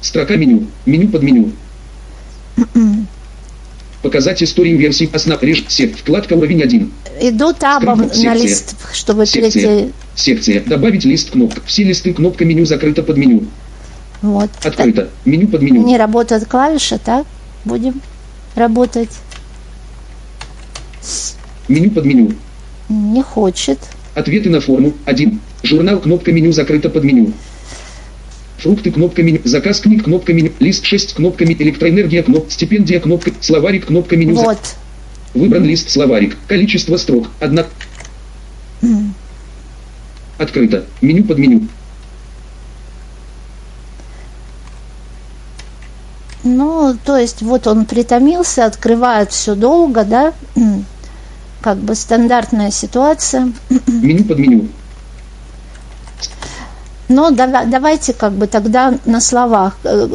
Строка 0.00 0.36
меню. 0.36 0.66
Меню 0.84 1.08
под 1.08 1.22
меню. 1.22 1.52
Показать 4.06 4.40
историю 4.40 4.78
версий 4.78 5.10
основ 5.12 5.42
режим 5.42 5.64
сек. 5.68 5.96
Вкладка 5.96 6.34
уровень 6.34 6.62
1. 6.62 6.92
Иду 7.22 7.52
табом 7.52 8.08
на 8.14 8.34
лист, 8.34 8.76
чтобы 8.94 9.26
секция. 9.26 9.50
перейти. 9.50 9.92
Секция. 10.14 10.62
Добавить 10.64 11.04
лист 11.04 11.30
кнопок. 11.30 11.64
Все 11.66 11.82
листы 11.82 12.14
кнопка 12.14 12.44
меню 12.44 12.64
закрыто 12.66 13.02
под 13.02 13.16
меню. 13.16 13.46
Вот. 14.22 14.48
Открыто. 14.62 15.02
Так. 15.02 15.10
Меню 15.24 15.48
под 15.48 15.62
меню. 15.62 15.84
Не 15.84 15.96
работает 15.96 16.46
клавиша, 16.46 16.98
так? 16.98 17.26
Будем 17.64 18.00
работать. 18.54 19.10
Меню 21.66 21.90
под 21.90 22.04
меню. 22.04 22.32
Не 22.88 23.24
хочет. 23.24 23.80
Ответы 24.14 24.50
на 24.50 24.60
форму. 24.60 24.92
1. 25.04 25.40
Журнал 25.64 25.98
кнопка 25.98 26.30
меню 26.30 26.52
закрыто 26.52 26.90
под 26.90 27.02
меню. 27.02 27.32
Фрукты 28.58 28.90
кнопками, 28.90 29.40
заказ 29.44 29.80
книг 29.80 30.04
кнопками, 30.04 30.52
лист 30.60 30.84
6 30.84 31.14
кнопками, 31.14 31.54
электроэнергия 31.58 32.22
кноп, 32.22 32.50
стипендия 32.50 33.00
кнопка, 33.00 33.32
словарик 33.40 33.86
кнопками. 33.86 34.24
Вот. 34.32 34.58
Выбран 35.34 35.64
лист 35.64 35.90
словарик. 35.90 36.36
Количество 36.48 36.96
строк. 36.96 37.28
Одна. 37.40 37.66
Mm. 38.80 39.10
Открыто. 40.38 40.86
Меню 41.02 41.24
под 41.24 41.38
меню. 41.38 41.68
Ну, 46.42 46.96
то 47.04 47.16
есть 47.16 47.42
вот 47.42 47.66
он 47.66 47.86
притомился, 47.86 48.64
открывает 48.64 49.32
все 49.32 49.54
долго, 49.54 50.04
да? 50.04 50.32
Как 51.60 51.78
бы 51.78 51.94
стандартная 51.94 52.70
ситуация. 52.70 53.52
Меню 53.88 54.24
под 54.24 54.38
меню. 54.38 54.68
Но 57.08 57.30
давайте 57.30 58.12
как 58.12 58.32
бы 58.32 58.46
тогда 58.46 58.94
на 59.04 59.20
словах. 59.20 59.76
Э, 59.84 60.08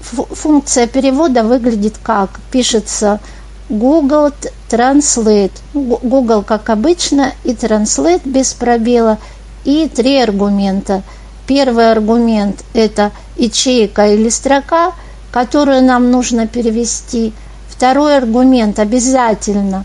функция 0.00 0.86
перевода 0.86 1.42
выглядит 1.44 1.94
как? 2.02 2.40
Пишется 2.50 3.20
Google 3.68 4.32
Translate. 4.68 5.52
Google, 5.74 6.42
как 6.42 6.70
обычно, 6.70 7.32
и 7.44 7.50
Translate 7.50 8.22
без 8.24 8.52
пробела. 8.52 9.18
И 9.64 9.88
три 9.88 10.20
аргумента. 10.20 11.02
Первый 11.46 11.90
аргумент– 11.92 12.64
это 12.74 13.12
ячейка 13.36 14.08
или 14.08 14.28
строка, 14.28 14.92
которую 15.30 15.84
нам 15.84 16.10
нужно 16.10 16.46
перевести. 16.48 17.32
Второй 17.68 18.16
аргумент 18.16 18.78
обязательно 18.78 19.84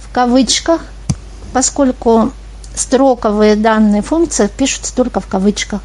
в 0.00 0.12
кавычках, 0.14 0.82
поскольку 1.52 2.32
строковые 2.74 3.56
данные 3.56 4.02
функции 4.02 4.48
пишутся 4.48 4.94
только 4.94 5.20
в 5.20 5.26
кавычках. 5.26 5.80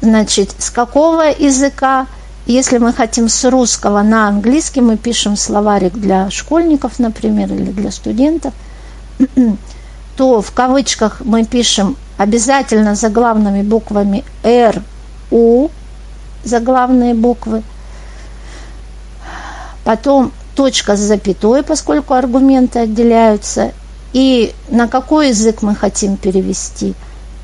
Значит, 0.00 0.54
с 0.58 0.70
какого 0.70 1.22
языка, 1.22 2.06
если 2.46 2.78
мы 2.78 2.92
хотим 2.92 3.28
с 3.28 3.44
русского 3.48 4.02
на 4.02 4.28
английский, 4.28 4.80
мы 4.80 4.96
пишем 4.96 5.36
словарик 5.36 5.94
для 5.94 6.30
школьников, 6.30 6.98
например, 6.98 7.52
или 7.52 7.70
для 7.70 7.90
студентов, 7.90 8.52
то 10.16 10.42
в 10.42 10.52
кавычках 10.52 11.22
мы 11.24 11.44
пишем 11.44 11.96
обязательно 12.18 12.94
заглавными 12.94 13.62
буквами 13.62 14.24
R, 14.42 14.82
U, 15.30 15.70
заглавные 16.44 17.14
буквы. 17.14 17.62
Потом 19.84 20.32
точка 20.54 20.96
с 20.96 21.00
запятой, 21.00 21.62
поскольку 21.62 22.14
аргументы 22.14 22.80
отделяются, 22.80 23.72
и 24.16 24.54
на 24.70 24.88
какой 24.88 25.28
язык 25.28 25.60
мы 25.60 25.74
хотим 25.74 26.16
перевести. 26.16 26.94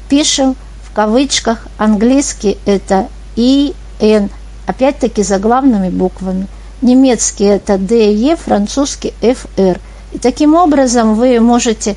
Пишем 0.08 0.56
в 0.88 0.94
кавычках, 0.94 1.66
английский 1.76 2.56
это 2.64 3.08
и, 3.36 3.74
н, 4.00 4.30
опять-таки 4.66 5.22
заглавными 5.22 5.90
буквами. 5.90 6.46
Немецкий 6.80 7.44
это 7.44 7.76
D, 7.76 8.14
E, 8.14 8.36
французский 8.36 9.12
F, 9.20 9.44
R. 9.58 9.78
И 10.12 10.18
таким 10.18 10.54
образом 10.54 11.14
вы 11.14 11.40
можете 11.40 11.94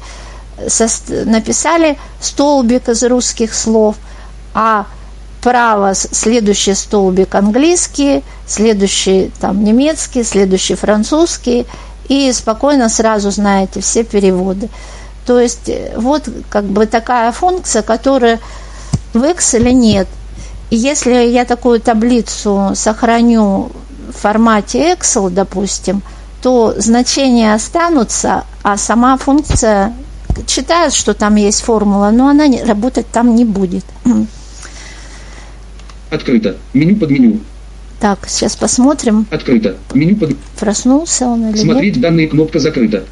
написали 0.58 1.98
столбик 2.20 2.90
из 2.90 3.02
русских 3.04 3.54
слов, 3.54 3.96
а 4.54 4.88
право 5.42 5.94
следующий 5.94 6.74
столбик 6.74 7.34
английский, 7.34 8.26
следующий 8.46 9.32
там 9.40 9.64
немецкий, 9.64 10.26
следующий 10.26 10.76
французский– 10.76 11.66
и 12.08 12.32
спокойно 12.34 12.90
сразу 12.90 13.32
знаете 13.32 13.82
все 13.82 14.04
переводы. 14.04 14.70
То 15.26 15.40
есть 15.40 15.70
э, 15.70 15.94
вот 15.98 16.30
как 16.50 16.66
бы 16.66 16.86
такая 16.86 17.32
функция, 17.32 17.82
которая 17.82 18.40
в 19.14 19.24
Excel 19.24 19.72
нет. 19.72 20.08
И 20.70 20.76
если 20.76 21.14
я 21.14 21.46
такую 21.46 21.80
таблицу 21.80 22.72
сохраню 22.76 23.72
в 24.10 24.18
формате 24.18 24.94
Excel, 24.94 25.30
допустим, 25.30 26.02
то 26.42 26.76
значения 26.78 27.54
останутся, 27.54 28.44
а 28.62 28.78
сама 28.78 29.18
функция 29.18 29.94
читает, 30.46 30.94
что 30.94 31.14
там 31.14 31.36
есть 31.36 31.62
формула, 31.62 32.12
но 32.12 32.28
она 32.28 32.46
работать 32.66 33.08
там 33.12 33.36
не 33.36 33.46
будет. 33.46 33.86
Открыто. 36.10 36.58
Меню 36.74 36.98
под 36.98 37.10
меню. 37.10 37.40
Так, 38.00 38.28
сейчас 38.28 38.56
посмотрим. 38.56 39.26
Открыто. 39.32 39.78
Меню 39.94 40.16
под... 40.18 40.36
Проснулся 40.60 41.28
он 41.28 41.50
или 41.50 41.58
Смотреть 41.58 41.96
нет? 41.96 42.02
данные 42.02 42.28
кнопка 42.28 42.60
закрыта. 42.60 43.06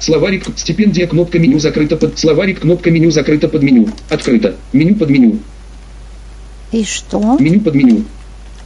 Словарик 0.00 0.44
стипендия 0.56 1.06
кнопка 1.06 1.38
меню 1.38 1.58
закрыта 1.58 1.96
под 1.96 2.18
словарик 2.18 2.60
кнопка 2.60 2.90
меню 2.90 3.10
закрыта 3.10 3.48
под 3.48 3.62
меню. 3.62 3.88
Открыто. 4.08 4.56
Меню 4.72 4.96
под 4.96 5.10
меню. 5.10 5.38
И 6.72 6.84
что? 6.84 7.36
Меню 7.38 7.60
под 7.60 7.74
меню. 7.74 8.04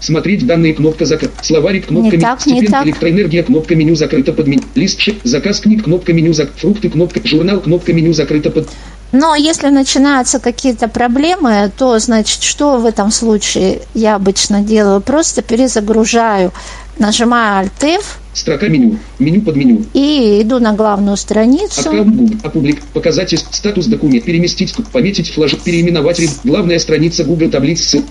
Смотреть 0.01 0.47
данные 0.47 0.75
кнопка 0.75 1.05
закрыта. 1.05 1.35
Словарик 1.43 1.87
кнопка 1.87 2.07
Не 2.07 2.11
меню. 2.13 2.23
так, 2.23 2.47
не 2.47 2.61
Стипend- 2.63 2.71
так. 2.71 2.87
электроэнергия 2.87 3.43
кнопка 3.43 3.75
меню 3.75 3.95
закрыта 3.97 4.33
под 4.33 4.47
меню. 4.47 4.63
Лист 4.77 5.01
ш- 5.01 5.13
заказ 5.25 5.61
книг 5.61 5.85
кнопка 5.85 6.13
меню 6.13 6.33
зак... 6.33 6.51
фрукты 6.57 6.89
кнопка 6.89 7.21
журнал 7.25 7.61
кнопка 7.61 7.93
меню 7.93 8.13
закрыта 8.13 8.51
под 8.51 8.69
Но 9.11 9.35
если 9.35 9.69
начинаются 9.69 10.39
какие-то 10.39 10.87
проблемы, 10.89 11.73
то, 11.77 11.99
значит, 11.99 12.43
что 12.43 12.77
в 12.79 12.85
этом 12.85 13.11
случае 13.11 13.81
я 13.95 14.17
обычно 14.17 14.61
делаю? 14.61 15.01
Просто 15.01 15.41
перезагружаю, 15.41 16.53
нажимаю 16.99 17.65
Alt-F 17.67 18.19
строка 18.35 18.69
меню. 18.69 18.99
Меню 19.19 19.41
под 19.43 19.57
меню. 19.57 19.85
и 19.95 20.43
иду 20.43 20.61
на 20.61 20.73
главную 20.75 21.17
страницу. 21.17 21.81
Аккаунт 21.89 22.15
Google. 22.15 22.71
Из- 23.03 23.47
статус 23.51 23.87
документ. 23.87 24.25
Переместить. 24.25 24.75
Пометить 24.93 25.31
флажок. 25.33 25.61
Переименовать. 25.63 26.21
Главная 26.45 26.79
страница 26.79 27.25
Google 27.25 27.51
таблиц. 27.51 27.81
ссыл- 27.95 28.05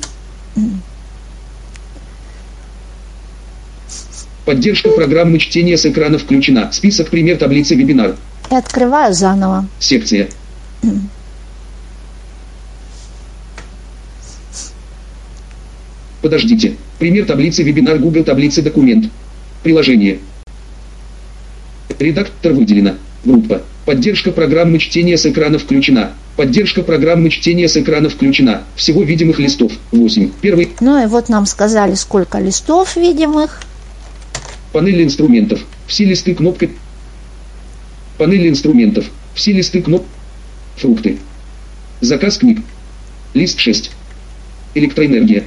Поддержка 4.45 4.89
программы 4.89 5.39
чтения 5.39 5.77
с 5.77 5.85
экрана 5.85 6.17
включена. 6.17 6.69
Список 6.71 7.09
пример 7.09 7.37
таблицы 7.37 7.75
вебинар. 7.75 8.15
И 8.49 8.55
открываю 8.55 9.13
заново. 9.13 9.65
Секция. 9.79 10.29
Подождите. 16.21 16.75
Пример 16.99 17.25
таблицы 17.25 17.63
вебинар 17.63 17.99
Google 17.99 18.23
таблицы 18.23 18.61
документ. 18.61 19.11
Приложение. 19.63 20.19
Редактор 21.99 22.53
выделена. 22.53 22.95
Группа. 23.23 23.61
Поддержка 23.85 24.31
программы 24.31 24.79
чтения 24.79 25.17
с 25.17 25.25
экрана 25.25 25.59
включена. 25.59 26.11
Поддержка 26.35 26.83
программы 26.83 27.29
чтения 27.29 27.67
с 27.69 27.77
экрана 27.77 28.09
включена. 28.09 28.63
Всего 28.75 29.03
видимых 29.03 29.39
листов 29.39 29.71
8. 29.91 30.31
Первый. 30.41 30.69
Ну 30.81 31.01
и 31.01 31.07
вот 31.07 31.29
нам 31.29 31.45
сказали, 31.45 31.95
сколько 31.95 32.39
листов 32.39 32.95
видимых. 32.95 33.61
Панель 34.73 35.03
инструментов. 35.03 35.61
Все 35.87 36.05
листы 36.05 36.35
кнопкой. 36.35 36.71
Панель 38.17 38.49
инструментов. 38.49 39.05
Все 39.33 39.53
листы 39.53 39.81
кноп. 39.81 40.05
Фрукты. 40.77 41.17
Заказ 42.01 42.37
книг. 42.37 42.59
Лист 43.33 43.59
6. 43.59 43.91
Электроэнергия. 44.75 45.43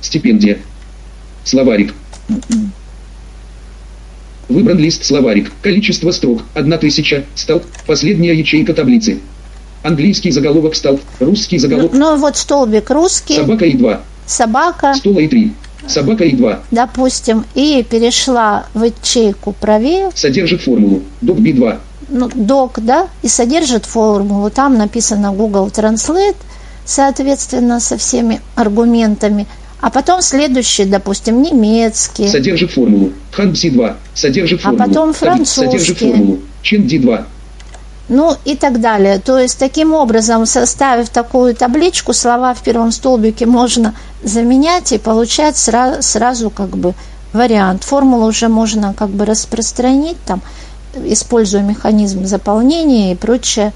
Стипендия. 0.00 0.58
Словарик. 1.44 1.94
Выбран 4.48 4.78
лист 4.78 5.04
словарик. 5.04 5.50
Количество 5.62 6.10
строк. 6.10 6.42
1000. 6.54 7.24
Стал. 7.34 7.62
Последняя 7.86 8.34
ячейка 8.34 8.74
таблицы. 8.74 9.18
Английский 9.82 10.30
заголовок 10.30 10.74
стал. 10.74 11.00
Русский 11.20 11.56
Ну, 11.56 11.60
заголовок. 11.62 11.92
ну 11.92 12.14
и 12.16 12.18
вот 12.18 12.36
столбик 12.36 12.88
русский, 12.90 13.34
Собака 13.36 13.66
и 13.66 13.74
2. 13.76 14.00
собака, 14.26 14.94
Стола 14.94 15.20
и 15.20 15.28
3. 15.28 15.52
Собака 15.86 16.24
и 16.24 16.34
2. 16.34 16.60
допустим, 16.70 17.44
и 17.54 17.84
перешла 17.88 18.66
в 18.72 18.82
ячейку 18.84 19.52
правее, 19.52 20.10
Содержит 20.14 20.62
формулу. 20.62 21.02
Док 21.20 21.38
B2. 21.38 21.78
Ну, 22.14 22.30
док, 22.34 22.78
да, 22.80 23.08
и 23.22 23.28
содержит 23.28 23.84
формулу. 23.84 24.48
Там 24.50 24.78
написано 24.78 25.32
Google 25.32 25.66
Translate, 25.68 26.36
соответственно, 26.86 27.80
со 27.80 27.96
всеми 27.96 28.40
аргументами. 28.54 29.46
А 29.80 29.90
потом 29.90 30.22
следующий, 30.22 30.84
допустим, 30.86 31.42
немецкий. 31.42 32.28
Содержит 32.28 32.70
формулу. 32.72 33.12
Ханбси 33.32 33.70
2. 33.70 33.96
Содержит 34.14 34.60
А 34.60 34.62
формулу. 34.62 34.88
потом 34.88 35.12
Таблица 35.12 35.54
Содержит 35.54 35.98
французский. 35.98 36.12
формулу. 36.12 36.38
Чен 36.62 36.86
D2. 36.86 37.24
Ну 38.08 38.34
и 38.44 38.54
так 38.54 38.80
далее. 38.80 39.18
То 39.18 39.38
есть 39.38 39.58
таким 39.58 39.92
образом, 39.94 40.46
составив 40.46 41.08
такую 41.08 41.54
табличку, 41.54 42.12
слова 42.12 42.54
в 42.54 42.62
первом 42.62 42.92
столбике 42.92 43.46
можно 43.46 43.94
заменять 44.22 44.92
и 44.92 44.98
получать 44.98 45.56
сра- 45.56 46.00
сразу 46.02 46.50
как 46.50 46.76
бы 46.76 46.94
вариант. 47.32 47.82
Формулу 47.84 48.26
уже 48.26 48.48
можно 48.48 48.94
как 48.94 49.08
бы 49.10 49.24
распространить 49.24 50.18
там, 50.26 50.40
используя 51.04 51.62
механизм 51.62 52.24
заполнения 52.24 53.12
и 53.12 53.16
прочее. 53.16 53.72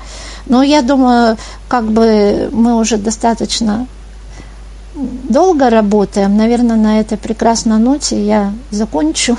Но 0.46 0.62
я 0.62 0.82
думаю, 0.82 1.36
как 1.68 1.90
бы 1.90 2.48
мы 2.52 2.76
уже 2.76 2.96
достаточно 2.96 3.86
долго 4.94 5.70
работаем. 5.70 6.36
Наверное, 6.36 6.76
на 6.76 7.00
этой 7.00 7.18
прекрасной 7.18 7.78
ноте 7.78 8.24
я 8.24 8.52
закончу. 8.70 9.36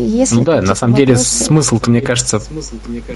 Если 0.00 0.34
Ну 0.36 0.42
да, 0.42 0.62
на 0.62 0.74
самом 0.74 0.96
деле 0.96 1.16
смысл-то, 1.16 1.90
мне 1.90 2.00
кажется, 2.00 2.42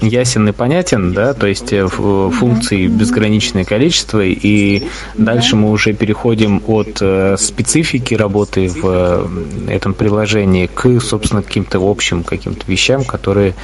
ясен 0.01 0.47
и 0.47 0.51
понятен, 0.51 1.13
да, 1.13 1.33
то 1.33 1.47
есть 1.47 1.73
э, 1.73 1.85
ф- 1.85 2.33
функций 2.35 2.87
безграничное 2.87 3.63
количество, 3.65 4.23
и 4.23 4.83
дальше 5.17 5.55
мы 5.55 5.71
уже 5.71 5.93
переходим 5.93 6.61
от 6.67 6.97
э, 7.01 7.35
специфики 7.37 8.13
работы 8.13 8.67
в 8.67 8.81
э, 8.83 9.71
этом 9.71 9.93
приложении 9.93 10.67
к, 10.67 10.99
собственно, 11.01 11.41
каким-то 11.41 11.79
общим 11.79 12.23
каким-то 12.23 12.63
вещам, 12.67 13.03
которые, 13.03 13.55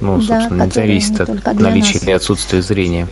ну, 0.00 0.20
собственно, 0.20 0.64
не 0.64 0.70
зависят 0.70 1.20
от 1.20 1.60
наличия 1.60 1.98
или 1.98 2.10
отсутствия 2.12 2.62
зрения. 2.62 3.08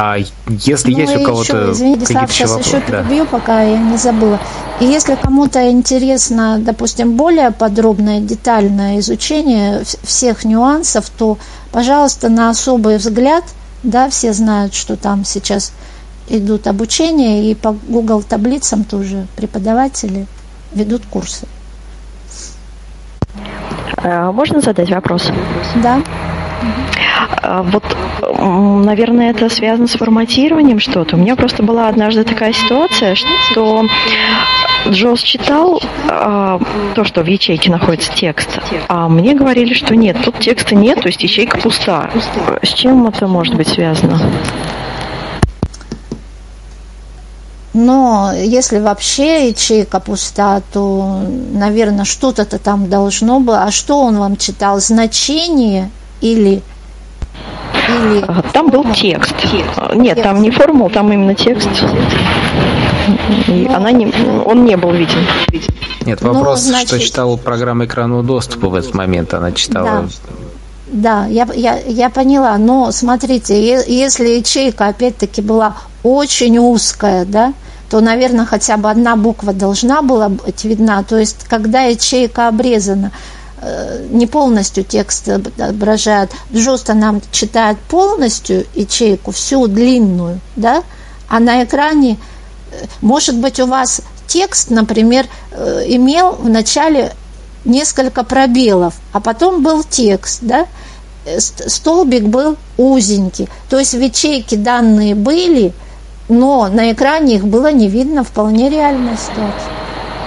А 0.00 0.16
если 0.46 0.92
Ну 0.92 0.98
есть 1.00 1.16
у 1.16 1.24
кого-то 1.24 1.56
еще, 1.56 1.72
извините, 1.72 2.00
какие-то 2.06 2.12
Слав, 2.12 2.30
еще 2.30 2.36
сейчас 2.38 2.50
вопросы, 2.50 2.68
еще 2.76 2.78
да. 2.92 3.02
перебью, 3.02 3.26
пока 3.26 3.62
я 3.62 3.78
не 3.78 3.96
забыла. 3.96 4.38
И 4.78 4.84
если 4.84 5.16
кому-то 5.16 5.70
интересно, 5.72 6.60
допустим, 6.60 7.16
более 7.16 7.50
подробное, 7.50 8.20
детальное 8.20 9.00
изучение 9.00 9.80
вс- 9.80 9.98
всех 10.04 10.44
нюансов, 10.44 11.10
то, 11.10 11.36
пожалуйста, 11.72 12.28
на 12.28 12.50
особый 12.50 12.98
взгляд, 12.98 13.42
да, 13.82 14.08
все 14.08 14.32
знают, 14.32 14.72
что 14.72 14.94
там 14.96 15.24
сейчас 15.24 15.72
идут 16.28 16.68
обучения, 16.68 17.50
и 17.50 17.56
по 17.56 17.72
Google 17.88 18.22
таблицам 18.22 18.84
тоже 18.84 19.26
преподаватели 19.34 20.26
ведут 20.74 21.02
курсы. 21.10 21.46
Э, 23.96 24.30
Можно 24.30 24.60
задать 24.60 24.90
вопрос? 24.90 25.28
Да. 25.82 26.00
А 26.62 26.97
Вот, 27.42 27.84
м, 28.22 28.82
наверное, 28.82 29.30
это 29.30 29.48
связано 29.48 29.88
с 29.88 29.92
форматированием 29.92 30.80
что-то. 30.80 31.16
У 31.16 31.18
меня 31.18 31.36
просто 31.36 31.62
была 31.62 31.88
однажды 31.88 32.24
такая 32.24 32.52
ситуация, 32.52 33.14
что 33.14 33.84
Джоус 34.86 35.22
читал 35.22 35.80
а, 36.08 36.60
то, 36.94 37.04
что 37.04 37.22
в 37.22 37.26
ячейке 37.26 37.70
находится 37.70 38.12
текст, 38.12 38.58
а 38.88 39.08
мне 39.08 39.34
говорили, 39.34 39.74
что 39.74 39.96
нет, 39.96 40.16
тут 40.24 40.38
текста 40.38 40.74
нет, 40.74 41.00
то 41.00 41.08
есть 41.08 41.22
ячейка 41.22 41.58
пуста. 41.58 42.10
С 42.62 42.72
чем 42.72 43.06
это 43.06 43.26
может 43.26 43.54
быть 43.54 43.68
связано? 43.68 44.20
Но 47.74 48.32
если 48.34 48.78
вообще 48.78 49.48
ячейка 49.48 50.00
пуста, 50.00 50.62
то, 50.72 51.22
наверное, 51.52 52.04
что-то-то 52.04 52.58
там 52.58 52.88
должно 52.88 53.40
было. 53.40 53.62
А 53.62 53.70
что 53.70 54.00
он 54.00 54.18
вам 54.18 54.36
читал? 54.36 54.80
Значение 54.80 55.90
или... 56.20 56.62
А, 58.26 58.42
Там 58.52 58.70
был 58.70 58.84
текст. 58.94 59.34
А, 59.76 59.94
Нет, 59.94 60.22
там 60.22 60.42
не 60.42 60.50
формул, 60.50 60.90
там 60.90 61.12
именно 61.12 61.34
текст. 61.34 61.68
И 63.46 63.66
она 63.74 63.90
не, 63.90 64.12
он 64.44 64.64
не 64.64 64.76
был 64.76 64.92
виден. 64.92 65.26
Нет, 66.04 66.20
Ну, 66.20 66.34
вопрос, 66.34 66.60
что 66.60 66.68
значит- 66.70 67.00
читала 67.00 67.36
программа 67.36 67.86
экранного 67.86 68.22
доступа 68.22 68.68
в 68.68 68.74
этот 68.74 68.94
момент, 68.94 69.32
она 69.34 69.52
читала... 69.52 70.08
Да, 70.90 71.26
я, 71.26 71.46
я, 71.54 71.78
я 71.86 72.08
поняла, 72.08 72.56
но 72.56 72.92
смотрите, 72.92 73.82
если 73.86 74.28
ячейка 74.28 74.88
опять-таки 74.88 75.42
была 75.42 75.76
очень 76.02 76.58
узкая, 76.58 77.26
да, 77.26 77.52
то, 77.90 78.00
наверное, 78.00 78.46
хотя 78.46 78.78
бы 78.78 78.90
одна 78.90 79.16
буква 79.16 79.52
должна 79.52 80.00
была 80.00 80.30
быть 80.30 80.64
видна. 80.64 81.02
То 81.02 81.18
есть, 81.18 81.44
когда 81.46 81.82
ячейка 81.82 82.48
обрезана, 82.48 83.12
не 84.10 84.26
полностью 84.26 84.84
текст 84.84 85.28
отображает, 85.28 86.30
Джоста 86.54 86.94
нам 86.94 87.20
читает 87.32 87.78
полностью 87.88 88.66
ячейку, 88.74 89.30
всю 89.32 89.66
длинную, 89.66 90.40
да, 90.56 90.82
а 91.28 91.40
на 91.40 91.64
экране, 91.64 92.18
э, 92.72 92.84
может 93.00 93.36
быть, 93.36 93.60
у 93.60 93.66
вас 93.66 94.00
текст, 94.26 94.70
например, 94.70 95.26
э, 95.52 95.84
имел 95.86 96.32
в 96.32 96.48
начале 96.48 97.12
несколько 97.64 98.24
пробелов, 98.24 98.94
а 99.12 99.20
потом 99.20 99.62
был 99.62 99.82
текст, 99.82 100.38
да, 100.42 100.66
Э, 101.28 101.40
ст- 101.40 101.68
столбик 101.70 102.24
был 102.24 102.56
узенький, 102.76 103.48
то 103.68 103.78
есть 103.78 103.94
в 103.94 104.00
ячейке 104.00 104.56
данные 104.56 105.14
были, 105.14 105.72
но 106.28 106.68
на 106.68 106.92
экране 106.92 107.36
их 107.36 107.46
было 107.46 107.70
не 107.70 107.88
видно, 107.88 108.24
вполне 108.24 108.70
реальная 108.70 109.16
ситуация. 109.16 109.72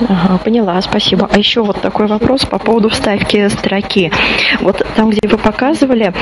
Ага, 0.08 0.38
поняла, 0.38 0.82
спасибо. 0.82 1.30
А 1.32 1.38
еще 1.38 1.62
вот 1.64 1.82
такой 1.82 2.08
вопрос 2.08 2.46
по 2.46 2.58
поводу 2.58 2.90
вставки 2.90 3.48
строки. 3.50 4.12
Вот 4.60 4.82
там, 4.96 5.10
где 5.10 5.28
вы 5.28 5.38
показывали 5.38 6.14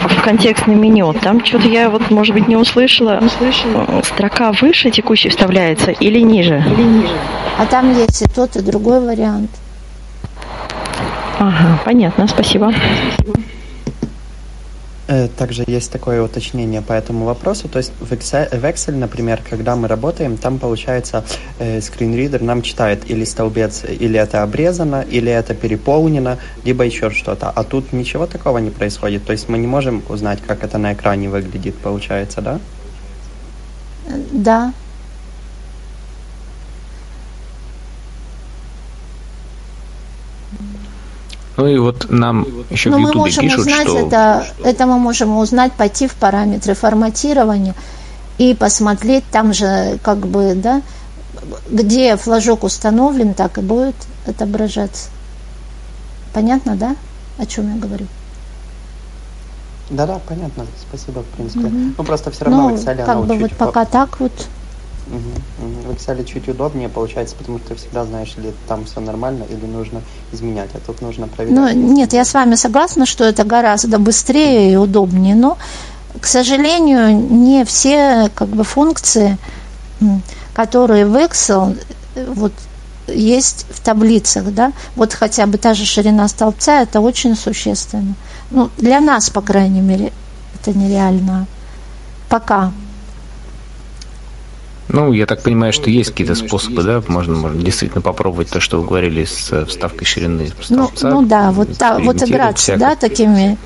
в 0.00 0.22
контекстном 0.22 0.80
меню, 0.80 1.12
там 1.12 1.44
что-то 1.44 1.68
я 1.68 1.90
вот, 1.90 2.10
может 2.10 2.34
быть, 2.34 2.48
не 2.48 2.56
услышала. 2.56 3.20
Строка 4.04 4.52
выше 4.52 4.90
текущей 4.90 5.28
вставляется 5.28 5.90
или 5.90 6.20
ниже? 6.20 6.62
Или 6.76 6.82
ниже? 6.82 7.14
А 7.58 7.66
там 7.66 7.96
есть 7.96 8.22
и 8.22 8.26
тот, 8.26 8.56
и 8.56 8.60
другой 8.60 9.00
вариант. 9.00 9.50
Ага, 11.38 11.78
понятно, 11.84 12.26
спасибо. 12.28 12.72
Э, 12.72 13.32
также 15.36 15.64
есть 15.66 15.92
такое 15.92 16.22
уточнение 16.22 16.82
по 16.82 16.92
этому 16.92 17.24
вопросу. 17.24 17.68
То 17.68 17.78
есть 17.78 17.92
в 18.00 18.12
Excel, 18.12 18.48
в 18.58 18.64
Excel 18.64 18.96
например, 18.96 19.40
когда 19.48 19.76
мы 19.76 19.88
работаем, 19.88 20.36
там 20.36 20.58
получается 20.58 21.24
э, 21.58 21.80
скринридер 21.80 22.42
нам 22.42 22.62
читает 22.62 23.10
или 23.10 23.24
столбец, 23.24 23.84
или 23.84 24.18
это 24.18 24.42
обрезано, 24.42 25.02
или 25.02 25.30
это 25.30 25.54
переполнено, 25.54 26.38
либо 26.64 26.84
еще 26.84 27.10
что-то. 27.10 27.50
А 27.50 27.64
тут 27.64 27.92
ничего 27.92 28.26
такого 28.26 28.58
не 28.58 28.70
происходит. 28.70 29.24
То 29.24 29.32
есть 29.32 29.48
мы 29.48 29.58
не 29.58 29.66
можем 29.66 30.02
узнать, 30.08 30.40
как 30.46 30.64
это 30.64 30.78
на 30.78 30.92
экране 30.92 31.28
выглядит, 31.28 31.76
получается, 31.76 32.40
да? 32.40 32.60
Да, 34.32 34.72
Ну 41.56 41.66
и 41.66 41.78
вот 41.78 42.06
нам 42.10 42.46
еще 42.70 42.90
Но 42.90 42.98
в 42.98 43.00
мы 43.00 43.08
Ютубе 43.08 43.32
пишут, 43.32 43.60
узнать 43.60 43.88
что... 43.88 43.98
это, 43.98 44.46
это 44.62 44.86
мы 44.86 44.98
можем 44.98 45.36
узнать, 45.38 45.72
пойти 45.72 46.06
в 46.06 46.14
параметры 46.14 46.74
форматирования 46.74 47.74
и 48.38 48.54
посмотреть 48.54 49.24
там 49.30 49.54
же, 49.54 49.98
как 50.02 50.18
бы, 50.18 50.54
да, 50.54 50.82
где 51.70 52.16
флажок 52.16 52.64
установлен, 52.64 53.32
так 53.34 53.56
и 53.58 53.62
будет 53.62 53.96
отображаться. 54.26 55.08
Понятно, 56.34 56.76
да, 56.76 56.96
о 57.38 57.46
чем 57.46 57.74
я 57.74 57.80
говорю? 57.80 58.06
Да-да, 59.88 60.18
понятно. 60.26 60.66
Спасибо, 60.88 61.20
в 61.20 61.26
принципе. 61.26 61.66
Мгм. 61.66 61.94
Ну, 61.96 62.04
просто 62.04 62.30
все 62.30 62.44
равно 62.44 62.70
Ну, 62.70 62.76
в 62.76 62.80
Excel 62.80 62.96
как 62.96 63.08
оно 63.08 63.22
бы 63.22 63.34
чуть 63.34 63.40
вот 63.40 63.50
по- 63.52 63.66
пока 63.66 63.84
так 63.84 64.20
вот. 64.20 64.32
Мгм, 65.06 65.20
мгм. 65.58 65.82
В 65.82 65.90
Excel 65.92 66.24
чуть 66.24 66.48
удобнее 66.48 66.88
получается, 66.88 67.36
потому 67.36 67.58
что 67.58 67.68
ты 67.68 67.74
всегда 67.76 68.04
знаешь, 68.04 68.34
или 68.36 68.52
там 68.66 68.84
все 68.84 69.00
нормально, 69.00 69.44
или 69.48 69.64
нужно 69.64 70.02
изменять, 70.32 70.70
а 70.74 70.78
тут 70.84 71.00
нужно 71.00 71.28
проверять. 71.28 71.76
Ну, 71.76 71.94
нет, 71.94 72.12
я 72.12 72.24
с 72.24 72.34
вами 72.34 72.56
согласна, 72.56 73.06
что 73.06 73.24
это 73.24 73.44
гораздо 73.44 73.98
быстрее 73.98 74.72
и 74.72 74.76
удобнее, 74.76 75.34
но, 75.34 75.58
к 76.20 76.26
сожалению, 76.26 77.16
не 77.16 77.64
все 77.64 78.30
как 78.34 78.48
бы 78.48 78.64
функции, 78.64 79.38
которые 80.54 81.06
в 81.06 81.14
Excel 81.14 81.78
вот 82.34 82.52
есть 83.06 83.66
в 83.70 83.80
таблицах, 83.80 84.52
да, 84.52 84.72
вот 84.96 85.14
хотя 85.14 85.46
бы 85.46 85.58
та 85.58 85.74
же 85.74 85.84
ширина 85.84 86.26
столбца, 86.26 86.80
это 86.82 87.00
очень 87.00 87.36
существенно. 87.36 88.14
Ну, 88.50 88.70
для 88.76 89.00
нас, 89.00 89.30
по 89.30 89.40
крайней 89.40 89.80
мере, 89.80 90.12
это 90.54 90.76
нереально. 90.76 91.46
Пока. 92.28 92.72
Ну, 94.88 95.12
я 95.12 95.26
так 95.26 95.42
понимаю, 95.42 95.72
что 95.72 95.90
есть 95.90 96.10
какие-то 96.10 96.34
способы, 96.34 96.82
да? 96.82 97.02
Можно, 97.08 97.36
можно 97.36 97.60
действительно 97.60 98.02
попробовать 98.02 98.50
то, 98.50 98.60
что 98.60 98.80
вы 98.80 98.86
говорили 98.86 99.24
с 99.24 99.52
э, 99.52 99.64
вставкой 99.64 100.06
ширины 100.06 100.50
Ну, 100.70 100.86
столбца. 100.86 101.08
ну 101.10 101.22
да, 101.26 101.50
вот, 101.50 101.76
та, 101.76 101.98
вот 101.98 102.16
экспериментировать 102.16 102.30
играться, 102.30 102.62
всяко. 102.62 102.78
да, 102.80 102.96
такими 102.96 103.58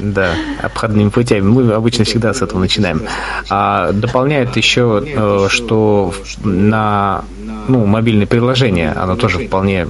Да, 0.00 0.34
обходными 0.62 1.08
путями. 1.10 1.42
Мы 1.42 1.72
обычно 1.72 2.04
всегда 2.04 2.34
с 2.34 2.42
этого 2.42 2.58
начинаем. 2.58 3.02
А 3.48 3.92
дополняет 3.92 4.56
еще, 4.56 5.02
э, 5.06 5.46
что 5.48 6.12
на 6.42 7.24
ну, 7.68 7.86
мобильное 7.86 8.26
приложение, 8.26 8.92
оно 8.92 9.16
тоже 9.16 9.38
вполне 9.38 9.88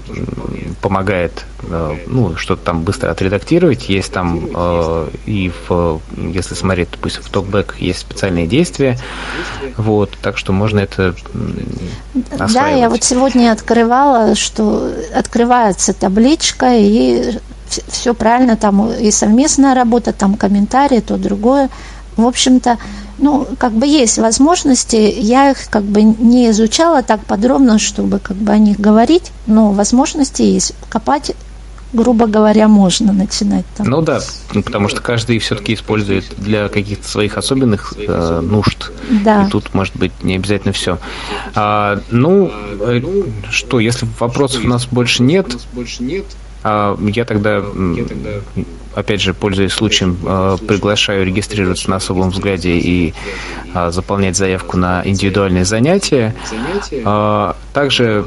помогает 0.80 1.44
э, 1.68 1.97
ну, 2.06 2.36
что-то 2.36 2.62
там 2.64 2.82
быстро 2.82 3.10
отредактировать. 3.10 3.89
Есть 3.89 4.12
там 4.12 4.48
э, 4.55 5.09
и 5.26 5.51
в, 5.68 6.01
если 6.16 6.55
смотреть, 6.55 6.90
допустим, 6.90 7.22
в 7.22 7.28
токбэк 7.30 7.76
есть 7.78 8.01
специальные 8.01 8.47
действия. 8.47 8.98
Вот, 9.76 10.10
так 10.20 10.36
что 10.36 10.52
можно 10.52 10.80
это 10.80 11.14
м, 11.34 11.55
Да, 12.14 12.44
осваивать. 12.44 12.80
я 12.80 12.90
вот 12.90 13.05
сегодня 13.05 13.52
открывала, 13.52 14.34
что 14.34 14.93
открывается 15.14 15.94
табличка, 15.94 16.74
и 16.74 17.39
все 17.89 18.15
правильно, 18.15 18.57
там 18.57 18.90
и 18.90 19.11
совместная 19.11 19.74
работа, 19.74 20.12
там 20.12 20.35
комментарии, 20.35 21.01
то 21.01 21.16
другое. 21.16 21.70
В 22.16 22.27
общем-то, 22.27 22.78
ну, 23.19 23.47
как 23.59 23.73
бы 23.73 23.86
есть 23.86 24.19
возможности, 24.19 24.97
я 24.97 25.51
их 25.51 25.69
как 25.70 25.85
бы 25.85 26.03
не 26.03 26.51
изучала 26.51 27.03
так 27.03 27.24
подробно, 27.24 27.78
чтобы 27.78 28.19
как 28.19 28.36
бы 28.36 28.53
о 28.53 28.59
них 28.59 28.78
говорить, 28.78 29.32
но 29.47 29.73
возможности 29.73 30.43
есть. 30.43 30.74
Копать, 30.90 31.32
грубо 31.93 32.27
говоря, 32.27 32.69
можно 32.69 33.12
начинать 33.12 33.65
там. 33.77 33.86
Ну 33.86 34.03
да, 34.03 34.20
ну, 34.53 34.62
потому 34.62 34.89
что 34.89 35.01
каждый 35.01 35.39
все-таки 35.39 35.74
использует 35.74 36.24
для 36.36 36.69
каких-то 36.69 37.09
своих 37.09 37.36
особенных 37.36 37.94
э, 37.97 38.40
нужд. 38.40 38.90
Да. 39.24 39.44
И 39.44 39.51
тут 39.51 39.73
может 39.74 39.97
быть 39.97 40.12
не 40.23 40.36
обязательно 40.36 40.73
все. 40.73 40.99
А, 41.55 42.01
ну, 42.11 42.51
э, 42.81 43.03
что, 43.51 43.81
если 43.81 44.07
вопросов 44.19 44.65
у 44.65 44.69
нас 44.69 44.86
больше 44.86 45.23
нет, 45.23 45.47
я 46.64 47.24
тогда, 47.24 47.62
опять 48.94 49.20
же, 49.20 49.34
пользуясь 49.34 49.72
случаем, 49.72 50.16
э, 50.24 50.56
приглашаю 50.66 51.26
регистрироваться 51.26 51.90
на 51.90 51.97
особом 51.97 52.30
взгляде 52.30 52.72
и 52.78 53.14
а, 53.74 53.90
заполнять 53.90 54.36
заявку 54.36 54.76
на 54.76 55.02
индивидуальные 55.05 55.64
занятия. 55.64 56.34
А, 57.05 57.56
Также 57.72 58.26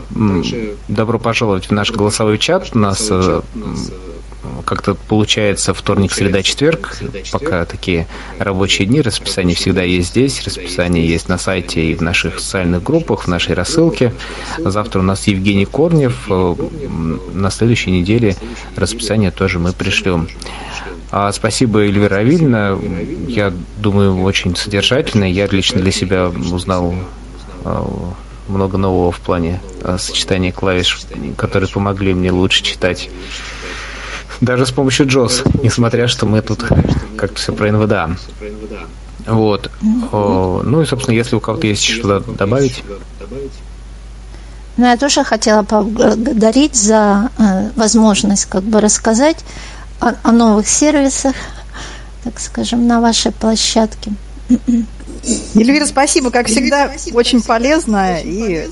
добро 0.87 1.19
пожаловать 1.19 1.67
в 1.67 1.71
наш 1.71 1.91
голосовой 1.91 2.37
чат. 2.37 2.71
У 2.73 2.79
нас 2.79 3.11
как-то 4.65 4.95
получается 4.95 5.73
вторник, 5.73 6.11
среда, 6.11 6.41
четверг, 6.41 6.97
пока 7.31 7.65
такие 7.65 8.07
рабочие 8.39 8.87
дни. 8.87 9.01
Расписание 9.01 9.55
всегда 9.55 9.83
есть 9.83 10.09
здесь, 10.09 10.43
расписание 10.43 11.07
есть 11.07 11.29
на 11.29 11.37
сайте 11.37 11.83
и 11.85 11.95
в 11.95 12.01
наших 12.01 12.39
социальных 12.39 12.83
группах, 12.83 13.23
в 13.23 13.27
нашей 13.27 13.53
рассылке. 13.55 14.13
Завтра 14.57 14.99
у 14.99 15.03
нас 15.03 15.27
Евгений 15.27 15.65
Корнев. 15.65 16.27
Э, 16.29 16.55
На 17.33 17.49
следующей 17.51 17.91
неделе 17.91 18.35
расписание 18.75 19.31
тоже 19.31 19.59
мы 19.59 19.73
пришлем. 19.73 20.27
А, 21.11 21.31
Спасибо, 21.31 21.79
Эльвира 21.79 22.17
Авильевна. 22.17 22.77
Я 23.27 23.53
думаю, 23.77 24.21
очень 24.21 24.55
содержательно. 24.55 25.23
Я 25.23 25.47
лично 25.47 25.79
для 25.81 25.91
себя 25.91 26.27
узнал 26.27 26.93
э, 27.63 27.83
много 28.47 28.77
нового 28.77 29.11
в 29.11 29.19
плане 29.19 29.61
э, 29.81 29.97
сочетания 29.99 30.51
клавиш, 30.51 31.01
которые 31.37 31.69
помогли 31.69 32.13
мне 32.13 32.31
лучше 32.31 32.63
читать. 32.63 33.09
Даже 34.41 34.65
с 34.65 34.71
помощью 34.71 35.07
JOS, 35.07 35.61
несмотря 35.63 36.07
что 36.07 36.25
мы 36.25 36.41
тут 36.41 36.63
как-то 37.17 37.39
все 37.39 37.53
про 37.53 37.71
НВДА. 37.71 38.17
Вот. 39.25 39.71
О, 40.11 40.61
Ну 40.63 40.81
и, 40.81 40.85
собственно, 40.85 41.15
если 41.15 41.35
у 41.35 41.39
кого-то 41.39 41.67
есть 41.67 41.83
что-то 41.83 42.31
добавить. 42.33 42.83
Ну, 44.77 44.85
я 44.85 44.97
тоже 44.97 45.23
хотела 45.23 45.63
поблагодарить 45.63 46.75
за 46.75 47.29
э, 47.37 47.69
возможность 47.77 48.45
как 48.45 48.63
бы 48.63 48.81
рассказать 48.81 49.37
о, 50.01 50.15
о 50.21 50.31
новых 50.33 50.67
сервисах, 50.67 51.33
так 52.25 52.39
скажем, 52.41 52.85
на 52.85 52.99
вашей 52.99 53.31
площадке. 53.31 54.11
Эльвира, 55.55 55.85
спасибо, 55.85 56.29
как 56.29 56.47
всегда, 56.47 56.91
очень 57.13 57.41
полезно 57.41 58.19
и 58.19 58.67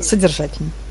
содержательно. 0.00 0.70